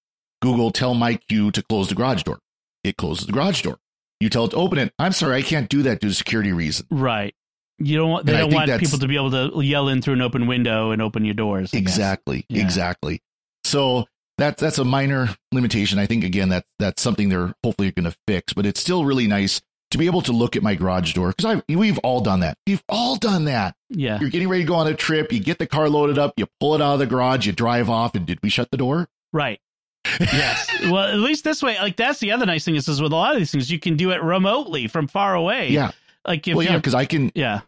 Google, 0.41 0.71
tell 0.71 0.95
MyQ 0.95 1.51
to 1.53 1.63
close 1.63 1.89
the 1.89 1.95
garage 1.95 2.23
door. 2.23 2.39
It 2.83 2.97
closes 2.97 3.25
the 3.25 3.33
garage 3.33 3.61
door. 3.61 3.77
You 4.19 4.29
tell 4.29 4.45
it 4.45 4.49
to 4.51 4.55
open 4.57 4.79
it. 4.79 4.93
I'm 4.97 5.11
sorry, 5.11 5.37
I 5.37 5.41
can't 5.41 5.69
do 5.69 5.83
that 5.83 5.99
due 6.01 6.09
to 6.09 6.13
security 6.13 6.51
reasons. 6.53 6.87
Right. 6.89 7.35
You 7.79 7.97
don't 7.97 8.09
want. 8.09 8.25
They 8.25 8.33
And 8.33 8.51
don't 8.51 8.67
want 8.67 8.81
people 8.81 8.99
to 8.99 9.07
be 9.07 9.15
able 9.15 9.31
to 9.31 9.61
yell 9.61 9.87
in 9.89 10.01
through 10.01 10.15
an 10.15 10.21
open 10.21 10.47
window 10.47 10.91
and 10.91 11.01
open 11.01 11.25
your 11.25 11.35
doors. 11.35 11.73
I. 11.73 11.77
Exactly. 11.77 12.45
Yeah. 12.49 12.63
Exactly. 12.63 13.21
So 13.63 14.05
that's 14.39 14.61
that's 14.61 14.79
a 14.79 14.83
minor 14.83 15.29
limitation. 15.51 15.99
I 15.99 16.07
think 16.07 16.23
again 16.23 16.49
that 16.49 16.65
that's 16.79 17.01
something 17.01 17.29
they're 17.29 17.53
hopefully 17.63 17.91
going 17.91 18.09
to 18.09 18.17
fix, 18.27 18.53
but 18.53 18.65
it's 18.65 18.79
still 18.79 19.05
really 19.05 19.27
nice 19.27 19.61
to 19.91 19.97
be 19.97 20.07
able 20.07 20.21
to 20.23 20.31
look 20.31 20.55
at 20.55 20.63
my 20.63 20.73
garage 20.75 21.13
door 21.13 21.33
because 21.35 21.61
I 21.69 21.73
we've 21.73 21.99
all 21.99 22.21
done 22.21 22.39
that. 22.39 22.57
We've 22.65 22.83
all 22.89 23.15
done 23.15 23.45
that. 23.45 23.75
Yeah. 23.89 24.19
You're 24.19 24.31
getting 24.31 24.49
ready 24.49 24.63
to 24.63 24.67
go 24.67 24.75
on 24.75 24.87
a 24.87 24.95
trip, 24.95 25.31
you 25.31 25.39
get 25.39 25.59
the 25.59 25.67
car 25.67 25.87
loaded 25.87 26.17
up, 26.17 26.33
you 26.37 26.47
pull 26.59 26.73
it 26.75 26.81
out 26.81 26.93
of 26.93 26.99
the 26.99 27.05
garage, 27.05 27.45
you 27.45 27.53
drive 27.53 27.89
off, 27.89 28.15
and 28.15 28.25
did 28.25 28.39
we 28.41 28.49
shut 28.49 28.69
the 28.71 28.77
door? 28.77 29.07
Right. 29.31 29.59
Yes. 30.19 30.69
Well, 30.83 31.03
at 31.03 31.19
least 31.19 31.43
this 31.43 31.61
way, 31.63 31.77
like 31.79 31.95
that's 31.95 32.19
the 32.19 32.31
other 32.31 32.45
nice 32.45 32.65
thing 32.65 32.75
is, 32.75 32.87
is 32.87 33.01
with 33.01 33.11
a 33.11 33.15
lot 33.15 33.33
of 33.33 33.39
these 33.39 33.51
things, 33.51 33.71
you 33.71 33.79
can 33.79 33.95
do 33.95 34.11
it 34.11 34.21
remotely 34.21 34.87
from 34.87 35.07
far 35.07 35.35
away. 35.35 35.69
Yeah. 35.69 35.91
Like 36.25 36.47
if 36.47 36.55
well, 36.55 36.65
yeah, 36.65 36.75
because 36.77 36.93
I 36.95 37.05
can 37.05 37.31
yeah. 37.35 37.61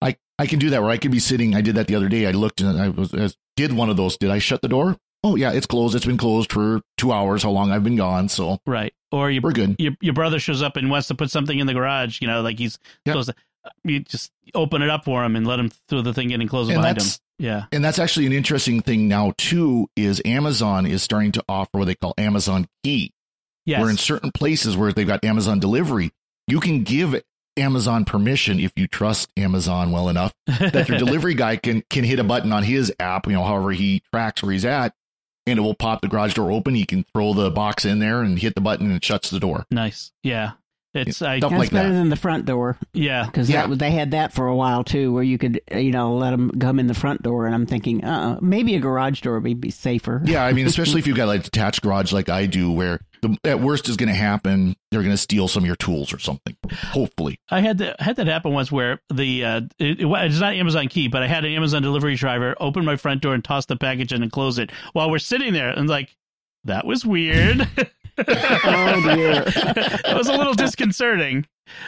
I 0.00 0.16
I 0.38 0.46
can 0.46 0.58
do 0.58 0.70
that 0.70 0.82
where 0.82 0.90
I 0.90 0.96
can 0.98 1.10
be 1.10 1.18
sitting. 1.18 1.54
I 1.54 1.60
did 1.60 1.74
that 1.76 1.86
the 1.86 1.94
other 1.94 2.08
day. 2.08 2.26
I 2.26 2.30
looked 2.32 2.60
and 2.60 2.80
I 2.80 2.88
was 2.88 3.12
I 3.14 3.28
did 3.56 3.72
one 3.72 3.90
of 3.90 3.96
those. 3.96 4.16
Did 4.16 4.30
I 4.30 4.38
shut 4.38 4.62
the 4.62 4.68
door? 4.68 4.96
Oh 5.22 5.36
yeah, 5.36 5.52
it's 5.52 5.66
closed. 5.66 5.94
It's 5.94 6.04
been 6.06 6.18
closed 6.18 6.52
for 6.52 6.82
two 6.96 7.12
hours. 7.12 7.42
How 7.42 7.50
long 7.50 7.70
I've 7.70 7.82
been 7.84 7.96
gone? 7.96 8.28
So 8.28 8.58
Right. 8.66 8.92
Or 9.10 9.30
you 9.30 9.40
we're 9.40 9.52
good. 9.52 9.76
your 9.78 9.92
your 10.00 10.14
brother 10.14 10.38
shows 10.38 10.62
up 10.62 10.76
and 10.76 10.90
wants 10.90 11.08
to 11.08 11.14
put 11.14 11.30
something 11.30 11.58
in 11.58 11.66
the 11.66 11.74
garage, 11.74 12.20
you 12.20 12.26
know, 12.28 12.42
like 12.42 12.58
he's 12.58 12.78
Yep. 13.06 13.12
supposed 13.14 13.28
to. 13.30 13.34
You 13.82 14.00
just 14.00 14.30
open 14.54 14.82
it 14.82 14.90
up 14.90 15.06
for 15.06 15.24
him 15.24 15.36
and 15.36 15.46
let 15.46 15.58
him 15.58 15.70
throw 15.88 16.02
the 16.02 16.12
thing 16.12 16.30
in 16.32 16.40
and 16.42 16.50
close 16.50 16.68
And 16.68 16.76
behind 16.76 17.00
him. 17.00 17.06
Yeah. 17.38 17.64
and 17.72 17.84
that's 17.84 17.98
actually 17.98 18.26
an 18.26 18.32
interesting 18.32 18.80
thing 18.80 19.08
now 19.08 19.32
too. 19.38 19.88
Is 19.96 20.22
Amazon 20.24 20.86
is 20.86 21.02
starting 21.02 21.32
to 21.32 21.44
offer 21.48 21.78
what 21.78 21.86
they 21.86 21.94
call 21.94 22.14
Amazon 22.18 22.66
Key, 22.84 23.12
Yes. 23.66 23.80
where 23.80 23.90
in 23.90 23.96
certain 23.96 24.30
places 24.32 24.76
where 24.76 24.92
they've 24.92 25.06
got 25.06 25.24
Amazon 25.24 25.58
delivery, 25.58 26.12
you 26.46 26.60
can 26.60 26.82
give 26.84 27.20
Amazon 27.56 28.04
permission 28.04 28.58
if 28.60 28.72
you 28.76 28.86
trust 28.86 29.30
Amazon 29.36 29.90
well 29.92 30.08
enough 30.08 30.32
that 30.46 30.88
your 30.88 30.98
delivery 31.04 31.34
guy 31.34 31.56
can 31.56 31.82
can 31.88 32.04
hit 32.04 32.18
a 32.18 32.24
button 32.24 32.52
on 32.52 32.62
his 32.62 32.92
app, 33.00 33.26
you 33.26 33.32
know, 33.32 33.44
however 33.44 33.70
he 33.72 34.02
tracks 34.12 34.42
where 34.42 34.52
he's 34.52 34.64
at, 34.64 34.92
and 35.46 35.58
it 35.58 35.62
will 35.62 35.74
pop 35.74 36.00
the 36.02 36.08
garage 36.08 36.34
door 36.34 36.50
open. 36.50 36.74
He 36.74 36.84
can 36.84 37.04
throw 37.14 37.32
the 37.32 37.50
box 37.50 37.84
in 37.84 37.98
there 38.00 38.22
and 38.22 38.38
hit 38.38 38.54
the 38.54 38.60
button 38.60 38.86
and 38.86 38.96
it 38.96 39.04
shuts 39.04 39.30
the 39.30 39.40
door. 39.40 39.66
nice. 39.70 40.12
Yeah. 40.22 40.52
It's 40.94 41.20
I 41.22 41.38
Stuff 41.38 41.50
That's 41.50 41.58
like 41.58 41.70
better 41.70 41.88
that. 41.88 41.94
than 41.94 42.08
the 42.08 42.16
front 42.16 42.44
door 42.46 42.78
yeah. 42.92 43.26
because 43.26 43.50
Yeah. 43.50 43.66
they 43.66 43.90
had 43.90 44.12
that 44.12 44.32
for 44.32 44.46
a 44.46 44.54
while 44.54 44.84
too, 44.84 45.12
where 45.12 45.22
you 45.24 45.38
could 45.38 45.60
you 45.74 45.90
know 45.90 46.14
let 46.16 46.30
them 46.30 46.50
come 46.60 46.78
in 46.78 46.86
the 46.86 46.94
front 46.94 47.22
door, 47.22 47.46
and 47.46 47.54
I'm 47.54 47.66
thinking, 47.66 48.04
uh, 48.04 48.38
maybe 48.40 48.74
a 48.76 48.80
garage 48.80 49.20
door 49.20 49.38
would 49.40 49.60
be 49.60 49.70
safer. 49.70 50.22
Yeah, 50.24 50.44
I 50.44 50.52
mean, 50.52 50.66
especially 50.66 51.00
if 51.00 51.06
you've 51.08 51.16
got 51.16 51.26
like 51.28 51.40
a 51.40 51.44
detached 51.44 51.82
garage 51.82 52.12
like 52.12 52.28
I 52.28 52.46
do, 52.46 52.70
where 52.70 53.00
the 53.22 53.36
at 53.44 53.58
worst 53.60 53.88
is 53.88 53.96
going 53.96 54.08
to 54.10 54.14
happen, 54.14 54.76
they're 54.90 55.00
going 55.02 55.10
to 55.10 55.16
steal 55.16 55.48
some 55.48 55.62
of 55.62 55.66
your 55.66 55.76
tools 55.76 56.12
or 56.12 56.18
something. 56.18 56.56
Hopefully, 56.72 57.40
I 57.50 57.60
had 57.60 57.78
that 57.78 58.00
had 58.00 58.16
that 58.16 58.26
happen 58.28 58.52
once 58.52 58.70
where 58.70 59.00
the 59.12 59.44
uh, 59.44 59.60
it, 59.78 60.00
it, 60.00 60.06
it's 60.06 60.40
not 60.40 60.54
Amazon 60.54 60.88
Key, 60.88 61.08
but 61.08 61.22
I 61.22 61.26
had 61.26 61.44
an 61.44 61.52
Amazon 61.52 61.82
delivery 61.82 62.14
driver 62.14 62.54
open 62.60 62.84
my 62.84 62.96
front 62.96 63.20
door 63.22 63.34
and 63.34 63.42
toss 63.42 63.66
the 63.66 63.76
package 63.76 64.12
in 64.12 64.22
and 64.22 64.30
close 64.30 64.58
it 64.58 64.70
while 64.92 65.10
we're 65.10 65.18
sitting 65.18 65.52
there, 65.54 65.70
and 65.70 65.88
like 65.88 66.14
that 66.64 66.86
was 66.86 67.04
weird. 67.04 67.66
Oh, 68.18 69.14
dear. 69.14 69.44
it 69.46 70.16
was 70.16 70.28
a 70.28 70.32
little 70.36 70.54
disconcerting, 70.54 71.46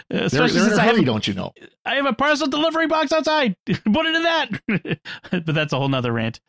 they're, 0.08 0.24
especially 0.24 0.60
they're 0.60 0.64
in 0.64 0.68
since 0.70 0.78
a 0.78 0.82
I 0.82 0.86
hurry, 0.86 0.96
have 0.96 1.06
don't 1.06 1.28
you 1.28 1.34
know? 1.34 1.52
I 1.84 1.96
have 1.96 2.06
a 2.06 2.12
parcel 2.12 2.46
delivery 2.48 2.86
box 2.86 3.12
outside. 3.12 3.56
Put 3.66 4.06
it 4.06 4.16
in 4.16 4.22
that. 4.22 5.00
but 5.44 5.54
that's 5.54 5.72
a 5.72 5.78
whole 5.78 5.88
nother 5.88 6.12
rant. 6.12 6.40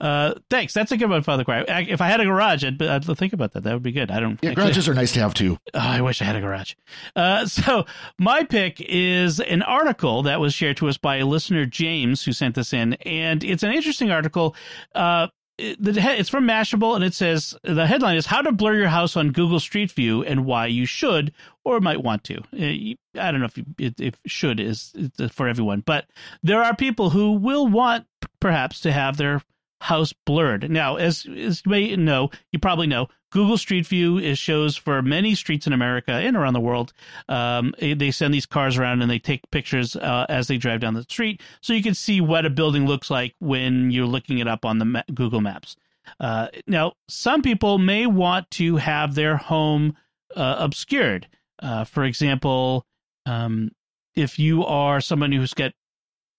Uh, 0.00 0.34
thanks. 0.50 0.74
That's 0.74 0.92
a 0.92 0.96
good 0.96 1.08
one, 1.08 1.22
Father 1.22 1.44
Cory. 1.44 1.68
I, 1.68 1.82
if 1.82 2.00
I 2.00 2.08
had 2.08 2.20
a 2.20 2.24
garage, 2.24 2.64
I'd, 2.64 2.82
I'd 2.82 3.04
think 3.16 3.32
about 3.32 3.52
that. 3.52 3.62
That 3.62 3.72
would 3.74 3.82
be 3.82 3.92
good. 3.92 4.10
I 4.10 4.20
don't. 4.20 4.38
Yeah, 4.42 4.50
actually- 4.50 4.64
garages 4.64 4.88
are 4.88 4.94
nice 4.94 5.12
to 5.12 5.20
have 5.20 5.34
too. 5.34 5.58
Oh, 5.74 5.78
I 5.78 6.00
wish 6.00 6.20
I 6.20 6.24
had 6.24 6.36
a 6.36 6.40
garage. 6.40 6.74
Uh, 7.14 7.46
so 7.46 7.84
my 8.18 8.44
pick 8.44 8.80
is 8.80 9.40
an 9.40 9.62
article 9.62 10.22
that 10.24 10.40
was 10.40 10.52
shared 10.54 10.76
to 10.78 10.88
us 10.88 10.98
by 10.98 11.16
a 11.16 11.26
listener, 11.26 11.66
James, 11.66 12.24
who 12.24 12.32
sent 12.32 12.54
this 12.56 12.72
in, 12.72 12.94
and 12.94 13.44
it's 13.44 13.62
an 13.62 13.72
interesting 13.72 14.10
article. 14.10 14.54
Uh, 14.94 15.28
it- 15.28 15.28
the 15.28 15.28
he- 15.28 15.41
it's 15.62 16.28
from 16.28 16.46
Mashable, 16.46 16.94
and 16.94 17.04
it 17.04 17.14
says 17.14 17.54
the 17.62 17.86
headline 17.86 18.16
is 18.16 18.26
"How 18.26 18.42
to 18.42 18.52
Blur 18.52 18.74
Your 18.74 18.88
House 18.88 19.16
on 19.16 19.32
Google 19.32 19.60
Street 19.60 19.92
View 19.92 20.24
and 20.24 20.44
Why 20.44 20.66
You 20.66 20.86
Should 20.86 21.32
or 21.64 21.80
Might 21.80 22.02
Want 22.02 22.24
to." 22.24 22.38
Uh, 22.52 22.96
I 23.20 23.30
don't 23.30 23.40
know 23.40 23.46
if 23.46 23.58
you, 23.58 23.64
if 23.78 24.14
should 24.26 24.60
is 24.60 24.92
for 25.30 25.48
everyone, 25.48 25.80
but 25.80 26.06
there 26.42 26.62
are 26.62 26.74
people 26.74 27.10
who 27.10 27.32
will 27.32 27.66
want 27.66 28.06
perhaps 28.40 28.80
to 28.80 28.92
have 28.92 29.16
their 29.16 29.42
house 29.82 30.12
blurred. 30.24 30.70
Now, 30.70 30.96
as, 30.96 31.26
as 31.36 31.62
you 31.64 31.70
may 31.70 31.96
know, 31.96 32.30
you 32.52 32.58
probably 32.58 32.86
know, 32.86 33.08
Google 33.32 33.56
Street 33.56 33.86
View 33.86 34.18
is 34.18 34.38
shows 34.38 34.76
for 34.76 35.00
many 35.00 35.34
streets 35.34 35.66
in 35.66 35.72
America 35.72 36.12
and 36.12 36.36
around 36.36 36.52
the 36.52 36.60
world. 36.60 36.92
Um, 37.30 37.74
they 37.80 38.10
send 38.10 38.32
these 38.34 38.44
cars 38.44 38.76
around 38.76 39.00
and 39.00 39.10
they 39.10 39.18
take 39.18 39.50
pictures 39.50 39.96
uh, 39.96 40.26
as 40.28 40.48
they 40.48 40.58
drive 40.58 40.80
down 40.80 40.94
the 40.94 41.02
street, 41.02 41.40
so 41.62 41.72
you 41.72 41.82
can 41.82 41.94
see 41.94 42.20
what 42.20 42.44
a 42.44 42.50
building 42.50 42.86
looks 42.86 43.10
like 43.10 43.34
when 43.40 43.90
you're 43.90 44.06
looking 44.06 44.38
it 44.38 44.46
up 44.46 44.64
on 44.66 44.78
the 44.78 44.84
ma- 44.84 45.02
Google 45.14 45.40
Maps. 45.40 45.76
Uh, 46.20 46.48
now, 46.66 46.92
some 47.08 47.40
people 47.40 47.78
may 47.78 48.06
want 48.06 48.50
to 48.50 48.76
have 48.76 49.14
their 49.14 49.38
home 49.38 49.96
uh, 50.36 50.56
obscured. 50.58 51.26
Uh, 51.58 51.84
for 51.84 52.04
example, 52.04 52.84
um, 53.24 53.70
if 54.14 54.38
you 54.38 54.64
are 54.64 55.00
someone 55.00 55.32
who's 55.32 55.54
got 55.54 55.72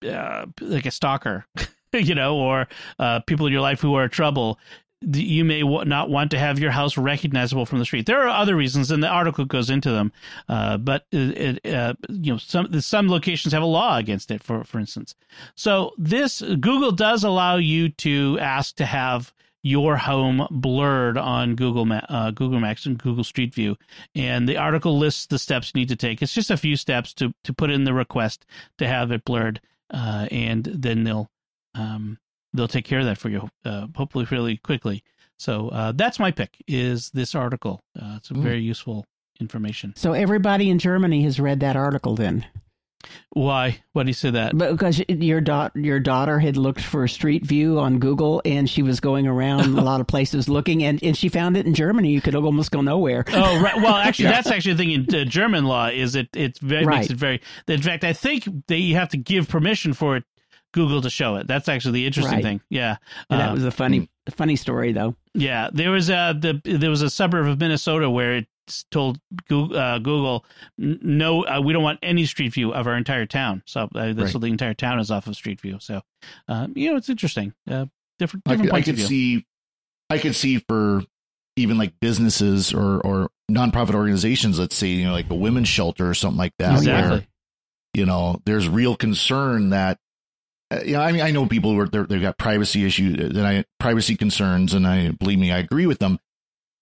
uh, 0.07 0.45
like 0.61 0.85
a 0.85 0.91
stalker, 0.91 1.45
you 1.93 2.13
know, 2.13 2.37
or 2.37 2.67
uh, 2.99 3.19
people 3.21 3.47
in 3.47 3.51
your 3.51 3.61
life 3.61 3.81
who 3.81 3.95
are 3.95 4.07
trouble, 4.07 4.59
you 5.13 5.45
may 5.45 5.61
not 5.61 6.09
want 6.09 6.31
to 6.31 6.39
have 6.39 6.59
your 6.59 6.71
house 6.71 6.97
recognizable 6.97 7.65
from 7.65 7.79
the 7.79 7.85
street. 7.85 8.05
There 8.05 8.21
are 8.21 8.29
other 8.29 8.55
reasons, 8.55 8.91
and 8.91 9.03
the 9.03 9.07
article 9.07 9.45
goes 9.45 9.69
into 9.69 9.91
them. 9.91 10.11
Uh, 10.47 10.77
but 10.77 11.05
it, 11.11 11.65
uh, 11.65 11.93
you 12.09 12.33
know, 12.33 12.37
some 12.37 12.81
some 12.81 13.09
locations 13.09 13.53
have 13.53 13.63
a 13.63 13.67
law 13.67 13.97
against 13.97 14.31
it. 14.31 14.43
For 14.43 14.63
for 14.63 14.79
instance, 14.79 15.15
so 15.55 15.93
this 15.97 16.41
Google 16.41 16.91
does 16.91 17.23
allow 17.23 17.57
you 17.57 17.89
to 17.89 18.37
ask 18.39 18.75
to 18.77 18.85
have 18.85 19.33
your 19.63 19.95
home 19.95 20.45
blurred 20.51 21.17
on 21.17 21.55
Google 21.55 21.85
Ma- 21.85 22.01
uh, 22.09 22.31
Google 22.31 22.59
Maps 22.59 22.85
and 22.85 22.97
Google 22.97 23.23
Street 23.23 23.53
View, 23.53 23.77
and 24.13 24.47
the 24.47 24.57
article 24.57 24.97
lists 24.97 25.25
the 25.25 25.39
steps 25.39 25.71
you 25.73 25.79
need 25.79 25.89
to 25.89 25.95
take. 25.95 26.21
It's 26.21 26.33
just 26.33 26.51
a 26.51 26.57
few 26.57 26.75
steps 26.75 27.13
to 27.15 27.33
to 27.43 27.53
put 27.53 27.71
in 27.71 27.85
the 27.85 27.93
request 27.93 28.45
to 28.77 28.87
have 28.87 29.11
it 29.11 29.25
blurred, 29.25 29.61
uh, 29.91 30.27
and 30.31 30.65
then 30.65 31.03
they'll 31.03 31.29
um, 31.75 32.19
they'll 32.53 32.67
take 32.67 32.85
care 32.85 32.99
of 32.99 33.05
that 33.05 33.17
for 33.17 33.29
you, 33.29 33.49
uh, 33.65 33.87
hopefully 33.95 34.25
fairly 34.25 34.57
quickly. 34.57 35.03
So 35.37 35.69
uh, 35.69 35.91
that's 35.93 36.19
my 36.19 36.31
pick. 36.31 36.55
Is 36.67 37.09
this 37.11 37.35
article? 37.35 37.81
Uh, 37.99 38.15
it's 38.17 38.31
a 38.31 38.33
mm. 38.33 38.43
very 38.43 38.61
useful 38.61 39.05
information. 39.39 39.93
So 39.95 40.13
everybody 40.13 40.69
in 40.69 40.79
Germany 40.79 41.23
has 41.23 41.39
read 41.39 41.59
that 41.61 41.75
article 41.75 42.15
then. 42.15 42.45
Why? 43.31 43.81
Why 43.93 44.03
do 44.03 44.09
you 44.09 44.13
say 44.13 44.29
that? 44.31 44.57
Because 44.57 45.01
your 45.09 45.41
daughter, 45.41 45.77
your 45.77 45.99
daughter 45.99 46.39
had 46.39 46.55
looked 46.55 46.81
for 46.81 47.07
Street 47.07 47.45
View 47.45 47.79
on 47.79 47.99
Google, 47.99 48.41
and 48.45 48.69
she 48.69 48.81
was 48.81 48.99
going 48.99 49.27
around 49.27 49.61
a 49.77 49.81
lot 49.81 49.99
of 49.99 50.07
places 50.07 50.47
looking, 50.47 50.83
and, 50.83 51.03
and 51.03 51.17
she 51.17 51.29
found 51.29 51.57
it 51.57 51.65
in 51.65 51.73
Germany. 51.73 52.11
You 52.11 52.21
could 52.21 52.35
almost 52.35 52.71
go 52.71 52.81
nowhere. 52.81 53.25
Oh, 53.29 53.59
right. 53.59 53.75
Well, 53.75 53.95
actually, 53.95 54.25
yeah. 54.25 54.31
that's 54.31 54.47
actually 54.47 54.73
the 54.73 54.77
thing 54.77 54.91
in 54.91 55.15
uh, 55.15 55.25
German 55.25 55.65
law 55.65 55.87
is 55.87 56.15
it 56.15 56.29
it 56.33 56.59
very, 56.59 56.85
right. 56.85 56.99
makes 56.99 57.11
it 57.11 57.17
very. 57.17 57.41
In 57.67 57.81
fact, 57.81 58.03
I 58.03 58.13
think 58.13 58.47
that 58.67 58.77
you 58.77 58.95
have 58.95 59.09
to 59.09 59.17
give 59.17 59.49
permission 59.49 59.93
for 59.93 60.15
it 60.15 60.23
Google 60.73 61.01
to 61.01 61.09
show 61.09 61.35
it. 61.35 61.47
That's 61.47 61.69
actually 61.69 61.93
the 61.93 62.05
interesting 62.05 62.33
right. 62.35 62.43
thing. 62.43 62.61
Yeah, 62.69 62.97
uh, 63.29 63.37
that 63.37 63.53
was 63.53 63.63
a 63.63 63.71
funny, 63.71 64.09
funny 64.31 64.57
story 64.57 64.91
though. 64.91 65.15
Yeah, 65.33 65.69
there 65.71 65.91
was 65.91 66.09
a 66.09 66.35
the 66.37 66.59
there 66.63 66.89
was 66.89 67.01
a 67.01 67.09
suburb 67.09 67.47
of 67.47 67.59
Minnesota 67.59 68.09
where 68.09 68.37
it 68.37 68.47
told 68.91 69.19
Google, 69.47 69.77
uh, 69.77 69.99
Google 69.99 70.45
no, 70.77 71.45
uh, 71.45 71.61
we 71.61 71.73
don't 71.73 71.83
want 71.83 71.99
any 72.01 72.25
Street 72.25 72.53
View 72.53 72.73
of 72.73 72.87
our 72.87 72.95
entire 72.95 73.25
town. 73.25 73.63
So, 73.65 73.89
uh, 73.95 74.13
right. 74.15 74.29
so 74.29 74.39
the 74.39 74.47
entire 74.47 74.73
town 74.73 74.99
is 74.99 75.11
off 75.11 75.27
of 75.27 75.35
Street 75.35 75.61
View. 75.61 75.77
So, 75.79 76.01
uh, 76.47 76.67
you 76.73 76.91
know, 76.91 76.97
it's 76.97 77.09
interesting. 77.09 77.53
Uh, 77.69 77.85
different, 78.19 78.43
different 78.45 78.47
I 78.47 78.55
could, 78.65 78.73
I 78.73 78.81
could 78.81 78.93
of 78.93 78.95
view. 78.97 79.05
see, 79.05 79.45
I 80.09 80.17
could 80.17 80.35
see 80.35 80.59
for 80.67 81.03
even 81.55 81.77
like 81.77 81.93
businesses 81.99 82.73
or 82.73 82.99
or 83.01 83.29
nonprofit 83.49 83.95
organizations, 83.95 84.59
let's 84.59 84.75
say 84.75 84.87
you 84.87 85.05
know 85.05 85.13
like 85.13 85.29
a 85.29 85.35
women's 85.35 85.67
shelter 85.67 86.09
or 86.09 86.13
something 86.13 86.37
like 86.37 86.53
that, 86.59 86.77
exactly. 86.77 87.09
where 87.11 87.27
you 87.93 88.05
know 88.05 88.41
there's 88.45 88.67
real 88.67 88.95
concern 88.95 89.69
that 89.69 89.97
uh, 89.97 89.99
Uh, 90.73 90.83
you 90.83 90.93
know, 90.93 91.01
I 91.01 91.11
mean, 91.11 91.21
I 91.21 91.31
know 91.31 91.45
people 91.45 91.71
who 91.71 91.79
are 91.79 91.87
they've 91.87 92.21
got 92.21 92.37
privacy 92.37 92.85
issues 92.85 93.19
uh, 93.19 93.39
and 93.39 93.47
I 93.47 93.65
privacy 93.79 94.15
concerns, 94.15 94.73
and 94.73 94.87
I 94.87 95.11
believe 95.11 95.39
me, 95.39 95.51
I 95.51 95.59
agree 95.59 95.85
with 95.85 95.99
them. 95.99 96.19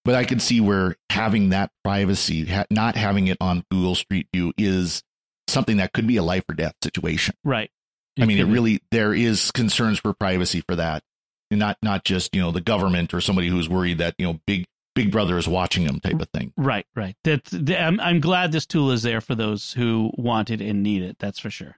But 0.04 0.16
I 0.16 0.24
could 0.24 0.42
see 0.42 0.60
where 0.60 0.96
having 1.10 1.50
that 1.50 1.70
privacy, 1.84 2.44
ha- 2.46 2.66
not 2.70 2.96
having 2.96 3.28
it 3.28 3.36
on 3.40 3.64
Google 3.70 3.94
Street 3.94 4.26
View, 4.34 4.52
is 4.58 5.02
something 5.46 5.76
that 5.76 5.92
could 5.92 6.06
be 6.06 6.16
a 6.16 6.22
life 6.22 6.44
or 6.48 6.54
death 6.54 6.74
situation. 6.82 7.36
Right. 7.44 7.70
It 8.16 8.22
I 8.22 8.26
mean, 8.26 8.38
it 8.38 8.44
really 8.44 8.82
there 8.90 9.14
is 9.14 9.50
concerns 9.52 9.98
for 9.98 10.12
privacy 10.12 10.62
for 10.66 10.76
that, 10.76 11.02
and 11.50 11.60
not 11.60 11.78
not 11.82 12.04
just 12.04 12.34
you 12.34 12.40
know 12.40 12.50
the 12.50 12.60
government 12.60 13.14
or 13.14 13.20
somebody 13.20 13.48
who's 13.48 13.68
worried 13.68 13.98
that 13.98 14.14
you 14.18 14.26
know 14.26 14.40
big 14.46 14.66
Big 14.94 15.10
Brother 15.10 15.38
is 15.38 15.48
watching 15.48 15.84
them 15.86 16.00
type 16.00 16.20
of 16.20 16.28
thing. 16.34 16.52
Right. 16.56 16.86
Right. 16.94 17.16
That 17.24 17.48
I'm 17.78 17.98
I'm 18.00 18.20
glad 18.20 18.52
this 18.52 18.66
tool 18.66 18.90
is 18.90 19.02
there 19.02 19.20
for 19.20 19.34
those 19.34 19.72
who 19.72 20.10
want 20.18 20.50
it 20.50 20.60
and 20.60 20.82
need 20.82 21.02
it. 21.02 21.16
That's 21.18 21.38
for 21.38 21.50
sure. 21.50 21.76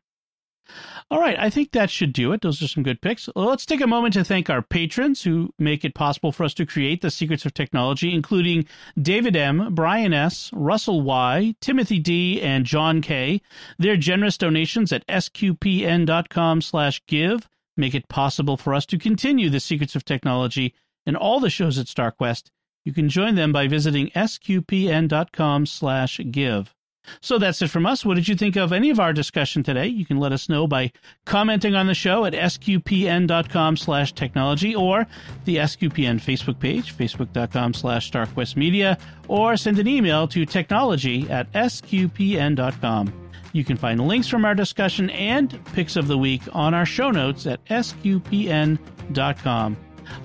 All 1.11 1.21
right, 1.21 1.39
I 1.39 1.51
think 1.51 1.73
that 1.73 1.91
should 1.91 2.13
do 2.13 2.33
it. 2.33 2.41
Those 2.41 2.63
are 2.63 2.69
some 2.69 2.83
good 2.83 3.01
picks. 3.01 3.29
Let's 3.35 3.67
take 3.67 3.81
a 3.81 3.87
moment 3.87 4.15
to 4.15 4.25
thank 4.25 4.49
our 4.49 4.63
patrons 4.63 5.23
who 5.23 5.53
make 5.59 5.85
it 5.85 5.95
possible 5.95 6.33
for 6.33 6.45
us 6.45 6.55
to 6.55 6.67
create 6.67 7.03
the 7.03 7.11
secrets 7.11 7.45
of 7.45 7.55
technology, 7.55 8.15
including 8.15 8.67
David 9.01 9.37
M., 9.37 9.75
Brian 9.75 10.13
S., 10.13 10.51
Russell 10.53 11.03
Y., 11.03 11.55
Timothy 11.61 11.99
D., 11.99 12.41
and 12.41 12.65
John 12.65 13.01
K. 13.03 13.41
Their 13.79 13.97
generous 13.97 14.39
donations 14.39 14.93
at 14.93 15.07
sqpn.com 15.07 16.63
slash 16.63 17.03
give 17.07 17.49
make 17.77 17.95
it 17.95 18.09
possible 18.09 18.57
for 18.57 18.75
us 18.75 18.87
to 18.87 18.99
continue 18.99 19.51
the 19.51 19.61
secrets 19.61 19.97
of 19.97 20.05
technology 20.05 20.75
and 21.07 21.17
all 21.17 21.41
the 21.41 21.51
shows 21.51 21.79
at 21.79 21.87
StarQuest. 21.87 22.51
You 22.85 22.93
can 22.93 23.09
join 23.09 23.35
them 23.35 23.53
by 23.53 23.67
visiting 23.67 24.11
sqpn.com 24.11 25.67
slash 25.67 26.21
give. 26.31 26.75
So 27.21 27.39
that's 27.39 27.63
it 27.63 27.69
from 27.69 27.87
us. 27.87 28.05
What 28.05 28.15
did 28.15 28.29
you 28.29 28.35
think 28.35 28.57
of 28.57 28.73
any 28.73 28.91
of 28.91 29.01
our 29.01 29.13
discussion 29.13 29.63
today? 29.63 29.87
You 29.87 30.05
can 30.05 30.19
let 30.19 30.33
us 30.33 30.49
know 30.49 30.67
by 30.67 30.93
commenting 31.25 31.75
on 31.75 31.87
the 31.87 31.95
show 31.95 32.25
at 32.25 32.33
sqpn.com 32.33 33.77
slash 33.77 34.13
technology 34.13 34.75
or 34.75 35.07
the 35.45 35.57
SQPN 35.57 36.21
Facebook 36.21 36.59
page, 36.59 36.97
facebook.com 36.97 37.75
slash 37.75 38.11
starquestmedia, 38.11 38.99
or 39.29 39.57
send 39.57 39.79
an 39.79 39.89
email 39.89 40.27
to 40.29 40.45
technology 40.45 41.29
at 41.31 41.51
sqpn.com. 41.53 43.13
You 43.53 43.65
can 43.65 43.77
find 43.77 44.01
links 44.01 44.27
from 44.27 44.45
our 44.45 44.55
discussion 44.55 45.11
and 45.11 45.65
picks 45.75 45.95
of 45.97 46.09
the 46.09 46.19
week 46.19 46.43
on 46.53 46.75
our 46.75 46.85
show 46.85 47.11
notes 47.11 47.47
at 47.47 47.65
sqpn.com. 47.67 48.79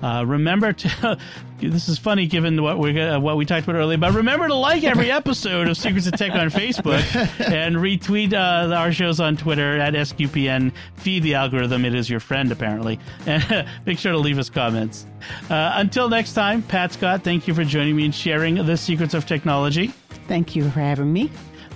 Uh, 0.02 0.24
remember 0.26 0.72
to. 0.72 1.18
this 1.60 1.88
is 1.88 1.98
funny 1.98 2.26
given 2.26 2.62
what 2.62 2.78
we 2.78 2.98
uh, 3.00 3.20
what 3.20 3.36
we 3.36 3.44
talked 3.44 3.64
about 3.64 3.76
earlier, 3.76 3.98
but 3.98 4.12
remember 4.14 4.48
to 4.48 4.54
like 4.54 4.84
every 4.84 5.10
episode 5.10 5.68
of 5.68 5.76
Secrets 5.76 6.06
of 6.06 6.14
Tech 6.14 6.32
on 6.32 6.48
Facebook 6.48 7.02
and 7.40 7.76
retweet 7.76 8.32
uh, 8.32 8.74
our 8.74 8.92
shows 8.92 9.20
on 9.20 9.36
Twitter 9.36 9.78
at 9.78 9.94
SQPN. 9.94 10.72
Feed 10.96 11.22
the 11.22 11.34
algorithm; 11.34 11.84
it 11.84 11.94
is 11.94 12.08
your 12.08 12.20
friend 12.20 12.50
apparently, 12.52 12.98
and 13.26 13.66
make 13.86 13.98
sure 13.98 14.12
to 14.12 14.18
leave 14.18 14.38
us 14.38 14.48
comments. 14.50 15.06
Uh, 15.48 15.72
until 15.74 16.08
next 16.08 16.32
time, 16.32 16.62
Pat 16.62 16.92
Scott, 16.92 17.22
thank 17.22 17.46
you 17.46 17.54
for 17.54 17.64
joining 17.64 17.96
me 17.96 18.04
and 18.04 18.14
sharing 18.14 18.54
the 18.54 18.76
secrets 18.76 19.14
of 19.14 19.26
technology. 19.26 19.88
Thank 20.28 20.56
you 20.56 20.64
for 20.70 20.80
having 20.80 21.12
me, 21.12 21.30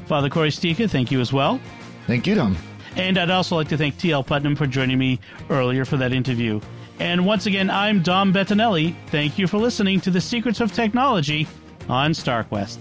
Father 0.06 0.30
Cory 0.30 0.50
Sticha. 0.50 0.88
Thank 0.88 1.10
you 1.10 1.20
as 1.20 1.32
well. 1.32 1.60
Thank 2.06 2.26
you, 2.26 2.34
Dom. 2.34 2.56
And 2.96 3.18
I'd 3.18 3.30
also 3.30 3.56
like 3.56 3.68
to 3.68 3.76
thank 3.76 3.98
T.L. 3.98 4.22
Putnam 4.22 4.54
for 4.54 4.66
joining 4.66 4.98
me 4.98 5.18
earlier 5.50 5.84
for 5.84 5.96
that 5.96 6.12
interview. 6.12 6.60
And 6.98 7.26
once 7.26 7.46
again, 7.46 7.70
I'm 7.70 8.02
Dom 8.02 8.32
Bettinelli. 8.32 8.94
Thank 9.08 9.38
you 9.38 9.46
for 9.46 9.58
listening 9.58 10.00
to 10.02 10.10
the 10.10 10.20
Secrets 10.20 10.60
of 10.60 10.72
Technology 10.72 11.46
on 11.88 12.12
StarQuest. 12.12 12.78